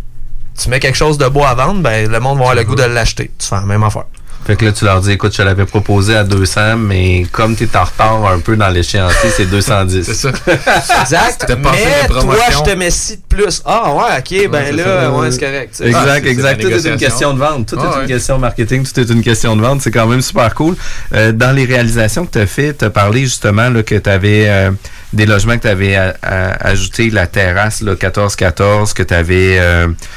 Tu 0.61 0.69
mets 0.69 0.81
quelque 0.81 0.97
chose 0.97 1.19
de 1.19 1.27
beau 1.29 1.45
à 1.45 1.55
vendre, 1.55 1.81
ben 1.81 2.11
le 2.11 2.21
monde 2.21 2.39
va 2.39 2.45
avoir 2.45 2.55
le 2.55 2.65
goût 2.65 2.75
de 2.75 2.83
l'acheter. 2.83 3.31
Tu 3.39 3.47
fais 3.49 3.57
la 3.57 3.63
même 3.63 3.83
affaire. 3.83 4.05
Fait 4.45 4.57
que 4.57 4.65
là, 4.65 4.73
tu 4.73 4.85
leur 4.85 5.01
dis, 5.01 5.13
écoute, 5.13 5.33
je 5.37 5.43
l'avais 5.43 5.67
proposé 5.67 6.17
à 6.17 6.25
200, 6.25 6.77
mais 6.77 7.25
comme 7.31 7.55
tu 7.55 7.63
es 7.65 7.77
en 7.77 7.85
retard 7.85 8.27
un 8.27 8.41
peu 8.41 8.57
dans 8.57 8.69
l'échéancier, 8.71 9.31
c'est 9.31 9.47
210. 9.47 10.05
c'est 10.05 10.15
ça. 10.15 10.31
Exact. 11.01 11.47
Mais 11.49 12.09
toi, 12.09 12.37
je 12.51 12.63
te 12.63 12.71
mets 12.77 12.91
ci 12.91 13.19
de 13.19 13.32
plus. 13.35 13.63
Ah 13.65 13.93
ouais, 13.95 14.19
ok, 14.19 14.51
ben 14.51 14.77
là, 14.77 15.11
ouais, 15.11 15.31
c'est 15.31 15.41
correct. 15.41 15.81
Exact, 15.85 16.23
Ah, 16.25 16.29
exact. 16.29 16.61
Tout 16.61 16.69
est 16.71 16.87
une 16.89 16.97
question 16.97 17.35
de 17.35 17.39
vente. 17.39 17.69
Tout 17.69 17.77
Ah 17.81 17.85
est 17.85 17.95
ouais. 17.97 18.03
une 18.03 18.09
question 18.09 18.39
marketing. 18.39 18.85
Tout 18.87 19.01
est 19.01 19.11
une 19.11 19.23
question 19.23 19.57
de 19.57 19.63
vente. 19.63 19.81
C'est 19.83 19.91
quand 19.91 20.07
même 20.07 20.23
super 20.23 20.55
cool. 20.55 20.77
Euh, 21.15 21.33
dans 21.33 21.53
les 21.55 21.65
réalisations 21.65 22.27
que 22.27 22.33
tu 22.33 22.39
as 22.39 22.47
fait, 22.47 22.75
tu 22.79 22.85
as 22.85 22.91
parlé 22.91 23.21
justement 23.23 23.69
là, 23.71 23.83
que 23.83 23.95
tu 23.95 24.11
avais 24.11 24.71
des 25.13 25.27
logements 25.27 25.57
que 25.57 25.63
tu 25.63 25.69
avais 25.69 25.97
ajouté 26.23 27.11
la 27.11 27.27
terrasse 27.27 27.83
là, 27.83 27.95
14-14, 27.95 28.95
que 28.95 29.03
tu 29.03 29.13
avais 29.15 29.61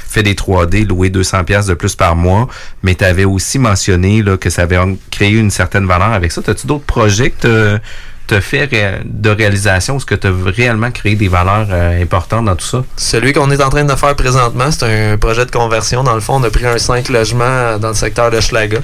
fait 0.08 0.24
des 0.24 0.34
3D, 0.36 0.88
loué 0.88 1.10
200 1.10 1.44
pièces 1.44 1.66
de 1.66 1.74
plus 1.74 1.96
par 1.96 2.16
mois, 2.16 2.48
mais 2.84 2.96
tu 2.96 3.04
avais 3.04 3.26
aussi 3.26 3.60
mentionné 3.60 4.22
là, 4.22 4.38
que 4.38 4.50
ça 4.50 4.62
avait 4.64 4.78
créé 5.12 5.32
une 5.32 5.52
certaine 5.52 5.86
valeur 5.86 6.14
avec 6.14 6.32
ça. 6.32 6.42
As-tu 6.48 6.68
d'autres 6.68 6.86
projets 6.86 7.32
que 7.32 7.78
as 8.34 8.42
fait 8.42 8.70
de 9.06 9.30
réalisation? 9.30 9.98
Est-ce 9.98 10.06
que 10.06 10.16
tu 10.16 10.28
as 10.28 10.32
réellement 10.46 10.92
créé 10.92 11.16
des 11.16 11.28
valeurs 11.28 11.68
euh, 11.70 12.02
importantes 12.02 12.46
dans 12.46 12.56
tout 12.56 12.66
ça? 12.66 12.84
Celui 12.98 13.34
qu'on 13.34 13.52
est 13.52 13.62
en 13.62 13.70
train 13.70 13.84
de 13.84 13.96
faire 13.96 14.16
présentement, 14.16 14.72
c'est 14.72 15.12
un 15.14 15.18
projet 15.18 15.46
de 15.46 15.52
conversion. 15.52 16.04
Dans 16.04 16.16
le 16.16 16.22
fond, 16.22 16.36
on 16.36 16.44
a 16.44 16.50
pris 16.50 16.66
un 16.66 16.78
5 16.78 17.10
logements 17.10 17.78
dans 17.78 17.90
le 17.90 17.94
secteur 17.94 18.32
de 18.32 18.40
Schlaga. 18.40 18.80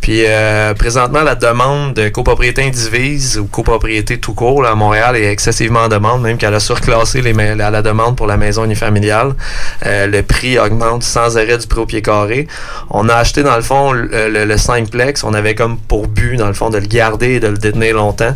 Puis 0.00 0.24
euh, 0.24 0.72
présentement, 0.74 1.22
la 1.22 1.34
demande 1.34 1.94
de 1.94 2.08
copropriété 2.08 2.62
indivise 2.62 3.38
ou 3.38 3.46
copropriété 3.46 4.18
tout 4.18 4.34
court 4.34 4.62
là, 4.62 4.70
à 4.70 4.74
Montréal 4.74 5.16
est 5.16 5.30
excessivement 5.30 5.80
en 5.80 5.88
demande, 5.88 6.22
même 6.22 6.38
qu'elle 6.38 6.54
a 6.54 6.60
surclassé 6.60 7.22
les, 7.22 7.32
la, 7.32 7.70
la 7.70 7.82
demande 7.82 8.16
pour 8.16 8.26
la 8.26 8.36
maison 8.36 8.64
unifamiliale. 8.64 9.34
Euh, 9.84 10.06
le 10.06 10.22
prix 10.22 10.58
augmente 10.58 11.02
sans 11.02 11.36
arrêt 11.36 11.58
du 11.58 11.66
prix 11.66 11.80
au 11.80 11.86
pied 11.86 12.02
carré. 12.02 12.46
On 12.90 13.08
a 13.08 13.14
acheté 13.14 13.42
dans 13.42 13.56
le 13.56 13.62
fond 13.62 13.92
le, 13.92 14.06
le, 14.28 14.44
le 14.44 14.56
5plex. 14.56 15.22
On 15.24 15.34
avait 15.34 15.54
comme 15.54 15.76
pour 15.76 16.06
but, 16.06 16.36
dans 16.36 16.48
le 16.48 16.54
fond, 16.54 16.70
de 16.70 16.78
le 16.78 16.86
garder 16.86 17.34
et 17.34 17.40
de 17.40 17.48
le 17.48 17.58
détenir 17.58 17.96
longtemps. 17.96 18.34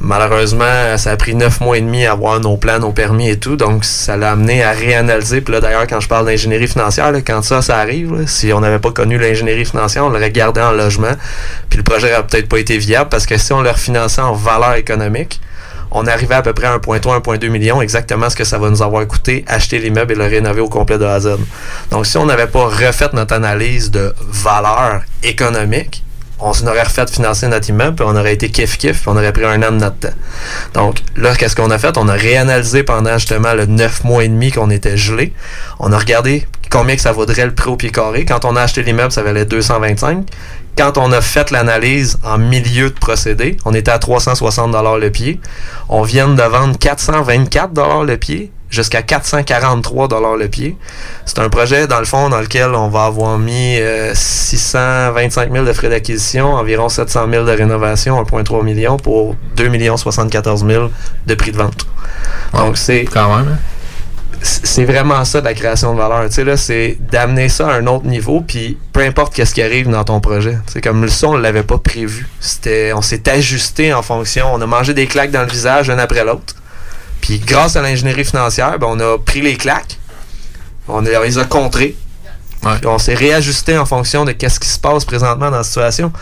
Malheureusement, 0.00 0.96
ça 0.96 1.12
a 1.12 1.16
pris 1.16 1.34
neuf 1.34 1.60
mois 1.60 1.78
et 1.78 1.80
demi 1.80 2.06
à 2.06 2.12
avoir 2.12 2.40
nos 2.40 2.56
plans, 2.56 2.78
nos 2.78 2.92
permis 2.92 3.28
et 3.28 3.38
tout. 3.38 3.56
Donc, 3.56 3.84
ça 3.84 4.16
l'a 4.16 4.32
amené 4.32 4.62
à 4.62 4.72
réanalyser. 4.72 5.42
Puis 5.42 5.52
là, 5.52 5.60
d'ailleurs, 5.60 5.86
quand 5.86 6.00
je 6.00 6.08
parle 6.08 6.26
d'ingénierie 6.26 6.66
financière, 6.66 7.12
quand 7.26 7.42
ça, 7.42 7.62
ça 7.62 7.76
arrive, 7.78 8.24
si 8.26 8.52
on 8.52 8.60
n'avait 8.60 8.78
pas 8.78 8.90
connu 8.90 9.18
l'ingénierie 9.18 9.64
financière, 9.64 10.04
on 10.04 10.08
l'aurait 10.08 10.32
gardé 10.32 10.60
en 10.60 10.72
logement. 10.72 11.12
Puis 11.68 11.76
le 11.76 11.84
projet 11.84 12.10
n'aurait 12.10 12.26
peut-être 12.26 12.48
pas 12.48 12.58
été 12.58 12.78
viable 12.78 13.10
parce 13.10 13.26
que 13.26 13.36
si 13.36 13.52
on 13.52 13.60
le 13.60 13.70
refinançait 13.70 14.22
en 14.22 14.32
valeur 14.32 14.74
économique, 14.74 15.40
on 15.94 16.06
arrivait 16.06 16.36
à 16.36 16.42
peu 16.42 16.54
près 16.54 16.66
à 16.66 16.78
1,3, 16.78 17.20
1,2 17.20 17.48
million, 17.50 17.82
exactement 17.82 18.30
ce 18.30 18.36
que 18.36 18.44
ça 18.44 18.58
va 18.58 18.70
nous 18.70 18.82
avoir 18.82 19.06
coûté 19.06 19.44
acheter 19.46 19.78
l'immeuble 19.78 20.12
et 20.12 20.16
le 20.16 20.24
rénover 20.24 20.62
au 20.62 20.68
complet 20.68 20.98
de 20.98 21.04
A 21.04 21.14
à 21.14 21.20
Z. 21.20 21.36
Donc, 21.90 22.06
si 22.06 22.16
on 22.16 22.26
n'avait 22.26 22.46
pas 22.46 22.64
refait 22.64 23.10
notre 23.12 23.34
analyse 23.34 23.90
de 23.90 24.14
valeur 24.18 25.02
économique, 25.22 26.02
on 26.42 26.52
s'en 26.52 26.66
aurait 26.66 26.82
refait 26.82 27.06
financer 27.06 27.46
notre 27.48 27.68
immeuble, 27.70 28.02
on 28.04 28.16
aurait 28.16 28.34
été 28.34 28.48
kiff-kiff, 28.48 28.94
puis 28.94 29.04
on 29.06 29.16
aurait 29.16 29.32
pris 29.32 29.44
un 29.44 29.62
an 29.62 29.70
de 29.70 29.76
notre 29.76 29.98
temps. 29.98 30.14
Donc 30.74 30.98
là, 31.16 31.34
qu'est-ce 31.34 31.56
qu'on 31.56 31.70
a 31.70 31.78
fait? 31.78 31.96
On 31.96 32.08
a 32.08 32.14
réanalysé 32.14 32.82
pendant 32.82 33.16
justement 33.18 33.54
le 33.54 33.66
9 33.66 34.04
mois 34.04 34.24
et 34.24 34.28
demi 34.28 34.50
qu'on 34.50 34.70
était 34.70 34.96
gelé. 34.96 35.32
On 35.78 35.92
a 35.92 35.98
regardé 35.98 36.46
combien 36.70 36.96
que 36.96 37.02
ça 37.02 37.12
vaudrait 37.12 37.46
le 37.46 37.54
prix 37.54 37.70
au 37.70 37.76
pied 37.76 37.90
carré. 37.90 38.24
Quand 38.24 38.44
on 38.44 38.56
a 38.56 38.62
acheté 38.62 38.82
l'immeuble, 38.82 39.12
ça 39.12 39.22
valait 39.22 39.44
225. 39.44 40.26
Quand 40.76 40.96
on 40.96 41.12
a 41.12 41.20
fait 41.20 41.50
l'analyse 41.50 42.18
en 42.24 42.38
milieu 42.38 42.88
de 42.88 42.94
procédé, 42.94 43.58
on 43.64 43.74
était 43.74 43.90
à 43.90 43.98
360 43.98 44.74
le 44.98 45.10
pied. 45.10 45.38
On 45.88 46.02
vient 46.02 46.28
de 46.28 46.42
vendre 46.42 46.78
424 46.78 48.04
le 48.04 48.16
pied 48.16 48.50
jusqu'à 48.72 49.02
443 49.02 50.08
le 50.36 50.48
pied. 50.48 50.76
C'est 51.26 51.38
un 51.38 51.48
projet, 51.48 51.86
dans 51.86 51.98
le 52.00 52.06
fond, 52.06 52.30
dans 52.30 52.40
lequel 52.40 52.70
on 52.74 52.88
va 52.88 53.04
avoir 53.04 53.38
mis 53.38 53.78
euh, 53.78 54.12
625 54.14 55.52
000 55.52 55.64
de 55.64 55.72
frais 55.72 55.90
d'acquisition, 55.90 56.54
environ 56.54 56.88
700 56.88 57.26
000 57.30 57.44
de 57.44 57.52
rénovation, 57.52 58.20
1,3 58.20 58.64
million 58.64 58.96
pour 58.96 59.36
2 59.56 59.70
74 59.96 60.66
000 60.66 60.90
de 61.26 61.34
prix 61.34 61.52
de 61.52 61.58
vente. 61.58 61.86
Donc, 62.54 62.76
c'est... 62.76 63.04
Quand 63.04 63.36
même. 63.36 63.48
hein? 63.52 63.58
C'est 64.44 64.84
vraiment 64.84 65.24
ça 65.24 65.40
de 65.40 65.44
la 65.44 65.54
création 65.54 65.94
de 65.94 65.98
valeur. 65.98 66.24
Tu 66.26 66.32
sais, 66.32 66.44
là, 66.44 66.56
c'est 66.56 66.98
d'amener 67.12 67.48
ça 67.48 67.68
à 67.68 67.74
un 67.74 67.86
autre 67.86 68.06
niveau, 68.06 68.40
puis 68.40 68.76
peu 68.92 69.00
importe 69.00 69.32
qu'est-ce 69.34 69.54
qui 69.54 69.62
arrive 69.62 69.88
dans 69.88 70.02
ton 70.02 70.18
projet. 70.18 70.58
Tu 70.66 70.72
sais, 70.72 70.80
comme 70.80 71.08
ça, 71.08 71.28
on 71.28 71.36
l'avait 71.36 71.62
pas 71.62 71.78
prévu. 71.78 72.26
C'était, 72.40 72.92
on 72.92 73.02
s'est 73.02 73.28
ajusté 73.28 73.94
en 73.94 74.02
fonction. 74.02 74.46
On 74.52 74.60
a 74.60 74.66
mangé 74.66 74.94
des 74.94 75.06
claques 75.06 75.30
dans 75.30 75.42
le 75.42 75.48
visage, 75.48 75.90
un 75.90 75.98
après 75.98 76.24
l'autre. 76.24 76.56
Puis 77.22 77.38
grâce 77.38 77.76
à 77.76 77.80
l'ingénierie 77.82 78.24
financière, 78.26 78.78
ben, 78.78 78.88
on 78.90 79.00
a 79.00 79.16
pris 79.18 79.40
les 79.40 79.56
claques, 79.56 79.98
on, 80.88 81.06
a- 81.06 81.18
on 81.18 81.22
les 81.22 81.38
a 81.38 81.44
contrées. 81.44 81.96
Puis 82.76 82.86
on 82.86 82.98
s'est 82.98 83.14
réajusté 83.14 83.76
en 83.78 83.86
fonction 83.86 84.24
de 84.26 84.32
qu'est-ce 84.32 84.60
qui 84.60 84.68
se 84.68 84.78
passe 84.78 85.04
présentement 85.06 85.50
dans 85.50 85.56
la 85.56 85.62
situation. 85.64 86.12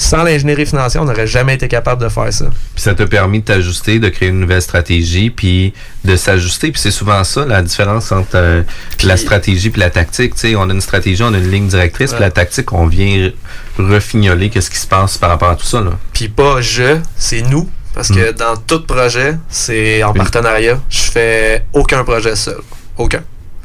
Sans 0.00 0.22
l'ingénierie 0.22 0.64
financière, 0.64 1.02
on 1.02 1.06
n'aurait 1.06 1.26
jamais 1.26 1.54
été 1.54 1.66
capable 1.66 2.00
de 2.00 2.08
faire 2.08 2.32
ça. 2.32 2.44
Puis 2.44 2.82
ça 2.84 2.94
t'a 2.94 3.04
permis 3.08 3.40
de 3.40 3.44
t'ajuster, 3.46 3.98
de 3.98 4.08
créer 4.08 4.28
une 4.28 4.38
nouvelle 4.38 4.62
stratégie, 4.62 5.28
puis 5.30 5.72
de 6.04 6.14
s'ajuster. 6.14 6.70
Puis 6.70 6.80
c'est 6.80 6.92
souvent 6.92 7.24
ça, 7.24 7.44
la 7.44 7.62
différence 7.62 8.12
entre 8.12 8.36
euh, 8.36 8.62
la 9.02 9.16
stratégie 9.16 9.70
puis 9.70 9.80
la 9.80 9.90
tactique. 9.90 10.34
Tu 10.36 10.40
sais, 10.40 10.54
on 10.54 10.70
a 10.70 10.72
une 10.72 10.80
stratégie, 10.80 11.20
on 11.24 11.34
a 11.34 11.38
une 11.38 11.50
ligne 11.50 11.66
directrice, 11.66 12.12
puis 12.12 12.20
la 12.20 12.30
tactique, 12.30 12.72
on 12.72 12.86
vient 12.86 13.30
refignoler 13.76 14.50
qu'est-ce 14.50 14.70
qui 14.70 14.78
se 14.78 14.86
passe 14.86 15.18
par 15.18 15.30
rapport 15.30 15.50
à 15.50 15.56
tout 15.56 15.66
ça. 15.66 15.80
Là. 15.80 15.90
Puis 16.12 16.28
pas 16.28 16.60
je, 16.60 16.98
c'est 17.16 17.42
nous. 17.42 17.68
Parce 17.98 18.10
que 18.10 18.30
dans 18.30 18.56
tout 18.56 18.86
projet, 18.86 19.34
c'est 19.48 20.04
en 20.04 20.12
partenariat. 20.12 20.78
Je 20.88 21.00
fais 21.10 21.64
aucun 21.72 22.04
projet 22.04 22.36
seul. 22.36 22.60
Aucun. 22.96 23.22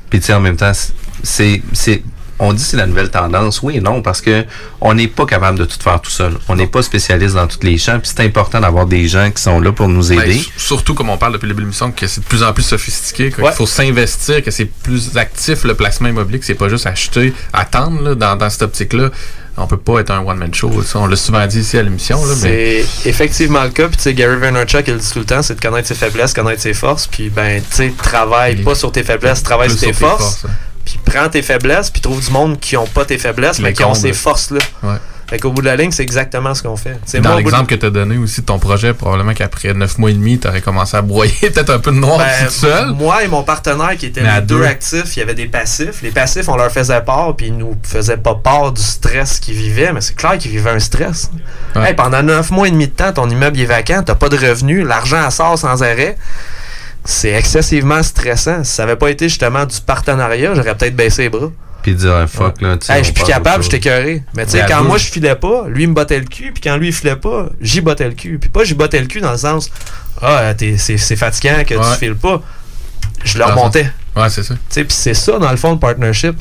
Puis 0.10 0.20
tu 0.20 0.26
sais, 0.26 0.34
en 0.34 0.40
même 0.40 0.58
temps, 0.58 0.72
c'est 1.22 1.62
c'est 1.72 2.02
on 2.40 2.52
dit 2.52 2.64
c'est 2.64 2.78
la 2.78 2.88
nouvelle 2.88 3.12
tendance, 3.12 3.62
oui 3.62 3.78
et 3.78 3.80
non, 3.80 4.02
parce 4.02 4.20
que 4.22 4.44
on 4.82 4.96
n'est 4.96 5.08
pas 5.08 5.28
capable 5.28 5.60
de 5.60 5.66
tout 5.66 5.78
faire 5.80 6.02
tout 6.02 6.10
seul. 6.10 6.34
On 6.48 6.56
n'est 6.56 6.66
pas 6.66 6.82
spécialiste 6.82 7.36
dans 7.36 7.46
tous 7.46 7.62
les 7.62 7.78
champs, 7.78 8.00
puis 8.00 8.10
c'est 8.14 8.22
important 8.26 8.60
d'avoir 8.60 8.88
des 8.88 9.08
gens 9.08 9.30
qui 9.30 9.40
sont 9.42 9.60
là 9.62 9.72
pour 9.72 9.88
nous 9.88 10.08
Ben, 10.10 10.22
aider. 10.22 10.42
surtout 10.58 10.96
comme 10.96 11.10
on 11.12 11.18
parle 11.18 11.34
depuis 11.34 11.46
le 11.46 11.50
début 11.54 11.62
de 11.62 11.68
l'émission, 11.68 11.92
que 11.92 12.08
c'est 12.08 12.22
de 12.22 12.26
plus 12.26 12.42
en 12.42 12.52
plus 12.54 12.64
sophistiqué, 12.64 13.32
qu'il 13.32 13.44
Ouais. 13.44 13.52
faut 13.52 13.68
s'investir, 13.68 14.44
que 14.44 14.50
c'est 14.50 14.66
plus 14.66 15.16
actif 15.16 15.64
le 15.64 15.76
placement 15.76 16.10
immobilier, 16.10 16.40
que 16.40 16.46
c'est 16.46 16.56
pas 16.56 16.70
juste 16.70 16.88
acheter, 16.88 17.36
attendre 17.54 18.02
là, 18.02 18.16
dans, 18.16 18.36
dans 18.36 18.50
cette 18.50 18.64
optique-là. 18.64 19.12
On 19.56 19.68
peut 19.68 19.78
pas 19.78 20.00
être 20.00 20.10
un 20.12 20.20
one-man 20.20 20.54
show. 20.54 20.82
ça, 20.82 21.00
on 21.00 21.06
l'a 21.06 21.16
souvent 21.16 21.46
dit 21.46 21.60
ici 21.60 21.78
à 21.78 21.84
l'émission. 21.84 22.24
là, 22.26 22.34
mais 22.42 22.84
C'est 22.84 23.10
effectivement 23.10 23.64
le 23.64 23.70
cas. 23.70 23.88
Puis, 23.88 23.98
tu 23.98 24.04
sais, 24.04 24.14
Gary 24.14 24.38
Vaynerchuk, 24.38 24.88
il 24.88 24.94
le 24.94 25.00
dit 25.00 25.12
tout 25.12 25.20
le 25.20 25.26
temps, 25.26 25.44
c'est 25.44 25.56
de 25.56 25.62
connaître 25.62 25.88
ses 25.88 25.96
faiblesses, 25.96 26.34
connaître 26.34 26.62
ses 26.62 26.74
forces. 26.74 27.06
Puis, 27.06 27.30
ben, 27.30 27.62
tu 27.62 27.76
sais, 27.76 27.94
travaille 27.96 28.56
pas 28.64 28.74
sur 28.74 28.92
tes 28.92 29.04
faiblesses, 29.04 29.44
travaille 29.44 29.70
sur 29.70 29.80
tes 29.80 29.94
sur 29.94 29.96
tes 29.96 30.06
forces. 30.06 30.46
Puis, 30.84 31.00
prends 31.06 31.30
tes 31.30 31.42
faiblesses, 31.44 31.90
puis 31.92 32.02
trouve 32.02 32.24
du 32.26 32.32
monde 32.32 32.60
qui 32.60 32.76
ont 32.78 32.88
pas 32.88 33.06
tes 33.06 33.18
faiblesses, 33.18 33.60
Les 33.60 33.66
mais 33.66 33.74
qui 33.74 33.84
ont 33.84 33.94
ces 33.94 34.14
forces-là. 34.14 34.60
Ouais. 34.82 34.98
Fait 35.28 35.40
qu'au 35.40 35.52
bout 35.52 35.62
de 35.62 35.68
la 35.68 35.76
ligne, 35.76 35.92
c'est 35.92 36.04
exactement 36.04 36.54
ce 36.54 36.62
qu'on 36.62 36.76
fait. 36.76 36.98
Sais, 37.06 37.20
Dans 37.20 37.32
de- 37.34 37.38
l'exemple 37.38 37.66
que 37.68 37.76
tu 37.76 37.86
as 37.86 37.90
donné 37.90 38.18
aussi 38.18 38.42
de 38.42 38.46
ton 38.46 38.60
projet, 38.60 38.94
probablement 38.94 39.34
qu'après 39.34 39.74
9 39.74 39.98
mois 39.98 40.12
et 40.12 40.14
demi, 40.14 40.38
tu 40.38 40.48
aurais 40.48 40.62
commencé 40.62 40.96
à 40.98 41.02
broyer 41.02 41.34
peut-être 41.42 41.70
un 41.72 41.80
peu 41.80 41.92
de 41.92 41.98
noir 41.98 42.18
Ben, 42.20 42.46
tout 42.48 42.52
seul. 42.54 42.92
Moi 42.92 43.24
et 43.24 43.28
mon 43.28 43.42
partenaire 43.44 43.96
qui 43.98 44.08
étaient 44.08 44.22
les 44.22 44.28
à 44.28 44.42
deux, 44.42 44.58
deux. 44.60 44.64
actifs, 44.66 45.16
il 45.16 45.20
y 45.20 45.22
avait 45.24 45.34
des 45.34 45.48
passifs. 45.48 46.02
Les 46.04 46.12
passifs, 46.12 46.48
on 46.50 46.56
leur 46.58 46.72
faisait 46.72 47.02
part, 47.02 47.36
puis 47.36 47.48
ils 47.48 47.58
nous 47.58 47.76
faisaient 47.84 48.18
pas 48.18 48.36
part 48.36 48.72
du 48.74 48.82
stress 48.82 49.40
qu'ils 49.40 49.56
vivaient, 49.56 49.94
mais 49.94 50.02
c'est 50.02 50.16
clair 50.16 50.38
qu'ils 50.38 50.52
vivaient 50.52 50.72
un 50.72 50.80
stress. 50.80 51.32
Ouais. 51.76 51.90
Hey, 51.90 51.94
pendant 51.96 52.22
neuf 52.22 52.52
mois 52.52 52.68
et 52.68 52.72
demi 52.72 52.88
de 52.88 52.92
temps, 52.94 53.14
ton 53.14 53.30
immeuble 53.30 53.60
est 53.60 53.66
vacant, 53.66 54.04
t'as 54.06 54.16
pas 54.16 54.30
de 54.30 54.38
revenus, 54.38 54.86
l'argent 54.86 55.30
sort 55.32 55.58
sans 55.58 55.82
arrêt. 55.84 56.18
C'est 57.06 57.32
excessivement 57.32 58.02
stressant. 58.04 58.64
Si 58.64 58.72
ça 58.74 58.84
avait 58.84 58.96
pas 58.96 59.10
été 59.10 59.28
justement 59.28 59.66
du 59.66 59.80
partenariat, 59.82 60.54
j'aurais 60.56 60.76
peut-être 60.76 60.96
baissé 60.96 61.24
les 61.24 61.30
bras. 61.30 61.50
Puis 61.84 61.94
dire 61.96 62.26
fuck, 62.28 62.62
là, 62.62 62.78
tu 62.78 62.86
sais, 62.88 62.94
Hey, 62.94 63.00
je 63.00 63.04
suis 63.06 63.14
plus 63.14 63.26
capable, 63.26 63.68
t'ai 63.68 63.78
écœuré. 63.78 64.24
Mais 64.36 64.46
tu 64.46 64.52
sais, 64.54 64.66
quand 64.68 64.84
moi 64.84 64.98
je 64.98 65.06
filais 65.06 65.36
pas, 65.36 65.66
lui 65.68 65.84
il 65.84 65.90
me 65.90 65.94
bottait 65.94 66.20
le 66.20 66.26
cul, 66.26 66.52
puis 66.54 66.62
quand 66.62 66.76
lui 66.78 66.88
il 66.88 66.94
filait 66.94 67.16
pas, 67.18 67.50
j'y 67.62 67.82
bottais 67.82 68.08
le 68.08 68.14
cul. 68.16 68.40
Puis 68.40 68.50
pas 68.50 68.64
j'y 68.64 68.74
bottais 68.74 69.00
le 69.02 69.08
cul 69.08 69.20
dans 69.22 69.32
le 69.34 69.38
sens 69.38 69.70
Ah, 70.22 70.54
t'es- 70.56 70.78
c'est 70.78 71.16
fatigant 71.16 71.64
que 71.68 71.76
Ouais. 71.76 71.82
tu 71.94 72.00
files 72.00 72.16
pas. 72.16 72.42
Je 73.26 73.38
le 73.38 73.46
remontais. 73.46 73.90
Ouais, 74.16 74.30
c'est 74.30 74.44
ça. 74.44 74.54
Tu 74.56 74.60
sais, 74.70 74.84
puis 74.84 74.96
c'est 74.98 75.14
ça, 75.14 75.38
dans 75.40 75.52
le 75.52 75.58
fond, 75.58 75.74
le 75.74 75.80
partnership. 75.80 76.36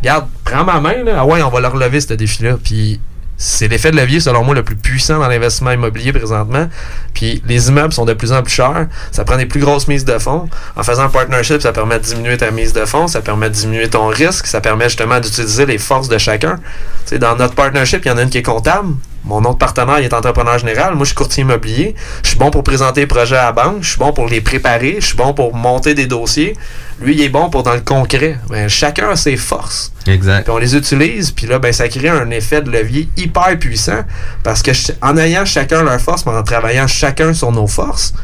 Regarde, 0.00 0.26
prends 0.44 0.64
ma 0.64 0.80
main, 0.80 1.02
là. 1.04 1.16
Ah 1.18 1.24
ouais, 1.26 1.42
on 1.42 1.48
va 1.50 1.60
le 1.60 1.68
relever, 1.68 2.00
ce 2.00 2.14
défi-là. 2.14 2.56
Puis 2.62 3.00
c'est 3.38 3.68
l'effet 3.68 3.90
de 3.90 3.96
levier, 3.96 4.20
selon 4.20 4.44
moi, 4.44 4.54
le 4.54 4.62
plus 4.62 4.76
puissant 4.76 5.18
dans 5.18 5.28
l'investissement 5.28 5.72
immobilier 5.72 6.12
présentement. 6.12 6.68
Puis 7.14 7.42
les 7.46 7.68
immeubles 7.68 7.92
sont 7.92 8.04
de 8.04 8.14
plus 8.14 8.32
en 8.32 8.42
plus 8.42 8.52
chers. 8.52 8.86
Ça 9.12 9.24
prend 9.24 9.36
des 9.36 9.46
plus 9.46 9.60
grosses 9.60 9.88
mises 9.88 10.04
de 10.04 10.18
fonds. 10.18 10.48
En 10.74 10.82
faisant 10.82 11.04
un 11.04 11.08
partnership, 11.08 11.60
ça 11.60 11.72
permet 11.72 11.98
de 11.98 12.04
diminuer 12.04 12.36
ta 12.38 12.50
mise 12.50 12.72
de 12.72 12.84
fonds, 12.84 13.08
ça 13.08 13.20
permet 13.20 13.50
de 13.50 13.54
diminuer 13.54 13.88
ton 13.88 14.06
risque, 14.08 14.46
ça 14.46 14.60
permet 14.60 14.84
justement 14.84 15.20
d'utiliser 15.20 15.66
les 15.66 15.78
forces 15.78 16.08
de 16.08 16.18
chacun. 16.18 16.56
Tu 16.56 16.62
sais, 17.10 17.18
dans 17.18 17.36
notre 17.36 17.54
partnership, 17.54 18.04
il 18.04 18.08
y 18.08 18.10
en 18.10 18.18
a 18.18 18.22
une 18.22 18.30
qui 18.30 18.38
est 18.38 18.42
comptable. 18.42 18.94
Mon 19.26 19.44
autre 19.44 19.58
partenaire, 19.58 19.98
il 19.98 20.04
est 20.04 20.14
entrepreneur 20.14 20.56
général. 20.58 20.94
Moi, 20.94 21.04
je 21.04 21.06
suis 21.06 21.14
courtier 21.16 21.42
immobilier. 21.42 21.94
Je 22.22 22.28
suis 22.28 22.38
bon 22.38 22.50
pour 22.50 22.62
présenter 22.62 23.00
les 23.00 23.06
projets 23.06 23.36
à 23.36 23.46
la 23.46 23.52
banque. 23.52 23.78
Je 23.82 23.90
suis 23.90 23.98
bon 23.98 24.12
pour 24.12 24.28
les 24.28 24.40
préparer. 24.40 24.96
Je 25.00 25.06
suis 25.06 25.16
bon 25.16 25.34
pour 25.34 25.54
monter 25.54 25.94
des 25.94 26.06
dossiers. 26.06 26.56
Lui, 27.00 27.14
il 27.14 27.20
est 27.20 27.28
bon 27.28 27.50
pour 27.50 27.62
dans 27.62 27.74
le 27.74 27.80
concret. 27.80 28.38
Ben, 28.48 28.68
chacun 28.68 29.10
a 29.10 29.16
ses 29.16 29.36
forces. 29.36 29.92
Exact. 30.06 30.44
Puis 30.44 30.52
on 30.52 30.58
les 30.58 30.76
utilise, 30.76 31.32
puis 31.32 31.46
là, 31.46 31.58
ben, 31.58 31.72
ça 31.72 31.88
crée 31.88 32.08
un 32.08 32.30
effet 32.30 32.62
de 32.62 32.70
levier 32.70 33.08
hyper 33.16 33.58
puissant 33.58 34.04
parce 34.42 34.62
que 34.62 34.70
en 35.02 35.16
ayant 35.16 35.44
chacun 35.44 35.82
leur 35.82 36.00
force, 36.00 36.24
mais 36.24 36.32
en 36.32 36.42
travaillant 36.42 36.86
chacun 36.86 37.34
sur 37.34 37.50
nos 37.50 37.66
forces, 37.66 38.14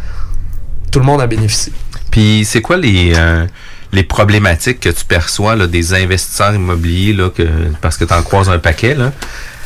tout 0.91 1.01
le 1.01 1.05
monde 1.05 1.21
a 1.21 1.27
bénéficié. 1.27 1.73
Puis 2.11 2.45
c'est 2.45 2.61
quoi 2.61 2.77
les 2.77 3.13
euh, 3.17 3.47
les 3.93 4.05
problématiques 4.05 4.81
que 4.81 4.89
tu 4.89 5.05
perçois 5.05 5.55
là, 5.55 5.67
des 5.67 5.95
investisseurs 5.95 6.55
immobiliers 6.55 7.13
là, 7.13 7.29
que, 7.29 7.47
parce 7.81 7.97
que 7.97 8.05
tu 8.05 8.15
en 8.15 8.23
croises 8.23 8.49
un 8.49 8.59
paquet 8.59 8.95
là? 8.95 9.13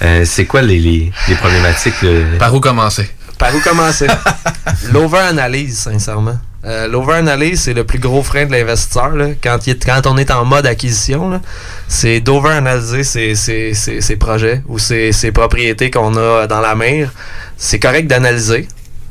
Euh, 0.02 0.24
c'est 0.24 0.44
quoi 0.44 0.62
les, 0.62 0.78
les, 0.78 1.12
les 1.28 1.34
problématiques? 1.36 1.94
Par 2.38 2.54
où 2.54 2.60
commencer? 2.60 3.08
Par 3.38 3.54
où 3.54 3.60
commencer? 3.60 4.06
L'over-analyse, 4.92 5.78
sincèrement. 5.78 6.38
Euh, 6.64 6.88
L'over-analyse, 6.88 7.62
c'est 7.62 7.74
le 7.74 7.84
plus 7.84 7.98
gros 7.98 8.22
frein 8.22 8.46
de 8.46 8.52
l'investisseur. 8.52 9.12
Quand, 9.42 9.66
il 9.66 9.70
est- 9.70 9.84
quand 9.84 10.06
on 10.06 10.16
est 10.18 10.30
en 10.30 10.44
mode 10.44 10.66
acquisition, 10.66 11.40
c'est 11.86 12.20
d'over-analyser 12.20 13.04
ses, 13.04 13.34
ses- 13.34 13.74
ses- 13.74 14.00
ses 14.00 14.16
projets 14.16 14.62
ou 14.66 14.78
ses, 14.78 15.12
ses 15.12 15.30
propriétés 15.32 15.90
qu'on 15.90 16.16
a 16.16 16.46
dans 16.46 16.60
la 16.60 16.74
mer. 16.74 17.12
C'est 17.56 17.78
correct 17.78 18.08
d'analyser, 18.08 18.66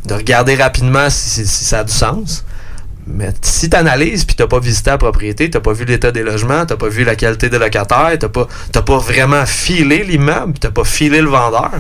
de 0.05 0.13
regarder 0.13 0.55
rapidement 0.55 1.09
si, 1.09 1.29
si- 1.29 1.47
si 1.47 1.65
ça 1.65 1.79
a 1.79 1.83
du 1.83 1.93
sens. 1.93 2.43
Mais 3.07 3.31
si 3.41 3.69
tu 3.69 3.75
analyses 3.75 4.23
puis 4.25 4.35
t'as 4.35 4.47
pas 4.47 4.59
visité 4.59 4.89
la 4.89 4.97
propriété, 4.97 5.49
t'as 5.49 5.59
pas 5.59 5.73
vu 5.73 5.85
l'état 5.85 6.11
des 6.11 6.23
logements, 6.23 6.65
t'as 6.65 6.75
pas 6.75 6.89
vu 6.89 7.03
la 7.03 7.15
qualité 7.15 7.49
des 7.49 7.59
locataires, 7.59 8.17
t'as 8.19 8.29
pas, 8.29 8.47
pas 8.71 8.97
vraiment 8.97 9.45
filé 9.45 10.03
l'immeuble, 10.03 10.53
t'as 10.59 10.71
pas 10.71 10.83
filé 10.83 11.21
le 11.21 11.29
vendeur, 11.29 11.71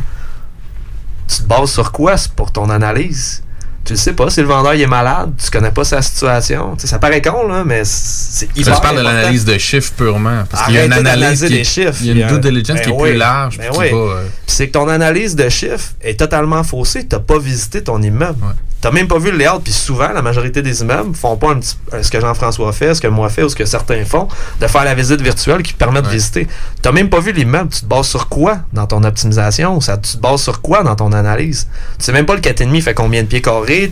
tu 1.27 1.37
te 1.37 1.47
bases 1.47 1.71
sur 1.71 1.91
quoi? 1.91 2.15
Pour 2.35 2.51
ton 2.51 2.69
analyse? 2.69 3.41
Tu 3.83 3.93
le 3.93 3.97
sais 3.97 4.13
pas, 4.13 4.31
si 4.31 4.39
le 4.41 4.47
vendeur 4.47 4.73
il 4.73 4.81
est 4.81 4.87
malade, 4.87 5.33
tu 5.43 5.51
connais 5.51 5.69
pas 5.69 5.83
sa 5.83 6.01
situation. 6.01 6.75
Tu 6.75 6.87
ça 6.87 6.97
paraît 6.97 7.21
con, 7.21 7.47
là, 7.47 7.63
mais 7.63 7.81
c'est 7.85 8.45
Ça, 8.47 8.51
hyper 8.55 8.75
je 8.77 8.81
parle 8.81 8.97
de 8.97 9.01
l'analyse 9.01 9.45
de 9.45 9.57
chiffres 9.59 9.93
purement. 9.95 10.43
Parce 10.49 10.65
qu'il 10.65 10.73
y 10.75 10.77
a 10.79 10.85
une 10.85 10.93
analyse 10.93 11.43
qui 11.43 11.49
des 11.49 11.55
est- 11.59 11.63
chiffres. 11.63 11.97
Il 12.01 12.17
y 12.17 12.23
a 12.23 12.27
une 12.29 12.35
due 12.35 12.49
diligence 12.49 12.77
Ben 12.77 12.83
qui 12.83 12.89
est 12.89 12.93
oui, 12.93 13.09
plus 13.11 13.17
large. 13.17 13.57
ben 13.59 13.69
oui. 13.77 13.89
euh, 13.93 14.23
c'est 14.47 14.67
que 14.67 14.71
ton 14.73 14.87
analyse 14.87 15.35
de 15.35 15.49
chiffres 15.49 15.91
est 16.01 16.19
totalement 16.19 16.63
faussée. 16.63 17.05
T'as 17.07 17.19
pas 17.19 17.37
visité 17.37 17.83
ton 17.83 18.01
immeuble. 18.01 18.43
T'as 18.81 18.91
même 18.91 19.07
pas 19.07 19.17
vu 19.17 19.31
le 19.31 19.37
layout. 19.37 19.59
Puis 19.63 19.73
souvent, 19.73 20.09
la 20.09 20.21
majorité 20.21 20.61
des 20.61 20.81
immeubles 20.81 21.15
font 21.15 21.37
pas 21.37 21.51
un 21.51 21.55
petit- 21.59 21.75
euh, 21.93 22.03
ce 22.03 22.11
que 22.11 22.19
Jean-François 22.19 22.71
fait, 22.71 22.93
ce 22.93 23.01
que 23.01 23.07
moi 23.07 23.29
fais 23.29 23.41
ou 23.41 23.49
ce 23.49 23.55
que 23.55 23.65
certains 23.65 24.05
font, 24.05 24.27
de 24.61 24.67
faire 24.67 24.83
la 24.85 24.93
visite 24.93 25.21
virtuelle 25.21 25.63
qui 25.63 25.73
te 25.73 25.77
permet 25.79 26.01
de 26.03 26.07
visiter. 26.07 26.47
T'as 26.83 26.91
même 26.91 27.09
pas 27.09 27.19
vu 27.19 27.31
l'immeuble. 27.31 27.69
Tu 27.69 27.81
te 27.81 27.85
bases 27.85 28.07
sur 28.07 28.27
quoi 28.29 28.59
dans 28.73 28.85
ton 28.85 29.03
optimisation? 29.03 29.81
Ça, 29.81 29.97
tu 29.97 30.11
te 30.11 30.17
bases 30.21 30.41
sur 30.43 30.61
quoi 30.61 30.83
dans 30.83 30.95
ton 30.95 31.11
analyse? 31.13 31.67
Tu 31.97 32.05
sais 32.05 32.11
même 32.11 32.27
pas 32.27 32.35
le 32.35 32.41
4,5 32.41 32.81
fait 32.83 32.93
combien 32.93 33.23
de 33.23 33.27
pieds 33.27 33.41
carrés. 33.41 33.89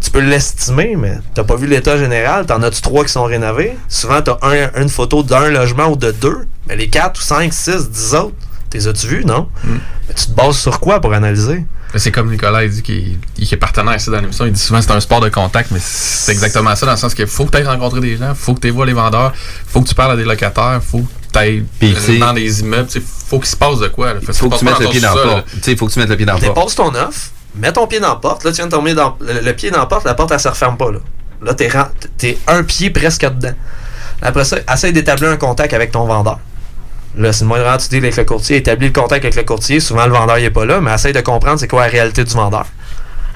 Tu 0.00 0.10
peux 0.10 0.20
l'estimer, 0.20 0.96
mais 0.96 1.18
t'as 1.34 1.44
pas 1.44 1.56
vu 1.56 1.66
l'état 1.66 1.98
général. 1.98 2.46
T'en 2.46 2.62
as-tu 2.62 2.80
trois 2.80 3.04
qui 3.04 3.12
sont 3.12 3.24
rénovés? 3.24 3.76
Souvent, 3.88 4.22
t'as 4.22 4.38
un, 4.42 4.70
une 4.80 4.88
photo 4.88 5.22
d'un 5.22 5.50
logement 5.50 5.88
ou 5.88 5.96
de 5.96 6.12
deux. 6.12 6.46
Mais 6.66 6.76
les 6.76 6.88
quatre 6.88 7.20
ou 7.20 7.22
cinq, 7.22 7.52
six, 7.52 7.90
dix 7.90 8.14
autres, 8.14 8.34
t'es 8.78 8.86
as-tu 8.88 9.06
vu, 9.06 9.24
non? 9.24 9.48
Mais 9.64 10.14
tu 10.14 10.26
te 10.26 10.30
bases 10.32 10.58
sur 10.58 10.80
quoi 10.80 11.00
pour 11.00 11.12
analyser? 11.14 11.64
C'est 11.96 12.10
comme 12.10 12.28
Nicolas 12.28 12.64
il 12.64 12.70
dit 12.70 12.82
qu'il 12.82 13.18
il 13.36 13.48
est 13.54 13.56
partenaire 13.56 13.94
ici 13.94 14.10
dans 14.10 14.18
l'émission. 14.20 14.44
Il 14.46 14.52
dit 14.52 14.60
souvent 14.60 14.80
que 14.80 14.84
c'est 14.84 14.90
un 14.92 14.98
sport 15.00 15.20
de 15.20 15.28
contact, 15.28 15.70
mais 15.70 15.78
c'est 15.80 16.32
exactement 16.32 16.74
ça 16.74 16.86
dans 16.86 16.92
le 16.92 16.98
sens 16.98 17.14
qu'il 17.14 17.26
faut 17.28 17.44
que 17.44 17.52
tu 17.52 17.58
ailles 17.58 17.66
rencontrer 17.66 18.00
des 18.00 18.16
gens, 18.16 18.34
faut 18.34 18.52
que 18.54 18.60
tu 18.60 18.70
vois 18.70 18.84
les 18.84 18.92
vendeurs, 18.92 19.32
faut 19.68 19.80
que 19.80 19.88
tu 19.88 19.94
parles 19.94 20.10
à 20.12 20.16
des 20.16 20.24
locataires, 20.24 20.80
faut 20.82 20.98
que 21.02 21.08
tu 21.32 21.38
ailles 21.38 21.64
tu 21.80 22.18
dans 22.18 22.32
des 22.32 22.60
immeubles. 22.62 22.88
tu 22.88 22.98
sais, 23.00 23.06
faut 23.28 23.38
qu'il 23.38 23.48
se 23.48 23.56
passe 23.56 23.78
de 23.78 23.86
quoi. 23.88 24.14
Il 24.20 24.26
faut 24.32 24.48
que 24.50 24.58
tu 24.58 24.64
mettes 24.64 24.78
le 24.80 24.86
ton 24.86 24.90
pied 24.90 25.00
dans 25.00 25.14
la 25.14 25.22
porte. 25.22 25.46
Tu 25.62 25.70
il 25.70 25.76
faut 25.78 25.86
que 25.86 25.92
tu 25.92 25.98
mettes 26.00 26.08
le 26.08 26.16
pied 26.16 26.26
dans 26.26 26.34
la 26.34 26.40
porte. 26.40 26.56
Dépose 26.56 26.74
ton 26.74 26.94
offre, 26.94 27.30
mets 27.54 27.72
ton 27.72 27.86
pied 27.86 28.00
dans 28.00 28.08
la 28.08 28.16
porte. 28.16 28.42
Là, 28.42 28.50
tu 28.50 28.56
viens 28.56 28.66
de 28.66 28.70
tomber 28.72 28.94
dans 28.94 29.16
le, 29.20 29.40
le 29.40 29.52
pied 29.54 29.70
dans 29.70 29.78
la 29.78 29.86
porte, 29.86 30.04
la 30.04 30.14
porte, 30.14 30.32
elle 30.32 30.40
se 30.40 30.48
referme 30.48 30.76
pas. 30.76 30.90
Là, 30.90 30.98
là 31.42 31.54
t'es, 31.54 31.68
ren- 31.68 31.90
t'es 32.18 32.38
un 32.48 32.64
pied 32.64 32.90
presque 32.90 33.24
dedans. 33.24 33.54
Après 34.20 34.44
ça, 34.44 34.56
essaye 34.72 34.92
d'établir 34.92 35.30
un 35.30 35.36
contact 35.36 35.72
avec 35.74 35.92
ton 35.92 36.06
vendeur. 36.06 36.40
Là, 37.16 37.32
c'est 37.32 37.44
le 37.44 37.48
moindre 37.48 37.76
tu 37.78 37.88
dis 37.88 37.96
avec 37.98 38.16
le 38.16 38.24
courtier, 38.24 38.56
établis 38.56 38.88
le 38.88 38.92
contact 38.92 39.24
avec 39.24 39.36
le 39.36 39.44
courtier. 39.44 39.80
Souvent, 39.80 40.06
le 40.06 40.12
vendeur 40.12 40.36
n'est 40.36 40.50
pas 40.50 40.64
là, 40.64 40.80
mais 40.80 40.92
essaye 40.92 41.12
de 41.12 41.20
comprendre 41.20 41.60
c'est 41.60 41.68
quoi 41.68 41.82
la 41.82 41.88
réalité 41.88 42.24
du 42.24 42.34
vendeur. 42.34 42.66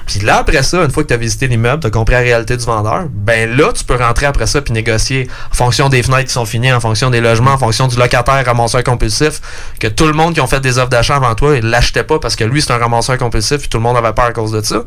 Puis 0.09 0.21
là, 0.21 0.37
après 0.37 0.63
ça, 0.63 0.83
une 0.83 0.89
fois 0.89 1.03
que 1.03 1.09
tu 1.09 1.13
as 1.13 1.17
visité 1.17 1.47
l'immeuble, 1.47 1.81
tu 1.81 1.87
as 1.87 1.91
compris 1.91 2.15
la 2.15 2.21
réalité 2.21 2.57
du 2.57 2.65
vendeur, 2.65 3.03
ben 3.11 3.55
là, 3.55 3.71
tu 3.71 3.83
peux 3.83 3.95
rentrer 3.95 4.25
après 4.25 4.47
ça 4.47 4.59
puis 4.59 4.73
négocier 4.73 5.27
en 5.51 5.53
fonction 5.53 5.87
des 5.87 6.01
fenêtres 6.01 6.25
qui 6.25 6.33
sont 6.33 6.45
finies, 6.45 6.73
en 6.73 6.79
fonction 6.79 7.11
des 7.11 7.21
logements, 7.21 7.51
en 7.51 7.59
fonction 7.59 7.87
du 7.87 7.95
locataire 7.95 8.43
ramasseur 8.43 8.83
compulsif, 8.83 9.39
que 9.79 9.85
tout 9.85 10.07
le 10.07 10.13
monde 10.13 10.33
qui 10.33 10.41
ont 10.41 10.47
fait 10.47 10.61
des 10.61 10.79
offres 10.79 10.89
d'achat 10.89 11.17
avant 11.17 11.35
toi, 11.35 11.57
il 11.57 11.65
l'achetaient 11.69 12.03
pas 12.03 12.17
parce 12.17 12.35
que 12.35 12.43
lui, 12.43 12.59
c'est 12.59 12.71
un 12.71 12.79
ramasseur 12.79 13.19
compulsif 13.19 13.59
puis 13.59 13.69
tout 13.69 13.77
le 13.77 13.83
monde 13.83 13.97
avait 13.97 14.13
peur 14.13 14.25
à 14.25 14.31
cause 14.31 14.51
de 14.51 14.61
ça. 14.61 14.83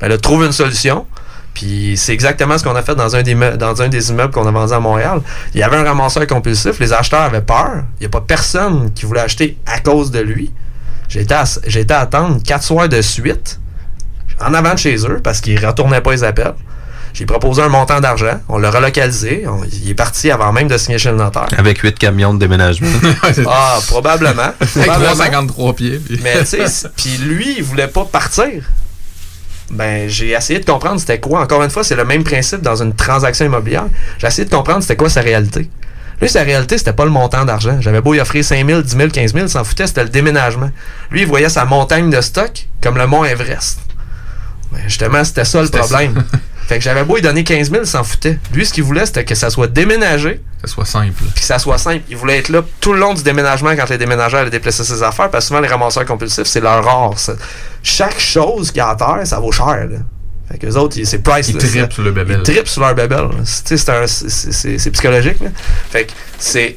Ben 0.00 0.08
là, 0.08 0.16
trouve 0.16 0.46
une 0.46 0.52
solution. 0.52 1.06
Puis 1.54 1.94
c'est 1.96 2.12
exactement 2.12 2.58
ce 2.58 2.64
qu'on 2.64 2.74
a 2.74 2.82
fait 2.82 2.94
dans 2.96 3.14
un, 3.14 3.22
des, 3.22 3.34
me- 3.36 3.56
dans 3.56 3.80
un 3.80 3.88
des 3.88 4.10
immeubles 4.10 4.32
qu'on 4.32 4.46
a 4.46 4.50
vendu 4.50 4.72
à 4.72 4.80
Montréal. 4.80 5.20
Il 5.54 5.60
y 5.60 5.62
avait 5.62 5.76
un 5.76 5.84
ramasseur 5.84 6.26
compulsif, 6.26 6.78
les 6.80 6.92
acheteurs 6.92 7.22
avaient 7.22 7.40
peur. 7.42 7.84
Il 7.98 8.02
n'y 8.02 8.06
a 8.06 8.10
pas 8.10 8.20
personne 8.20 8.92
qui 8.92 9.06
voulait 9.06 9.20
acheter 9.20 9.56
à 9.66 9.78
cause 9.80 10.10
de 10.10 10.18
lui. 10.20 10.52
J'ai 11.08 11.20
été, 11.22 11.34
à- 11.34 11.44
j'ai 11.66 11.80
été 11.80 11.94
attendre 11.94 12.40
quatre 12.44 12.64
soirs 12.64 12.88
de 12.88 13.00
suite 13.00 13.60
en 14.44 14.52
avant 14.52 14.74
de 14.74 14.78
chez 14.78 14.96
eux 15.06 15.20
parce 15.22 15.40
qu'ils 15.40 15.64
retournaient 15.64 16.00
pas 16.00 16.10
les 16.10 16.24
appels. 16.24 16.54
J'ai 17.12 17.26
proposé 17.26 17.62
un 17.62 17.68
montant 17.68 18.00
d'argent. 18.00 18.40
On 18.48 18.58
l'a 18.58 18.72
relocalisé. 18.72 19.44
On- 19.46 19.62
il 19.62 19.90
est 19.90 19.94
parti 19.94 20.32
avant 20.32 20.52
même 20.52 20.66
de 20.66 20.76
signer 20.76 20.98
chez 20.98 21.10
le 21.12 21.16
notaire. 21.16 21.46
Avec 21.56 21.78
huit 21.78 21.96
camions 21.96 22.34
de 22.34 22.40
déménagement. 22.40 22.88
Ah, 23.46 23.78
probablement. 23.86 24.42
Avec 24.42 24.58
Probablement. 24.72 25.04
353 25.12 25.76
pieds. 25.76 26.00
puis- 26.04 26.18
Mais 26.24 26.40
tu 26.40 26.46
sais, 26.66 26.88
puis 26.96 27.16
lui, 27.18 27.54
il 27.58 27.62
voulait 27.62 27.86
pas 27.86 28.04
partir. 28.04 28.64
Ben, 29.70 30.08
j'ai 30.08 30.30
essayé 30.30 30.60
de 30.60 30.64
comprendre 30.64 31.00
c'était 31.00 31.20
quoi. 31.20 31.40
Encore 31.40 31.62
une 31.62 31.70
fois, 31.70 31.84
c'est 31.84 31.96
le 31.96 32.04
même 32.04 32.22
principe 32.22 32.60
dans 32.60 32.82
une 32.82 32.94
transaction 32.94 33.46
immobilière. 33.46 33.86
J'ai 34.18 34.26
essayé 34.26 34.44
de 34.44 34.54
comprendre 34.54 34.82
c'était 34.82 34.96
quoi 34.96 35.08
sa 35.08 35.20
réalité. 35.20 35.68
Lui, 36.20 36.28
sa 36.28 36.42
réalité, 36.42 36.78
c'était 36.78 36.92
pas 36.92 37.04
le 37.04 37.10
montant 37.10 37.44
d'argent. 37.44 37.80
J'avais 37.80 38.00
beau 38.00 38.14
y 38.14 38.20
offrir 38.20 38.44
5 38.44 38.66
000, 38.66 38.82
10 38.82 38.96
000, 38.96 39.08
15 39.10 39.32
000, 39.32 39.46
il 39.46 39.48
s'en 39.48 39.64
foutait, 39.64 39.86
c'était 39.86 40.04
le 40.04 40.10
déménagement. 40.10 40.70
Lui, 41.10 41.22
il 41.22 41.26
voyait 41.26 41.48
sa 41.48 41.64
montagne 41.64 42.10
de 42.10 42.20
stock 42.20 42.66
comme 42.80 42.96
le 42.96 43.06
mont 43.06 43.24
Everest. 43.24 43.80
Ben, 44.72 44.80
justement, 44.86 45.24
c'était 45.24 45.44
ça 45.44 45.62
le 45.62 45.68
problème. 45.68 46.22
fait 46.66 46.78
que 46.78 46.84
j'avais 46.84 47.04
beau 47.04 47.16
lui 47.16 47.22
donner 47.22 47.44
15 47.44 47.70
000, 47.70 47.82
il 47.82 47.86
s'en 47.86 48.04
foutait. 48.04 48.38
Lui, 48.52 48.64
ce 48.66 48.72
qu'il 48.72 48.84
voulait, 48.84 49.06
c'était 49.06 49.24
que 49.24 49.34
ça 49.34 49.50
soit 49.50 49.66
déménagé, 49.66 50.40
Que 50.62 50.68
ce 50.68 50.74
soit 50.74 50.84
simple. 50.86 51.12
puis 51.34 51.40
que 51.42 51.46
ça 51.46 51.58
soit 51.58 51.78
simple. 51.78 52.02
Il 52.08 52.16
voulait 52.16 52.38
être 52.38 52.48
là 52.48 52.62
tout 52.80 52.92
le 52.92 53.00
long 53.00 53.14
du 53.14 53.22
déménagement 53.22 53.74
quand 53.76 53.88
les 53.90 53.98
déménageurs 53.98 54.40
allaient 54.40 54.50
déplacer 54.50 54.84
ses 54.84 55.02
affaires, 55.02 55.30
parce 55.30 55.44
que 55.44 55.48
souvent 55.48 55.60
les 55.60 55.68
ramasseurs 55.68 56.04
compulsifs, 56.06 56.46
c'est 56.46 56.60
leur 56.60 56.84
rare. 56.84 57.18
ça. 57.18 57.34
Chaque 57.82 58.18
chose 58.18 58.68
qu'il 58.70 58.78
y 58.78 58.80
a 58.80 58.88
à 58.88 58.94
terre, 58.96 59.20
ça 59.26 59.38
vaut 59.40 59.52
cher. 59.52 59.66
Là. 59.90 59.98
Fait 60.50 60.58
que 60.58 60.66
les 60.66 60.76
autres, 60.76 60.96
c'est 61.04 61.18
priceless. 61.22 61.48
Ils 61.64 61.70
trippent 61.70 61.92
sur 61.92 62.02
le 62.02 62.12
bébel. 62.12 62.38
Ils 62.46 62.52
trippent 62.52 62.68
sur 62.68 62.82
leur 62.82 62.94
bébel. 62.94 63.28
C'est- 63.44 64.90
psychologique. 64.92 65.40
là. 65.40 65.48
Fait 65.90 66.04
que 66.06 66.12
c'est 66.38 66.76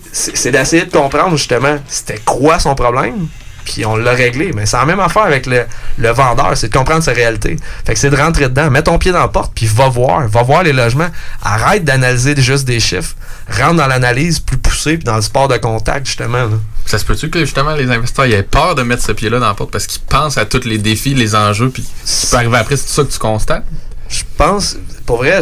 d'essayer 0.52 0.86
de 0.86 0.92
comprendre 0.92 1.36
justement 1.38 1.78
c'était 1.88 2.20
quoi 2.24 2.60
son 2.60 2.76
problème, 2.76 3.28
puis 3.68 3.86
on 3.86 3.96
l'a 3.98 4.12
réglé. 4.12 4.52
Mais 4.54 4.66
c'est 4.66 4.78
la 4.78 4.86
même 4.86 5.00
affaire 5.00 5.24
avec 5.24 5.46
le, 5.46 5.66
le 5.98 6.10
vendeur, 6.10 6.56
c'est 6.56 6.70
de 6.70 6.78
comprendre 6.78 7.04
sa 7.04 7.12
réalité. 7.12 7.58
Fait 7.86 7.94
que 7.94 8.00
c'est 8.00 8.10
de 8.10 8.16
rentrer 8.16 8.46
dedans, 8.50 8.72
mets 8.72 8.82
ton 8.82 8.98
pied 8.98 9.12
dans 9.12 9.20
la 9.20 9.28
porte, 9.28 9.52
puis 9.54 9.66
va 9.66 9.90
voir, 9.90 10.28
va 10.28 10.44
voir 10.44 10.64
les 10.64 10.74
logements. 10.74 11.10
Arrête 11.44 11.84
d'analyser 11.84 12.36
juste 12.42 12.66
des 12.66 12.80
chiffres. 12.80 13.16
Rentre 13.50 13.76
dans 13.76 13.88
l'analyse 13.88 14.40
plus 14.40 14.58
poussée, 14.58 14.98
puis 14.98 15.04
dans 15.04 15.16
le 15.16 15.22
sport 15.22 15.48
de 15.48 15.58
contact, 15.58 16.06
justement. 16.06 16.38
là. 16.38 16.58
Ça 16.86 16.98
se 16.98 17.04
peut-tu 17.06 17.30
que 17.30 17.40
justement 17.40 17.76
les 17.76 17.90
investisseurs 17.92 18.26
ils 18.28 18.34
aient 18.34 18.44
peur 18.44 18.74
de 18.76 18.82
mettre 18.82 19.04
ce 19.04 19.12
pied-là 19.12 19.40
dans 19.40 19.48
la 19.48 19.54
porte 19.54 19.72
parce 19.72 19.88
qu'ils 19.88 20.02
pensent 20.04 20.38
à 20.38 20.46
tous 20.46 20.64
les 20.64 20.78
défis, 20.78 21.14
les 21.14 21.36
enjeux, 21.36 21.70
puis 21.70 21.86
ce 22.06 22.22
qui 22.22 22.32
peut 22.32 22.38
arriver 22.38 22.58
après, 22.58 22.78
c'est 22.78 22.88
ça 22.88 23.04
que 23.04 23.12
tu 23.12 23.20
constates? 23.20 23.66
Je 24.08 24.24
pense, 24.38 24.78
pour 25.06 25.18
vrai, 25.18 25.42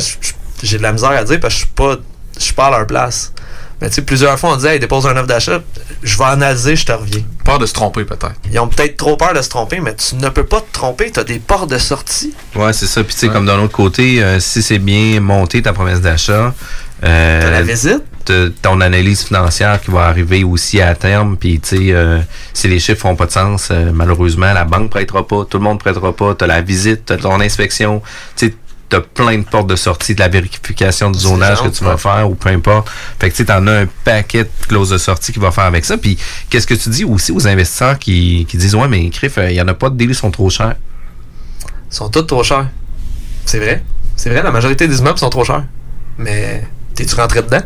j'ai 0.63 0.77
de 0.77 0.83
la 0.83 0.91
misère 0.91 1.11
à 1.11 1.23
dire 1.23 1.39
parce 1.39 1.53
que 1.53 1.59
je 1.59 1.65
suis 1.65 1.73
pas, 1.75 1.97
je 2.37 2.43
suis 2.43 2.53
pas 2.53 2.65
à 2.67 2.71
leur 2.71 2.87
place. 2.87 3.31
Mais 3.81 3.89
tu 3.89 3.95
sais, 3.95 4.01
plusieurs 4.03 4.39
fois, 4.39 4.53
on 4.53 4.55
disait, 4.55 4.75
hey, 4.75 4.79
dépose 4.79 5.05
un 5.05 5.17
offre 5.17 5.27
d'achat, 5.27 5.59
je 6.01 6.17
vais 6.17 6.23
analyser, 6.23 6.75
je 6.75 6.85
te 6.85 6.91
reviens. 6.91 7.23
Peur 7.43 7.59
de 7.59 7.65
se 7.65 7.73
tromper 7.73 8.05
peut-être. 8.05 8.33
Ils 8.51 8.59
ont 8.59 8.67
peut-être 8.67 8.95
trop 8.97 9.17
peur 9.17 9.33
de 9.33 9.41
se 9.41 9.49
tromper, 9.49 9.79
mais 9.81 9.93
tu 9.95 10.15
ne 10.15 10.29
peux 10.29 10.45
pas 10.45 10.61
te 10.61 10.71
tromper, 10.71 11.11
tu 11.11 11.19
as 11.19 11.23
des 11.23 11.39
portes 11.39 11.69
de 11.69 11.77
sortie. 11.77 12.33
Ouais, 12.55 12.71
c'est 12.73 12.87
ça. 12.87 13.03
Puis, 13.03 13.13
tu 13.13 13.19
sais, 13.21 13.27
comme 13.29 13.45
d'un 13.45 13.59
autre 13.59 13.73
côté, 13.73 14.23
euh, 14.23 14.39
si 14.39 14.61
c'est 14.63 14.79
bien 14.79 15.19
monté 15.19 15.61
ta 15.61 15.73
promesse 15.73 15.99
d'achat, 16.01 16.53
euh, 17.03 17.41
T'as 17.41 17.49
la 17.51 17.61
visite. 17.61 18.03
t'as 18.23 18.47
ton 18.61 18.79
analyse 18.79 19.23
financière 19.25 19.81
qui 19.81 19.91
va 19.91 20.05
arriver 20.05 20.43
aussi 20.45 20.81
à 20.81 20.95
terme. 20.95 21.35
Puis, 21.37 21.59
tu 21.59 21.77
sais, 21.77 21.91
euh, 21.91 22.19
si 22.53 22.67
les 22.69 22.79
chiffres 22.79 23.01
font 23.01 23.15
pas 23.17 23.25
de 23.25 23.31
sens, 23.31 23.67
euh, 23.69 23.91
malheureusement, 23.93 24.53
la 24.53 24.63
banque 24.63 24.89
prêtera 24.89 25.27
pas, 25.27 25.43
tout 25.43 25.57
le 25.57 25.63
monde 25.65 25.79
prêtera 25.79 26.15
pas. 26.15 26.33
T'as 26.33 26.47
la 26.47 26.61
visite, 26.61 27.03
t'as 27.05 27.17
ton 27.17 27.39
inspection. 27.41 28.01
Tu 28.37 28.47
sais, 28.47 28.55
t'as 28.89 29.01
plein 29.01 29.37
de 29.37 29.43
portes 29.43 29.67
de 29.67 29.75
sortie, 29.75 30.15
de 30.15 30.19
la 30.19 30.27
vérification 30.27 31.11
du 31.11 31.19
zonage 31.19 31.61
que 31.61 31.69
tu 31.69 31.83
vas 31.83 31.97
faire 31.97 32.29
ou 32.29 32.35
peu 32.35 32.49
importe. 32.49 32.89
Fait 33.19 33.29
que 33.29 33.35
tu 33.35 33.37
sais, 33.37 33.45
t'en 33.45 33.65
as 33.67 33.81
un 33.81 33.87
paquet 34.03 34.43
de 34.43 34.49
clauses 34.67 34.89
de 34.89 34.97
sortie 34.97 35.33
qui 35.33 35.39
va 35.39 35.51
faire 35.51 35.65
avec 35.65 35.85
ça. 35.85 35.97
Puis 35.97 36.17
qu'est-ce 36.49 36.67
que 36.67 36.73
tu 36.73 36.89
dis 36.89 37.03
aussi 37.03 37.31
aux 37.31 37.47
investisseurs 37.47 37.97
qui, 37.97 38.45
qui 38.47 38.57
disent 38.57 38.75
Ouais, 38.75 38.87
mais 38.87 39.09
Criff, 39.09 39.37
il 39.37 39.53
y 39.55 39.61
en 39.61 39.67
a 39.67 39.73
pas 39.73 39.89
de 39.89 39.97
délais, 39.97 40.13
ils 40.13 40.15
sont 40.15 40.31
trop 40.31 40.49
chers? 40.49 40.75
Ils 41.91 41.95
sont 41.95 42.09
tous 42.09 42.23
trop 42.23 42.43
chers. 42.43 42.67
C'est 43.45 43.59
vrai. 43.59 43.83
C'est 44.15 44.29
vrai, 44.29 44.41
la 44.41 44.51
majorité 44.51 44.87
des 44.87 44.99
immeubles 44.99 45.19
sont 45.19 45.29
trop 45.29 45.43
chers. 45.43 45.65
Mais 46.17 46.63
t'es-tu 46.93 47.15
rentré 47.15 47.41
dedans? 47.41 47.63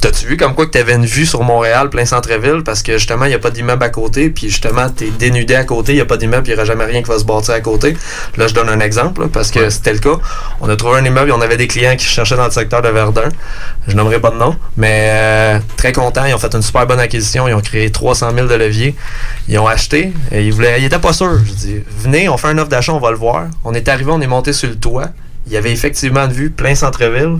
T'as-tu 0.00 0.26
vu 0.26 0.36
comme 0.38 0.54
quoi 0.54 0.64
que 0.64 0.70
t'avais 0.70 0.94
une 0.94 1.04
vue 1.04 1.26
sur 1.26 1.42
Montréal, 1.42 1.90
plein 1.90 2.06
centre-ville, 2.06 2.62
parce 2.64 2.82
que 2.82 2.96
justement, 2.96 3.26
il 3.26 3.28
n'y 3.28 3.34
a 3.34 3.38
pas 3.38 3.50
d'immeuble 3.50 3.84
à 3.84 3.90
côté, 3.90 4.30
puis 4.30 4.48
justement, 4.48 4.88
t'es 4.88 5.10
dénudé 5.10 5.54
à 5.54 5.64
côté, 5.64 5.92
il 5.92 5.96
n'y 5.96 6.00
a 6.00 6.06
pas 6.06 6.16
d'immeuble, 6.16 6.46
il 6.46 6.50
n'y 6.50 6.54
aura 6.54 6.64
jamais 6.64 6.86
rien 6.86 7.02
qui 7.02 7.08
va 7.10 7.18
se 7.18 7.24
bâtir 7.24 7.52
à 7.52 7.60
côté. 7.60 7.94
Là, 8.38 8.46
je 8.46 8.54
donne 8.54 8.70
un 8.70 8.80
exemple, 8.80 9.20
là, 9.20 9.28
parce 9.30 9.50
que 9.50 9.68
c'était 9.68 9.92
le 9.92 9.98
cas. 9.98 10.16
On 10.62 10.70
a 10.70 10.76
trouvé 10.76 11.00
un 11.00 11.04
immeuble, 11.04 11.32
on 11.32 11.40
avait 11.42 11.58
des 11.58 11.66
clients 11.66 11.96
qui 11.96 12.06
cherchaient 12.06 12.36
dans 12.36 12.46
le 12.46 12.50
secteur 12.50 12.80
de 12.80 12.88
Verdun. 12.88 13.28
Je 13.88 13.94
nommerai 13.94 14.20
pas 14.20 14.30
de 14.30 14.36
nom, 14.36 14.56
mais 14.78 15.08
euh, 15.10 15.58
très 15.76 15.92
contents. 15.92 16.24
Ils 16.24 16.34
ont 16.34 16.38
fait 16.38 16.54
une 16.54 16.62
super 16.62 16.86
bonne 16.86 17.00
acquisition. 17.00 17.46
Ils 17.46 17.54
ont 17.54 17.60
créé 17.60 17.90
300 17.90 18.30
000 18.34 18.46
de 18.46 18.54
levier. 18.54 18.94
Ils 19.48 19.58
ont 19.58 19.66
acheté. 19.66 20.14
Et 20.32 20.46
ils 20.46 20.52
voulaient, 20.52 20.80
ils 20.80 20.86
étaient 20.86 20.98
pas 20.98 21.12
sûrs. 21.12 21.38
Je 21.44 21.52
dis, 21.52 21.82
venez, 21.98 22.28
on 22.30 22.38
fait 22.38 22.48
un 22.48 22.56
offre 22.56 22.70
d'achat, 22.70 22.94
on 22.94 23.00
va 23.00 23.10
le 23.10 23.18
voir. 23.18 23.48
On 23.64 23.74
est 23.74 23.86
arrivé, 23.86 24.10
on 24.10 24.20
est 24.22 24.26
monté 24.26 24.54
sur 24.54 24.68
le 24.70 24.76
toit. 24.76 25.08
Il 25.46 25.52
y 25.52 25.56
avait 25.56 25.72
effectivement 25.72 26.24
une 26.24 26.32
vue 26.32 26.50
plein 26.50 26.74
centre-ville. 26.74 27.38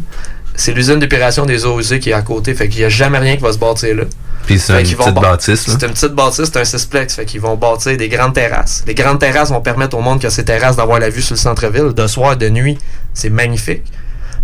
C'est 0.55 0.73
l'usine 0.73 0.99
d'épuration 0.99 1.47
des 1.47 1.65
eaux 1.65 1.79
usées 1.81 2.01
qui 2.01 2.11
est 2.11 2.15
à 2.15 2.23
côté. 2.23 2.55
Fait 2.55 2.69
qu'il 2.69 2.81
n'y 2.81 2.85
a 2.85 2.89
jamais 2.89 3.19
rien 3.19 3.37
qui 3.37 3.43
va 3.43 3.53
se 3.53 3.59
bâtir 3.59 3.97
là. 3.97 4.03
Puis 4.47 4.59
c'est 4.59 4.73
une 4.81 4.87
petite 5.05 5.15
bâ- 5.15 5.21
bâtisse. 5.31 5.61
C'est 5.67 5.83
une 5.87 5.93
petite 5.93 6.13
bâtisse, 6.13 6.45
c'est 6.53 6.57
un 6.61 6.65
sixplex. 6.65 7.15
Fait 7.15 7.25
qu'ils 7.25 7.41
vont 7.41 7.57
bâtir 7.57 7.97
des 7.97 8.09
grandes 8.09 8.35
terrasses. 8.35 8.83
Les 8.87 8.95
grandes 8.95 9.19
terrasses 9.21 9.51
vont 9.51 9.61
permettre 9.61 9.97
au 9.97 10.01
monde 10.01 10.19
qui 10.21 10.27
a 10.27 10.31
ces 10.31 10.45
terrasses 10.45 10.77
d'avoir 10.77 10.99
la 10.99 11.09
vue 11.11 11.23
sur 11.23 11.35
le 11.35 11.39
centre-ville, 11.41 11.93
de 11.95 12.07
soir, 12.07 12.37
de 12.37 12.49
nuit. 12.49 12.77
C'est 13.15 13.31
magnifique. 13.31 13.85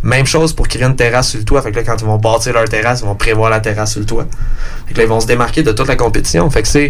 Même 0.02 0.26
chose 0.26 0.52
pour 0.52 0.68
créer 0.68 0.84
une 0.84 0.94
terrasse 0.96 1.30
sur 1.30 1.38
le 1.40 1.44
toit. 1.44 1.62
Fait 1.62 1.72
que 1.72 1.76
là, 1.76 1.82
quand 1.82 1.96
ils 2.00 2.06
vont 2.06 2.18
bâtir 2.18 2.52
leur 2.52 2.68
terrasse, 2.68 3.00
ils 3.00 3.06
vont 3.06 3.14
prévoir 3.16 3.50
la 3.50 3.60
terrasse 3.60 3.92
sur 3.92 4.00
le 4.00 4.06
toit. 4.06 4.26
Fait 4.86 4.94
que 4.94 4.98
là, 4.98 5.04
ils 5.04 5.08
vont 5.08 5.20
se 5.20 5.26
démarquer 5.26 5.62
de 5.62 5.72
toute 5.72 5.88
la 5.88 5.96
compétition. 5.96 6.48
Fait 6.50 6.62
que 6.62 6.68
c'est 6.68 6.88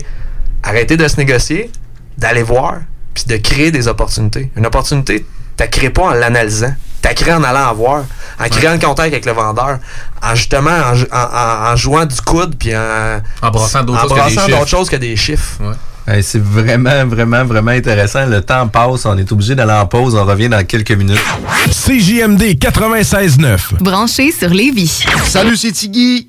arrêter 0.62 0.96
de 0.96 1.06
se 1.08 1.16
négocier, 1.16 1.70
d'aller 2.18 2.42
voir, 2.42 2.80
puis 3.14 3.24
de 3.26 3.36
créer 3.36 3.70
des 3.70 3.88
opportunités. 3.88 4.50
Une 4.56 4.66
opportunité, 4.66 5.24
tu 5.56 5.68
crées 5.68 5.90
pas 5.90 6.02
en 6.02 6.10
l'analysant. 6.10 6.74
Tu 7.08 7.14
crées 7.24 7.34
en 7.34 7.42
allant 7.44 7.72
voir, 7.74 8.04
en 8.40 8.48
créant 8.48 8.72
le 8.72 8.78
contact 8.78 9.12
avec 9.12 9.24
le 9.26 9.32
vendeur, 9.32 9.78
en 10.22 10.34
justement 10.34 10.70
en, 10.70 10.94
jou- 10.94 11.06
en- 11.12 11.16
en- 11.18 11.72
en 11.72 11.76
jouant 11.76 12.04
du 12.04 12.20
coude, 12.20 12.56
puis 12.58 12.74
en, 12.76 13.20
En 13.42 13.50
brassant 13.50 13.82
d'autres 13.82 14.00
choses 14.02 14.10
que 14.10 14.14
des 14.14 14.20
brassant 14.20 14.40
chiffres. 14.46 14.58
d'autres 14.58 14.70
choses 14.70 14.90
que 14.90 14.96
des 14.96 15.16
chiffres. 15.16 15.58
Hey, 16.08 16.22
c'est 16.22 16.40
vraiment, 16.40 17.04
vraiment, 17.06 17.44
vraiment 17.44 17.72
intéressant. 17.72 18.26
Le 18.26 18.40
temps 18.40 18.68
passe, 18.68 19.06
on 19.06 19.18
est 19.18 19.32
obligé 19.32 19.56
d'aller 19.56 19.72
en 19.72 19.86
pause, 19.86 20.14
on 20.14 20.24
revient 20.24 20.48
dans 20.48 20.64
quelques 20.64 20.92
minutes. 20.92 21.18
CJMD 21.68 22.42
96.9. 22.60 23.58
Branché 23.80 24.30
sur 24.30 24.50
Lévis. 24.50 25.04
Salut, 25.24 25.56
c'est 25.56 25.72
Tiggy. 25.72 26.28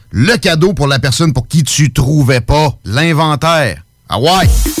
le 0.11 0.37
cadeau 0.37 0.73
pour 0.73 0.87
la 0.87 0.99
personne 0.99 1.33
pour 1.33 1.47
qui 1.47 1.63
tu 1.63 1.91
trouvais 1.91 2.41
pas 2.41 2.77
l'inventaire. 2.85 3.83
Ah 4.09 4.19
ouais! 4.19 4.80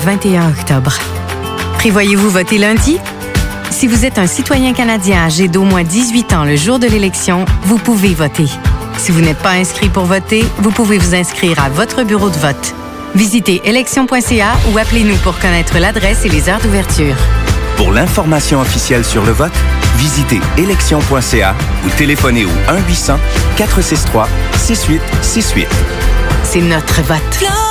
21 0.01 0.49
octobre. 0.49 0.93
Prévoyez-vous 1.77 2.29
voter 2.29 2.57
lundi? 2.57 2.97
Si 3.69 3.87
vous 3.87 4.03
êtes 4.03 4.17
un 4.17 4.25
citoyen 4.25 4.73
canadien 4.73 5.25
âgé 5.25 5.47
d'au 5.47 5.63
moins 5.63 5.83
18 5.83 6.33
ans 6.33 6.43
le 6.43 6.55
jour 6.55 6.79
de 6.79 6.87
l'élection, 6.87 7.45
vous 7.63 7.77
pouvez 7.77 8.15
voter. 8.15 8.47
Si 8.97 9.11
vous 9.11 9.21
n'êtes 9.21 9.37
pas 9.37 9.51
inscrit 9.51 9.89
pour 9.89 10.05
voter, 10.05 10.43
vous 10.57 10.71
pouvez 10.71 10.97
vous 10.97 11.13
inscrire 11.13 11.63
à 11.63 11.69
votre 11.69 12.03
bureau 12.03 12.29
de 12.29 12.37
vote. 12.37 12.73
Visitez 13.13 13.61
élection.ca 13.63 14.53
ou 14.73 14.77
appelez-nous 14.77 15.17
pour 15.17 15.37
connaître 15.37 15.77
l'adresse 15.77 16.25
et 16.25 16.29
les 16.29 16.49
heures 16.49 16.61
d'ouverture. 16.61 17.15
Pour 17.77 17.91
l'information 17.91 18.59
officielle 18.59 19.05
sur 19.05 19.23
le 19.23 19.31
vote, 19.31 19.53
visitez 19.97 20.41
élection.ca 20.57 21.55
ou 21.85 21.89
téléphonez 21.97 22.45
au 22.45 22.49
1-800-463-6868. 23.57 25.67
C'est 26.43 26.61
notre 26.61 27.01
vote. 27.03 27.70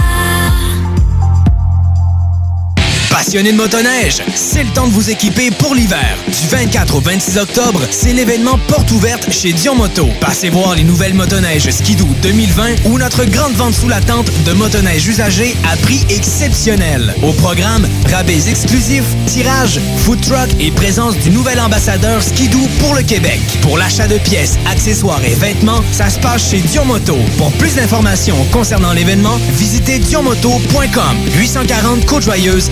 Passionné 3.11 3.51
de 3.51 3.57
motoneige, 3.57 4.23
c'est 4.33 4.63
le 4.63 4.69
temps 4.69 4.87
de 4.87 4.93
vous 4.93 5.09
équiper 5.09 5.51
pour 5.51 5.75
l'hiver. 5.75 6.17
Du 6.27 6.47
24 6.47 6.95
au 6.95 7.01
26 7.01 7.37
octobre, 7.37 7.81
c'est 7.91 8.13
l'événement 8.13 8.57
porte 8.69 8.89
ouverte 8.91 9.29
chez 9.31 9.51
Dion 9.51 9.75
Moto. 9.75 10.07
Passez 10.21 10.49
voir 10.49 10.75
les 10.75 10.83
nouvelles 10.83 11.13
motoneiges 11.13 11.69
Skidoo 11.69 12.07
2020 12.21 12.85
ou 12.85 12.97
notre 12.97 13.25
grande 13.25 13.53
vente 13.53 13.73
sous 13.73 13.89
la 13.89 13.99
tente 13.99 14.31
de 14.45 14.53
motoneige 14.53 15.07
usagées 15.07 15.55
à 15.69 15.75
prix 15.75 16.05
exceptionnel. 16.09 17.13
Au 17.21 17.33
programme, 17.33 17.85
rabais 18.09 18.49
exclusifs, 18.49 19.03
tirage, 19.25 19.79
food 19.97 20.21
truck 20.21 20.49
et 20.59 20.71
présence 20.71 21.17
du 21.17 21.31
nouvel 21.31 21.59
ambassadeur 21.59 22.23
Skidoo 22.23 22.65
pour 22.79 22.95
le 22.95 23.03
Québec. 23.03 23.41
Pour 23.61 23.77
l'achat 23.77 24.07
de 24.07 24.17
pièces, 24.19 24.57
accessoires 24.65 25.23
et 25.25 25.35
vêtements, 25.35 25.83
ça 25.91 26.09
se 26.09 26.17
passe 26.19 26.49
chez 26.49 26.59
Dion 26.59 26.85
Moto. 26.85 27.17
Pour 27.37 27.51
plus 27.53 27.75
d'informations 27.75 28.37
concernant 28.51 28.93
l'événement, 28.93 29.37
visitez 29.57 29.99
dionmoto.com. 29.99 31.17
840 31.35 32.05
Côte-Joyeuse, 32.05 32.71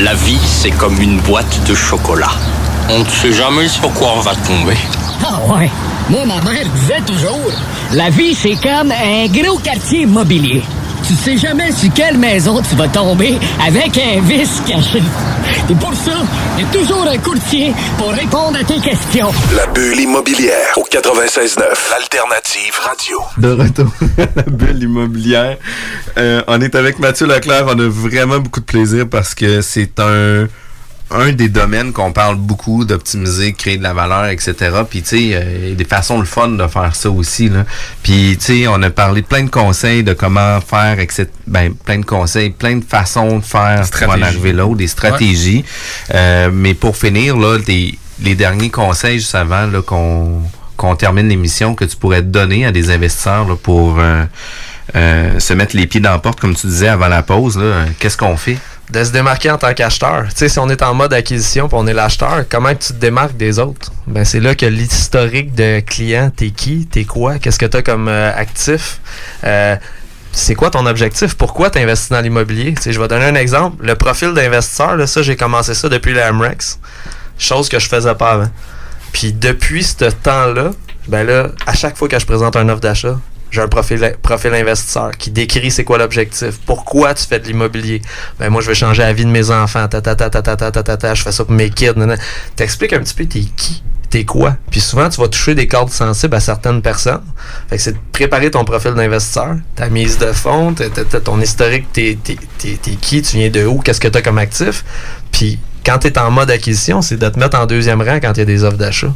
la 0.00 0.14
vie 0.14 0.38
c'est 0.44 0.70
comme 0.70 0.98
une 1.00 1.18
boîte 1.20 1.60
de 1.66 1.74
chocolat. 1.74 2.30
On 2.88 3.00
ne 3.00 3.04
sait 3.08 3.32
jamais 3.32 3.68
sur 3.68 3.90
quoi 3.92 4.12
on 4.16 4.20
va 4.20 4.34
tomber. 4.36 4.76
Ah 5.24 5.40
ouais. 5.52 5.70
Moi, 6.10 6.24
ma 6.26 6.40
mère 6.42 6.66
disait 6.74 7.00
toujours, 7.06 7.50
la 7.92 8.10
vie, 8.10 8.34
c'est 8.34 8.56
comme 8.56 8.92
un 8.92 9.26
gros 9.28 9.56
quartier 9.58 10.02
immobilier. 10.02 10.62
Tu 11.06 11.14
sais 11.14 11.36
jamais 11.36 11.70
sur 11.70 11.92
quelle 11.92 12.16
maison 12.16 12.62
tu 12.62 12.74
vas 12.76 12.88
tomber 12.88 13.38
avec 13.66 13.98
un 13.98 14.20
vice 14.22 14.62
caché. 14.66 15.02
Et 15.68 15.74
pour 15.74 15.92
ça, 15.92 16.12
il 16.56 16.64
y 16.64 16.66
a 16.66 16.70
toujours 16.72 17.06
un 17.06 17.18
courtier 17.18 17.74
pour 17.98 18.10
répondre 18.10 18.56
à 18.58 18.64
tes 18.64 18.80
questions. 18.80 19.30
La 19.54 19.66
bulle 19.66 20.00
immobilière 20.00 20.72
au 20.76 20.84
96.9, 20.84 21.60
l'alternative 21.90 22.72
radio. 22.82 23.18
De 23.36 23.52
retour 23.52 23.92
à 24.18 24.26
la 24.34 24.42
bulle 24.44 24.82
immobilière. 24.82 25.58
Euh, 26.16 26.42
on 26.46 26.60
est 26.62 26.74
avec 26.74 26.98
Mathieu 26.98 27.26
Leclerc. 27.26 27.66
On 27.66 27.78
a 27.78 27.88
vraiment 27.88 28.38
beaucoup 28.38 28.60
de 28.60 28.64
plaisir 28.64 29.06
parce 29.08 29.34
que 29.34 29.60
c'est 29.60 30.00
un 30.00 30.46
un 31.10 31.32
des 31.32 31.48
domaines 31.48 31.92
qu'on 31.92 32.12
parle 32.12 32.36
beaucoup 32.36 32.84
d'optimiser, 32.84 33.52
créer 33.52 33.76
de 33.76 33.82
la 33.82 33.92
valeur, 33.92 34.26
etc. 34.26 34.54
Puis 34.88 35.02
tu 35.02 35.08
sais, 35.08 35.20
il 35.22 35.68
y 35.68 35.72
a 35.72 35.74
des 35.74 35.84
façons 35.84 36.18
le 36.18 36.24
fun 36.24 36.48
de 36.48 36.66
faire 36.66 36.94
ça 36.96 37.10
aussi. 37.10 37.48
Là. 37.48 37.64
Puis 38.02 38.36
tu 38.38 38.62
sais, 38.62 38.68
on 38.68 38.82
a 38.82 38.90
parlé 38.90 39.22
de 39.22 39.26
plein 39.26 39.44
de 39.44 39.50
conseils 39.50 40.02
de 40.02 40.12
comment 40.12 40.60
faire, 40.60 40.98
etc. 40.98 41.26
Ben, 41.46 41.72
plein 41.74 41.98
de 41.98 42.04
conseils, 42.04 42.50
plein 42.50 42.76
de 42.76 42.84
façons 42.84 43.38
de 43.38 43.44
faire 43.44 43.84
pour 43.90 44.08
en 44.08 44.22
arriver 44.22 44.52
là, 44.52 44.66
ou 44.66 44.74
des 44.74 44.88
stratégies. 44.88 45.64
Euh, 46.14 46.50
mais 46.52 46.74
pour 46.74 46.96
finir, 46.96 47.36
là, 47.36 47.58
des, 47.58 47.98
les 48.20 48.34
derniers 48.34 48.70
conseils 48.70 49.18
juste 49.18 49.34
avant 49.34 49.66
là, 49.66 49.82
qu'on 49.82 50.42
qu'on 50.76 50.96
termine 50.96 51.28
l'émission 51.28 51.76
que 51.76 51.84
tu 51.84 51.96
pourrais 51.96 52.22
donner 52.22 52.66
à 52.66 52.72
des 52.72 52.90
investisseurs 52.90 53.46
là, 53.46 53.54
pour 53.54 54.00
euh, 54.00 54.24
euh, 54.96 55.38
se 55.38 55.54
mettre 55.54 55.76
les 55.76 55.86
pieds 55.86 56.00
dans 56.00 56.10
la 56.10 56.18
porte, 56.18 56.40
comme 56.40 56.54
tu 56.56 56.66
disais 56.66 56.88
avant 56.88 57.06
la 57.06 57.22
pause. 57.22 57.56
là. 57.56 57.84
Qu'est-ce 57.98 58.16
qu'on 58.16 58.36
fait? 58.36 58.58
De 58.90 59.02
se 59.02 59.10
démarquer 59.12 59.50
en 59.50 59.58
tant 59.58 59.72
qu'acheteur. 59.72 60.26
Tu 60.28 60.36
sais, 60.36 60.48
si 60.48 60.58
on 60.58 60.68
est 60.68 60.82
en 60.82 60.94
mode 60.94 61.12
acquisition 61.12 61.68
puis 61.68 61.76
on 61.80 61.86
est 61.86 61.94
l'acheteur, 61.94 62.44
comment 62.48 62.74
tu 62.74 62.88
te 62.88 62.92
démarques 62.92 63.36
des 63.36 63.58
autres? 63.58 63.92
Ben, 64.06 64.24
c'est 64.24 64.40
là 64.40 64.54
que 64.54 64.66
l'historique 64.66 65.54
de 65.54 65.80
client, 65.80 66.30
t'es 66.34 66.50
qui, 66.50 66.86
t'es 66.86 67.04
quoi, 67.04 67.38
qu'est-ce 67.38 67.58
que 67.58 67.66
t'as 67.66 67.82
comme 67.82 68.08
euh, 68.08 68.30
actif, 68.36 69.00
euh, 69.44 69.76
c'est 70.32 70.54
quoi 70.54 70.70
ton 70.70 70.84
objectif? 70.86 71.34
Pourquoi 71.34 71.70
tu 71.70 71.78
investis 71.78 72.10
dans 72.10 72.20
l'immobilier? 72.20 72.74
Je 72.84 73.00
vais 73.00 73.08
donner 73.08 73.26
un 73.26 73.36
exemple. 73.36 73.84
Le 73.86 73.94
profil 73.94 74.34
d'investisseur, 74.34 75.08
ça, 75.08 75.22
j'ai 75.22 75.36
commencé 75.36 75.74
ça 75.74 75.88
depuis 75.88 76.12
la 76.12 76.32
MREX. 76.32 76.80
Chose 77.38 77.68
que 77.68 77.78
je 77.78 77.88
faisais 77.88 78.14
pas 78.14 78.32
avant. 78.32 78.50
Puis 79.12 79.32
depuis 79.32 79.84
ce 79.84 80.06
temps-là, 80.06 80.72
ben 81.06 81.24
là, 81.24 81.50
à 81.66 81.74
chaque 81.74 81.96
fois 81.96 82.08
que 82.08 82.18
je 82.18 82.26
présente 82.26 82.56
un 82.56 82.68
offre 82.68 82.80
d'achat, 82.80 83.18
j'ai 83.54 83.60
un 83.60 83.68
profil, 83.68 84.16
profil 84.20 84.52
investisseur 84.52 85.12
qui 85.12 85.30
décrit 85.30 85.70
c'est 85.70 85.84
quoi 85.84 85.96
l'objectif. 85.96 86.58
Pourquoi 86.66 87.14
tu 87.14 87.24
fais 87.24 87.38
de 87.38 87.46
l'immobilier? 87.46 88.02
Ben, 88.40 88.50
moi, 88.50 88.60
je 88.60 88.66
veux 88.66 88.74
changer 88.74 89.02
la 89.02 89.12
vie 89.12 89.24
de 89.24 89.30
mes 89.30 89.52
enfants. 89.52 89.86
Ta, 89.86 90.00
ta, 90.00 90.16
ta, 90.16 90.28
ta, 90.28 90.42
ta, 90.42 90.56
ta, 90.56 90.72
ta, 90.72 90.96
ta, 90.96 91.14
je 91.14 91.22
fais 91.22 91.30
ça 91.30 91.44
pour 91.44 91.54
mes 91.54 91.70
kids. 91.70 91.92
T'expliques 92.56 92.94
un 92.94 92.98
petit 92.98 93.14
peu 93.14 93.26
t'es 93.26 93.44
qui? 93.56 93.84
T'es 94.10 94.24
quoi? 94.24 94.56
Puis 94.72 94.80
souvent, 94.80 95.08
tu 95.08 95.20
vas 95.20 95.28
toucher 95.28 95.54
des 95.54 95.68
cordes 95.68 95.90
sensibles 95.90 96.34
à 96.34 96.40
certaines 96.40 96.82
personnes. 96.82 97.22
Fait 97.68 97.76
que 97.76 97.82
c'est 97.82 97.92
de 97.92 97.98
préparer 98.10 98.50
ton 98.50 98.64
profil 98.64 98.94
d'investisseur, 98.94 99.54
ta 99.76 99.88
mise 99.88 100.18
de 100.18 100.32
fonds, 100.32 100.74
ton 101.22 101.40
historique, 101.40 101.86
t'es, 101.92 102.18
qui, 102.58 103.22
tu 103.22 103.36
viens 103.36 103.50
de 103.50 103.64
où, 103.66 103.78
qu'est-ce 103.78 104.00
que 104.00 104.08
t'as 104.08 104.22
comme 104.22 104.38
actif. 104.38 104.84
Puis 105.30 105.60
quand 105.86 105.98
tu 105.98 106.08
es 106.08 106.18
en 106.18 106.32
mode 106.32 106.50
acquisition, 106.50 107.02
c'est 107.02 107.18
de 107.18 107.28
te 107.28 107.38
mettre 107.38 107.56
en 107.56 107.66
deuxième 107.66 108.02
rang 108.02 108.18
quand 108.20 108.32
il 108.32 108.38
y 108.40 108.42
a 108.42 108.46
des 108.46 108.64
offres 108.64 108.78
d'achat. 108.78 109.14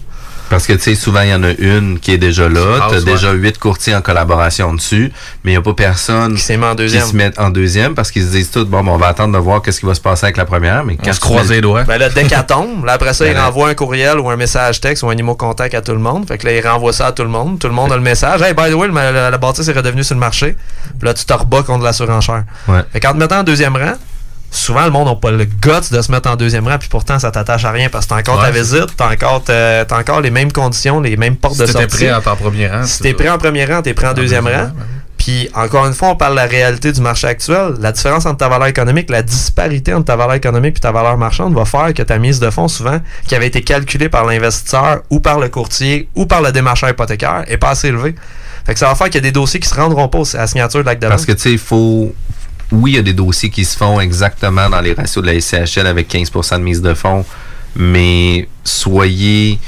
Parce 0.51 0.67
que, 0.67 0.73
tu 0.73 0.81
sais, 0.81 0.95
souvent, 0.95 1.21
il 1.21 1.29
y 1.29 1.35
en 1.35 1.43
a 1.45 1.51
une 1.51 1.99
qui 1.99 2.13
est 2.13 2.19
déjà 2.19 2.49
là. 2.49 2.89
Tu 2.91 2.97
as 2.97 3.01
déjà 3.03 3.33
huit 3.33 3.59
courtiers 3.59 3.95
en 3.95 4.01
collaboration 4.01 4.73
dessus, 4.75 5.13
mais 5.45 5.53
il 5.53 5.55
n'y 5.55 5.59
a 5.59 5.63
pas 5.63 5.75
personne 5.75 6.37
qui, 6.37 6.57
en 6.57 6.75
deuxième. 6.75 7.07
se 7.07 7.15
met 7.17 7.39
en 7.39 7.51
deuxième 7.51 7.95
parce 7.95 8.11
qu'ils 8.11 8.23
se 8.25 8.31
disent 8.31 8.51
tous, 8.51 8.65
bon, 8.65 8.87
on 8.87 8.97
va 8.97 9.09
attendre 9.09 9.35
de 9.35 9.39
voir 9.39 9.61
qu'est-ce 9.63 9.81
qui 9.81 9.87
va 9.87 9.95
se 9.95 10.01
passer 10.01 10.27
avec 10.27 10.37
la 10.37 10.45
première. 10.47 10.85
Mais 10.85 10.97
quand 10.97 11.13
se 11.13 11.21
tu 11.21 11.27
croise 11.27 11.51
les 11.51 11.61
doigts. 11.61 11.85
Ben 11.85 11.99
là, 11.99 12.09
dès 12.09 12.25
qu'elle 12.25 12.47
tombe, 12.47 12.85
là, 12.85 12.93
après 12.95 13.13
ça, 13.15 13.27
il 13.27 13.33
Ben 13.33 13.39
là. 13.39 13.47
renvoie 13.47 13.69
un 13.69 13.75
courriel 13.75 14.19
ou 14.19 14.31
un 14.31 14.37
message 14.37 14.81
texte 14.81 15.03
ou 15.03 15.11
un 15.11 15.17
imo 15.17 15.35
contact 15.35 15.75
à 15.75 15.83
tout 15.83 15.93
le 15.93 15.99
monde. 15.99 16.27
Fait 16.27 16.39
que 16.39 16.47
là, 16.47 16.53
il 16.57 16.67
renvoie 16.67 16.93
ça 16.93 17.09
à 17.09 17.13
tout 17.13 17.23
le 17.25 17.29
monde. 17.29 17.59
Tout 17.59 17.69
le 17.69 17.75
monde 17.75 17.93
a 17.93 17.97
le 17.97 18.03
message. 18.03 18.41
Hey, 18.43 18.55
by 18.55 18.71
the 18.71 18.75
way, 18.75 18.89
la, 18.89 19.31
la 19.31 19.39
bâtisse 19.39 19.69
est 19.69 19.73
redevenue 19.73 20.05
sur 20.05 20.15
le 20.15 20.21
marché. 20.21 20.57
Puis 20.99 21.07
là, 21.07 21.15
tu 21.15 21.25
te 21.25 21.33
rebats 21.33 21.63
contre 21.63 21.85
la 21.85 21.93
surenchère. 21.93 22.45
Ouais. 22.69 22.81
Fait 22.93 23.01
qu'en 23.01 23.13
te 23.13 23.19
mettant 23.19 23.41
en 23.41 23.45
deuxième 23.45 23.77
rang, 23.77 23.95
souvent, 24.51 24.85
le 24.85 24.91
monde 24.91 25.09
n'a 25.09 25.15
pas 25.15 25.31
le 25.31 25.45
guts 25.45 25.91
de 25.91 26.03
se 26.03 26.11
mettre 26.13 26.31
en 26.31 26.37
deuxième 26.37 26.67
rang. 26.67 26.79
Puis 26.79 26.89
pourtant, 26.89 27.19
ça 27.19 27.31
t'attache 27.31 27.65
à 27.65 27.71
rien 27.71 27.89
parce 27.89 28.07
que 28.07 28.11
t'as 28.11 28.19
encore 28.19 28.41
ta 28.41 28.51
Ouais, 28.51 28.59
visite, 28.61 28.89
t'as 28.97 29.13
encore, 29.13 29.43
t'as 29.45 29.85
encore 29.99 30.21
les 30.21 30.31
mêmes 30.31 30.53
conditions, 30.53 31.01
les 31.01 31.17
mêmes 31.17 31.37
portes 31.37 31.55
Si 31.55 31.61
de 31.63 31.67
sortie. 31.67 31.87
pris 31.89 32.13
en 32.13 32.19
en 32.19 32.37
premier 32.37 32.69
rang, 32.69 32.85
Si 32.85 33.01
t'es 33.03 33.15
pris 33.15 33.29
en 33.29 33.39
premier 33.39 33.65
rang, 33.65 33.83
t'es 33.83 33.95
pris 33.95 34.07
en 34.07 34.15
deuxième 34.15 34.47
rang. 34.47 34.71
Puis, 35.17 35.51
encore 35.53 35.85
une 35.85 35.95
fois, 35.95 36.11
on 36.11 36.17
parle 36.17 36.33
de 36.33 36.37
la 36.37 36.47
réalité 36.47 36.93
du 36.93 37.01
marché 37.01 37.27
actuel. 37.27 37.75
La 37.81 37.91
différence 37.91 38.25
entre 38.25 38.39
ta 38.39 38.49
valeur 38.49 38.69
économique, 38.69 39.11
la 39.11 39.23
disparité 39.23 39.93
entre 39.93 40.07
ta 40.07 40.17
valeur 40.17 40.35
économique 40.35 40.77
et 40.77 40.81
ta 40.81 40.93
valeur 40.93 41.19
marchande 41.19 41.55
va 41.55 41.65
faire 41.65 41.93
que 41.93 42.03
ta 42.03 42.19
mise 42.19 42.39
de 42.39 42.49
fonds, 42.51 42.69
souvent, 42.69 43.01
qui 43.27 43.35
avait 43.35 43.49
été 43.49 43.63
calculée 43.63 44.09
par 44.09 44.25
l'investisseur 44.25 45.01
ou 45.11 45.19
par 45.19 45.41
le 45.41 45.49
courtier 45.49 46.09
ou 46.15 46.27
par 46.27 46.41
le 46.41 46.53
démarcheur 46.53 46.89
hypothécaire, 46.91 47.43
est 47.49 47.57
pas 47.59 47.71
assez 47.71 47.89
élevée. 47.89 48.15
Fait 48.65 48.75
que 48.75 48.79
ça 48.79 48.87
va 48.87 48.95
faire 48.95 49.07
qu'il 49.09 49.17
y 49.17 49.19
a 49.19 49.23
des 49.23 49.33
dossiers 49.33 49.59
qui 49.59 49.69
se 49.69 49.75
rendront 49.75 50.09
pas 50.09 50.23
à 50.35 50.39
la 50.39 50.47
signature 50.47 50.81
de 50.81 50.87
l'acte 50.87 51.03
de 51.03 51.09
Parce 51.09 51.27
que, 51.27 51.33
tu 51.33 51.41
sais, 51.41 51.53
il 51.53 51.59
faut. 51.59 52.15
Oui, 52.71 52.93
il 52.93 52.97
y 52.97 52.99
a 52.99 53.03
des 53.03 53.15
dossiers 53.15 53.51
qui 53.51 53.65
se 53.65 53.77
font 53.77 54.01
exactement 54.01 54.69
dans 54.69 54.81
les 54.81 54.93
ratios 54.93 55.25
de 55.25 55.31
la 55.31 55.41
SCHL 55.41 55.87
avec 55.87 56.13
15% 56.13 56.59
de 56.59 56.63
mise 56.63 56.83
de 56.83 56.93
fonds, 56.95 57.25
mais 57.75 58.49
soyez 58.63 59.59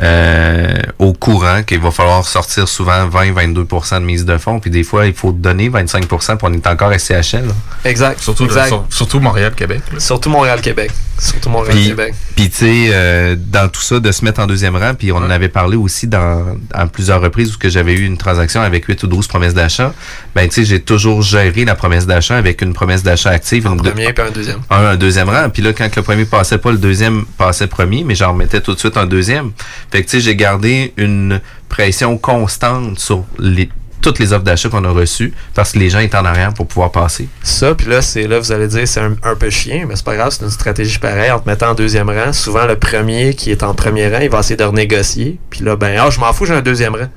euh, 0.00 0.76
au 0.98 1.12
courant 1.12 1.62
qu'il 1.64 1.80
va 1.80 1.90
falloir 1.90 2.24
sortir 2.26 2.68
souvent 2.68 3.08
20-22% 3.08 4.00
de 4.00 4.04
mise 4.04 4.24
de 4.24 4.38
fonds, 4.38 4.60
puis 4.60 4.70
des 4.70 4.84
fois, 4.84 5.06
il 5.06 5.14
faut 5.14 5.32
donner 5.32 5.68
25% 5.70 6.36
puis 6.36 6.36
on 6.42 6.52
est 6.52 6.66
encore 6.66 6.92
SCHL. 6.92 7.46
là. 7.46 7.52
Exact. 7.84 8.20
Surtout, 8.20 8.44
Exact. 8.44 8.68
sur- 8.68 8.84
surtout 8.90 9.20
Montréal, 9.20 9.52
Québec. 9.56 9.80
là. 9.92 10.00
Surtout 10.00 10.30
Montréal-Québec. 10.30 10.90
Surtout 11.20 11.50
mon 11.50 11.62
Puis, 11.64 11.88
Québec. 11.88 12.14
puis 12.36 12.48
tu 12.48 12.56
sais, 12.58 12.90
euh, 12.92 13.34
dans 13.36 13.68
tout 13.68 13.80
ça, 13.80 13.98
de 13.98 14.12
se 14.12 14.24
mettre 14.24 14.40
en 14.40 14.46
deuxième 14.46 14.76
rang, 14.76 14.94
puis 14.94 15.10
on 15.10 15.16
en 15.16 15.30
avait 15.30 15.48
parlé 15.48 15.76
aussi 15.76 16.06
dans, 16.06 16.56
à 16.72 16.86
plusieurs 16.86 17.20
reprises 17.20 17.56
où 17.56 17.58
que 17.58 17.68
j'avais 17.68 17.92
eu 17.94 18.04
une 18.04 18.16
transaction 18.16 18.60
avec 18.60 18.84
8 18.84 19.02
ou 19.02 19.06
12 19.08 19.26
promesses 19.26 19.52
d'achat. 19.54 19.92
Ben, 20.36 20.48
tu 20.48 20.54
sais, 20.54 20.64
j'ai 20.64 20.78
toujours 20.80 21.22
géré 21.22 21.64
la 21.64 21.74
promesse 21.74 22.06
d'achat 22.06 22.36
avec 22.36 22.62
une 22.62 22.72
promesse 22.72 23.02
d'achat 23.02 23.30
active. 23.30 23.66
Un 23.66 23.76
premier 23.76 24.12
puis 24.12 24.24
un 24.24 24.30
deuxième. 24.30 24.60
un, 24.70 24.76
un 24.90 24.96
deuxième 24.96 25.28
rang. 25.28 25.50
Puis 25.52 25.60
là, 25.60 25.72
quand 25.72 25.88
le 25.96 26.02
premier 26.02 26.24
passait 26.24 26.58
pas, 26.58 26.70
le 26.70 26.78
deuxième 26.78 27.24
passait 27.36 27.66
premier, 27.66 28.04
mais 28.04 28.14
j'en 28.14 28.30
remettais 28.32 28.60
tout 28.60 28.74
de 28.74 28.78
suite 28.78 28.96
un 28.96 29.06
deuxième. 29.06 29.50
Fait 29.90 30.02
que, 30.02 30.10
tu 30.10 30.18
sais, 30.18 30.20
j'ai 30.20 30.36
gardé 30.36 30.92
une 30.96 31.40
pression 31.68 32.18
constante 32.18 32.98
sur 32.98 33.24
les, 33.38 33.68
toutes 34.00 34.18
les 34.18 34.32
offres 34.32 34.44
d'achat 34.44 34.68
qu'on 34.68 34.84
a 34.84 34.90
reçues 34.90 35.32
parce 35.54 35.72
que 35.72 35.78
les 35.78 35.90
gens 35.90 35.98
étaient 36.00 36.16
en 36.16 36.24
arrière 36.24 36.52
pour 36.52 36.66
pouvoir 36.66 36.92
passer. 36.92 37.28
Ça, 37.42 37.74
puis 37.74 37.86
là, 37.86 38.02
c'est 38.02 38.26
là, 38.26 38.38
vous 38.38 38.52
allez 38.52 38.68
dire, 38.68 38.86
c'est 38.86 39.00
un, 39.00 39.14
un 39.22 39.34
peu 39.34 39.50
chien, 39.50 39.86
mais 39.88 39.96
c'est 39.96 40.04
pas 40.04 40.14
grave, 40.14 40.30
c'est 40.30 40.44
une 40.44 40.50
stratégie 40.50 40.98
pareille. 40.98 41.30
En 41.30 41.40
te 41.40 41.48
mettant 41.48 41.70
en 41.70 41.74
deuxième 41.74 42.08
rang, 42.10 42.32
souvent, 42.32 42.66
le 42.66 42.76
premier 42.76 43.34
qui 43.34 43.50
est 43.50 43.62
en 43.62 43.74
premier 43.74 44.08
rang, 44.08 44.20
il 44.20 44.30
va 44.30 44.40
essayer 44.40 44.56
de 44.56 44.64
renégocier. 44.64 45.38
Puis 45.50 45.64
là, 45.64 45.76
ben, 45.76 45.98
ah, 45.98 46.10
je 46.10 46.20
m'en 46.20 46.32
fous, 46.32 46.46
j'ai 46.46 46.54
un 46.54 46.62
deuxième 46.62 46.94
rang. 46.94 47.08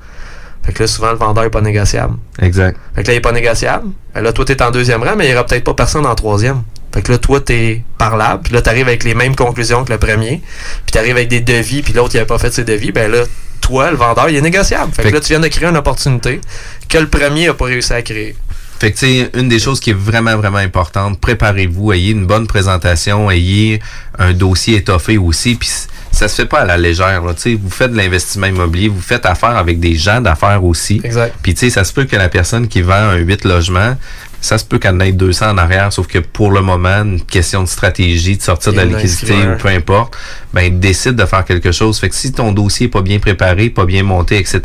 Fait 0.62 0.72
que 0.72 0.82
là, 0.82 0.86
souvent, 0.86 1.10
le 1.10 1.18
vendeur 1.18 1.44
est 1.44 1.50
pas 1.50 1.60
négociable. 1.60 2.14
Exact. 2.40 2.78
Fait 2.94 3.02
que 3.02 3.08
là, 3.08 3.14
il 3.14 3.16
est 3.16 3.20
pas 3.20 3.32
négociable. 3.32 3.88
Ben 4.14 4.22
là, 4.22 4.32
toi, 4.32 4.44
t'es 4.44 4.62
en 4.62 4.70
deuxième 4.70 5.02
rang, 5.02 5.16
mais 5.16 5.26
il 5.26 5.30
y 5.32 5.34
aura 5.34 5.44
peut-être 5.44 5.64
pas 5.64 5.74
personne 5.74 6.06
en 6.06 6.14
troisième. 6.14 6.62
Fait 6.92 7.02
que 7.02 7.12
là, 7.12 7.18
toi, 7.18 7.40
t'es 7.40 7.82
parlable, 7.98 8.42
puis 8.42 8.52
là, 8.52 8.62
t'arrives 8.62 8.88
avec 8.88 9.04
les 9.04 9.14
mêmes 9.14 9.34
conclusions 9.34 9.84
que 9.84 9.92
le 9.92 9.98
premier, 9.98 10.42
puis 10.84 10.92
t'arrives 10.92 11.16
avec 11.16 11.28
des 11.28 11.40
devis, 11.40 11.82
puis 11.82 11.92
l'autre, 11.92 12.14
il 12.14 12.18
avait 12.18 12.26
pas 12.26 12.38
fait 12.38 12.52
ses 12.52 12.64
devis, 12.64 12.92
ben 12.92 13.10
là, 13.10 13.24
toi, 13.60 13.90
le 13.90 13.96
vendeur, 13.96 14.28
il 14.28 14.36
est 14.36 14.42
négociable. 14.42 14.92
Fait, 14.92 15.02
Fait 15.02 15.08
que 15.10 15.14
là, 15.14 15.20
tu 15.20 15.28
viens 15.28 15.40
de 15.40 15.48
créer 15.48 15.68
une 15.68 15.76
opportunité 15.76 16.40
que 16.88 16.98
le 16.98 17.08
premier 17.08 17.48
a 17.48 17.54
pas 17.54 17.66
réussi 17.66 17.92
à 17.92 18.02
créer. 18.02 18.36
Fait 18.78 18.90
que, 18.90 18.98
tu 18.98 19.06
sais, 19.06 19.30
une 19.34 19.48
des 19.48 19.60
choses 19.60 19.78
qui 19.78 19.90
est 19.90 19.96
vraiment, 19.96 20.36
vraiment 20.36 20.58
importante, 20.58 21.20
préparez-vous, 21.20 21.92
ayez 21.92 22.10
une 22.10 22.26
bonne 22.26 22.48
présentation, 22.48 23.30
ayez 23.30 23.80
un 24.18 24.32
dossier 24.32 24.78
étoffé 24.78 25.18
aussi, 25.18 25.54
puis 25.54 25.70
ça 26.10 26.26
se 26.26 26.34
fait 26.34 26.46
pas 26.46 26.62
à 26.62 26.64
la 26.64 26.76
légère, 26.76 27.22
là, 27.22 27.32
tu 27.32 27.40
sais, 27.40 27.54
vous 27.54 27.70
faites 27.70 27.92
de 27.92 27.96
l'investissement 27.96 28.48
immobilier, 28.48 28.88
vous 28.88 29.00
faites 29.00 29.24
affaire 29.24 29.56
avec 29.56 29.78
des 29.78 29.94
gens 29.94 30.20
d'affaires 30.20 30.64
aussi. 30.64 31.00
Exact. 31.04 31.32
Puis, 31.42 31.54
tu 31.54 31.60
sais, 31.60 31.70
ça 31.70 31.84
se 31.84 31.92
peut 31.92 32.06
que 32.06 32.16
la 32.16 32.28
personne 32.28 32.66
qui 32.66 32.82
vend 32.82 32.94
un 32.94 33.18
8 33.18 33.44
logements, 33.44 33.96
ça 34.42 34.58
se 34.58 34.64
peut 34.66 34.78
qu'elle 34.78 34.96
en 34.96 35.00
ait 35.00 35.12
200 35.12 35.50
en 35.52 35.56
arrière, 35.58 35.90
sauf 35.92 36.06
que 36.06 36.18
pour 36.18 36.50
le 36.50 36.60
moment, 36.60 37.02
une 37.04 37.22
question 37.22 37.62
de 37.62 37.68
stratégie, 37.68 38.36
de 38.36 38.42
sortir 38.42 38.72
de 38.72 38.76
la 38.78 38.84
liquidité 38.98 39.32
ou 39.54 39.56
peu 39.58 39.68
importe, 39.68 40.16
ben, 40.52 40.78
décide 40.78 41.12
de 41.14 41.24
faire 41.24 41.44
quelque 41.46 41.72
chose. 41.72 41.98
Fait 41.98 42.10
que 42.10 42.14
si 42.14 42.32
ton 42.32 42.52
dossier 42.52 42.86
est 42.86 42.90
pas 42.90 43.02
bien 43.02 43.18
préparé, 43.20 43.70
pas 43.70 43.86
bien 43.86 44.02
monté, 44.02 44.36
etc., 44.38 44.60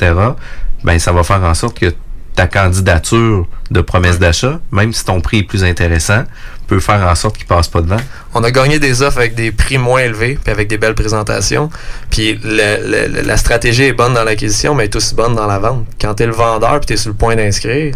ben, 0.84 1.00
ça 1.00 1.12
va 1.14 1.24
faire 1.24 1.42
en 1.44 1.54
sorte 1.54 1.80
que 1.80 1.94
ta 2.36 2.46
candidature 2.48 3.48
de 3.72 3.82
promesse 3.82 4.20
d'achat, 4.20 4.60
même 4.72 4.94
si 4.94 5.04
ton 5.04 5.22
prix 5.22 5.40
est 5.40 5.44
plus 5.44 5.64
intéressant, 5.64 6.24
peut 6.68 6.80
faire 6.80 7.02
en 7.08 7.16
sorte 7.16 7.36
qu'il 7.38 7.48
passe 7.48 7.68
pas 7.68 7.82
devant. 7.82 7.98
On 8.36 8.44
a 8.44 8.52
gagné 8.52 8.78
des 8.78 9.02
offres 9.02 9.18
avec 9.18 9.34
des 9.34 9.52
prix 9.52 9.78
moins 9.80 10.02
élevés, 10.02 10.38
puis 10.44 10.52
avec 10.52 10.68
des 10.68 10.78
belles 10.78 10.94
présentations. 10.94 11.70
Puis 12.12 12.40
le- 12.44 13.08
le- 13.08 13.22
la 13.22 13.38
stratégie 13.38 13.84
est 13.86 13.94
bonne 13.94 14.14
dans 14.14 14.24
l'acquisition, 14.24 14.76
mais 14.76 14.84
elle 14.84 14.90
est 14.90 14.96
aussi 14.96 15.16
bonne 15.16 15.34
dans 15.34 15.48
la 15.48 15.58
vente. 15.60 15.88
Quand 16.00 16.14
tu 16.14 16.24
es 16.24 16.26
le 16.28 16.34
vendeur, 16.34 16.80
puis 16.80 16.88
tu 16.88 16.94
es 16.94 16.98
sur 16.98 17.10
le 17.10 17.16
point 17.16 17.36
d'inscrire, 17.36 17.96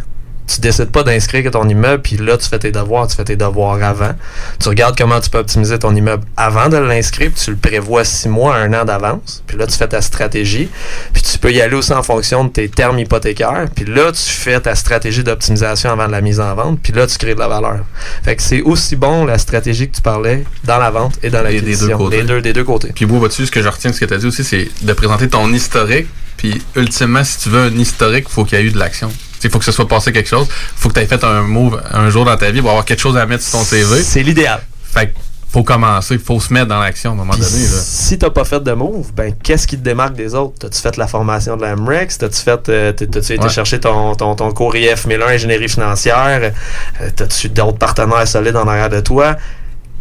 tu 0.56 0.62
décides 0.62 0.92
pas 0.92 1.04
d'inscrire 1.04 1.50
ton 1.52 1.68
immeuble, 1.68 2.02
puis 2.02 2.18
là, 2.18 2.38
tu 2.38 2.48
fais 2.48 2.60
tes 2.60 2.72
devoirs, 2.72 3.08
tu 3.08 3.16
fais 3.16 3.24
tes 3.24 3.36
devoirs 3.36 3.82
avant. 3.84 4.14
Tu 4.60 4.70
regardes 4.70 4.98
comment 4.98 5.20
tu 5.20 5.30
peux 5.30 5.38
optimiser 5.40 5.78
ton 5.80 5.96
immeuble 5.96 6.24
avant 6.38 6.70
de 6.70 6.78
l'inscrire, 6.78 7.32
puis 7.34 7.44
tu 7.44 7.52
le 7.52 7.58
prévois 7.58 8.04
six 8.04 8.30
mois, 8.30 8.56
un 8.56 8.74
an 8.74 8.86
d'avance. 8.86 9.44
Puis 9.48 9.58
là, 9.58 9.68
tu 9.68 9.78
fais 9.78 9.88
ta 9.88 10.02
stratégie. 10.02 10.70
Puis 11.14 11.22
tu 11.24 11.38
peux 11.40 11.52
y 11.52 11.62
aller 11.62 11.76
aussi 11.76 11.94
en 11.94 12.04
fonction 12.04 12.44
de 12.46 12.50
tes 12.50 12.70
termes 12.70 13.00
hypothécaires. 13.00 13.68
Puis 13.76 13.86
là, 13.86 14.12
tu 14.12 14.22
fais 14.30 14.60
ta 14.60 14.76
stratégie 14.76 15.24
d'optimisation 15.24 15.92
avant 15.92 16.08
de 16.08 16.12
la 16.12 16.22
mise 16.22 16.40
en 16.40 16.54
vente. 16.56 16.80
Puis 16.82 16.94
là, 16.94 17.08
tu 17.08 17.18
crées 17.18 17.36
de 17.36 17.40
la 17.40 17.48
valeur. 17.48 17.80
Fait 18.24 18.36
que 18.36 18.42
c'est 18.42 18.62
aussi 18.62 18.96
bon 18.96 19.26
la 19.26 19.38
stratégie 19.38 19.90
que 19.90 19.96
tu 19.96 20.02
parlais 20.02 20.44
dans 20.64 20.78
la 20.78 20.90
vente 20.92 21.18
et 21.24 21.30
dans 21.30 21.44
Des- 21.44 21.54
l'acquisition. 21.56 22.10
des 22.10 22.24
deux 22.24 22.42
des 22.42 22.54
deux 22.54 22.64
côtés. 22.64 22.92
Puis, 22.94 23.06
beau, 23.06 23.18
vois-tu, 23.20 23.46
ce 23.46 23.52
que 23.52 23.62
je 23.62 23.68
retiens 23.70 23.92
de 23.92 23.96
ce 23.96 24.00
que 24.02 24.06
tu 24.06 24.14
as 24.14 24.18
dit 24.18 24.26
aussi, 24.28 24.44
c'est 24.44 24.70
de 24.82 24.94
présenter 24.94 25.28
ton 25.30 25.52
historique. 25.54 26.08
Puis, 26.38 26.62
ultimement, 26.76 27.24
si 27.24 27.38
tu 27.40 27.50
veux 27.50 27.62
un 27.62 27.76
historique, 27.78 28.26
il 28.30 28.34
faut 28.34 28.46
qu'il 28.46 28.58
y 28.58 28.62
ait 28.62 28.66
eu 28.66 28.72
de 28.72 28.80
l'action. 28.80 29.12
Il 29.44 29.50
faut 29.50 29.60
que 29.60 29.66
ce 29.66 29.72
soit 29.72 29.88
passé 29.88 30.12
quelque 30.12 30.30
chose. 30.30 30.48
faut 30.76 30.90
que 30.90 30.94
tu 30.96 31.00
aies 31.02 31.06
fait 31.08 31.24
un 31.24 31.42
move 31.42 31.82
un 31.92 32.10
jour 32.10 32.26
dans 32.26 32.38
ta 32.38 32.52
vie 32.52 32.62
pour 32.62 32.70
avoir 32.72 32.86
quelque 32.86 33.00
chose 33.02 33.18
à 33.18 33.26
mettre 33.26 33.44
sur 33.44 33.60
ton 33.60 33.64
CV. 33.66 34.02
C'est 34.04 34.24
l'idéal. 34.24 34.62
Fait 34.84 35.08
que 35.08 35.14
faut 35.52 35.64
commencer, 35.64 36.18
faut 36.18 36.40
se 36.40 36.54
mettre 36.54 36.68
dans 36.68 36.80
l'action 36.80 37.10
à 37.10 37.14
un 37.14 37.18
moment 37.18 37.34
donné. 37.34 37.44
Là. 37.44 37.80
si 37.82 38.18
t'as 38.18 38.30
pas 38.30 38.46
fait 38.46 38.62
de 38.64 38.72
move, 38.72 39.12
ben 39.14 39.34
qu'est-ce 39.44 39.68
qui 39.68 39.78
te 39.78 39.84
démarque 39.84 40.14
des 40.16 40.34
autres? 40.34 40.54
T'as-tu 40.60 40.80
fait 40.80 40.96
la 40.96 41.08
formation 41.08 41.58
de 41.58 41.62
la 41.64 41.76
MREX? 41.76 42.20
T'as-tu 42.20 42.42
fait 42.42 42.70
euh, 42.70 42.94
t'as- 42.94 43.06
t'as-tu 43.06 43.34
été 43.34 43.44
Ouais. 43.44 43.50
chercher 43.50 43.80
ton, 43.82 44.16
ton, 44.16 44.34
ton 44.36 44.52
cours 44.54 44.74
IF 44.78 45.06
1001 45.08 45.28
ingénierie 45.28 45.68
financière? 45.68 46.54
Euh, 47.02 47.10
T'as-tu 47.14 47.50
d'autres 47.50 47.78
partenaires 47.78 48.26
solides 48.28 48.56
en 48.56 48.66
arrière 48.68 48.90
de 48.90 49.02
toi? 49.02 49.36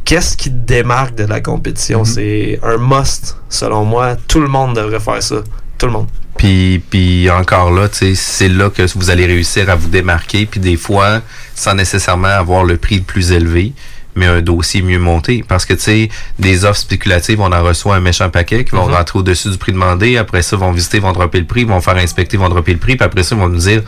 Qu'est-ce 0.05 0.37
qui 0.37 0.51
te 0.51 0.55
démarque 0.57 1.17
de 1.17 1.25
la 1.25 1.41
compétition? 1.41 2.05
C'est 2.05 2.61
un 2.63 2.77
must, 2.79 3.37
selon 3.49 3.85
moi. 3.85 4.17
Tout 4.29 4.41
le 4.41 4.49
monde 4.49 4.77
devrait 4.77 5.01
faire 5.01 5.23
ça. 5.23 5.37
Tout 5.79 5.87
le 5.87 5.93
monde. 5.93 6.07
Puis, 6.41 7.29
encore 7.31 7.71
là, 7.71 7.87
c'est 7.93 8.49
là 8.49 8.71
que 8.71 8.83
vous 8.97 9.11
allez 9.11 9.27
réussir 9.27 9.69
à 9.69 9.75
vous 9.75 9.89
démarquer. 9.89 10.47
Puis 10.47 10.59
des 10.59 10.79
fois, 10.79 11.21
sans 11.55 11.75
nécessairement 11.75 12.29
avoir 12.29 12.65
le 12.65 12.79
prix 12.79 12.97
le 12.97 13.03
plus 13.03 13.33
élevé, 13.33 13.75
mais 14.15 14.27
un 14.27 14.41
dossier 14.41 14.83
mieux 14.83 14.99
monté. 14.99 15.45
Parce 15.47 15.65
que, 15.65 15.75
tu 15.75 15.81
sais, 15.81 16.09
des 16.39 16.65
offres 16.65 16.81
spéculatives, 16.81 17.41
on 17.41 17.53
en 17.53 17.63
reçoit 17.63 17.97
un 17.97 18.01
méchant 18.01 18.31
paquet 18.31 18.65
qui 18.65 18.73
vont 18.75 18.87
Mhm. 18.89 18.95
rentrer 18.95 19.19
au-dessus 19.19 19.51
du 19.51 19.59
prix 19.59 19.73
demandé. 19.73 20.17
Après 20.17 20.43
ça, 20.43 20.57
vont 20.57 20.73
visiter, 20.73 20.99
vont 20.99 21.13
dropper 21.13 21.39
le 21.41 21.47
prix, 21.47 21.65
vont 21.65 21.81
faire 21.81 21.97
inspecter, 21.97 22.37
vont 22.37 22.49
dropper 22.49 22.73
le 22.73 22.79
prix. 22.79 22.97
Puis 22.97 23.05
après 23.05 23.23
ça, 23.23 23.35
ils 23.35 23.41
vont 23.41 23.49
nous 23.49 23.59
dire, 23.59 23.83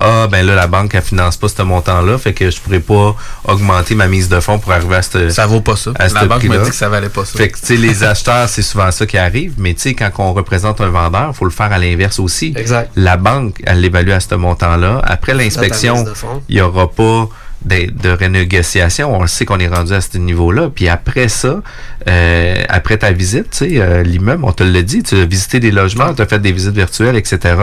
ah, 0.00 0.26
ben 0.30 0.44
là, 0.46 0.54
la 0.54 0.66
banque, 0.66 0.94
elle 0.94 1.02
finance 1.02 1.36
pas 1.36 1.48
ce 1.48 1.62
montant-là. 1.62 2.18
Fait 2.18 2.32
que 2.32 2.50
je 2.50 2.60
pourrais 2.60 2.80
pas 2.80 3.16
augmenter 3.44 3.94
ma 3.94 4.06
mise 4.06 4.28
de 4.28 4.38
fonds 4.40 4.58
pour 4.58 4.72
arriver 4.72 4.96
à 4.96 5.02
ce 5.02 5.28
Ça 5.30 5.46
vaut 5.46 5.60
pas 5.60 5.76
ça. 5.76 5.92
à 5.98 6.08
La 6.08 6.24
banque 6.26 6.44
m'a 6.44 6.58
dit 6.58 6.70
que 6.70 6.76
ça 6.76 6.88
valait 6.88 7.08
pas 7.08 7.24
ça. 7.24 7.36
Fait 7.38 7.48
que, 7.48 7.58
tu 7.58 7.66
sais, 7.66 7.76
les 7.76 8.04
acheteurs, 8.04 8.48
c'est 8.48 8.62
souvent 8.62 8.90
ça 8.90 9.06
qui 9.06 9.18
arrive. 9.18 9.54
Mais, 9.58 9.74
tu 9.74 9.80
sais, 9.80 9.94
quand 9.94 10.10
on 10.18 10.32
représente 10.32 10.80
un 10.80 10.88
vendeur, 10.88 11.34
faut 11.34 11.44
le 11.44 11.50
faire 11.50 11.72
à 11.72 11.78
l'inverse 11.78 12.18
aussi. 12.20 12.52
Exact. 12.56 12.90
La 12.96 13.16
banque, 13.16 13.60
elle 13.64 13.80
l'évalue 13.80 14.10
à 14.10 14.20
ce 14.20 14.34
montant-là. 14.34 15.00
Après 15.04 15.34
l'inspection, 15.34 16.04
il 16.48 16.56
n'y 16.56 16.60
aura 16.60 16.90
pas 16.90 17.28
de, 17.68 17.90
de 17.90 18.10
renégociation. 18.10 19.14
On 19.16 19.22
le 19.22 19.28
sait 19.28 19.44
qu'on 19.44 19.58
est 19.58 19.68
rendu 19.68 19.92
à 19.92 20.00
ce 20.00 20.16
niveau-là. 20.18 20.70
Puis 20.74 20.88
après 20.88 21.28
ça, 21.28 21.60
euh, 22.08 22.62
après 22.68 22.96
ta 22.98 23.12
visite, 23.12 23.50
tu 23.50 23.58
sais, 23.58 23.70
euh, 23.80 24.02
l'immeuble, 24.02 24.44
on 24.44 24.52
te 24.52 24.62
l'a 24.62 24.82
dit, 24.82 25.02
tu 25.02 25.16
as 25.20 25.24
visité 25.24 25.60
des 25.60 25.70
logements, 25.70 26.14
tu 26.14 26.22
as 26.22 26.26
fait 26.26 26.38
des 26.38 26.52
visites 26.52 26.74
virtuelles, 26.74 27.16
etc. 27.16 27.54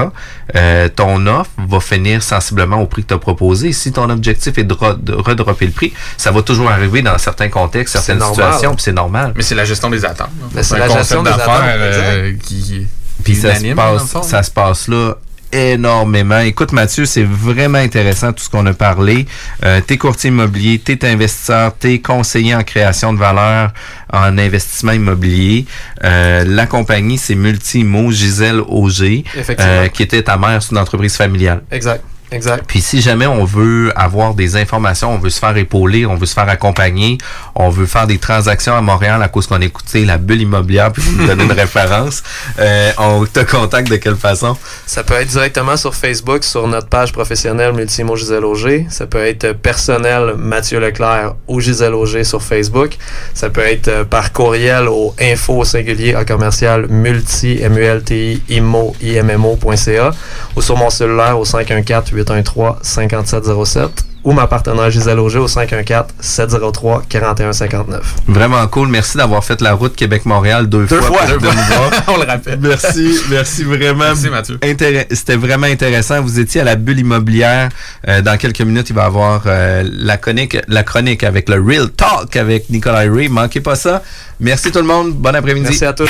Euh, 0.55 0.89
ton 0.89 1.25
offre 1.27 1.49
va 1.67 1.79
finir 1.79 2.21
sensiblement 2.21 2.81
au 2.81 2.85
prix 2.85 3.03
que 3.03 3.09
tu 3.09 3.13
as 3.13 3.17
proposé. 3.19 3.71
Si 3.73 3.91
ton 3.91 4.09
objectif 4.09 4.57
est 4.57 4.63
de, 4.63 4.73
re- 4.73 5.01
de 5.03 5.13
redropper 5.13 5.65
le 5.65 5.71
prix, 5.71 5.93
ça 6.17 6.31
va 6.31 6.41
toujours 6.41 6.69
arriver 6.69 7.01
dans 7.01 7.17
certains 7.17 7.49
contextes, 7.49 7.93
certaines 7.93 8.21
situations, 8.31 8.75
puis 8.75 8.83
c'est 8.83 8.91
normal. 8.93 9.33
Mais 9.35 9.43
c'est 9.43 9.55
la 9.55 9.65
gestion 9.65 9.89
des 9.89 10.05
attentes. 10.05 10.29
c'est 10.61 10.75
un 10.75 10.79
la 10.79 10.87
concept 10.87 10.99
gestion 11.03 11.23
des 11.23 11.29
d'affaires, 11.31 11.53
attentes, 11.63 11.79
euh, 11.81 12.33
qui 12.43 12.87
Puis 13.23 13.33
qui 13.33 13.39
ça 13.41 13.55
se, 13.55 13.63
le 13.65 13.75
passe, 13.75 14.15
ça 14.23 14.43
se 14.43 14.51
passe 14.51 14.87
là 14.87 15.15
énormément. 15.55 16.39
Écoute 16.39 16.71
Mathieu, 16.71 17.05
c'est 17.05 17.23
vraiment 17.23 17.77
intéressant 17.77 18.33
tout 18.33 18.43
ce 18.43 18.49
qu'on 18.49 18.65
a 18.65 18.73
parlé. 18.73 19.25
Euh, 19.63 19.81
t'es 19.85 19.97
courtier 19.97 20.29
immobilier, 20.29 20.79
t'es 20.79 21.05
investisseur, 21.07 21.73
t'es 21.77 21.99
conseiller 21.99 22.55
en 22.55 22.63
création 22.63 23.13
de 23.13 23.19
valeur 23.19 23.71
en 24.11 24.37
investissement 24.37 24.91
immobilier. 24.91 25.65
Euh, 26.03 26.43
la 26.45 26.65
compagnie, 26.67 27.17
c'est 27.17 27.35
Multimo 27.35 28.11
Gisèle 28.11 28.61
Auger, 28.67 29.23
euh, 29.59 29.87
qui 29.87 30.03
était 30.03 30.23
ta 30.23 30.37
mère, 30.37 30.61
c'est 30.61 30.71
une 30.71 30.77
entreprise 30.77 31.15
familiale. 31.15 31.63
Exact. 31.71 32.03
Exact. 32.35 32.65
Puis 32.67 32.81
si 32.81 33.01
jamais 33.01 33.25
on 33.25 33.45
veut 33.45 33.93
avoir 33.95 34.33
des 34.33 34.57
informations, 34.57 35.13
on 35.13 35.17
veut 35.17 35.29
se 35.29 35.39
faire 35.39 35.55
épauler, 35.55 36.05
on 36.05 36.15
veut 36.15 36.25
se 36.25 36.33
faire 36.33 36.49
accompagner, 36.49 37.17
on 37.55 37.69
veut 37.69 37.85
faire 37.85 38.07
des 38.07 38.17
transactions 38.17 38.75
à 38.75 38.81
Montréal 38.81 39.23
à 39.23 39.29
cause 39.29 39.47
qu'on 39.47 39.61
a 39.61 39.65
écouté 39.65 40.03
la 40.03 40.17
bulle 40.17 40.41
immobilière 40.41 40.91
puis 40.91 41.01
vous 41.01 41.21
nous 41.21 41.27
donnez 41.27 41.45
une 41.45 41.51
référence, 41.65 42.23
euh, 42.59 42.91
on 42.97 43.25
te 43.25 43.39
contacte 43.39 43.89
de 43.89 43.95
quelle 43.95 44.17
façon? 44.17 44.57
Ça 44.85 45.03
peut 45.03 45.13
être 45.13 45.29
directement 45.29 45.77
sur 45.77 45.95
Facebook, 45.95 46.43
sur 46.43 46.67
notre 46.67 46.87
page 46.87 47.13
professionnelle 47.13 47.73
Multimo 47.73 48.17
Gisèle 48.17 48.43
Auger. 48.43 48.85
Ça 48.89 49.07
peut 49.07 49.25
être 49.25 49.53
personnel 49.53 50.33
Mathieu 50.37 50.79
Leclerc 50.81 51.35
ou 51.47 51.61
Gisèle 51.61 51.93
Auger 51.93 52.25
sur 52.25 52.43
Facebook. 52.43 52.97
Ça 53.33 53.49
peut 53.49 53.61
être 53.61 53.87
euh, 53.87 54.03
par 54.03 54.33
courriel 54.33 54.89
au 54.89 55.15
info 55.21 55.63
singulier 55.63 56.15
à 56.15 56.25
commercial 56.25 56.87
multi 56.89 57.61
m 57.61 57.77
u 57.77 57.83
l 57.83 58.03
t 58.03 58.33
i 58.33 58.57
immo 58.57 58.93
immo.ca 59.01 60.11
ou 60.55 60.61
sur 60.61 60.75
mon 60.75 60.89
cellulaire 60.89 61.39
au 61.39 61.45
514 61.45 62.11
813 62.11 62.24
5707 62.25 64.14
ou 64.25 64.33
ma 64.33 64.47
partenaire 64.47 64.89
Gisèle 64.89 65.19
Auger 65.19 65.37
au 65.39 65.47
514 65.47 66.07
703 66.19 67.03
4159. 67.07 68.15
Vraiment 68.27 68.65
cool. 68.67 68.89
Merci 68.89 69.17
d'avoir 69.17 69.43
fait 69.43 69.61
la 69.61 69.73
route 69.73 69.95
Québec-Montréal 69.95 70.67
deux, 70.67 70.85
Deux 70.87 70.99
fois. 70.99 71.19
fois. 71.25 71.27
Deux 71.27 71.37
voir. 71.37 71.91
On 72.07 72.17
le 72.17 72.25
rappelle. 72.25 72.59
Merci, 72.59 73.19
merci 73.29 73.63
vraiment. 73.63 74.05
Merci, 74.05 74.29
Mathieu. 74.29 74.57
Intér- 74.63 75.05
C'était 75.11 75.35
vraiment 75.37 75.67
intéressant. 75.67 76.21
Vous 76.21 76.39
étiez 76.39 76.61
à 76.61 76.63
la 76.63 76.75
bulle 76.75 76.99
immobilière. 76.99 77.69
Euh, 78.07 78.21
dans 78.21 78.35
quelques 78.37 78.61
minutes, 78.61 78.89
il 78.89 78.95
va 78.95 79.03
y 79.03 79.05
avoir 79.05 79.43
euh, 79.45 79.83
la, 79.91 80.17
chronique, 80.17 80.57
la 80.67 80.81
chronique 80.83 81.23
avec 81.23 81.47
le 81.47 81.61
Real 81.61 81.89
Talk 81.91 82.35
avec 82.35 82.69
Nicolas 82.71 83.05
Ray. 83.07 83.29
Manquez 83.29 83.61
pas 83.61 83.75
ça. 83.75 84.01
Merci 84.39 84.71
tout 84.71 84.79
le 84.79 84.85
monde. 84.85 85.13
Bon 85.13 85.33
après-midi. 85.35 85.67
Merci 85.69 85.85
à 85.85 85.93
tous. 85.93 86.09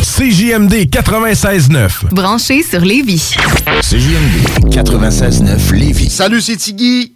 CJMD 0.00 0.72
96.9. 0.88 2.12
Branché 2.12 2.62
sur 2.62 2.80
Lévis. 2.80 3.34
CJMD 3.82 4.72
96.9 4.72 5.72
Lévis. 5.74 6.10
Salut, 6.10 6.40
c'est 6.40 6.56
Tiggy. 6.56 7.15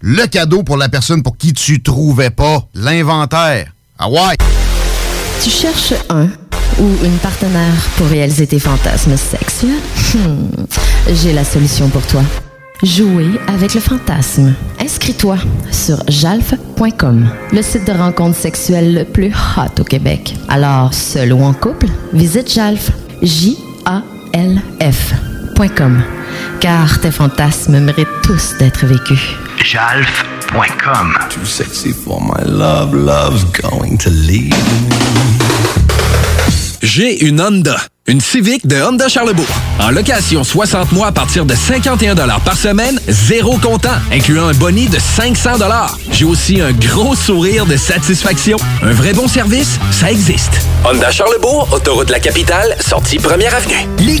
le 0.00 0.26
cadeau 0.26 0.62
pour 0.62 0.76
la 0.76 0.88
personne 0.88 1.22
pour 1.22 1.36
qui 1.36 1.52
tu 1.52 1.82
trouvais 1.82 2.30
pas 2.30 2.68
l'inventaire. 2.74 3.72
Ah! 3.98 4.08
Tu 5.42 5.50
cherches 5.50 5.94
un 6.10 6.28
ou 6.78 6.88
une 7.04 7.16
partenaire 7.18 7.72
pour 7.96 8.06
réaliser 8.08 8.46
tes 8.46 8.58
fantasmes 8.58 9.16
sexuels? 9.16 9.70
Hmm, 10.14 10.48
J'ai 11.14 11.32
la 11.32 11.44
solution 11.44 11.88
pour 11.88 12.06
toi. 12.06 12.22
Jouer 12.82 13.30
avec 13.48 13.72
le 13.74 13.80
fantasme. 13.80 14.54
Inscris-toi 14.80 15.38
sur 15.72 16.02
jalf.com, 16.08 17.28
le 17.52 17.62
site 17.62 17.86
de 17.86 17.92
rencontre 17.92 18.36
sexuelle 18.36 18.92
le 18.94 19.04
plus 19.04 19.32
hot 19.56 19.80
au 19.80 19.84
Québec. 19.84 20.34
Alors, 20.48 20.92
seul 20.92 21.32
ou 21.32 21.42
en 21.42 21.54
couple, 21.54 21.86
visite 22.12 22.52
jalf. 22.52 22.90
J-A-L-F.com. 25.56 26.02
Car 26.60 27.00
tes 27.00 27.10
fantasmes 27.10 27.80
méritent 27.80 28.08
tous 28.22 28.54
d'être 28.58 28.86
vécus. 28.86 29.20
Jalf.com. 29.64 31.14
Too 31.30 31.44
sexy 31.44 31.92
for 31.92 32.20
my 32.20 32.44
love, 32.44 32.94
love's 32.94 33.44
going 33.44 33.96
to 33.98 34.10
leave 34.10 34.54
J'ai 36.82 37.24
une 37.24 37.40
Honda. 37.40 37.76
Une 38.08 38.20
Civic 38.20 38.64
de 38.68 38.80
Honda 38.80 39.08
Charlebourg. 39.08 39.48
En 39.80 39.90
location 39.90 40.44
60 40.44 40.92
mois 40.92 41.08
à 41.08 41.12
partir 41.12 41.44
de 41.44 41.56
51 41.56 42.14
par 42.14 42.56
semaine, 42.56 43.00
zéro 43.08 43.58
comptant, 43.58 43.96
incluant 44.12 44.46
un 44.46 44.52
boni 44.52 44.86
de 44.86 44.98
500 45.00 45.58
J'ai 46.12 46.24
aussi 46.24 46.60
un 46.60 46.70
gros 46.70 47.16
sourire 47.16 47.66
de 47.66 47.76
satisfaction. 47.76 48.58
Un 48.82 48.92
vrai 48.92 49.12
bon 49.12 49.26
service, 49.26 49.80
ça 49.90 50.12
existe. 50.12 50.52
Honda 50.84 51.10
Charlebourg, 51.10 51.68
autoroute 51.72 52.06
de 52.06 52.12
la 52.12 52.20
capitale, 52.20 52.76
sortie 52.78 53.18
première 53.18 53.56
avenue. 53.56 53.88
Les 53.98 54.20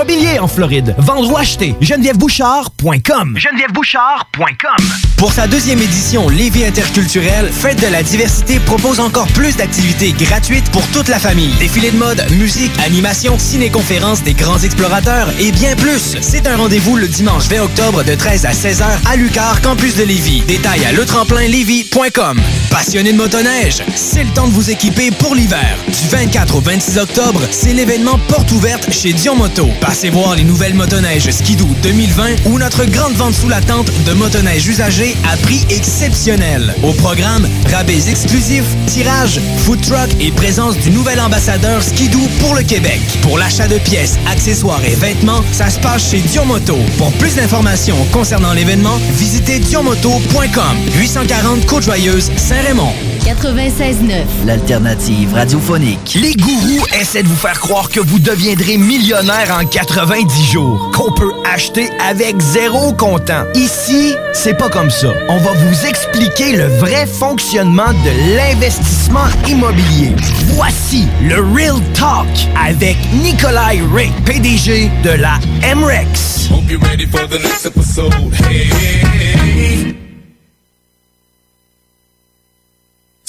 l'immobilier 0.00 0.38
en 0.38 0.48
Floride. 0.48 0.94
Vendre 0.98 1.30
ou 1.30 1.36
acheter, 1.36 1.74
genevièvebouchard.com. 1.80 3.36
genevièvebouchard.com. 3.36 4.86
Pour 5.16 5.32
sa 5.32 5.46
deuxième 5.46 5.80
édition 5.80 6.28
Lévis 6.30 6.64
interculturelle, 6.64 7.50
Fête 7.52 7.82
de 7.82 7.86
la 7.88 8.02
diversité 8.02 8.58
propose 8.60 9.00
encore 9.00 9.26
plus 9.28 9.56
d'activités 9.56 10.12
gratuites 10.12 10.70
pour 10.70 10.86
toute 10.88 11.08
la 11.08 11.18
famille. 11.18 11.52
Défilés 11.58 11.90
de 11.90 11.98
mode, 11.98 12.24
musique, 12.38 12.72
animation, 12.86 13.38
ciné-conférences 13.38 14.22
des 14.22 14.32
grands 14.32 14.58
explorateurs 14.58 15.28
et 15.38 15.52
bien 15.52 15.76
plus. 15.76 16.16
C'est 16.22 16.46
un 16.46 16.56
rendez-vous 16.56 16.96
le 16.96 17.06
dimanche 17.06 17.48
20 17.48 17.62
octobre 17.62 18.02
de 18.02 18.14
13 18.14 18.46
à 18.46 18.52
16h 18.52 18.86
à 19.10 19.16
Lucar, 19.16 19.60
campus 19.60 19.96
de 19.96 20.04
Lévis. 20.04 20.42
Détails 20.46 20.86
à 20.86 20.92
letremplinlévis.com. 20.92 22.40
Passionné 22.70 23.12
de 23.12 23.18
motoneige, 23.18 23.82
c'est 23.94 24.24
le 24.24 24.30
temps 24.30 24.48
de 24.48 24.52
vous 24.52 24.70
équiper 24.70 25.10
pour 25.10 25.34
l'hiver. 25.34 25.76
Du 25.88 26.08
24 26.08 26.56
au 26.56 26.60
26 26.60 26.98
octobre, 26.98 27.42
c'est 27.50 27.74
l'événement 27.74 28.18
porte 28.28 28.50
ouverte 28.52 28.90
chez 28.90 29.12
Dion 29.12 29.36
Moto. 29.36 29.68
Passez 29.90 30.10
voir 30.10 30.36
les 30.36 30.44
nouvelles 30.44 30.74
motoneiges 30.74 31.28
Skidoo 31.32 31.66
2020 31.82 32.46
ou 32.46 32.60
notre 32.60 32.84
grande 32.84 33.14
vente 33.14 33.34
sous 33.34 33.48
la 33.48 33.60
tente 33.60 33.90
de 34.04 34.12
motoneige 34.12 34.68
usagée 34.68 35.16
à 35.28 35.36
prix 35.36 35.66
exceptionnel. 35.68 36.72
Au 36.84 36.92
programme, 36.92 37.48
rabais 37.72 38.08
exclusifs, 38.08 38.68
tirage, 38.86 39.40
food 39.64 39.80
truck 39.80 40.08
et 40.20 40.30
présence 40.30 40.78
du 40.78 40.92
nouvel 40.92 41.18
ambassadeur 41.18 41.82
Skidoo 41.82 42.20
pour 42.38 42.54
le 42.54 42.62
Québec. 42.62 43.00
Pour 43.22 43.36
l'achat 43.36 43.66
de 43.66 43.78
pièces, 43.78 44.16
accessoires 44.30 44.84
et 44.84 44.94
vêtements, 44.94 45.42
ça 45.50 45.68
se 45.68 45.80
passe 45.80 46.08
chez 46.08 46.20
Dion 46.20 46.44
Moto. 46.44 46.76
Pour 46.96 47.10
plus 47.14 47.34
d'informations 47.34 47.98
concernant 48.12 48.52
l'événement, 48.52 48.96
visitez 49.14 49.58
dionmoto.com. 49.58 50.76
840 50.94 51.66
Côte-Joyeuse, 51.66 52.30
Saint-Raymond. 52.36 52.92
96.9. 53.24 54.46
L'alternative 54.46 55.34
radiophonique. 55.34 56.14
Les 56.14 56.34
gourous 56.34 56.86
essaient 56.98 57.22
de 57.22 57.28
vous 57.28 57.36
faire 57.36 57.60
croire 57.60 57.90
que 57.90 58.00
vous 58.00 58.18
deviendrez 58.18 58.78
millionnaire 58.78 59.56
en 59.60 59.66
90 59.86 60.52
jours, 60.52 60.90
qu'on 60.94 61.10
peut 61.12 61.32
acheter 61.50 61.88
avec 62.06 62.38
zéro 62.40 62.92
comptant. 62.92 63.44
Ici, 63.54 64.14
c'est 64.34 64.54
pas 64.56 64.68
comme 64.68 64.90
ça. 64.90 65.08
On 65.28 65.38
va 65.38 65.52
vous 65.52 65.86
expliquer 65.86 66.56
le 66.56 66.66
vrai 66.66 67.06
fonctionnement 67.06 67.92
de 67.92 68.36
l'investissement 68.36 69.26
immobilier. 69.48 70.12
Voici 70.48 71.06
le 71.22 71.36
Real 71.54 71.80
Talk 71.94 72.28
avec 72.62 72.96
Nikolai 73.22 73.80
Ray, 73.92 74.10
PDG 74.26 74.90
de 75.02 75.10
la 75.10 75.38
MREX. 75.74 76.50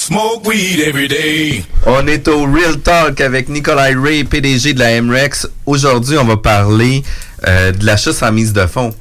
Smoke 0.02 0.44
weed 0.48 0.80
every 0.80 1.06
day. 1.06 1.64
On 1.86 2.08
est 2.08 2.26
au 2.26 2.44
Real 2.44 2.80
Talk 2.80 3.20
avec 3.20 3.48
Nikolai 3.48 3.94
Ray, 3.94 4.24
PDG 4.24 4.74
de 4.74 4.80
la 4.80 5.00
MREX. 5.00 5.46
Aujourd'hui, 5.64 6.18
on 6.18 6.24
va 6.24 6.36
parler 6.36 7.04
euh, 7.46 7.70
de 7.70 7.86
l'achat 7.86 8.12
sans 8.12 8.32
mise 8.32 8.52
de 8.52 8.66
fonds. 8.66 8.92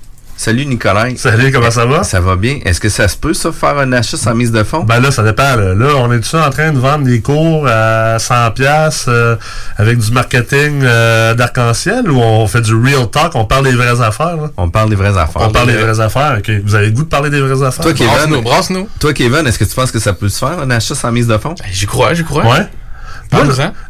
Salut 0.42 0.66
Nikolai. 0.66 1.18
Salut, 1.18 1.52
comment 1.52 1.70
ça 1.70 1.86
va? 1.86 2.02
Ça 2.04 2.20
va 2.20 2.36
bien. 2.36 2.62
Est-ce 2.66 2.80
que 2.80 2.90
ça 2.90 3.08
se 3.08 3.16
peut, 3.16 3.36
ça, 3.36 3.52
faire 3.52 3.78
un 3.78 3.94
achat 3.94 4.18
sans 4.18 4.34
mise 4.34 4.52
de 4.52 4.64
fonds? 4.64 4.84
Ben 4.84 5.00
là, 5.00 5.12
ça 5.12 5.22
dépend. 5.22 5.56
Là, 5.56 5.76
Là, 5.76 5.94
on 5.98 6.12
est-tu 6.12 6.36
en 6.36 6.50
train 6.50 6.72
de 6.72 6.80
vendre 6.80 7.06
des 7.06 7.22
cours 7.22 7.68
à 7.68 8.18
100$ 8.18 8.54
piastres, 8.54 9.10
euh, 9.10 9.36
avec 9.78 10.00
du 10.00 10.12
marketing 10.12 10.82
euh, 10.82 11.36
d'arc-en-ciel 11.36 12.10
ou 12.10 12.20
on 12.20 12.48
fait 12.48 12.62
du 12.62 12.74
real 12.74 13.08
talk, 13.12 13.36
on 13.36 13.46
parle 13.46 13.66
des 13.66 13.76
vraies 13.76 14.02
affaires? 14.02 14.36
là? 14.36 14.50
On 14.58 14.72
parle 14.72 14.90
des 14.90 14.96
vraies 14.96 15.16
affaires. 15.16 15.44
On 15.44 15.52
parle 15.52 15.68
des 15.68 15.78
vraies 15.78 16.00
affaires, 16.00 16.40
ok. 16.40 16.52
Vous 16.66 16.74
avez 16.74 16.88
le 16.88 16.94
goût 16.94 17.04
de 17.04 17.10
parler 17.10 17.30
des 17.30 17.40
vraies 17.40 17.64
affaires? 17.64 17.84
Toi, 17.86 17.94
Kevin, 17.94 18.88
Toi, 19.00 19.14
Kevin, 19.14 19.46
est-ce 19.46 19.60
que 19.60 19.66
tu 19.66 19.76
penses 19.76 19.92
que 19.92 20.00
ça 20.00 20.14
peut 20.14 20.30
se 20.30 20.40
faire, 20.40 20.58
un 20.60 20.72
achat 20.72 20.96
sans 20.96 21.12
mise 21.12 21.28
de 21.28 21.38
fonds? 21.38 21.54
J'y 21.72 21.86
crois, 21.86 22.16
j'y 22.16 22.24
crois. 22.24 22.46
Ouais. 22.46 22.66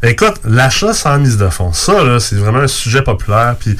Écoute, 0.04 0.36
l'achat 0.46 0.94
sans 0.94 1.18
mise 1.18 1.38
de 1.38 1.50
fonds, 1.50 1.74
ça, 1.74 2.04
là, 2.04 2.20
c'est 2.20 2.36
vraiment 2.36 2.60
un 2.60 2.68
sujet 2.68 3.02
populaire. 3.02 3.56
Puis, 3.60 3.76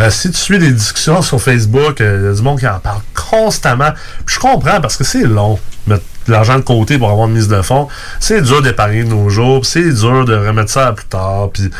euh, 0.00 0.10
si 0.10 0.30
tu 0.30 0.38
suis 0.38 0.58
des 0.58 0.72
discussions 0.72 1.22
sur 1.22 1.40
Facebook, 1.40 2.00
euh, 2.00 2.18
il 2.20 2.26
y 2.26 2.28
a 2.28 2.34
du 2.34 2.42
monde 2.42 2.58
qui 2.58 2.66
en 2.66 2.78
parle 2.78 3.00
constamment. 3.14 3.92
Puis, 4.24 4.36
je 4.36 4.40
comprends 4.40 4.80
parce 4.80 4.96
que 4.96 5.04
c'est 5.04 5.24
long 5.24 5.58
mettre 5.86 6.04
de 6.26 6.32
l'argent 6.32 6.56
de 6.56 6.62
côté 6.62 6.98
pour 6.98 7.10
avoir 7.10 7.28
une 7.28 7.34
mise 7.34 7.48
de 7.48 7.60
fonds. 7.62 7.88
C'est 8.20 8.40
dur 8.42 8.62
d'épargner 8.62 9.04
nos 9.04 9.28
jours. 9.28 9.66
C'est 9.66 9.92
dur 9.92 10.24
de 10.24 10.34
remettre 10.34 10.70
ça 10.70 10.88
à 10.88 10.92
plus 10.92 11.06
tard. 11.06 11.50
Puis, 11.52 11.70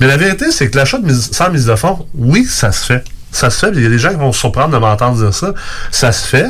mais 0.00 0.06
la 0.06 0.16
vérité, 0.16 0.50
c'est 0.50 0.70
que 0.70 0.76
l'achat 0.76 0.98
sans 1.32 1.50
mise 1.50 1.66
de 1.66 1.76
fonds, 1.76 2.06
oui, 2.14 2.44
ça 2.44 2.72
se 2.72 2.84
fait. 2.84 3.04
ça 3.30 3.50
se 3.50 3.58
fait, 3.58 3.72
il 3.74 3.82
y 3.82 3.86
a 3.86 3.88
des 3.88 3.98
gens 3.98 4.10
qui 4.10 4.16
vont 4.16 4.32
se 4.32 4.40
surprendre 4.40 4.70
de 4.70 4.78
m'entendre 4.78 5.18
dire 5.18 5.34
ça. 5.34 5.52
Ça 5.90 6.12
se 6.12 6.26
fait, 6.26 6.48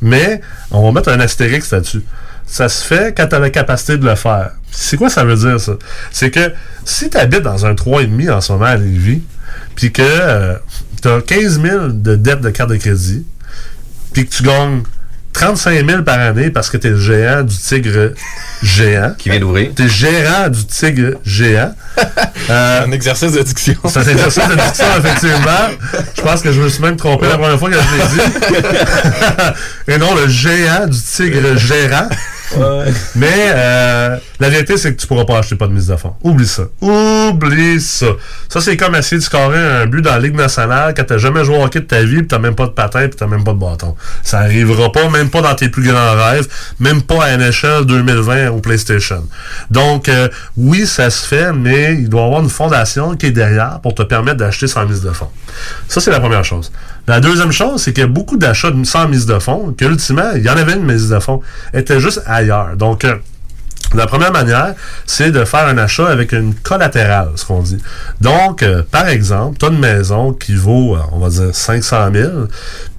mais 0.00 0.40
on 0.70 0.84
va 0.84 0.92
mettre 0.92 1.10
un 1.10 1.20
astérix 1.20 1.70
là-dessus. 1.70 2.02
Ça 2.48 2.68
se 2.68 2.84
fait 2.84 3.16
quand 3.16 3.26
tu 3.26 3.34
as 3.34 3.38
la 3.38 3.50
capacité 3.50 3.98
de 3.98 4.06
le 4.06 4.14
faire. 4.14 4.52
C'est 4.70 4.96
quoi 4.96 5.10
ça 5.10 5.24
veut 5.24 5.36
dire, 5.36 5.60
ça? 5.60 5.72
C'est 6.10 6.30
que 6.30 6.52
si 6.84 7.10
tu 7.10 7.16
habites 7.16 7.42
dans 7.42 7.66
un 7.66 7.74
3,5 7.74 8.30
en 8.30 8.40
ce 8.40 8.52
moment 8.52 8.64
à 8.64 8.76
Lévis, 8.76 9.22
puis 9.74 9.92
que 9.92 10.58
tu 11.02 11.08
as 11.08 11.20
15 11.20 11.62
000 11.62 11.88
de 11.88 12.16
dettes 12.16 12.40
de 12.40 12.50
carte 12.50 12.70
de 12.70 12.76
crédit, 12.76 13.24
puis 14.12 14.26
que 14.26 14.34
tu 14.34 14.42
gagnes 14.42 14.82
35 15.32 15.88
000 15.88 16.02
par 16.02 16.18
année 16.18 16.50
parce 16.50 16.68
que 16.68 16.76
tu 16.76 16.88
es 16.88 16.90
le 16.90 16.98
géant 16.98 17.42
du 17.42 17.56
tigre 17.56 18.12
géant. 18.62 19.14
Qui 19.16 19.30
vient 19.30 19.38
d'ouvrir. 19.38 19.70
Tu 19.76 19.84
es 19.84 19.88
gérant 19.88 20.48
du 20.48 20.64
tigre 20.64 21.18
géant. 21.24 21.74
Euh, 22.50 22.86
un 22.86 22.92
exercice 22.92 23.32
de 23.32 23.42
diction. 23.42 23.74
C'est 23.84 23.98
un 23.98 24.04
exercice 24.04 24.48
de 24.48 24.54
diction, 24.54 24.86
effectivement. 24.96 25.68
Je 26.16 26.22
pense 26.22 26.40
que 26.40 26.50
je 26.50 26.62
me 26.62 26.68
suis 26.70 26.82
même 26.82 26.96
trompé 26.96 27.26
la 27.28 27.36
première 27.36 27.58
fois 27.58 27.68
que 27.68 27.76
je 27.76 27.80
l'ai 27.80 28.08
dit. 28.14 28.62
Et 29.88 29.98
non, 29.98 30.14
le 30.14 30.28
géant 30.28 30.86
du 30.86 30.98
tigre 30.98 31.58
gérant. 31.58 32.08
Mais 33.14 33.50
euh, 33.54 34.16
la 34.40 34.48
vérité, 34.48 34.76
c'est 34.76 34.94
que 34.94 35.00
tu 35.00 35.06
pourras 35.06 35.24
pas 35.24 35.38
acheter 35.38 35.56
pas 35.56 35.66
de 35.66 35.72
mise 35.72 35.86
de 35.86 35.96
fond. 35.96 36.14
Oublie 36.22 36.46
ça. 36.46 36.64
Oublie 36.80 37.80
ça. 37.80 38.06
Ça, 38.48 38.60
c'est 38.60 38.76
comme 38.76 38.94
essayer 38.94 39.18
de 39.18 39.24
scorer 39.24 39.58
un 39.58 39.86
but 39.86 40.02
dans 40.02 40.12
la 40.12 40.18
Ligue 40.20 40.36
nationale 40.36 40.94
quand 40.96 41.04
t'as 41.04 41.18
jamais 41.18 41.44
joué 41.44 41.56
au 41.58 41.64
hockey 41.64 41.80
de 41.80 41.84
ta 41.84 42.02
vie, 42.02 42.22
pis 42.22 42.28
t'as 42.28 42.38
même 42.38 42.54
pas 42.54 42.66
de 42.66 42.72
patin, 42.72 43.08
pis 43.08 43.16
t'as 43.16 43.26
même 43.26 43.44
pas 43.44 43.52
de 43.52 43.58
bâton. 43.58 43.94
Ça 44.22 44.38
arrivera 44.38 44.90
pas, 44.92 45.08
même 45.08 45.30
pas 45.30 45.42
dans 45.42 45.54
tes 45.54 45.68
plus 45.68 45.82
grands 45.82 46.14
rêves, 46.16 46.46
même 46.80 47.02
pas 47.02 47.24
à 47.24 47.36
NHL 47.36 47.84
2020 47.84 48.48
au 48.50 48.60
PlayStation. 48.60 49.24
Donc, 49.70 50.08
euh, 50.08 50.28
oui, 50.56 50.86
ça 50.86 51.10
se 51.10 51.26
fait, 51.26 51.52
mais 51.52 51.94
il 51.94 52.08
doit 52.08 52.22
y 52.22 52.24
avoir 52.24 52.42
une 52.42 52.50
fondation 52.50 53.16
qui 53.16 53.26
est 53.26 53.30
derrière 53.30 53.80
pour 53.82 53.94
te 53.94 54.02
permettre 54.02 54.38
d'acheter 54.38 54.66
sans 54.66 54.86
mise 54.86 55.02
de 55.02 55.10
fond. 55.10 55.28
Ça, 55.88 56.00
c'est 56.00 56.10
la 56.10 56.20
première 56.20 56.44
chose. 56.44 56.70
La 57.06 57.20
deuxième 57.20 57.52
chose, 57.52 57.82
c'est 57.82 57.92
qu'il 57.92 58.02
y 58.02 58.04
a 58.04 58.08
beaucoup 58.08 58.36
d'achats 58.36 58.72
sans 58.84 59.08
mise 59.08 59.26
de 59.26 59.38
fond, 59.38 59.74
qu'ultimement, 59.76 60.32
il 60.34 60.42
y 60.42 60.50
en 60.50 60.56
avait 60.56 60.74
une 60.74 60.84
mise 60.84 61.08
de 61.08 61.18
fond, 61.18 61.40
était 61.72 62.00
juste 62.00 62.22
ailleurs. 62.26 62.76
Donc, 62.76 63.04
euh, 63.04 63.14
la 63.94 64.06
première 64.06 64.32
manière, 64.32 64.74
c'est 65.06 65.30
de 65.30 65.44
faire 65.44 65.66
un 65.66 65.78
achat 65.78 66.08
avec 66.08 66.32
une 66.32 66.54
collatérale, 66.54 67.30
ce 67.36 67.46
qu'on 67.46 67.62
dit. 67.62 67.78
Donc, 68.20 68.62
euh, 68.62 68.82
par 68.90 69.08
exemple, 69.08 69.56
tu 69.58 69.64
as 69.64 69.68
une 69.70 69.78
maison 69.78 70.34
qui 70.34 70.54
vaut, 70.54 70.94
euh, 70.94 71.00
on 71.12 71.18
va 71.20 71.30
dire, 71.30 71.54
500 71.54 72.10
000, 72.12 72.30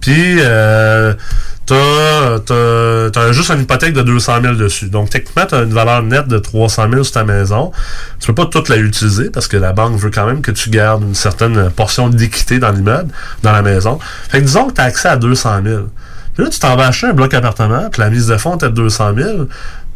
puis 0.02 0.38
euh, 0.40 1.14
tu 1.76 3.20
as, 3.20 3.32
juste 3.32 3.52
une 3.52 3.62
hypothèque 3.62 3.94
de 3.94 4.02
200 4.02 4.42
000 4.42 4.56
dessus. 4.56 4.90
Donc, 4.90 5.10
techniquement, 5.10 5.46
tu 5.48 5.56
as 5.56 5.62
une 5.62 5.74
valeur 5.74 6.04
nette 6.04 6.28
de 6.28 6.38
300 6.38 6.90
000 6.90 7.04
sur 7.04 7.14
ta 7.14 7.24
maison. 7.24 7.72
Tu 8.20 8.28
peux 8.28 8.36
pas 8.36 8.46
toute 8.46 8.70
la 8.70 8.78
utiliser 8.78 9.30
parce 9.30 9.48
que 9.48 9.58
la 9.58 9.74
banque 9.74 9.98
veut 9.98 10.12
quand 10.12 10.26
même 10.26 10.42
que 10.42 10.52
tu 10.52 10.70
gardes 10.70 11.04
une 11.04 11.16
certaine 11.16 11.70
portion 11.72 12.10
d'équité 12.10 12.60
dans 12.60 12.72
l'immeuble, 12.72 13.12
dans 13.44 13.52
la 13.52 13.62
maison. 13.62 14.00
Fait 14.30 14.40
que 14.40 14.46
disons 14.46 14.68
que 14.68 14.74
tu 14.74 14.82
as 14.82 14.86
accès 14.86 15.10
à 15.10 15.18
200 15.18 15.62
000. 15.64 15.84
Puis 16.34 16.44
là, 16.44 16.50
tu 16.50 16.60
t'en 16.60 16.76
vas 16.76 16.88
acheter 16.88 17.08
un 17.08 17.14
bloc 17.14 17.34
appartement, 17.34 17.90
puis 17.90 18.02
la 18.02 18.10
mise 18.10 18.28
de 18.28 18.38
fonds 18.38 18.58
est 18.58 18.64
de 18.64 18.70
200 18.70 19.14
000. 19.16 19.48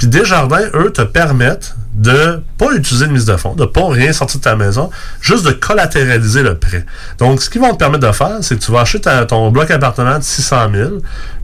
Puis 0.03 0.09
Desjardins, 0.09 0.65
eux, 0.73 0.91
te 0.91 1.01
permettent 1.01 1.75
de 1.93 2.43
pas 2.57 2.73
utiliser 2.73 3.07
de 3.07 3.13
mise 3.13 3.23
de 3.23 3.37
fonds, 3.37 3.55
de 3.55 3.63
pas 3.63 3.87
rien 3.87 4.11
sortir 4.11 4.41
de 4.41 4.43
ta 4.43 4.57
maison, 4.57 4.89
juste 5.21 5.45
de 5.45 5.51
collatéraliser 5.51 6.43
le 6.43 6.57
prêt. 6.57 6.85
Donc, 7.19 7.41
ce 7.41 7.49
qu'ils 7.49 7.61
vont 7.61 7.71
te 7.71 7.77
permettre 7.77 8.05
de 8.05 8.11
faire, 8.11 8.39
c'est 8.41 8.59
que 8.59 8.65
tu 8.65 8.73
vas 8.73 8.81
acheter 8.81 9.09
ton 9.29 9.49
bloc 9.49 9.71
appartement 9.71 10.17
de 10.17 10.23
600 10.23 10.71
000. 10.73 10.89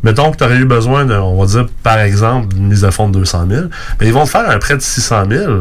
Mettons 0.03 0.31
que 0.31 0.35
tu 0.35 0.43
aurais 0.43 0.57
eu 0.57 0.65
besoin, 0.65 1.05
de, 1.05 1.13
on 1.13 1.39
va 1.39 1.45
dire, 1.45 1.67
par 1.83 1.99
exemple, 1.99 2.53
d'une 2.53 2.67
mise 2.67 2.81
de 2.81 2.89
fonds 2.89 3.07
de 3.07 3.17
200 3.19 3.47
000. 3.49 3.61
Mais 4.01 4.07
ils 4.07 4.13
vont 4.13 4.25
te 4.25 4.29
faire 4.31 4.49
un 4.49 4.57
prêt 4.57 4.75
de 4.75 4.81
600 4.81 5.23
000 5.29 5.53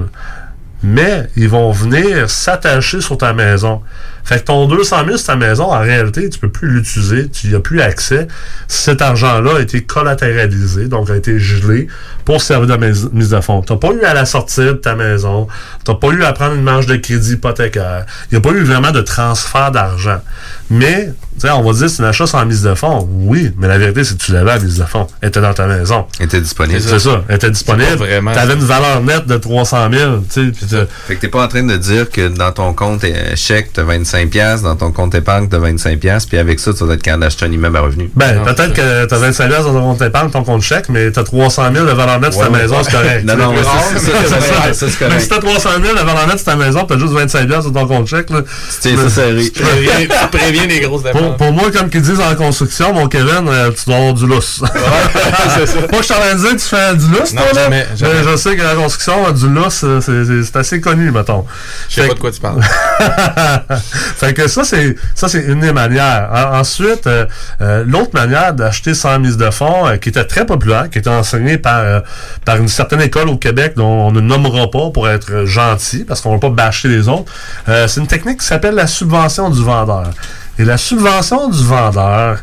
mais 0.82 1.28
ils 1.36 1.48
vont 1.48 1.72
venir 1.72 2.30
s'attacher 2.30 3.00
sur 3.00 3.18
ta 3.18 3.32
maison. 3.32 3.82
Fait 4.28 4.40
que 4.40 4.44
ton 4.44 4.66
200 4.66 5.06
000 5.06 5.16
sur 5.16 5.26
ta 5.26 5.36
maison, 5.36 5.72
en 5.72 5.80
réalité, 5.80 6.28
tu 6.28 6.38
peux 6.38 6.50
plus 6.50 6.68
l'utiliser, 6.68 7.30
tu 7.30 7.48
n'y 7.48 7.54
as 7.54 7.60
plus 7.60 7.80
accès. 7.80 8.28
Cet 8.66 9.00
argent-là 9.00 9.56
a 9.56 9.60
été 9.60 9.84
collatéralisé, 9.84 10.84
donc 10.88 11.08
a 11.08 11.16
été 11.16 11.38
gelé 11.38 11.88
pour 12.26 12.42
servir 12.42 12.76
de 12.76 12.86
mise 13.14 13.30
de 13.30 13.40
fonds. 13.40 13.62
Tu 13.62 13.72
n'as 13.72 13.78
pas 13.78 13.88
eu 13.88 14.02
à 14.04 14.12
la 14.12 14.26
sortir 14.26 14.64
de 14.64 14.72
ta 14.72 14.94
maison, 14.94 15.48
tu 15.82 15.90
n'as 15.90 15.96
pas 15.96 16.08
eu 16.08 16.24
à 16.24 16.34
prendre 16.34 16.56
une 16.56 16.62
marge 16.62 16.84
de 16.84 16.96
crédit 16.96 17.32
hypothécaire, 17.32 18.04
il 18.30 18.34
n'y 18.34 18.36
a 18.36 18.42
pas 18.42 18.54
eu 18.54 18.62
vraiment 18.64 18.90
de 18.90 19.00
transfert 19.00 19.70
d'argent. 19.70 20.20
Mais, 20.68 21.10
tu 21.40 21.48
on 21.48 21.62
va 21.62 21.72
dire 21.78 21.88
c'est 21.90 22.02
un 22.02 22.06
achat 22.08 22.26
sans 22.26 22.44
mise 22.44 22.62
de 22.62 22.74
fonds. 22.74 23.08
Oui, 23.10 23.50
mais 23.58 23.68
la 23.68 23.78
vérité, 23.78 24.04
c'est 24.04 24.16
que 24.18 24.22
tu 24.22 24.32
l'avais 24.32 24.52
à 24.52 24.58
mise 24.58 24.78
de 24.78 24.84
fonds. 24.84 25.06
Elle 25.20 25.28
était 25.28 25.40
dans 25.40 25.54
ta 25.54 25.66
maison. 25.66 26.06
Elle 26.18 26.26
était 26.26 26.40
disponible. 26.40 26.80
C'est 26.80 26.98
ça, 26.98 27.22
elle 27.28 27.36
était 27.36 27.50
disponible. 27.50 27.96
Vraiment- 27.96 28.32
Tu 28.32 28.38
avais 28.38 28.54
une 28.54 28.60
valeur 28.64 29.00
nette 29.02 29.26
de 29.26 29.36
300 29.36 29.88
000, 29.92 30.18
tu 30.18 30.24
sais, 30.46 30.52
puis 30.52 30.66
t'as- 30.66 30.86
Fait 31.06 31.16
que 31.16 31.20
t'es 31.20 31.28
pas 31.28 31.44
en 31.44 31.48
train 31.48 31.62
de 31.62 31.76
dire 31.76 32.10
que 32.10 32.28
dans 32.28 32.52
ton 32.52 32.72
compte 32.72 33.04
euh, 33.04 33.34
chèque, 33.36 33.70
t'as 33.72 33.82
25$, 33.84 34.28
piastres, 34.28 34.64
dans 34.64 34.76
ton 34.76 34.92
compte 34.92 35.14
épargne, 35.14 35.48
t'as 35.48 35.58
25$, 35.58 35.96
piastres, 35.98 36.28
puis 36.28 36.38
avec 36.38 36.60
ça, 36.60 36.72
tu 36.72 36.84
vas 36.84 36.94
être 36.94 37.02
capable 37.02 37.22
d'acheter 37.24 37.46
un 37.46 37.52
immeuble 37.52 37.76
à 37.76 37.80
revenu. 37.80 38.10
Ben, 38.14 38.42
peut-être 38.44 38.72
que 38.74 39.04
t'as 39.06 39.16
25 39.18 39.48
dans 39.48 39.62
ton 39.64 39.80
compte 39.80 40.02
épargne, 40.02 40.30
ton 40.30 40.44
compte 40.44 40.62
chèque, 40.62 40.88
mais 40.88 41.10
t'as 41.10 41.24
300 41.24 41.62
000 41.72 41.86
de 41.86 41.90
valeur 41.92 42.20
nette 42.20 42.32
sur 42.32 42.42
ta 42.42 42.50
maison, 42.50 42.76
c'est 42.82 42.92
correct. 42.92 43.24
Non, 43.28 43.36
non, 43.36 43.52
Tu 43.52 43.58
c'est- 44.00 44.98
correct. 44.98 45.14
Mais 45.14 45.20
si 45.20 45.28
t'as 45.28 45.38
300 45.38 45.70
000 45.82 45.94
de 45.94 46.00
valeur 46.04 46.26
nette 46.26 46.36
sur 46.38 46.46
ta 46.46 46.56
maison, 46.56 46.84
t'as 46.84 46.98
juste 46.98 47.12
25 47.12 47.48
sur 47.62 47.72
ton 47.72 47.86
compte 47.86 48.06
chèque, 48.08 48.28
ça 48.30 49.10
serré. 49.10 49.50
Tu 49.58 49.62
préviens- 49.62 50.60
tu 50.62 50.68
les 50.68 50.80
grosses 50.80 51.02
dépenses. 51.02 51.27
Pour 51.36 51.52
moi, 51.52 51.70
comme 51.70 51.90
qu'ils 51.90 52.02
disent 52.02 52.20
en 52.20 52.34
construction, 52.34 52.92
mon 52.94 53.08
Kevin, 53.08 53.46
euh, 53.48 53.70
tu 53.70 53.84
dois 53.86 53.96
avoir 53.96 54.14
du 54.14 54.26
lousse. 54.26 54.62
c'est 55.54 55.66
ça. 55.66 55.78
Moi, 55.80 56.00
je 56.00 56.02
suis 56.02 56.14
en 56.14 56.18
train 56.18 56.34
de 56.34 56.38
dire 56.40 56.50
que 56.50 56.54
tu 56.56 56.60
fais 56.60 56.96
du 56.96 57.06
lousse, 57.08 57.32
Non, 57.34 57.42
toi, 57.42 57.52
là. 57.54 57.62
jamais, 57.64 57.86
jamais. 57.96 58.14
Mais 58.24 58.30
Je 58.32 58.36
sais 58.36 58.56
que 58.56 58.62
la 58.62 58.74
construction, 58.74 59.30
du 59.32 59.48
lousse, 59.48 59.82
euh, 59.84 60.00
c'est- 60.00 60.24
c'est 60.24 60.42
c'est 60.44 60.56
assez 60.56 60.80
connu, 60.80 61.10
mettons. 61.10 61.44
Je 61.88 61.94
sais 61.96 62.02
Fait 62.02 62.08
pas 62.08 62.14
de 62.14 62.20
quoi 62.20 62.30
tu 62.30 62.40
parles. 62.40 62.62
fait 64.16 64.34
que 64.34 64.48
ça, 64.48 64.64
c'est 64.64 64.96
ça 65.14 65.28
c'est 65.28 65.42
une 65.42 65.60
des 65.60 65.72
manières. 65.72 66.28
En- 66.32 66.58
ensuite, 66.58 67.06
euh, 67.06 67.26
euh, 67.60 67.84
l'autre 67.86 68.10
manière 68.14 68.52
d'acheter 68.54 68.94
sans 68.94 69.18
mise 69.18 69.36
de 69.36 69.50
fonds, 69.50 69.96
qui 70.00 70.08
était 70.08 70.24
très 70.24 70.46
populaire, 70.46 70.88
qui 70.90 70.98
était 70.98 71.10
enseignée 71.10 71.58
par, 71.58 72.02
par 72.44 72.56
une 72.56 72.68
certaine 72.68 73.00
école 73.00 73.28
au 73.28 73.36
Québec 73.36 73.74
dont 73.76 74.06
on 74.08 74.12
ne 74.12 74.20
nommera 74.20 74.70
pas 74.70 74.90
pour 74.92 75.08
être 75.08 75.44
gentil, 75.44 76.04
parce 76.04 76.20
qu'on 76.20 76.30
ne 76.30 76.34
va 76.36 76.40
pas 76.48 76.50
bâcher 76.50 76.88
les 76.88 77.08
autres, 77.08 77.32
c'est 77.66 78.00
une 78.00 78.06
technique 78.06 78.40
qui 78.40 78.46
s'appelle 78.46 78.74
la 78.74 78.86
subvention 78.86 79.50
du 79.50 79.62
vendeur. 79.62 80.10
Et 80.58 80.64
la 80.64 80.76
subvention 80.78 81.48
du 81.48 81.62
vendeur, 81.64 82.38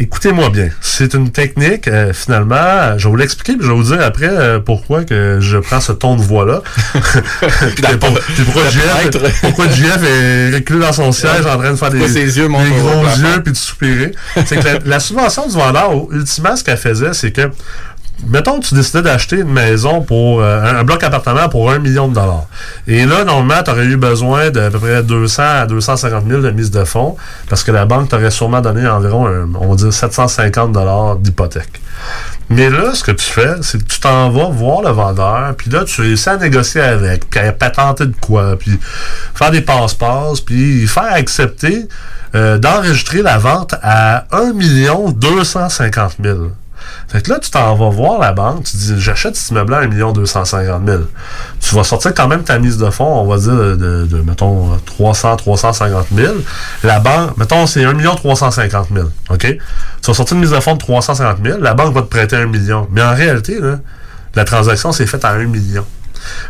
Écoutez-moi 0.00 0.50
bien, 0.50 0.68
c'est 0.80 1.12
une 1.14 1.32
technique, 1.32 1.88
euh, 1.88 2.12
finalement, 2.12 2.96
je 2.96 3.02
vais 3.02 3.10
vous 3.10 3.16
l'expliquer, 3.16 3.54
puis 3.56 3.66
je 3.66 3.72
vais 3.72 3.76
vous 3.76 3.82
dire 3.82 4.00
après 4.00 4.28
euh, 4.28 4.60
pourquoi 4.60 5.02
que 5.02 5.38
je 5.40 5.56
prends 5.58 5.80
ce 5.80 5.90
ton 5.90 6.14
de 6.14 6.22
voix-là. 6.22 6.62
puis, 6.94 7.96
pour- 7.98 8.14
puis 8.20 8.44
pourquoi, 8.44 8.68
JF, 8.70 9.40
pourquoi 9.40 9.66
est 10.04 10.54
reculé 10.54 10.78
dans 10.78 10.92
son 10.92 11.10
siège 11.10 11.44
en 11.46 11.58
train 11.58 11.72
de 11.72 11.76
faire 11.76 11.90
des, 11.90 12.06
ses 12.06 12.38
yeux 12.38 12.46
gros 12.70 13.02
yeux 13.06 13.42
puis 13.42 13.52
de 13.52 13.56
soupirer. 13.58 14.12
C'est 14.46 14.58
que 14.60 14.64
la, 14.64 14.78
la 14.84 15.00
subvention 15.00 15.48
du 15.48 15.54
vendeur, 15.56 15.90
ultimement, 16.12 16.54
ce 16.54 16.62
qu'elle 16.62 16.76
faisait, 16.76 17.12
c'est 17.12 17.32
que 17.32 17.50
Mettons 18.26 18.58
que 18.58 18.66
tu 18.66 18.74
décidais 18.74 19.02
d'acheter 19.02 19.36
une 19.36 19.52
maison 19.52 20.02
pour 20.02 20.42
euh, 20.42 20.62
un, 20.62 20.82
bloc 20.82 21.02
appartement 21.04 21.48
pour 21.48 21.70
un 21.70 21.78
million 21.78 22.08
de 22.08 22.14
dollars. 22.14 22.46
Et 22.86 23.06
là, 23.06 23.24
normalement, 23.24 23.62
tu 23.62 23.70
aurais 23.70 23.84
eu 23.84 23.96
besoin 23.96 24.50
d'à 24.50 24.70
peu 24.70 24.78
près 24.80 25.02
200 25.02 25.42
à 25.42 25.66
250 25.66 26.24
000 26.28 26.40
de 26.42 26.50
mise 26.50 26.70
de 26.70 26.84
fonds 26.84 27.16
parce 27.48 27.62
que 27.62 27.70
la 27.70 27.86
banque 27.86 28.08
t'aurait 28.08 28.30
sûrement 28.32 28.60
donné 28.60 28.86
environ, 28.88 29.26
un- 29.28 29.48
on 29.60 29.68
va 29.68 29.76
dire, 29.76 29.92
750 29.92 30.72
dollars 30.72 31.16
d'hypothèque. 31.16 31.80
Mais 32.50 32.70
là, 32.70 32.94
ce 32.94 33.04
que 33.04 33.12
tu 33.12 33.24
fais, 33.24 33.54
c'est 33.62 33.78
que 33.82 33.88
tu 33.88 34.00
t'en 34.00 34.30
vas 34.30 34.48
voir 34.48 34.82
le 34.82 34.90
vendeur, 34.90 35.54
puis 35.56 35.70
là, 35.70 35.84
tu 35.84 36.00
réussis 36.00 36.28
à 36.28 36.36
négocier 36.38 36.80
avec, 36.80 37.28
puis 37.30 37.40
à 37.40 37.52
patenter 37.52 38.06
de 38.06 38.14
quoi, 38.20 38.56
puis 38.58 38.78
faire 39.34 39.50
des 39.50 39.60
passe-passe, 39.60 40.40
puis 40.40 40.86
faire 40.86 41.12
accepter 41.12 41.86
euh, 42.34 42.58
d'enregistrer 42.58 43.22
la 43.22 43.38
vente 43.38 43.74
à 43.82 44.24
1 44.32 44.52
250 45.12 46.16
000. 46.22 46.38
Fait 47.08 47.22
que 47.22 47.30
là, 47.30 47.38
tu 47.38 47.50
t'en 47.50 47.74
vas 47.74 47.88
voir 47.88 48.18
la 48.20 48.32
banque, 48.32 48.64
tu 48.64 48.76
dis 48.76 49.00
j'achète 49.00 49.34
cet 49.34 49.50
immeuble-là 49.50 49.78
à 49.78 49.82
1 49.84 50.12
250 50.12 50.86
000. 50.86 51.02
Tu 51.58 51.74
vas 51.74 51.82
sortir 51.82 52.12
quand 52.12 52.28
même 52.28 52.42
ta 52.42 52.58
mise 52.58 52.76
de 52.76 52.90
fonds, 52.90 53.22
on 53.22 53.26
va 53.26 53.38
dire 53.38 53.54
de, 53.54 53.76
de, 53.76 54.06
de, 54.06 54.20
mettons 54.20 54.78
300 54.84 55.36
350 55.36 56.06
000. 56.14 56.34
La 56.84 57.00
banque, 57.00 57.36
mettons 57.38 57.66
c'est 57.66 57.82
1 57.84 57.94
350 57.94 58.88
000. 58.92 59.08
OK? 59.30 59.40
Tu 59.40 59.58
vas 60.06 60.14
sortir 60.14 60.34
une 60.34 60.42
mise 60.42 60.50
de 60.50 60.60
fonds 60.60 60.74
de 60.74 60.80
350 60.80 61.38
000, 61.42 61.58
la 61.60 61.72
banque 61.72 61.94
va 61.94 62.02
te 62.02 62.08
prêter 62.08 62.36
1 62.36 62.46
million. 62.46 62.86
Mais 62.92 63.02
en 63.02 63.14
réalité, 63.14 63.58
là, 63.58 63.78
la 64.34 64.44
transaction 64.44 64.92
s'est 64.92 65.06
faite 65.06 65.24
à 65.24 65.30
1 65.30 65.46
million. 65.46 65.86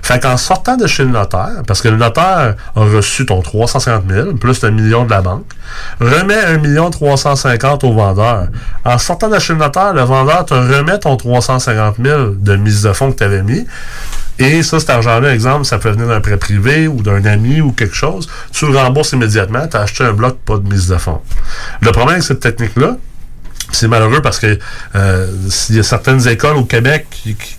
Fait 0.02 0.20
qu'en 0.20 0.36
sortant 0.36 0.76
de 0.76 0.86
chez 0.86 1.04
le 1.04 1.10
notaire, 1.10 1.62
parce 1.66 1.82
que 1.82 1.88
le 1.88 1.96
notaire 1.96 2.54
a 2.74 2.80
reçu 2.80 3.26
ton 3.26 3.42
350 3.42 4.04
000 4.08 4.32
plus 4.34 4.62
le 4.62 4.70
million 4.70 5.04
de 5.04 5.10
la 5.10 5.20
banque, 5.20 5.46
remet 6.00 6.38
1 6.38 6.58
million 6.58 6.90
350 6.90 7.84
au 7.84 7.92
vendeur. 7.92 8.48
En 8.84 8.98
sortant 8.98 9.28
de 9.28 9.38
chez 9.38 9.52
le 9.52 9.58
notaire, 9.58 9.92
le 9.92 10.02
vendeur 10.02 10.44
te 10.46 10.54
remet 10.54 10.98
ton 10.98 11.16
350 11.16 11.96
000 12.02 12.30
de 12.38 12.56
mise 12.56 12.82
de 12.82 12.92
fonds 12.92 13.12
que 13.12 13.18
tu 13.18 13.24
avais 13.24 13.42
mis. 13.42 13.66
Et 14.38 14.62
ça, 14.62 14.78
cet 14.78 14.90
argent-là, 14.90 15.34
exemple, 15.34 15.64
ça 15.64 15.78
peut 15.78 15.90
venir 15.90 16.06
d'un 16.06 16.20
prêt 16.20 16.36
privé 16.36 16.86
ou 16.86 17.02
d'un 17.02 17.24
ami 17.24 17.60
ou 17.60 17.72
quelque 17.72 17.94
chose. 17.94 18.28
Tu 18.52 18.70
le 18.70 18.78
rembourses 18.78 19.12
immédiatement, 19.12 19.66
tu 19.66 19.76
as 19.76 19.80
acheté 19.80 20.04
un 20.04 20.12
bloc, 20.12 20.38
pas 20.44 20.58
de 20.58 20.68
mise 20.68 20.86
de 20.88 20.96
fonds. 20.96 21.20
Le 21.80 21.90
problème 21.90 22.14
avec 22.14 22.22
cette 22.22 22.40
technique-là, 22.40 22.96
C'est 23.70 23.88
malheureux 23.88 24.22
parce 24.22 24.38
que 24.38 24.58
euh, 24.94 25.26
il 25.68 25.76
y 25.76 25.78
a 25.78 25.82
certaines 25.82 26.26
écoles 26.28 26.56
au 26.56 26.64
Québec 26.64 27.06
qui, 27.10 27.34
qui- 27.34 27.56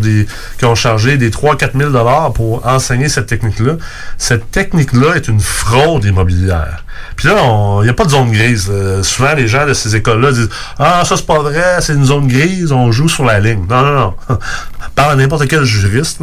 des, 0.00 0.26
qui 0.58 0.64
ont 0.64 0.74
chargé 0.74 1.18
des 1.18 1.28
3-4 1.30 1.76
000 1.76 1.90
dollars 1.90 2.32
pour 2.32 2.64
enseigner 2.66 3.08
cette 3.10 3.26
technique-là. 3.26 3.74
Cette 4.16 4.50
technique-là 4.50 5.16
est 5.16 5.28
une 5.28 5.40
fraude 5.40 6.04
immobilière. 6.04 6.84
Puis 7.16 7.28
là, 7.28 7.34
il 7.80 7.84
n'y 7.84 7.90
a 7.90 7.92
pas 7.92 8.04
de 8.06 8.10
zone 8.10 8.30
grise. 8.32 8.70
Souvent, 9.02 9.34
les 9.34 9.48
gens 9.48 9.66
de 9.66 9.74
ces 9.74 9.96
écoles-là 9.96 10.32
disent 10.32 10.48
Ah, 10.78 11.02
ça, 11.04 11.16
c'est 11.16 11.26
pas 11.26 11.40
vrai, 11.40 11.78
c'est 11.80 11.92
une 11.94 12.06
zone 12.06 12.26
grise, 12.28 12.72
on 12.72 12.90
joue 12.90 13.08
sur 13.08 13.24
la 13.24 13.38
ligne. 13.40 13.66
Non, 13.68 13.82
non, 13.82 14.14
non. 14.28 14.38
Parle 14.94 15.12
à 15.12 15.16
n'importe 15.16 15.46
quel 15.48 15.64
juriste, 15.64 16.20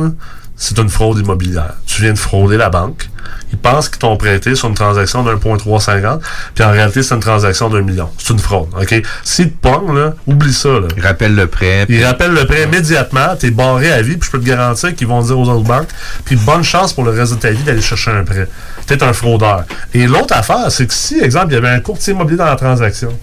c'est 0.57 0.77
une 0.79 0.89
fraude 0.89 1.19
immobilière. 1.19 1.75
Tu 1.85 2.01
viens 2.01 2.13
de 2.13 2.17
frauder 2.17 2.57
la 2.57 2.69
banque. 2.69 3.09
Ils 3.51 3.57
pensent 3.57 3.87
qu'ils 3.87 3.99
t'ont 3.99 4.17
prêté 4.17 4.55
sur 4.55 4.67
une 4.67 4.73
transaction 4.73 5.23
d'un 5.23 5.37
point 5.37 5.55
350, 5.57 6.21
puis 6.53 6.63
en 6.63 6.71
réalité, 6.71 7.01
c'est 7.01 7.15
une 7.15 7.21
transaction 7.21 7.69
d'un 7.69 7.81
million. 7.81 8.09
C'est 8.17 8.33
une 8.33 8.39
fraude, 8.39 8.67
OK? 8.77 9.01
S'ils 9.23 9.51
te 9.51 9.69
pognent, 9.69 9.95
là, 9.95 10.13
oublie 10.25 10.51
ça, 10.53 10.69
là. 10.69 10.87
Ils 10.97 11.03
rappellent 11.03 11.35
le 11.35 11.47
prêt. 11.47 11.85
Ils 11.87 12.03
rappellent 12.03 12.33
le 12.33 12.45
prêt 12.45 12.63
immédiatement, 12.63 13.35
t'es 13.39 13.51
barré 13.51 13.91
à 13.91 14.01
vie, 14.01 14.17
puis 14.17 14.27
je 14.27 14.31
peux 14.31 14.39
te 14.39 14.45
garantir 14.45 14.93
qu'ils 14.95 15.07
vont 15.07 15.21
dire 15.21 15.39
aux 15.39 15.47
autres 15.47 15.67
banques, 15.67 15.87
puis 16.25 16.35
bonne 16.35 16.63
chance 16.63 16.91
pour 16.91 17.05
le 17.05 17.11
reste 17.11 17.35
de 17.35 17.39
ta 17.39 17.51
vie 17.51 17.63
d'aller 17.63 17.81
chercher 17.81 18.11
un 18.11 18.23
prêt. 18.23 18.49
T'es 18.85 19.01
un 19.03 19.13
fraudeur. 19.13 19.63
Et 19.93 20.07
l'autre 20.07 20.35
affaire, 20.35 20.69
c'est 20.69 20.87
que 20.87 20.93
si, 20.93 21.19
exemple, 21.19 21.47
il 21.51 21.55
y 21.55 21.57
avait 21.57 21.69
un 21.69 21.79
courtier 21.79 22.13
immobilier 22.13 22.37
dans 22.37 22.45
la 22.45 22.55
transaction, 22.55 23.17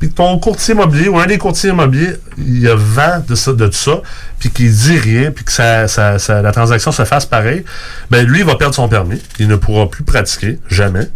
puis 0.00 0.10
ton 0.10 0.36
courtier 0.38 0.74
immobilier 0.74 1.08
ou 1.08 1.18
un 1.18 1.26
des 1.26 1.38
courtiers 1.38 1.70
immobiliers, 1.70 2.14
il 2.38 2.66
a 2.68 2.74
vent 2.74 3.22
de, 3.28 3.34
ça, 3.36 3.52
de 3.52 3.66
tout 3.66 3.72
ça, 3.72 4.00
puis 4.40 4.50
qu'il 4.50 4.72
dit 4.74 4.98
rien, 4.98 5.30
puis 5.30 5.44
que 5.44 5.52
ça, 5.52 5.86
ça- 5.86 6.18
ça- 6.18 6.42
la 6.42 6.50
transaction 6.50 6.90
se 6.90 7.04
fasse 7.04 7.26
pareil, 7.26 7.64
ben 8.10 8.26
lui, 8.26 8.40
il 8.40 8.44
va 8.44 8.56
perdre 8.56 8.74
son 8.74 8.88
permis. 8.88 9.22
Il 9.38 9.46
ne 9.46 9.56
pourra 9.56 9.88
plus 9.88 10.02
pratiquer, 10.02 10.58
jamais. 10.68 11.06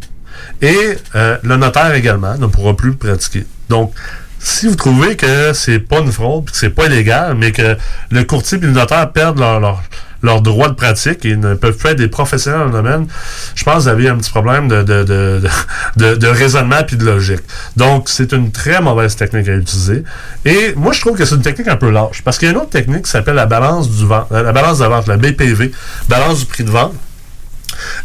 Et 0.62 0.96
euh, 1.16 1.36
le 1.42 1.56
notaire 1.56 1.94
également 1.94 2.36
ne 2.36 2.46
pourra 2.46 2.76
plus 2.76 2.94
pratiquer. 2.94 3.46
Donc, 3.68 3.92
si 4.38 4.68
vous 4.68 4.76
trouvez 4.76 5.16
que 5.16 5.52
c'est 5.54 5.78
pas 5.78 6.00
une 6.00 6.12
fraude, 6.12 6.44
puis 6.44 6.52
que 6.52 6.58
c'est 6.58 6.68
pas 6.70 6.86
illégal, 6.86 7.34
mais 7.36 7.50
que 7.52 7.76
le 8.10 8.24
courtier 8.24 8.58
et 8.58 8.60
le 8.60 8.70
notaire 8.72 9.10
perdent 9.10 9.38
leur, 9.38 9.58
leur, 9.60 9.82
leur 10.24 10.40
droit 10.42 10.68
de 10.68 10.74
pratique 10.74 11.24
et 11.24 11.36
ne 11.36 11.54
peuvent 11.54 11.76
plus 11.76 11.90
être 11.90 11.98
des 11.98 12.08
professionnels 12.08 12.60
dans 12.60 12.66
le 12.66 12.72
domaine, 12.72 13.06
je 13.54 13.62
pense 13.62 13.74
que 13.74 13.80
vous 13.82 13.88
avez 13.88 14.08
un 14.08 14.16
petit 14.16 14.30
problème 14.30 14.66
de, 14.68 14.82
de, 14.82 15.04
de, 15.04 15.40
de, 15.96 16.14
de- 16.16 16.26
raisonnement 16.26 16.82
puis 16.86 16.96
de 16.96 17.04
logique. 17.04 17.42
Donc, 17.76 18.08
c'est 18.08 18.32
une 18.32 18.50
très 18.50 18.80
mauvaise 18.80 19.14
technique 19.16 19.48
à 19.48 19.52
utiliser. 19.54 20.02
Et 20.44 20.72
moi, 20.76 20.92
je 20.92 21.00
trouve 21.00 21.16
que 21.16 21.24
c'est 21.24 21.34
une 21.36 21.42
technique 21.42 21.68
un 21.68 21.76
peu 21.76 21.90
lâche. 21.90 22.22
Parce 22.24 22.38
qu'il 22.38 22.46
y 22.46 22.50
a 22.50 22.52
une 22.54 22.58
autre 22.60 22.70
technique 22.70 23.02
qui 23.04 23.10
s'appelle 23.10 23.34
la 23.36 23.46
balance 23.46 23.88
du 23.90 24.06
vent, 24.06 24.26
la 24.30 24.52
balance 24.52 24.78
de 24.78 24.86
vente, 24.86 25.06
la 25.06 25.16
BPV, 25.16 25.70
balance 26.08 26.40
du 26.40 26.46
prix 26.46 26.64
de 26.64 26.70
vente. 26.70 26.94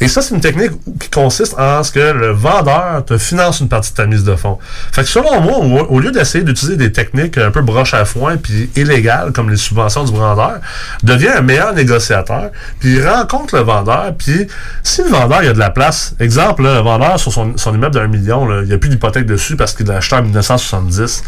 Et 0.01 0.07
ça, 0.07 0.21
c'est 0.21 0.33
une 0.33 0.41
technique 0.41 0.71
qui 0.99 1.09
consiste 1.09 1.55
en 1.59 1.83
ce 1.83 1.91
que 1.91 1.99
le 1.99 2.31
vendeur 2.31 3.03
te 3.05 3.17
finance 3.17 3.59
une 3.59 3.69
partie 3.69 3.91
de 3.91 3.95
ta 3.95 4.05
mise 4.05 4.23
de 4.23 4.35
fonds. 4.35 4.57
Fait 4.91 5.03
que 5.03 5.07
selon 5.07 5.41
moi, 5.41 5.85
au, 5.89 5.99
lieu 5.99 6.11
d'essayer 6.11 6.43
d'utiliser 6.43 6.77
des 6.77 6.91
techniques 6.91 7.37
un 7.37 7.51
peu 7.51 7.61
broche 7.61 7.93
à 7.93 8.05
foin 8.05 8.37
puis 8.37 8.69
illégales 8.75 9.31
comme 9.31 9.49
les 9.49 9.57
subventions 9.57 10.03
du 10.03 10.13
vendeur, 10.13 10.59
devient 11.03 11.29
un 11.29 11.41
meilleur 11.41 11.73
négociateur, 11.73 12.51
puis 12.79 13.05
rencontre 13.05 13.55
le 13.57 13.61
vendeur, 13.61 14.13
puis 14.17 14.47
si 14.83 15.03
le 15.03 15.09
vendeur 15.09 15.43
il 15.43 15.49
a 15.49 15.53
de 15.53 15.59
la 15.59 15.69
place, 15.69 16.15
exemple, 16.19 16.63
là, 16.63 16.75
le 16.75 16.81
vendeur 16.81 17.19
sur 17.19 17.31
son, 17.31 17.57
son 17.57 17.73
immeuble 17.73 17.95
d'un 17.95 18.07
million, 18.07 18.45
là, 18.45 18.61
il 18.61 18.67
n'y 18.67 18.73
a 18.73 18.77
plus 18.77 18.89
d'hypothèque 18.89 19.25
dessus 19.25 19.55
parce 19.55 19.73
qu'il 19.73 19.85
l'a 19.87 19.97
acheté 19.97 20.15
en 20.15 20.23
1970. 20.23 21.23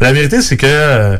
La 0.00 0.12
vérité, 0.12 0.42
c'est 0.42 0.56
que 0.56 0.66
euh, 0.66 1.16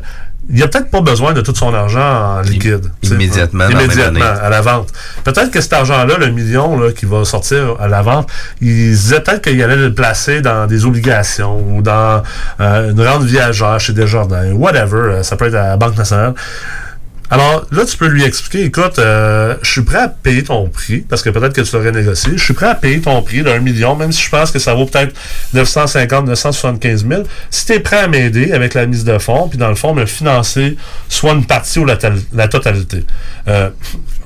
il 0.51 0.57
n'y 0.57 0.63
a 0.63 0.67
peut-être 0.67 0.89
pas 0.91 1.01
besoin 1.01 1.33
de 1.33 1.41
tout 1.41 1.55
son 1.55 1.73
argent 1.73 2.37
en 2.37 2.41
liquide. 2.41 2.91
immédiatement, 3.01 3.67
Immédiatement, 3.69 4.25
à 4.43 4.49
la 4.49 4.61
vente. 4.61 4.89
Peut-être 5.23 5.49
que 5.49 5.61
cet 5.61 5.73
argent-là, 5.73 6.17
le 6.19 6.27
million 6.31 6.77
là, 6.79 6.91
qui 6.91 7.05
va 7.05 7.23
sortir 7.25 7.75
à 7.79 7.87
la 7.87 8.01
vente, 8.01 8.29
il 8.61 8.67
disait 8.91 9.21
peut-être 9.21 9.41
qu'il 9.41 9.61
allait 9.63 9.75
le 9.77 9.93
placer 9.93 10.41
dans 10.41 10.67
des 10.67 10.85
obligations 10.85 11.57
ou 11.69 11.81
dans 11.81 12.21
euh, 12.59 12.91
une 12.91 13.01
rente 13.07 13.23
viagère 13.23 13.79
chez 13.79 13.93
Desjardins, 13.93 14.51
whatever. 14.51 14.97
euh, 14.97 15.23
Ça 15.23 15.35
peut 15.37 15.45
être 15.47 15.55
à 15.55 15.69
la 15.69 15.77
Banque 15.77 15.97
nationale. 15.97 16.33
Alors 17.33 17.65
là, 17.71 17.85
tu 17.85 17.95
peux 17.95 18.07
lui 18.07 18.23
expliquer, 18.25 18.65
écoute, 18.65 18.99
euh, 18.99 19.55
je 19.61 19.71
suis 19.71 19.81
prêt 19.83 19.99
à 19.99 20.09
payer 20.09 20.43
ton 20.43 20.67
prix, 20.67 20.97
parce 20.99 21.21
que 21.21 21.29
peut-être 21.29 21.53
que 21.53 21.61
tu 21.61 21.73
l'aurais 21.77 21.93
négocié, 21.93 22.33
je 22.35 22.43
suis 22.43 22.53
prêt 22.53 22.67
à 22.67 22.75
payer 22.75 22.99
ton 22.99 23.21
prix 23.21 23.41
d'un 23.41 23.59
million, 23.59 23.95
même 23.95 24.11
si 24.11 24.21
je 24.21 24.29
pense 24.29 24.51
que 24.51 24.59
ça 24.59 24.73
vaut 24.73 24.85
peut-être 24.85 25.15
950, 25.53 26.25
975 26.27 27.07
000. 27.07 27.23
Si 27.49 27.65
tu 27.65 27.71
es 27.71 27.79
prêt 27.79 27.99
à 27.99 28.07
m'aider 28.09 28.51
avec 28.51 28.73
la 28.73 28.85
mise 28.85 29.05
de 29.05 29.17
fonds, 29.17 29.47
puis 29.47 29.57
dans 29.57 29.69
le 29.69 29.75
fond, 29.75 29.93
me 29.93 30.05
financer 30.05 30.75
soit 31.07 31.31
une 31.31 31.45
partie 31.45 31.79
ou 31.79 31.85
la, 31.85 31.95
tal- 31.95 32.19
la 32.33 32.49
totalité. 32.49 33.05
Euh, 33.47 33.69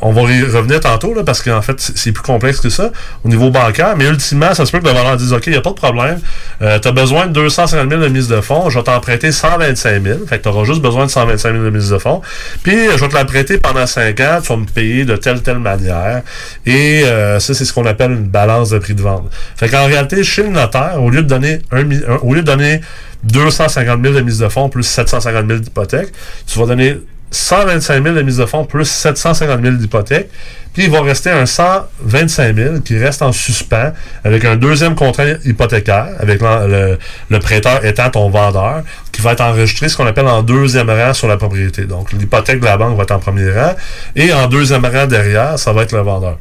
on 0.02 0.12
va 0.12 0.22
y 0.32 0.44
revenir 0.44 0.80
tantôt, 0.80 1.14
là, 1.14 1.24
parce 1.24 1.42
qu'en 1.42 1.62
fait, 1.62 1.76
c'est 1.80 2.12
plus 2.12 2.22
complexe 2.24 2.60
que 2.60 2.70
ça 2.70 2.92
au 3.24 3.30
niveau 3.30 3.50
bancaire, 3.50 3.96
mais 3.98 4.06
ultimement, 4.06 4.54
ça 4.54 4.66
se 4.66 4.72
peut 4.72 4.80
que 4.80 4.86
le 4.86 4.92
vendeur 4.92 5.18
dise, 5.18 5.34
OK, 5.34 5.44
il 5.48 5.52
n'y 5.54 5.58
a 5.58 5.62
pas 5.62 5.70
de 5.72 5.76
problème, 5.76 6.20
euh, 6.62 6.80
tu 6.80 6.88
as 6.88 6.92
besoin 6.92 7.28
de 7.28 7.32
250 7.34 7.90
000 7.90 8.02
de 8.02 8.08
mise 8.08 8.28
de 8.28 8.42
fonds, 8.42 8.70
je 8.70 8.78
vais 8.78 8.84
t'emprunter 8.84 9.32
125 9.32 10.04
000, 10.04 10.20
fait 10.28 10.38
que 10.38 10.44
tu 10.44 10.50
auras 10.50 10.64
juste 10.66 10.82
besoin 10.82 11.06
de 11.06 11.12
125 11.12 11.52
000 11.54 11.64
de 11.64 11.70
mise 11.70 11.90
de 11.90 11.98
fonds, 11.98 12.22
puis 12.64 12.76
je 12.96 13.00
vais 13.02 13.08
te 13.10 13.16
la 13.16 13.26
prêter 13.26 13.58
pendant 13.58 13.86
5 13.88 14.20
ans, 14.20 14.40
tu 14.42 14.50
vas 14.50 14.58
me 14.58 14.66
payer 14.66 15.06
de 15.06 15.16
telle 15.16 15.42
telle 15.42 15.60
manière, 15.60 16.22
et 16.66 17.04
euh, 17.06 17.40
ça, 17.40 17.54
c'est 17.54 17.66
ce 17.66 17.74
qu'on 17.74 17.86
appelle 17.86 18.12
une 18.12 18.28
balance 18.28 18.70
de 18.72 18.80
prix 18.80 18.96
de 18.96 19.02
vente. 19.02 19.30
Fait 19.56 19.70
qu'en 19.70 19.86
réalité, 19.86 20.24
chez 20.24 20.44
le 20.44 20.50
notaire, 20.50 21.02
au 21.02 21.10
lieu 21.10 21.24
de 21.24 21.28
donner 21.28 21.62
un- 21.72 21.86
au 22.22 22.34
lieu 22.34 22.42
de 22.42 22.46
donner 22.46 22.82
250 23.24 24.02
000 24.04 24.14
de 24.14 24.22
mise 24.22 24.40
de 24.40 24.50
fonds 24.50 24.70
plus 24.70 24.84
750 24.84 25.48
000 25.48 25.60
d'hypothèque, 25.60 26.10
tu 26.48 26.60
vas 26.60 26.66
donner 26.66 26.98
125 27.32 28.04
000 28.04 28.16
de 28.16 28.22
mise 28.22 28.38
de 28.38 28.46
fonds 28.46 28.66
plus 28.66 28.86
750 28.86 29.62
000 29.62 29.76
d'hypothèque. 29.76 30.30
Puis 30.74 30.84
il 30.86 30.92
va 30.92 31.02
rester 31.02 31.30
un 31.30 31.46
125 31.46 32.56
000 32.56 32.80
qui 32.82 32.98
reste 32.98 33.22
en 33.22 33.32
suspens 33.32 33.94
avec 34.24 34.44
un 34.44 34.58
deuxième 34.58 34.96
contrat 34.96 35.24
hypothécaire, 35.46 36.10
avec 36.20 36.42
le, 36.42 36.98
le 37.30 37.40
prêteur 37.40 37.86
étant 37.86 38.10
ton 38.10 38.30
vendeur, 38.30 38.84
qui 39.12 39.22
va 39.22 39.32
être 39.32 39.42
enregistré 39.42 39.88
ce 39.88 39.96
qu'on 39.96 40.06
appelle 40.06 40.28
en 40.28 40.44
deuxième 40.44 40.90
rang 40.90 41.14
sur 41.14 41.28
la 41.28 41.38
propriété. 41.38 41.86
Donc 41.86 42.12
l'hypothèque 42.12 42.60
de 42.60 42.66
la 42.66 42.78
banque 42.78 42.98
va 42.98 43.04
être 43.04 43.12
en 43.12 43.20
premier 43.20 43.50
rang 43.52 43.74
et 44.16 44.34
en 44.34 44.48
deuxième 44.48 44.86
rang 44.86 45.08
derrière, 45.08 45.58
ça 45.58 45.72
va 45.72 45.84
être 45.84 45.94
le 45.94 46.02
vendeur. 46.02 46.38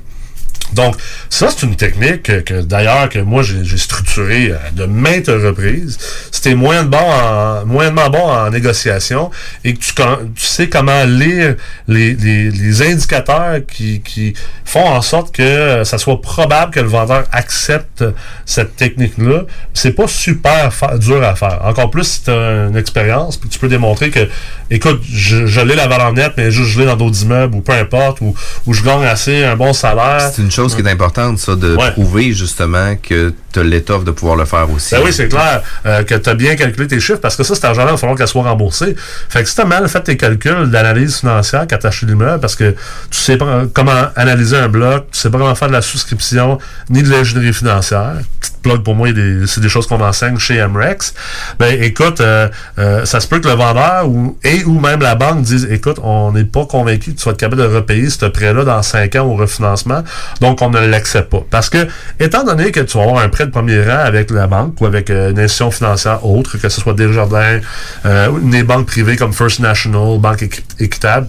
Donc, 0.75 0.97
ça, 1.31 1.49
c'est 1.51 1.67
une 1.67 1.77
technique 1.77 2.25
que, 2.25 2.41
que, 2.41 2.61
d'ailleurs, 2.63 3.09
que 3.09 3.19
moi, 3.19 3.43
j'ai 3.43 3.77
structurée 3.77 4.51
euh, 4.51 4.57
de 4.73 4.85
maintes 4.87 5.29
reprises. 5.29 5.99
C'était 6.31 6.55
moyen 6.55 6.85
bon 6.85 6.99
en, 6.99 7.65
moyennement 7.67 8.11
bon 8.11 8.23
en 8.23 8.51
négociation 8.51 9.31
et 9.65 9.75
que 9.75 9.79
tu, 9.79 9.95
tu 9.95 10.47
sais 10.47 10.69
comment 10.69 11.05
lire 11.05 11.57
les, 11.89 12.15
les, 12.15 12.51
les 12.51 12.83
indicateurs 12.83 13.61
qui, 13.67 14.01
qui 14.03 14.35
font 14.65 14.87
en 14.87 15.03
sorte 15.03 15.35
que 15.35 15.43
euh, 15.43 15.85
ça 15.85 15.99
soit 15.99 16.21
probable 16.21 16.73
que 16.73 16.81
le 16.81 16.89
vendeur 16.89 17.25
accepte 17.33 18.05
cette 18.45 18.77
technique-là. 18.77 19.43
C'est 19.73 19.93
pas 19.93 20.09
super 20.09 20.71
dur 20.99 21.23
à 21.23 21.35
faire. 21.35 21.61
Encore 21.65 21.91
plus 21.91 22.05
si 22.05 22.25
tu 22.25 22.31
as 22.31 22.67
une 22.69 22.77
expérience 22.77 23.37
puis 23.37 23.49
tu 23.49 23.59
peux 23.59 23.69
démontrer 23.69 24.11
que, 24.11 24.29
écoute, 24.71 25.03
je, 25.11 25.47
je 25.47 25.61
l'ai 25.61 25.75
la 25.75 25.87
valeur 25.87 26.13
nette, 26.13 26.33
mais 26.37 26.51
juste 26.51 26.71
je 26.71 26.81
l'ai 26.81 26.87
dans 26.87 26.97
d'autres 26.97 27.23
immeubles 27.23 27.55
ou 27.57 27.61
peu 27.61 27.73
importe, 27.73 28.21
ou, 28.21 28.35
ou 28.67 28.73
je 28.73 28.83
gagne 28.83 29.05
assez 29.05 29.45
un 29.45 29.57
bon 29.57 29.73
salaire. 29.73 30.31
Qui 30.73 30.81
est 30.83 30.91
importante, 30.91 31.39
ça, 31.39 31.55
de 31.57 31.77
Ouais. 31.77 31.91
prouver 31.93 32.33
justement 32.33 32.97
que 32.97 33.33
tu 33.53 33.61
as 33.61 33.63
l'étoffe 33.63 34.05
de 34.05 34.11
pouvoir 34.11 34.37
le 34.37 34.45
faire 34.47 34.69
aussi. 34.71 34.95
Ben 34.95 35.03
oui, 35.05 35.13
c'est 35.13 35.29
clair 35.29 35.63
euh, 35.87 36.03
que 36.03 36.15
tu 36.15 36.29
as 36.31 36.35
bien 36.35 36.57
calculé 36.57 36.89
tes 36.89 36.99
chiffres 37.01 37.21
parce 37.21 37.37
que 37.37 37.43
ça, 37.45 37.55
cet 37.55 37.65
argent-là, 37.65 37.91
il 37.91 37.93
va 37.93 37.97
falloir 37.99 38.17
qu'elle 38.19 38.27
soit 38.29 38.43
remboursée. 38.43 38.97
Fait 39.29 39.43
que 39.43 39.49
si 39.49 39.55
tu 39.55 39.61
as 39.61 39.65
mal 39.65 39.89
fait 39.89 40.01
tes 40.01 40.17
calculs 40.17 40.71
d'analyse 40.71 41.19
financière 41.19 41.67
acheté 41.85 42.07
l'immeuble 42.07 42.41
parce 42.41 42.57
que 42.57 42.71
tu 43.11 43.21
sais 43.21 43.37
pas 43.37 43.65
comment 43.73 44.07
analyser 44.17 44.57
un 44.57 44.69
bloc, 44.69 45.07
tu 45.13 45.19
sais 45.19 45.31
pas 45.31 45.39
comment 45.39 45.55
faire 45.55 45.69
de 45.69 45.73
la 45.73 45.83
souscription 45.83 46.59
ni 46.91 47.03
de 47.03 47.11
l'ingénierie 47.11 47.53
financière. 47.53 48.15
Petite 48.41 48.63
plug 48.63 48.83
pour 48.83 48.95
moi, 48.95 49.09
c'est 49.47 49.61
des 49.61 49.69
choses 49.69 49.87
qu'on 49.87 50.01
enseigne 50.01 50.39
chez 50.39 50.65
MREX. 50.67 51.15
Ben 51.59 51.81
écoute, 51.83 52.21
euh, 52.21 52.49
euh, 52.79 53.05
ça 53.05 53.21
se 53.21 53.29
peut 53.29 53.41
que 53.41 53.49
le 53.49 53.55
vendeur 53.55 54.09
ou, 54.09 54.39
et 54.43 54.65
ou 54.65 54.81
même 54.81 55.01
la 55.01 55.15
banque 55.15 55.43
dise 55.43 55.69
écoute, 55.71 55.99
on 56.03 56.33
n'est 56.33 56.45
pas 56.45 56.65
convaincu 56.67 57.13
que 57.13 57.19
tu 57.19 57.25
vas 57.25 57.33
être 57.33 57.39
capable 57.39 57.63
de 57.63 57.67
repayer 57.69 58.09
ce 58.11 58.27
prêt-là 58.27 58.65
dans 58.65 58.83
5 58.83 59.17
ans 59.17 59.27
au 59.27 59.35
refinancement, 59.37 60.03
donc 60.45 60.61
on 60.63 60.71
ne 60.71 60.87
l'accepte 60.87 61.31
pas. 61.31 61.43
Parce 61.51 61.71
que, 61.71 61.87
étant 62.21 62.45
donné 62.45 62.71
que 62.71 62.81
tu 62.81 62.99
vas 62.99 63.05
avoir 63.05 63.23
un 63.25 63.29
prêt 63.31 63.47
de 63.47 63.51
premier 63.51 63.83
rang 63.83 63.99
avec 64.05 64.31
la 64.31 64.47
banque 64.47 64.79
ou 64.81 64.87
avec 64.87 65.09
euh, 65.11 65.31
une 65.31 65.39
institution 65.39 65.71
financière 65.71 66.25
autre, 66.27 66.59
que 66.59 66.69
ce 66.69 66.81
soit 66.81 66.93
Desjardins, 66.95 67.61
euh, 68.05 68.29
des 68.43 68.63
banques 68.63 68.87
privées 68.87 69.17
comme 69.17 69.33
First 69.33 69.61
National, 69.61 70.19
Banque 70.19 70.43
Équi- 70.43 70.63
Équitable, 70.81 71.29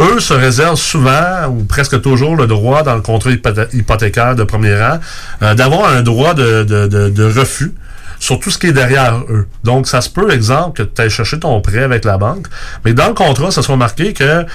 eux 0.00 0.18
se 0.18 0.34
réservent 0.34 0.76
souvent 0.94 1.46
ou 1.48 1.64
presque 1.64 2.00
toujours 2.00 2.34
le 2.36 2.46
droit 2.46 2.82
dans 2.82 2.94
le 2.96 3.02
contrat 3.02 3.30
hypothé- 3.30 3.68
hypothécaire 3.74 4.34
de 4.34 4.44
premier 4.44 4.74
rang 4.82 4.98
euh, 5.42 5.54
d'avoir 5.54 5.90
un 5.92 6.02
droit 6.02 6.34
de 6.34 7.24
refus 7.38 7.72
sur 8.18 8.38
tout 8.40 8.50
ce 8.50 8.58
qui 8.58 8.68
est 8.68 8.72
derrière 8.72 9.18
eux. 9.30 9.46
Donc, 9.64 9.86
ça 9.88 10.00
se 10.00 10.08
peut, 10.08 10.30
exemple, 10.32 10.78
que 10.78 10.88
tu 10.88 11.02
ailles 11.02 11.10
chercher 11.10 11.38
ton 11.40 11.60
prêt 11.60 11.82
avec 11.82 12.04
la 12.04 12.18
banque, 12.18 12.46
mais 12.84 12.94
dans 12.94 13.08
le 13.08 13.14
contrat, 13.14 13.50
ça 13.50 13.62
soit 13.62 13.76
marqué 13.76 14.12
que 14.12 14.46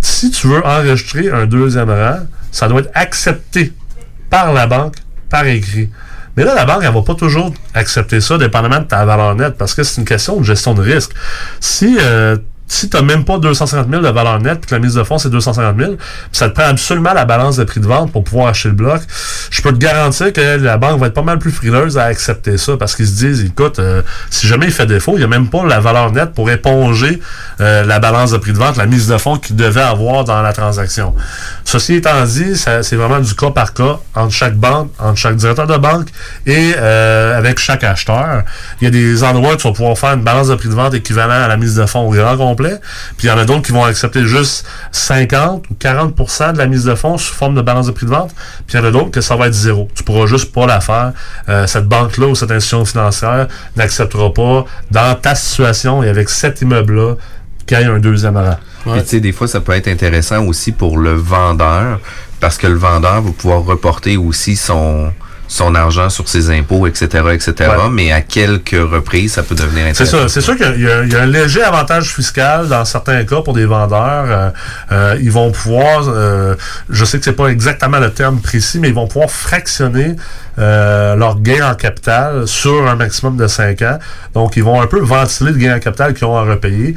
si 0.00 0.30
tu 0.30 0.48
veux 0.48 0.64
enregistrer 0.64 1.30
un 1.30 1.46
deuxième 1.46 1.90
rang, 1.90 2.20
ça 2.50 2.68
doit 2.68 2.80
être 2.80 2.90
accepté 2.94 3.72
par 4.30 4.52
la 4.52 4.66
banque, 4.66 4.96
par 5.30 5.46
écrit. 5.46 5.90
Mais 6.36 6.44
là, 6.44 6.54
la 6.54 6.64
banque, 6.64 6.82
elle 6.84 6.94
va 6.94 7.02
pas 7.02 7.14
toujours 7.14 7.52
accepter 7.74 8.20
ça, 8.20 8.38
dépendamment 8.38 8.78
de 8.78 8.84
ta 8.84 9.04
valeur 9.04 9.34
nette, 9.34 9.56
parce 9.56 9.74
que 9.74 9.82
c'est 9.82 10.00
une 10.00 10.06
question 10.06 10.36
de 10.36 10.44
gestion 10.44 10.72
de 10.74 10.82
risque. 10.82 11.12
Si 11.58 11.98
euh, 12.00 12.36
si 12.68 12.88
tu 12.88 12.96
n'as 12.96 13.02
même 13.02 13.24
pas 13.24 13.38
250 13.38 13.88
000 13.90 14.02
de 14.02 14.08
valeur 14.08 14.40
nette, 14.40 14.60
puis 14.60 14.68
que 14.68 14.74
la 14.74 14.80
mise 14.80 14.94
de 14.94 15.02
fonds, 15.02 15.18
c'est 15.18 15.30
250 15.30 15.76
000, 15.78 15.96
puis 15.96 15.98
ça 16.32 16.48
te 16.48 16.54
prend 16.54 16.68
absolument 16.68 17.14
la 17.14 17.24
balance 17.24 17.56
de 17.56 17.64
prix 17.64 17.80
de 17.80 17.86
vente 17.86 18.12
pour 18.12 18.24
pouvoir 18.24 18.48
acheter 18.48 18.68
le 18.68 18.74
bloc, 18.74 19.00
je 19.50 19.62
peux 19.62 19.72
te 19.72 19.78
garantir 19.78 20.32
que 20.32 20.58
la 20.58 20.76
banque 20.76 21.00
va 21.00 21.06
être 21.06 21.14
pas 21.14 21.22
mal 21.22 21.38
plus 21.38 21.50
frileuse 21.50 21.96
à 21.98 22.04
accepter 22.04 22.58
ça, 22.58 22.76
parce 22.76 22.94
qu'ils 22.94 23.08
se 23.08 23.24
disent, 23.24 23.44
écoute, 23.44 23.78
euh, 23.78 24.02
si 24.30 24.46
jamais 24.46 24.66
il 24.66 24.72
fait 24.72 24.86
défaut, 24.86 25.12
il 25.14 25.18
n'y 25.18 25.24
a 25.24 25.28
même 25.28 25.48
pas 25.48 25.64
la 25.64 25.80
valeur 25.80 26.12
nette 26.12 26.32
pour 26.34 26.50
éponger 26.50 27.20
euh, 27.60 27.84
la 27.84 27.98
balance 27.98 28.32
de 28.32 28.36
prix 28.36 28.52
de 28.52 28.58
vente, 28.58 28.76
la 28.76 28.86
mise 28.86 29.08
de 29.08 29.16
fonds 29.16 29.38
qu'il 29.38 29.56
devait 29.56 29.80
avoir 29.80 30.24
dans 30.24 30.42
la 30.42 30.52
transaction. 30.52 31.14
Ceci 31.64 31.94
étant 31.94 32.24
dit, 32.24 32.56
c'est 32.56 32.96
vraiment 32.96 33.20
du 33.20 33.34
cas 33.34 33.50
par 33.50 33.72
cas 33.72 33.98
entre 34.14 34.32
chaque 34.32 34.54
banque, 34.54 34.90
entre 34.98 35.16
chaque 35.16 35.36
directeur 35.36 35.66
de 35.66 35.76
banque 35.76 36.08
et 36.46 36.74
euh, 36.76 37.36
avec 37.36 37.58
chaque 37.58 37.84
acheteur. 37.84 38.42
Il 38.80 38.84
y 38.84 38.86
a 38.88 38.90
des 38.90 39.24
endroits 39.24 39.54
où 39.54 39.56
tu 39.56 39.66
vas 39.66 39.72
pouvoir 39.72 39.98
faire 39.98 40.12
une 40.12 40.22
balance 40.22 40.48
de 40.48 40.54
prix 40.54 40.68
de 40.68 40.74
vente 40.74 40.94
équivalent 40.94 41.44
à 41.44 41.48
la 41.48 41.56
mise 41.56 41.74
de 41.74 41.86
fonds 41.86 42.00
au 42.00 42.10
grand 42.10 42.36
complet. 42.58 42.80
Puis 43.16 43.26
il 43.26 43.30
y 43.30 43.32
en 43.32 43.38
a 43.38 43.44
d'autres 43.44 43.62
qui 43.62 43.72
vont 43.72 43.84
accepter 43.84 44.24
juste 44.24 44.66
50 44.92 45.64
ou 45.70 45.74
40% 45.74 46.52
de 46.52 46.58
la 46.58 46.66
mise 46.66 46.84
de 46.84 46.94
fonds 46.94 47.18
sous 47.18 47.34
forme 47.34 47.54
de 47.54 47.62
balance 47.62 47.86
de 47.86 47.92
prix 47.92 48.06
de 48.06 48.10
vente. 48.10 48.34
Puis 48.66 48.76
il 48.76 48.80
y 48.80 48.82
en 48.82 48.86
a 48.86 48.90
d'autres 48.90 49.10
que 49.10 49.20
ça 49.20 49.36
va 49.36 49.46
être 49.46 49.54
zéro. 49.54 49.88
Tu 49.94 50.02
pourras 50.02 50.26
juste 50.26 50.52
pas 50.52 50.66
la 50.66 50.80
faire. 50.80 51.12
Euh, 51.48 51.66
cette 51.66 51.86
banque-là 51.86 52.26
ou 52.26 52.34
cette 52.34 52.50
institution 52.50 52.84
financière 52.84 53.48
n'acceptera 53.76 54.32
pas 54.32 54.64
dans 54.90 55.14
ta 55.14 55.34
situation 55.34 56.02
et 56.02 56.08
avec 56.08 56.28
cet 56.28 56.60
immeuble-là 56.60 57.14
qu'il 57.66 57.78
y 57.78 57.82
ait 57.82 57.86
un 57.86 57.98
deuxième 57.98 58.36
rang. 58.36 58.56
Puis, 58.84 59.02
tu 59.02 59.08
sais, 59.08 59.20
des 59.20 59.32
fois, 59.32 59.46
ça 59.46 59.60
peut 59.60 59.72
être 59.72 59.88
intéressant 59.88 60.46
aussi 60.46 60.72
pour 60.72 60.96
le 60.96 61.12
vendeur, 61.12 62.00
parce 62.40 62.56
que 62.56 62.66
le 62.66 62.76
vendeur 62.76 63.20
va 63.20 63.30
pouvoir 63.32 63.62
reporter 63.64 64.16
aussi 64.16 64.56
son 64.56 65.12
son 65.48 65.74
argent 65.74 66.10
sur 66.10 66.28
ses 66.28 66.50
impôts, 66.50 66.86
etc., 66.86 67.06
etc. 67.32 67.54
Mais 67.90 68.12
à 68.12 68.20
quelques 68.20 68.70
reprises, 68.78 69.32
ça 69.32 69.42
peut 69.42 69.54
devenir 69.54 69.84
C'est 69.94 70.02
intéressant. 70.04 70.18
ça. 70.22 70.28
C'est 70.28 70.40
sûr 70.42 70.56
qu'il 70.56 70.66
y, 70.82 70.88
a- 70.90 71.02
il 71.04 71.12
y 71.12 71.16
a 71.16 71.22
un 71.22 71.26
léger 71.26 71.62
avantage 71.62 72.14
fiscal 72.14 72.68
dans 72.68 72.84
certains 72.84 73.24
cas 73.24 73.40
pour 73.40 73.54
des 73.54 73.64
vendeurs. 73.64 74.24
Euh, 74.28 74.50
euh, 74.92 75.16
ils 75.20 75.32
vont 75.32 75.50
pouvoir, 75.50 76.04
euh, 76.08 76.54
je 76.90 77.04
sais 77.04 77.18
que 77.18 77.24
c'est 77.24 77.32
pas 77.32 77.48
exactement 77.48 77.98
le 77.98 78.10
terme 78.12 78.40
précis, 78.40 78.78
mais 78.78 78.88
ils 78.88 78.94
vont 78.94 79.06
pouvoir 79.08 79.30
fractionner 79.30 80.16
euh, 80.58 81.14
leur 81.16 81.40
gain 81.40 81.70
en 81.70 81.74
capital 81.74 82.46
sur 82.46 82.86
un 82.88 82.96
maximum 82.96 83.36
de 83.36 83.46
5 83.46 83.80
ans. 83.82 83.98
Donc, 84.34 84.56
ils 84.56 84.64
vont 84.64 84.80
un 84.80 84.86
peu 84.86 85.00
ventiler 85.00 85.52
le 85.52 85.58
gain 85.58 85.76
en 85.76 85.80
capital 85.80 86.14
qu'ils 86.14 86.26
ont 86.26 86.36
à 86.36 86.42
repayer. 86.42 86.94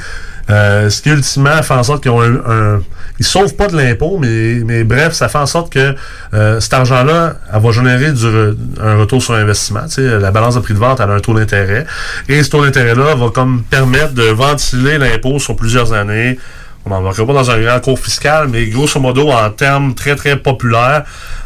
Euh, 0.52 0.90
ce 0.90 1.02
qui 1.02 1.10
ultimement 1.10 1.61
fait 1.64 1.73
en 1.73 1.84
sorte 1.84 2.02
qu'ils 2.03 2.11
ont 2.11 2.22
un, 2.22 2.36
un- 2.48 2.82
ils 3.19 3.26
sauvent 3.26 3.56
pas 3.56 3.68
de 3.68 3.78
l'impôt, 3.78 4.18
mais, 4.19 4.61
mais 4.65 4.84
bref, 4.84 5.14
ça 5.14 5.30
fait 5.30 5.38
en 5.38 5.45
sorte 5.45 5.72
que 5.72 5.95
euh, 6.34 6.60
cet 6.60 6.73
argent-là, 6.73 7.36
elle 7.53 7.61
va 7.61 7.72
générer 7.72 8.11
du 8.11 8.26
re- 8.26 8.56
un 8.82 8.98
retour 8.98 9.22
sur 9.22 9.36
investissement. 9.36 9.86
La 9.98 10.32
balance 10.32 10.56
de 10.56 10.60
prix 10.60 10.73
de 10.73 10.80
vente, 10.80 10.99
elle 10.99 11.10
a 11.10 11.14
un 11.14 11.19
taux 11.19 11.34
d'intérêt. 11.36 11.86
Et 12.28 12.41
ce 12.44 12.49
taux 12.49 12.64
d'intérêt-là 12.65 13.15
va 13.15 13.30
comme 13.30 13.64
permettre 13.64 14.14
de 14.14 14.23
ventiler 14.23 14.98
l'impôt 14.98 15.40
sur 15.40 15.56
plusieurs 15.56 15.94
années. 15.94 16.38
On 16.86 16.90
n'en 16.90 17.02
va 17.03 17.11
pas 17.14 17.34
dans 17.34 17.52
un 17.52 17.61
grand 17.61 17.80
cours 17.80 17.99
fiscal, 17.99 18.48
mais 18.49 18.65
grosso 18.65 18.99
modo, 18.99 19.30
en 19.32 19.49
termes 19.52 19.94
très 19.94 20.15
très 20.15 20.36
populaires, 20.36 21.03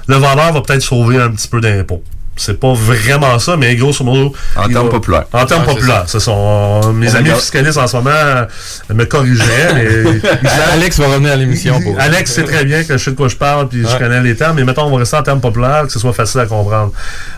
le 0.07 0.15
vendeur 0.15 0.53
va 0.53 0.61
peut-être 0.61 0.81
sauver 0.81 1.17
un 1.21 1.29
petit 1.31 1.49
peu 1.49 1.59
d'impôt. 1.59 2.01
C'est 2.37 2.59
pas 2.59 2.73
vraiment 2.73 3.39
ça, 3.39 3.55
mais 3.55 3.75
grosso 3.75 4.03
modo. 4.03 4.33
En 4.57 4.67
termes 4.67 4.89
populaires. 4.89 5.25
En 5.31 5.45
termes 5.45 5.63
c'est 5.65 5.73
populaires, 5.73 6.03
c'est 6.07 6.19
ça. 6.19 6.31
On- 6.31 6.91
Mes 6.93 7.07
On 7.11 7.15
amis 7.15 7.23
regarde. 7.25 7.39
fiscalistes 7.39 7.77
en 7.77 7.87
ce 7.87 7.95
moment 7.95 8.09
euh, 8.11 8.45
me 8.93 9.05
corrigeraient, 9.05 9.73
mais. 9.73 10.29
Alex 10.73 10.99
va 10.99 11.07
revenir 11.07 11.31
à 11.31 11.35
l'émission 11.37 11.79
pour. 11.81 11.97
Alex 11.99 12.31
sait 12.33 12.43
très 12.43 12.65
bien 12.65 12.83
que 12.83 12.97
je 12.97 13.03
sais 13.03 13.11
de 13.11 13.15
quoi 13.15 13.29
je 13.29 13.35
parle, 13.37 13.69
puis 13.69 13.85
je 13.89 13.97
connais 13.97 14.19
les 14.21 14.35
termes, 14.35 14.57
mais 14.57 14.63
mettons, 14.65 14.83
on 14.83 14.91
va 14.91 14.97
rester 14.97 15.15
en 15.17 15.23
termes 15.23 15.39
populaires, 15.39 15.83
que 15.85 15.91
ce 15.91 15.99
soit 15.99 16.13
facile 16.13 16.41
à 16.41 16.45
comprendre. 16.45 16.91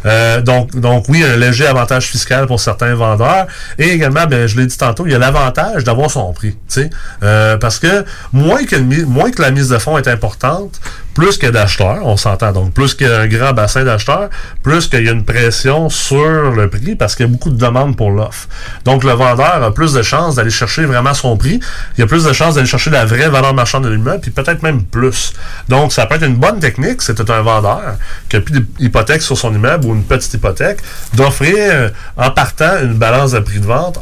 Euh, 0.05 0.41
donc, 0.41 0.75
donc, 0.75 1.05
oui, 1.09 1.23
un 1.23 1.35
léger 1.37 1.67
avantage 1.67 2.07
fiscal 2.07 2.47
pour 2.47 2.59
certains 2.59 2.95
vendeurs. 2.95 3.45
Et 3.77 3.89
également, 3.89 4.25
ben, 4.25 4.47
je 4.47 4.57
l'ai 4.57 4.65
dit 4.65 4.77
tantôt, 4.77 5.05
il 5.05 5.11
y 5.11 5.15
a 5.15 5.19
l'avantage 5.19 5.83
d'avoir 5.83 6.09
son 6.09 6.33
prix. 6.33 6.51
tu 6.51 6.57
sais. 6.81 6.89
Euh, 7.23 7.57
parce 7.57 7.77
que 7.79 8.03
moins 8.33 8.63
que, 8.65 8.75
moins 9.05 9.29
que 9.31 9.41
la 9.41 9.51
mise 9.51 9.69
de 9.69 9.77
fonds 9.77 9.97
est 9.97 10.07
importante, 10.07 10.79
plus 11.17 11.39
que 11.39 11.47
d'acheteurs, 11.47 12.05
on 12.05 12.15
s'entend. 12.15 12.51
Donc, 12.51 12.73
plus 12.73 12.93
qu'il 12.93 13.07
y 13.07 13.09
a 13.09 13.21
un 13.21 13.27
grand 13.27 13.51
bassin 13.51 13.83
d'acheteurs, 13.83 14.29
plus 14.61 14.87
qu'il 14.87 15.03
y 15.03 15.09
a 15.09 15.11
une 15.11 15.25
pression 15.25 15.89
sur 15.89 16.51
le 16.51 16.69
prix 16.69 16.95
parce 16.95 17.15
qu'il 17.15 17.25
y 17.25 17.29
a 17.29 17.31
beaucoup 17.31 17.49
de 17.49 17.57
demandes 17.57 17.97
pour 17.97 18.11
l'offre. 18.11 18.47
Donc, 18.85 19.03
le 19.03 19.13
vendeur 19.13 19.63
a 19.63 19.73
plus 19.73 19.93
de 19.93 20.03
chances 20.03 20.35
d'aller 20.35 20.51
chercher 20.51 20.85
vraiment 20.85 21.15
son 21.15 21.35
prix. 21.35 21.59
Il 21.97 22.01
y 22.01 22.03
a 22.03 22.05
plus 22.05 22.23
de 22.23 22.33
chances 22.33 22.53
d'aller 22.53 22.67
chercher 22.67 22.91
la 22.91 23.03
vraie 23.03 23.29
valeur 23.29 23.55
marchande 23.55 23.85
de 23.85 23.89
l'immeuble, 23.89 24.21
puis 24.21 24.29
peut-être 24.29 24.61
même 24.61 24.83
plus. 24.83 25.33
Donc, 25.69 25.91
ça 25.91 26.05
peut 26.05 26.13
être 26.15 26.27
une 26.27 26.35
bonne 26.35 26.59
technique, 26.59 27.01
c'était 27.01 27.31
un 27.31 27.41
vendeur 27.41 27.95
qui 28.29 28.35
a 28.35 28.41
plus 28.41 28.61
d'hypothèque 28.79 29.23
sur 29.23 29.39
son 29.39 29.51
immeuble 29.55 29.87
ou 29.87 29.95
une 29.95 30.03
petite 30.03 30.35
hypothèque, 30.35 30.81
d'offrir 31.15 31.55
euh, 31.57 31.89
en 32.15 32.29
partant 32.29 32.77
une 32.83 32.93
balance 32.93 33.31
de 33.31 33.39
prix 33.39 33.59
de 33.59 33.65
vente 33.65 33.99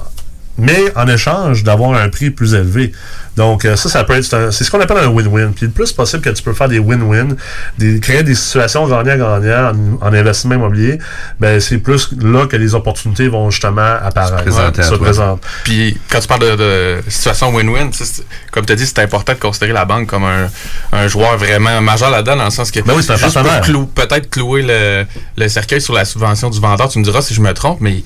mais 0.57 0.79
en 0.95 1.07
échange 1.07 1.63
d'avoir 1.63 1.93
un 1.99 2.09
prix 2.09 2.29
plus 2.31 2.53
élevé. 2.53 2.91
Donc 3.35 3.65
euh, 3.65 3.75
ça, 3.75 3.89
ça 3.89 4.03
peut 4.05 4.13
être, 4.13 4.23
c'est 4.23 4.35
un- 4.37 4.51
c'est 4.51 4.63
ce 4.63 4.71
qu'on 4.71 4.79
appelle 4.79 4.97
un 4.99 5.07
win-win. 5.09 5.51
Puis 5.53 5.65
le 5.65 5.71
plus 5.73 5.91
possible 5.91 6.21
que 6.23 6.29
tu 6.29 6.41
peux 6.41 6.53
faire 6.53 6.69
des 6.69 6.79
win-win, 6.79 7.35
des, 7.77 7.99
créer 7.99 8.23
des 8.23 8.35
situations 8.35 8.87
gagnant-gagnant 8.87 9.73
en, 10.01 10.07
en 10.07 10.13
investissement 10.13 10.55
immobilier, 10.55 10.99
ben 11.39 11.59
c'est 11.59 11.79
plus 11.79 12.09
là 12.21 12.47
que 12.47 12.55
les 12.55 12.73
opportunités 12.75 13.27
vont 13.27 13.49
justement 13.51 13.95
apparaître. 14.01 14.35
présenter 14.43 14.83
se 14.83 14.89
toi. 14.89 14.99
présentent. 14.99 15.43
Puis 15.65 15.97
quand 16.09 16.19
tu 16.21 16.27
parles 16.27 16.41
de, 16.41 16.55
de 16.55 16.97
situation 17.09 17.53
win-win, 17.53 17.91
tu 17.91 17.97
sais, 17.97 18.05
c'est- 18.05 18.23
comme 18.51 18.65
tu 18.65 18.71
as 18.71 18.77
dit, 18.77 18.85
c'est 18.85 18.99
important 18.99 19.33
de 19.33 19.39
considérer 19.39 19.73
la 19.73 19.83
banque 19.83 20.07
comme 20.07 20.23
un, 20.23 20.47
un 20.93 21.07
joueur 21.09 21.37
vraiment 21.37 21.81
majeur 21.81 22.09
là-dedans, 22.11 22.37
dans 22.37 22.45
le 22.45 22.51
sens 22.51 22.71
que 22.71 22.79
Ben 22.79 22.93
oui, 22.95 23.03
c'est 23.03 23.11
un 23.11 23.17
juste 23.17 23.33
pour 23.33 23.43
partenaire. 23.43 23.61
clou- 23.61 23.87
peut-être 23.87 24.29
clouer 24.29 24.61
le, 24.61 25.05
le 25.37 25.47
cercueil 25.49 25.81
sur 25.81 25.93
la 25.93 26.05
subvention 26.05 26.49
du 26.49 26.61
vendeur, 26.61 26.87
tu 26.87 26.99
me 26.99 27.03
diras 27.03 27.21
si 27.21 27.33
je 27.33 27.41
me 27.41 27.53
trompe, 27.53 27.81
mais 27.81 28.01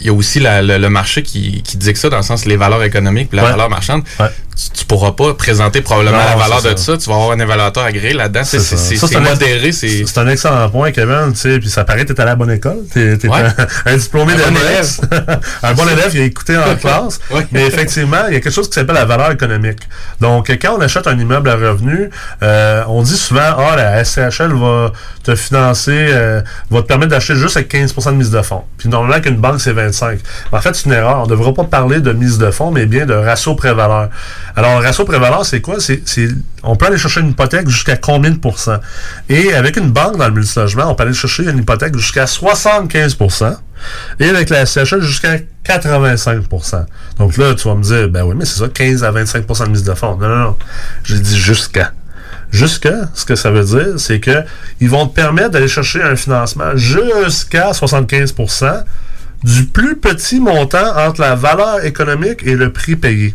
il 0.00 0.06
y 0.06 0.10
a 0.10 0.12
aussi 0.12 0.40
la- 0.40 0.62
le, 0.62 0.78
le 0.78 0.88
marché 0.90 1.22
qui, 1.22 1.62
qui 1.62 1.76
dit 1.76 1.92
que 1.92 1.98
ça, 1.98 2.08
dans 2.10 2.16
le 2.18 2.22
sens 2.22 2.44
les 2.44 2.56
valeurs 2.56 2.82
économiques 2.82 3.28
puis 3.30 3.36
la 3.36 3.44
Ouais. 3.44 3.50
valeur 3.50 3.70
marchande. 3.70 4.02
Tu, 4.58 4.70
tu 4.70 4.84
pourras 4.86 5.12
pas 5.12 5.34
présenter 5.34 5.82
probablement 5.82 6.16
Non, 6.16 6.24
la 6.30 6.36
valeur 6.36 6.62
de 6.62 6.76
ça. 6.78 6.96
Tu 6.96 7.10
vas 7.10 7.16
avoir 7.16 7.32
un 7.32 7.38
évaluateur 7.40 7.84
agréé 7.84 8.14
là-dedans. 8.14 8.40
C'est 8.42 8.58
ça. 8.58 8.76
Ça, 8.78 9.20
modéré. 9.20 9.70
C'est 9.72 10.06
C'est 10.06 10.18
un 10.18 10.28
excellent 10.28 10.70
point, 10.70 10.92
Kevin. 10.92 11.34
Puis 11.34 11.68
ça 11.68 11.84
paraît 11.84 12.06
que 12.06 12.12
tu 12.14 12.20
à 12.22 12.24
la 12.24 12.36
bonne 12.36 12.50
école. 12.52 12.78
Tu 12.90 13.00
es, 13.02 13.28
Ouais. 13.28 13.40
un, 13.42 13.54
un 13.92 13.96
diplômé 13.98 14.32
Un 14.32 14.36
bon 14.50 14.58
d'Alex. 14.58 15.00
un 15.62 15.74
bon 15.74 15.86
élève, 15.88 16.10
il 16.14 16.20
a 16.22 16.24
écouté 16.24 16.56
en 16.56 16.74
classe. 16.80 17.20
Mais 17.52 17.66
effectivement, 17.66 18.26
il 18.28 18.32
y 18.34 18.36
a 18.38 18.40
quelque 18.40 18.50
chose 18.54 18.68
qui 18.68 18.74
s'appelle 18.74 18.94
la 18.94 19.04
valeur 19.04 19.30
économique. 19.30 19.80
Donc, 20.22 20.48
quand 20.60 20.74
on 20.78 20.80
achète 20.80 21.06
un 21.06 21.18
immeuble 21.18 21.50
à 21.50 21.56
revenu, 21.56 22.08
euh, 22.42 22.82
on 22.88 23.02
dit 23.02 23.16
souvent, 23.16 23.56
ah, 23.58 23.76
la 23.76 24.04
SCHL 24.04 24.54
va 24.54 24.90
te 25.22 25.34
financer, 25.34 25.92
euh, 25.92 26.40
va 26.70 26.80
te 26.80 26.86
permettre 26.86 27.10
d'acheter 27.10 27.36
juste 27.36 27.58
avec 27.58 27.70
15% 27.70 28.12
de 28.12 28.16
mise 28.16 28.30
de 28.30 28.40
fonds. 28.40 28.62
Puis 28.78 28.88
normalement, 28.88 29.20
qu'une 29.20 29.36
banque, 29.36 29.60
c'est 29.60 29.72
25. 29.86 30.20
Mais 30.52 30.58
en 30.58 30.60
fait, 30.60 30.74
c'est 30.74 30.86
une 30.86 30.92
erreur. 30.92 31.20
On 31.20 31.24
ne 31.24 31.30
devra 31.30 31.52
pas 31.54 31.64
parler 31.64 32.00
de 32.00 32.12
mise 32.12 32.38
de 32.38 32.50
fonds, 32.50 32.70
mais 32.70 32.86
bien 32.86 33.06
de 33.06 33.14
ratio 33.14 33.54
pré-valeur. 33.54 34.10
Alors, 34.54 34.82
ratio 34.82 35.04
pré-valeur, 35.04 35.44
c'est 35.44 35.60
quoi? 35.60 35.76
C'est, 35.80 36.02
on 36.62 36.76
peut 36.76 36.86
aller 36.86 36.98
chercher 36.98 37.20
une 37.20 37.30
hypothèque 37.30 37.68
jusqu'à 37.68 37.96
combien 37.96 38.30
de 38.30 38.38
pourcents? 38.38 38.80
Et 39.28 39.54
avec 39.54 39.76
une 39.76 39.90
banque 39.90 40.16
dans 40.16 40.26
le 40.26 40.34
multilogement, 40.34 40.90
on 40.90 40.94
peut 40.94 41.04
aller 41.04 41.14
chercher 41.14 41.44
une 41.44 41.58
hypothèque 41.58 41.96
jusqu'à 41.96 42.24
75% 42.24 43.56
et 44.20 44.28
avec 44.28 44.50
la 44.50 44.66
SCHL 44.66 45.00
jusqu'à 45.00 45.36
85% 45.64 46.86
Donc 47.18 47.36
là, 47.36 47.54
tu 47.54 47.68
vas 47.68 47.74
me 47.74 47.82
dire, 47.82 48.08
ben 48.08 48.22
oui, 48.22 48.34
mais 48.36 48.44
c'est 48.44 48.58
ça, 48.58 48.68
15 48.68 49.04
à 49.04 49.12
25% 49.12 49.64
de 49.64 49.70
mise 49.70 49.84
de 49.84 49.94
fonds. 49.94 50.16
Non, 50.16 50.28
non, 50.28 50.36
non. 50.36 50.56
J'ai 51.04 51.18
dit 51.18 51.38
jusqu'à. 51.38 51.92
Jusqu'à, 52.52 53.10
ce 53.12 53.24
que 53.24 53.34
ça 53.34 53.50
veut 53.50 53.64
dire, 53.64 53.98
c'est 53.98 54.20
que 54.20 54.44
ils 54.80 54.88
vont 54.88 55.08
te 55.08 55.14
permettre 55.14 55.50
d'aller 55.50 55.68
chercher 55.68 56.00
un 56.02 56.14
financement 56.14 56.76
jusqu'à 56.76 57.72
75 57.72 58.34
du 59.44 59.66
plus 59.66 59.96
petit 59.96 60.40
montant 60.40 60.96
entre 60.96 61.20
la 61.20 61.34
valeur 61.34 61.84
économique 61.84 62.42
et 62.44 62.54
le 62.54 62.72
prix 62.72 62.96
payé. 62.96 63.34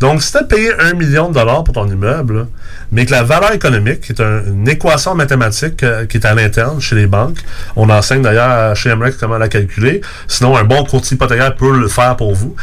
Donc, 0.00 0.22
si 0.22 0.30
tu 0.32 0.38
as 0.38 0.44
payé 0.44 0.70
1 0.78 0.94
million 0.94 1.28
de 1.28 1.34
dollars 1.34 1.64
pour 1.64 1.74
ton 1.74 1.86
immeuble, 1.88 2.46
mais 2.92 3.04
que 3.04 3.10
la 3.10 3.22
valeur 3.22 3.52
économique, 3.52 4.00
qui 4.00 4.12
est 4.12 4.20
un- 4.22 4.42
une 4.46 4.68
équation 4.68 5.14
mathématique 5.14 5.82
euh, 5.82 6.06
qui 6.06 6.16
est 6.18 6.26
à 6.26 6.34
l'interne 6.34 6.80
chez 6.80 6.94
les 6.94 7.06
banques, 7.06 7.38
on 7.76 7.90
enseigne 7.90 8.22
d'ailleurs 8.22 8.74
chez 8.76 8.94
MREX 8.94 9.16
comment 9.18 9.38
la 9.38 9.48
calculer, 9.48 10.00
sinon 10.26 10.56
un 10.56 10.64
bon 10.64 10.84
courtier 10.84 11.16
hypothécaire 11.16 11.54
peut 11.56 11.76
le 11.78 11.88
faire 11.88 12.16
pour 12.16 12.34
vous. 12.34 12.54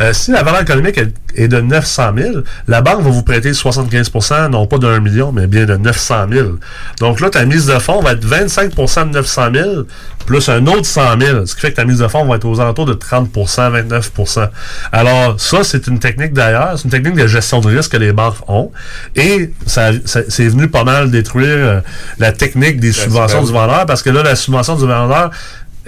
Euh, 0.00 0.12
si 0.12 0.30
la 0.32 0.42
valeur 0.42 0.60
économique 0.62 0.98
est, 0.98 1.12
est 1.34 1.48
de 1.48 1.60
900 1.60 2.12
000, 2.16 2.34
la 2.68 2.80
banque 2.82 3.00
va 3.02 3.10
vous 3.10 3.22
prêter 3.22 3.52
75% 3.52 4.50
non 4.50 4.66
pas 4.66 4.78
de 4.78 4.86
1 4.86 5.00
million, 5.00 5.32
mais 5.32 5.46
bien 5.46 5.64
de 5.64 5.76
900 5.76 6.26
000. 6.30 6.48
Donc 7.00 7.20
là, 7.20 7.30
ta 7.30 7.44
mise 7.44 7.66
de 7.66 7.78
fonds 7.78 8.02
va 8.02 8.12
être 8.12 8.24
25% 8.26 9.08
de 9.08 9.14
900 9.14 9.42
000 9.54 9.70
plus 10.26 10.48
un 10.48 10.64
autre 10.68 10.86
100 10.86 11.20
000, 11.20 11.46
ce 11.46 11.54
qui 11.56 11.60
fait 11.62 11.70
que 11.72 11.76
ta 11.76 11.84
mise 11.84 11.98
de 11.98 12.06
fonds 12.06 12.24
va 12.26 12.36
être 12.36 12.44
aux 12.44 12.60
alentours 12.60 12.86
de 12.86 12.94
30% 12.94 13.72
29% 13.72 14.48
Alors, 14.92 15.40
ça, 15.40 15.64
c'est 15.64 15.86
une 15.88 15.98
technique 15.98 16.32
d'ailleurs, 16.32 16.78
c'est 16.82 16.96
une 16.96 17.02
technique 17.02 17.14
de 17.14 17.26
gestion 17.26 17.60
de 17.60 17.68
risque 17.76 17.92
que 17.92 17.96
les 17.96 18.12
banques 18.12 18.36
ont. 18.48 18.70
Et 19.16 19.50
ça, 19.66 19.90
ça- 20.04 20.22
c'est 20.28 20.48
venu 20.48 20.68
pas 20.68 20.84
mal 20.84 21.10
détruire 21.10 21.46
euh, 21.48 21.80
la 22.18 22.32
technique 22.32 22.80
des 22.80 22.92
subventions 22.92 23.42
du 23.44 23.52
vendeur 23.52 23.86
parce 23.86 24.02
que 24.02 24.10
là, 24.10 24.22
la 24.22 24.34
subvention 24.36 24.74
du 24.76 24.86
vendeur 24.86 25.30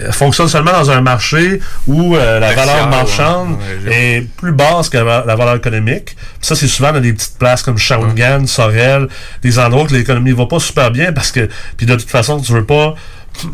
euh, 0.01 0.11
fonctionne 0.11 0.47
seulement 0.49 0.71
dans 0.73 0.91
un 0.91 1.01
marché 1.01 1.59
où 1.87 2.15
euh, 2.15 2.39
la 2.39 2.53
valeur 2.53 2.87
marchande 2.89 3.51
ouais, 3.85 3.89
ouais, 3.89 4.15
est 4.17 4.21
plus 4.37 4.51
basse 4.51 4.89
que 4.89 4.97
la 4.97 5.23
la 5.25 5.35
valeur 5.35 5.55
économique. 5.55 6.15
Puis 6.15 6.39
ça, 6.41 6.55
c'est 6.55 6.67
souvent 6.67 6.91
dans 6.91 6.99
des 7.01 7.13
petites 7.13 7.37
places 7.37 7.61
comme 7.63 7.77
Shawinigan, 7.77 8.45
Sorel, 8.47 9.07
des 9.41 9.57
endroits 9.59 9.83
où 9.83 9.93
l'économie 9.93 10.31
va 10.33 10.45
pas 10.47 10.59
super 10.59 10.91
bien 10.91 11.13
parce 11.13 11.31
que, 11.31 11.47
puis 11.77 11.85
de 11.85 11.95
toute 11.95 12.09
façon, 12.09 12.39
tu 12.41 12.51
veux 12.53 12.65
pas 12.65 12.95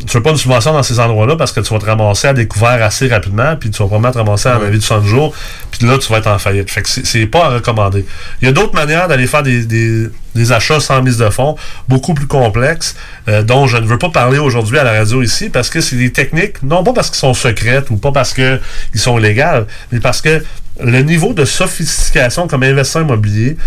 tu 0.08 0.18
veux 0.18 0.24
pas 0.24 0.32
une 0.32 0.38
subvention 0.38 0.74
dans 0.74 0.84
ces 0.84 0.99
endroits-là 0.99 1.36
parce 1.36 1.52
que 1.52 1.60
tu 1.62 1.74
vas 1.74 1.80
te 1.80 1.86
ramasser 1.86 2.28
à 2.28 2.34
découvert 2.34 2.82
assez 2.84 3.08
rapidement, 3.08 3.56
puis 3.56 3.70
tu 3.72 3.82
vas 3.82 3.88
probablement 3.88 4.12
te 4.12 4.18
ramasser 4.18 4.49
à 4.49 4.56
un 4.56 4.62
avis 4.66 4.78
de 4.78 4.84
60 4.84 5.06
jours, 5.06 5.34
puis 5.72 5.88
là, 5.88 5.98
tu 5.98 6.12
vas 6.12 6.20
être 6.20 6.28
en 6.28 6.38
faillite. 6.40 6.70
Fait 6.70 6.82
que 6.82 6.90
c'est- 6.90 7.26
pas 7.26 7.45
à 7.45 7.49
recommander. 7.49 8.06
Il 8.41 8.45
y 8.45 8.48
a 8.49 8.52
d'autres 8.52 8.74
manières 8.76 9.08
d'aller 9.08 9.28
faire 9.28 9.44
des, 9.44 9.66
des- 9.66 10.08
des 10.36 10.52
achats 10.53 10.80
sans 10.80 11.02
mise 11.02 11.18
de 11.18 11.30
fonds, 11.30 11.56
beaucoup 11.90 12.14
plus 12.14 12.28
complexes, 12.28 12.95
euh, 13.28 13.44
dont 13.44 13.68
je 13.68 13.78
ne 13.78 13.86
veux 13.86 13.98
pas 13.98 14.10
parler 14.10 14.38
aujourd'hui 14.40 14.78
à 14.80 14.84
la 14.84 14.91
radio 14.94 15.22
ici, 15.22 15.49
parce 15.49 15.70
que 15.70 15.82
c'est 15.82 15.98
des 15.98 16.12
techniques, 16.12 16.62
non 16.64 16.84
pas 16.84 16.94
parce 16.94 17.10
qu'ils 17.10 17.20
sont 17.20 17.34
secrètes 17.34 17.90
ou 17.90 17.98
pas 17.98 18.12
parce 18.12 18.34
qu'ils 18.34 18.60
sont 18.95 19.18
légales, 19.18 19.66
mais 19.91 19.99
parce 19.99 20.22
que 20.22 20.44
le 20.82 21.02
niveau 21.02 21.34
de 21.34 21.44
sophistication 21.45 22.48
comme 22.48 22.64
investisseur 22.64 23.02
immobilier, 23.03 23.58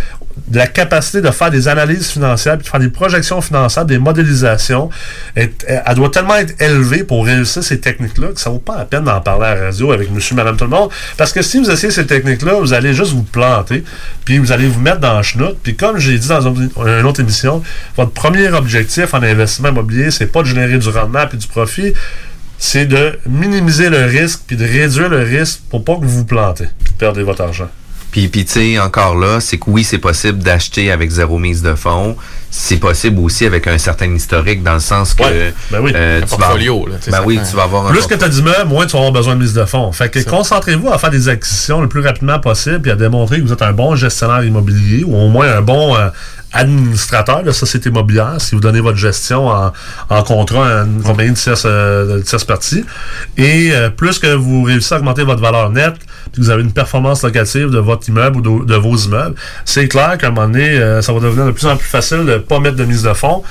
de 0.49 0.59
la 0.59 0.67
capacité 0.67 1.21
de 1.21 1.31
faire 1.31 1.51
des 1.51 1.69
analyses 1.69 2.09
financières, 2.09 2.57
puis 2.57 2.65
de 2.65 2.69
faire 2.69 2.81
des 2.81 2.89
projections 2.89 3.41
financières, 3.41 3.85
des 3.85 3.99
modélisations, 3.99 4.91
elle 5.35 5.51
doit 5.95 6.11
tellement 6.11 6.37
être 6.37 6.61
élevée 6.61 7.05
pour 7.05 7.25
réussir 7.25 7.63
ces 7.63 7.81
techniques-là 7.81 8.29
que 8.29 8.41
ça 8.41 8.51
vaut 8.51 8.59
pas 8.59 8.77
la 8.79 8.85
peine 8.85 9.05
d'en 9.05 9.21
parler 9.21 9.47
à 9.47 9.55
la 9.55 9.65
radio 9.67 9.93
avec 9.93 10.11
monsieur, 10.11 10.35
madame, 10.35 10.57
tout 10.57 10.65
le 10.65 10.71
monde. 10.71 10.91
Parce 11.17 11.33
que 11.33 11.43
si 11.43 11.59
vous 11.59 11.71
essayez 11.71 11.93
ces 11.93 12.07
techniques-là, 12.07 12.55
vous 12.55 12.73
allez 12.73 12.95
juste 12.95 13.13
vous 13.13 13.23
planter, 13.23 13.85
puis 14.25 14.39
vous 14.39 14.53
allez 14.53 14.67
vous 14.67 14.81
mettre 14.81 15.01
dans 15.01 15.17
le 15.17 15.23
chenoute. 15.23 15.59
Puis 15.63 15.77
comme 15.77 15.99
j'ai 15.99 16.19
dit 16.19 16.29
dans 16.29 16.55
une, 16.55 16.71
autre 17.07 17.21
émission, 17.21 17.63
votre 17.97 18.13
premier 18.13 18.49
objectif 18.49 19.15
en 19.15 19.23
investissement 19.23 19.69
immobilier, 19.69 20.11
c'est 20.11 20.27
pas 20.27 20.43
de 20.43 20.49
générer 20.49 20.79
du 20.79 20.89
rendement 20.89 21.27
puis 21.29 21.39
du 21.39 21.47
profit, 21.47 21.93
c'est 22.59 22.87
de 22.87 23.19
minimiser 23.27 23.89
le 23.89 24.05
risque 24.05 24.41
puis 24.47 24.57
de 24.57 24.65
réduire 24.65 25.09
le 25.09 25.23
risque 25.23 25.61
pour 25.71 25.85
pas 25.85 25.95
que 25.97 26.01
vous 26.01 26.19
vous 26.19 26.25
plantez, 26.25 26.67
perdre 26.99 27.23
votre 27.23 27.43
argent. 27.43 27.69
Puis, 28.15 28.29
puis 28.29 28.45
tu 28.45 28.53
sais, 28.53 28.79
encore 28.79 29.17
là, 29.17 29.41
c'est 29.41 29.59
que 29.59 29.65
oui, 29.67 29.83
c'est 29.83 29.99
possible 29.99 30.39
d'acheter 30.39 30.93
avec 30.93 31.11
zéro 31.11 31.37
mise 31.37 31.63
de 31.63 31.75
fonds. 31.75 32.17
C'est 32.49 32.77
possible 32.77 33.19
aussi 33.19 33.45
avec 33.45 33.67
un 33.67 33.77
certain 33.77 34.15
historique, 34.15 34.63
dans 34.63 34.75
le 34.75 34.79
sens 34.79 35.15
que... 35.15 35.25
ben 35.73 35.81
oui. 35.81 35.91
euh, 35.97 36.19
Un 36.19 36.23
tu 36.23 36.29
vas- 36.31 36.37
portfolio, 36.37 36.87
là, 36.87 36.95
sais, 37.01 37.11
Ben 37.11 37.23
oui, 37.27 37.39
fait- 37.39 37.51
tu 37.51 37.57
vas 37.57 37.65
avoir 37.65 37.89
un... 37.89 37.91
Plus 37.91 38.07
que 38.07 38.15
tu 38.15 38.23
as 38.25 38.29
d'immeubles, 38.29 38.69
moins 38.69 38.87
tu 38.87 38.93
vas 38.93 38.99
avoir 38.99 39.11
besoin 39.13 39.35
de 39.35 39.41
mise 39.41 39.53
de 39.55 39.65
fonds. 39.65 39.91
Fait 39.91 40.09
que 40.09 40.21
concentrez-vous 40.23 40.89
à 40.93 40.99
faire 40.99 41.11
des 41.11 41.29
acquisitions 41.29 41.81
le 41.81 41.89
plus 41.89 42.03
rapidement 42.03 42.39
possible 42.39 42.89
et 42.89 42.93
à 42.93 42.95
démontrer 42.95 43.39
que 43.41 43.43
vous 43.47 43.53
êtes 43.53 43.63
un 43.63 43.73
bon 43.73 43.97
gestionnaire 43.97 44.45
immobilier 44.45 45.03
ou 45.05 45.17
au 45.17 45.27
moins 45.29 45.51
un 45.53 45.63
bon 45.63 45.97
euh, 45.97 46.11
administrateur 46.55 47.43
de 47.43 47.51
société 47.51 47.91
immobilière 47.91 48.37
si 48.39 48.55
vous 48.55 48.61
donnez 48.61 48.81
votre 48.81 48.97
gestion 48.97 49.49
en, 49.49 49.73
en 50.09 50.23
contrat 50.23 50.81
à 50.81 50.85
une 50.85 51.03
compagnie 51.03 51.31
de 51.31 51.37
tierce, 51.37 51.65
euh, 51.67 52.23
partie. 52.47 52.85
Et 53.37 53.71
euh, 53.73 53.91
plus 53.91 54.19
que 54.19 54.35
vous 54.35 54.63
réussissez 54.63 54.95
à 54.95 54.99
augmenter 54.99 55.25
votre 55.25 55.41
valeur 55.43 55.71
nette, 55.71 55.97
puis 56.33 56.43
vous 56.43 56.51
avez 56.51 56.63
une 56.63 56.73
performance 56.73 57.23
locative 57.23 57.71
de 57.71 57.79
votre 57.79 58.09
immeuble 58.09 58.39
ou 58.39 58.41
de, 58.41 58.65
de 58.67 58.77
vos 58.77 58.97
immeubles, 58.97 59.35
c'est 59.65 59.89
clair 59.89 60.17
qu'à 60.19 60.29
un 60.29 60.31
moment 60.31 60.47
donné, 60.47 60.69
euh, 60.69 61.03
ça 61.03 61.13
va 61.13 61.21
devenir 61.21 61.47
de 61.47 61.51
plus 61.51 61.67
en 61.67 61.77
plus 61.77 61.89
facile 61.89 62.19
de 62.19 62.33
ne 62.33 62.39
pas 62.39 62.61
mettre 62.61 62.77
de 62.77 62.85
mise 62.85 63.03
de 63.03 63.13
fonds. 63.13 63.43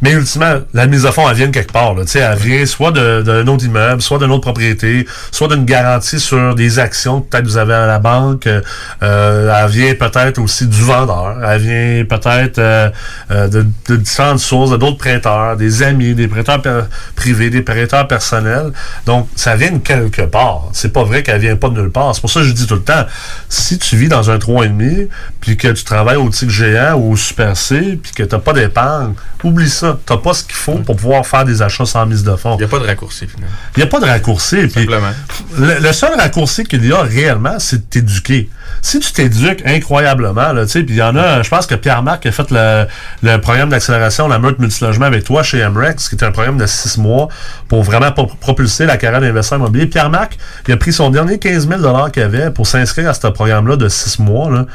Mais 0.00 0.12
ultimement, 0.12 0.60
la 0.74 0.86
mise 0.86 1.06
à 1.06 1.12
fond, 1.12 1.28
elle 1.28 1.36
vient 1.36 1.46
de 1.48 1.52
quelque 1.52 1.72
part. 1.72 1.94
Là. 1.94 2.04
Elle 2.14 2.38
vient 2.38 2.66
soit 2.66 2.92
d'un 2.92 3.46
autre 3.48 3.64
immeuble, 3.64 4.00
soit 4.00 4.18
d'une 4.18 4.30
autre 4.30 4.42
propriété, 4.42 5.06
soit 5.32 5.48
d'une 5.48 5.64
garantie 5.64 6.20
sur 6.20 6.54
des 6.54 6.78
actions 6.78 7.20
que 7.20 7.28
peut-être 7.30 7.46
vous 7.46 7.56
avez 7.56 7.74
à 7.74 7.86
la 7.86 7.98
banque. 7.98 8.46
Euh, 9.02 9.64
elle 9.64 9.70
vient 9.70 9.94
peut-être 9.94 10.38
aussi 10.38 10.66
du 10.66 10.82
vendeur. 10.82 11.36
Elle 11.44 11.60
vient 11.60 12.04
peut-être 12.04 12.58
euh, 12.58 12.90
euh, 13.30 13.48
de, 13.48 13.66
de 13.88 13.96
différentes 13.96 14.38
sources, 14.38 14.70
d'autres 14.78 14.98
prêteurs, 14.98 15.56
des 15.56 15.82
amis, 15.82 16.14
des 16.14 16.28
prêteurs 16.28 16.62
privés, 17.16 17.50
des 17.50 17.62
prêteurs 17.62 18.06
personnels. 18.06 18.72
Donc, 19.06 19.28
ça 19.34 19.56
vient 19.56 19.72
de 19.72 19.78
quelque 19.78 20.22
part. 20.22 20.68
C'est 20.72 20.92
pas 20.92 21.02
vrai 21.02 21.22
qu'elle 21.22 21.40
vient 21.40 21.56
pas 21.56 21.70
de 21.70 21.80
nulle 21.80 21.90
part. 21.90 22.14
C'est 22.14 22.20
pour 22.20 22.30
ça 22.30 22.40
que 22.40 22.46
je 22.46 22.52
dis 22.52 22.66
tout 22.66 22.74
le 22.74 22.82
temps, 22.82 23.04
si 23.48 23.78
tu 23.78 23.96
vis 23.96 24.08
dans 24.08 24.30
un 24.30 24.36
3,5, 24.36 25.08
puis 25.40 25.56
que 25.56 25.68
tu 25.68 25.84
travailles 25.84 26.16
au 26.16 26.28
Tigre 26.28 26.52
géant 26.52 26.94
ou 26.94 27.12
au 27.12 27.16
Super 27.16 27.56
C, 27.56 27.98
puis 28.02 28.12
que 28.12 28.22
tu 28.22 28.34
n'as 28.34 28.40
pas 28.40 28.52
d'épargne, 28.52 29.14
oublie 29.42 29.68
ça. 29.68 29.87
Tu 30.06 30.12
n'as 30.12 30.18
pas 30.18 30.32
ce 30.34 30.44
qu'il 30.44 30.54
faut 30.54 30.74
pour 30.78 30.96
pouvoir 30.96 31.26
faire 31.26 31.44
des 31.44 31.62
achats 31.62 31.86
sans 31.86 32.04
mise 32.06 32.24
de 32.24 32.34
fonds. 32.36 32.54
Il 32.54 32.58
n'y 32.58 32.64
a 32.64 32.68
pas 32.68 32.78
de 32.78 32.86
raccourci, 32.86 33.26
finalement. 33.26 33.54
Il 33.76 33.80
n'y 33.80 33.84
a 33.84 33.86
pas 33.86 34.00
de 34.00 34.04
raccourci. 34.06 34.70
Simplement. 34.70 35.12
Le, 35.56 35.78
le 35.80 35.92
seul 35.92 36.14
raccourci 36.18 36.64
qu'il 36.64 36.84
y 36.86 36.92
a 36.92 37.00
réellement, 37.02 37.58
c'est 37.58 37.76
de 37.76 37.82
t'éduquer. 37.82 38.48
Si 38.82 39.00
tu 39.00 39.12
t'éduques 39.12 39.62
incroyablement, 39.66 40.52
là, 40.52 40.64
tu 40.66 40.72
sais, 40.72 40.82
puis 40.82 40.94
il 40.94 40.98
y 40.98 41.02
en 41.02 41.16
a, 41.16 41.42
je 41.42 41.48
pense 41.48 41.66
que 41.66 41.74
Pierre-Marc 41.74 42.26
a 42.26 42.32
fait 42.32 42.50
le, 42.50 42.86
le 43.22 43.36
programme 43.38 43.70
d'accélération, 43.70 44.28
la 44.28 44.38
meute 44.38 44.58
multilogement 44.58 45.06
avec 45.06 45.24
toi 45.24 45.42
chez 45.42 45.66
MREX, 45.68 46.08
qui 46.08 46.14
est 46.14 46.24
un 46.24 46.30
programme 46.30 46.58
de 46.58 46.66
six 46.66 46.96
mois 46.98 47.28
pour 47.66 47.82
vraiment 47.82 48.12
pro- 48.12 48.26
propulser 48.40 48.86
la 48.86 48.96
carrière 48.96 49.20
d'investisseur 49.20 49.58
immobilier. 49.58 49.86
Pierre-Marc, 49.86 50.38
il 50.68 50.74
a 50.74 50.76
pris 50.76 50.92
son 50.92 51.10
dernier 51.10 51.38
15 51.38 51.68
000 51.68 52.10
qu'il 52.10 52.22
avait 52.22 52.50
pour 52.50 52.66
s'inscrire 52.66 53.08
à 53.10 53.14
ce 53.14 53.26
programme-là 53.26 53.76
de 53.76 53.88
six 53.88 54.18
mois, 54.20 54.50
là. 54.50 54.66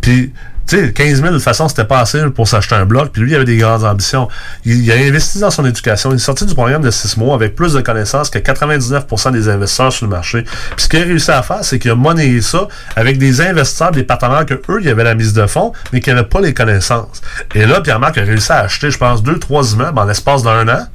Puis, 0.00 0.32
tu 0.66 0.76
sais, 0.78 0.92
15 0.92 1.16
000, 1.16 1.28
de 1.28 1.32
toute 1.34 1.42
façon, 1.42 1.68
c'était 1.68 1.84
pas 1.84 2.00
assez 2.00 2.20
pour 2.30 2.48
s'acheter 2.48 2.74
un 2.74 2.84
bloc. 2.84 3.10
Puis 3.12 3.22
lui, 3.22 3.32
il 3.32 3.34
avait 3.34 3.44
des 3.44 3.56
grandes 3.56 3.84
ambitions. 3.84 4.28
Il, 4.64 4.84
il 4.84 4.92
a 4.92 4.96
investi 4.96 5.38
dans 5.38 5.50
son 5.50 5.64
éducation. 5.66 6.10
Il 6.10 6.16
est 6.16 6.18
sorti 6.18 6.46
du 6.46 6.54
programme 6.54 6.82
de 6.82 6.90
6 6.90 7.16
mois 7.16 7.34
avec 7.34 7.54
plus 7.54 7.72
de 7.72 7.80
connaissances 7.80 8.30
que 8.30 8.38
99% 8.38 9.32
des 9.32 9.48
investisseurs 9.48 9.92
sur 9.92 10.06
le 10.06 10.10
marché. 10.10 10.42
Puis 10.42 10.84
ce 10.84 10.88
qu'il 10.88 11.00
a 11.00 11.04
réussi 11.04 11.30
à 11.30 11.42
faire, 11.42 11.64
c'est 11.64 11.78
qu'il 11.78 11.90
a 11.90 11.94
monnayé 11.94 12.40
ça 12.40 12.68
avec 12.96 13.18
des 13.18 13.40
investisseurs, 13.40 13.90
des 13.90 14.04
partenaires 14.04 14.46
que 14.46 14.54
eux, 14.54 14.78
il 14.80 14.86
y 14.86 14.90
avait 14.90 15.04
la 15.04 15.14
mise 15.14 15.32
de 15.32 15.46
fonds, 15.46 15.72
mais 15.92 16.00
qui 16.00 16.10
n'avaient 16.10 16.22
pas 16.24 16.40
les 16.40 16.54
connaissances. 16.54 17.20
Et 17.54 17.66
là, 17.66 17.80
Pierre-Marc 17.80 18.18
a 18.18 18.22
réussi 18.22 18.52
à 18.52 18.60
acheter, 18.60 18.90
je 18.90 18.98
pense, 18.98 19.22
deux, 19.22 19.38
trois 19.38 19.72
immeubles 19.72 19.98
en 19.98 20.04
l'espace 20.04 20.42
d'un 20.42 20.68
an. 20.68 20.86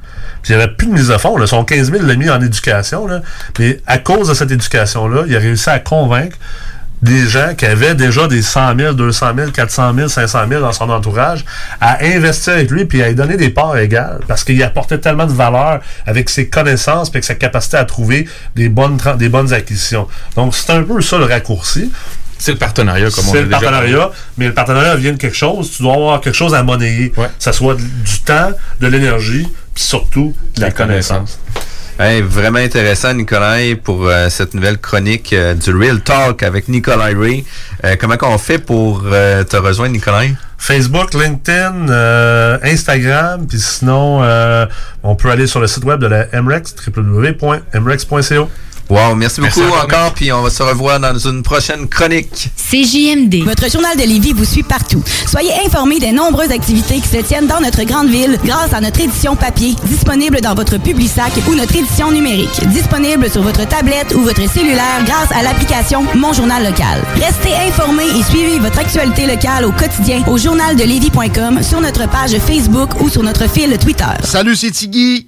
Puis 0.41 0.53
il 0.53 0.57
n'y 0.57 0.63
avait 0.63 0.71
plus 0.73 0.87
de 0.87 0.93
mise 0.93 1.07
de 1.09 1.17
fonds. 1.17 1.37
Là. 1.37 1.47
Son 1.47 1.63
15 1.63 1.91
000, 1.91 2.03
il 2.03 2.07
l'a 2.07 2.15
mis 2.15 2.29
en 2.29 2.41
éducation. 2.41 3.07
Là. 3.07 3.21
Mais 3.59 3.81
à 3.85 3.97
cause 3.97 4.29
de 4.29 4.33
cette 4.33 4.51
éducation-là, 4.51 5.23
il 5.27 5.35
a 5.35 5.39
réussi 5.39 5.69
à 5.69 5.79
convaincre 5.79 6.37
des 7.01 7.27
gens 7.27 7.53
qui 7.55 7.65
avaient 7.65 7.93
déjà 7.95 8.27
des 8.27 8.41
100 8.41 8.75
000, 8.77 8.93
200 8.93 9.27
000, 9.37 9.51
400 9.51 9.93
000, 9.95 10.07
500 10.07 10.39
000 10.49 10.61
dans 10.61 10.71
son 10.71 10.89
entourage, 10.89 11.45
à 11.79 12.03
investir 12.03 12.53
avec 12.53 12.71
lui 12.71 12.85
puis 12.85 13.03
à 13.03 13.09
lui 13.09 13.15
donner 13.15 13.37
des 13.37 13.49
parts 13.49 13.77
égales 13.77 14.19
parce 14.27 14.43
qu'il 14.43 14.61
apportait 14.63 14.97
tellement 14.97 15.27
de 15.27 15.33
valeur 15.33 15.79
avec 16.05 16.29
ses 16.29 16.47
connaissances 16.49 17.09
puis 17.09 17.17
avec 17.17 17.25
sa 17.25 17.35
capacité 17.35 17.77
à 17.77 17.85
trouver 17.85 18.27
des 18.55 18.69
bonnes, 18.69 18.97
des 19.17 19.29
bonnes 19.29 19.53
acquisitions. 19.53 20.07
Donc, 20.35 20.55
c'est 20.55 20.71
un 20.71 20.83
peu 20.83 20.99
ça 21.01 21.17
le 21.17 21.25
raccourci. 21.25 21.91
C'est 22.39 22.51
le 22.51 22.57
partenariat, 22.59 23.09
comme 23.09 23.27
on 23.27 23.31
C'est 23.31 23.39
a 23.39 23.41
le 23.41 23.47
déjà 23.47 23.59
partenariat, 23.59 23.97
parlé. 23.97 24.13
mais 24.37 24.47
le 24.47 24.53
partenariat 24.53 24.95
vient 24.95 25.11
de 25.11 25.17
quelque 25.17 25.35
chose. 25.35 25.71
Tu 25.71 25.81
dois 25.81 25.95
avoir 25.95 26.21
quelque 26.21 26.35
chose 26.35 26.53
à 26.53 26.61
monnayer. 26.61 27.09
Que 27.09 27.21
ça 27.39 27.51
soit 27.51 27.75
du 27.75 28.19
temps, 28.25 28.51
de 28.79 28.87
l'énergie, 28.87 29.47
puis 29.73 29.83
surtout 29.83 30.35
de 30.55 30.61
la 30.61 30.69
connaissance. 30.71 31.39
Hey, 31.99 32.21
vraiment 32.21 32.59
intéressant, 32.59 33.11
Nicolas, 33.15 33.57
pour 33.83 34.05
euh, 34.05 34.29
cette 34.29 34.53
nouvelle 34.53 34.77
chronique 34.77 35.33
euh, 35.33 35.55
du 35.55 35.73
Real 35.75 35.99
Talk 35.99 36.43
avec 36.43 36.67
Nicolas 36.67 37.05
Ray. 37.05 37.43
Euh, 37.83 37.95
comment 37.99 38.17
qu'on 38.17 38.37
fait 38.37 38.59
pour 38.59 39.01
euh, 39.05 39.43
te 39.43 39.57
rejoindre, 39.57 39.93
Nicolas? 39.93 40.25
Facebook, 40.59 41.15
LinkedIn, 41.15 41.89
euh, 41.89 42.59
Instagram, 42.61 43.47
puis 43.47 43.59
sinon, 43.59 44.21
euh, 44.21 44.67
on 45.01 45.15
peut 45.15 45.31
aller 45.31 45.47
sur 45.47 45.59
le 45.59 45.65
site 45.65 45.85
web 45.85 45.99
de 45.99 46.05
la 46.05 46.27
MREX, 46.39 46.75
www.mrex.co. 46.85 48.49
Wow, 48.89 49.15
merci 49.15 49.41
beaucoup 49.41 49.61
encore, 49.83 50.13
puis 50.13 50.31
on 50.31 50.41
va 50.41 50.49
se 50.49 50.63
revoir 50.63 50.99
dans 50.99 51.17
une 51.17 51.43
prochaine 51.43 51.87
chronique. 51.89 52.49
CJMD. 52.55 53.43
Votre 53.43 53.69
journal 53.69 53.97
de 53.97 54.03
Lévis 54.03 54.31
vous 54.31 54.45
suit 54.45 54.63
partout. 54.63 55.03
Soyez 55.27 55.51
informés 55.65 55.99
des 55.99 56.13
nombreuses 56.13 56.51
activités 56.51 57.01
qui 57.01 57.07
se 57.07 57.17
tiennent 57.17 57.47
dans 57.47 57.59
notre 57.59 57.83
grande 57.83 58.07
ville 58.07 58.39
grâce 58.45 58.73
à 58.73 58.79
notre 58.79 59.01
édition 59.01 59.35
papier, 59.35 59.75
disponible 59.85 60.39
dans 60.39 60.55
votre 60.55 60.77
Publisac 60.77 61.33
ou 61.49 61.55
notre 61.55 61.75
édition 61.75 62.11
numérique, 62.11 62.65
disponible 62.67 63.29
sur 63.29 63.41
votre 63.41 63.67
tablette 63.67 64.13
ou 64.15 64.21
votre 64.21 64.49
cellulaire 64.49 65.03
grâce 65.05 65.31
à 65.37 65.43
l'application 65.43 66.05
Mon 66.15 66.31
Journal 66.31 66.63
Local. 66.63 67.03
Restez 67.15 67.55
informés 67.67 68.07
et 68.07 68.23
suivez 68.23 68.59
votre 68.59 68.79
actualité 68.79 69.27
locale 69.27 69.65
au 69.65 69.71
quotidien 69.71 70.23
au 70.27 70.37
journaldelévis.com, 70.37 71.61
sur 71.61 71.81
notre 71.81 72.07
page 72.09 72.37
Facebook 72.39 73.01
ou 73.01 73.09
sur 73.09 73.23
notre 73.23 73.49
fil 73.49 73.77
Twitter. 73.77 74.05
Salut, 74.23 74.55
c'est 74.55 74.71
Tiggy. 74.71 75.27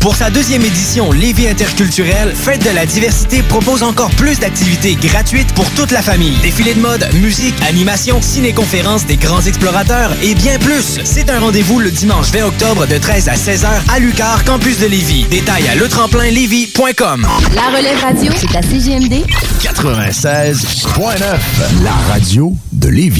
Pour 0.00 0.16
sa 0.16 0.30
deuxième 0.30 0.64
édition 0.64 1.12
Lévis 1.12 1.46
interculturelle, 1.46 2.34
Fête 2.34 2.64
de 2.64 2.70
la 2.70 2.86
diversité 2.86 3.42
propose 3.42 3.82
encore 3.82 4.08
plus 4.12 4.38
d'activités 4.38 4.94
gratuites 4.94 5.52
pour 5.52 5.70
toute 5.72 5.90
la 5.90 6.00
famille. 6.00 6.38
Défilés 6.40 6.72
de 6.72 6.80
mode, 6.80 7.06
musique, 7.20 7.54
animation, 7.68 8.22
ciné-conférences 8.22 9.04
des 9.04 9.18
grands 9.18 9.42
explorateurs 9.42 10.12
et 10.22 10.34
bien 10.34 10.58
plus. 10.58 11.00
C'est 11.04 11.28
un 11.28 11.38
rendez-vous 11.38 11.80
le 11.80 11.90
dimanche 11.90 12.32
20 12.32 12.46
octobre 12.46 12.86
de 12.86 12.96
13 12.96 13.28
à 13.28 13.34
16h 13.34 13.68
à 13.92 13.98
Lucar, 13.98 14.42
campus 14.44 14.78
de 14.78 14.86
Lévis. 14.86 15.26
Détails 15.30 15.68
à 15.68 15.74
letremplinlévis.com. 15.74 17.26
La 17.54 17.76
relève 17.76 18.00
radio, 18.00 18.32
c'est 18.34 18.56
à 18.56 18.62
CGMD 18.62 19.26
96.9, 19.60 21.82
la 21.82 21.92
radio 22.10 22.56
de 22.72 22.88
Lévis. 22.88 23.18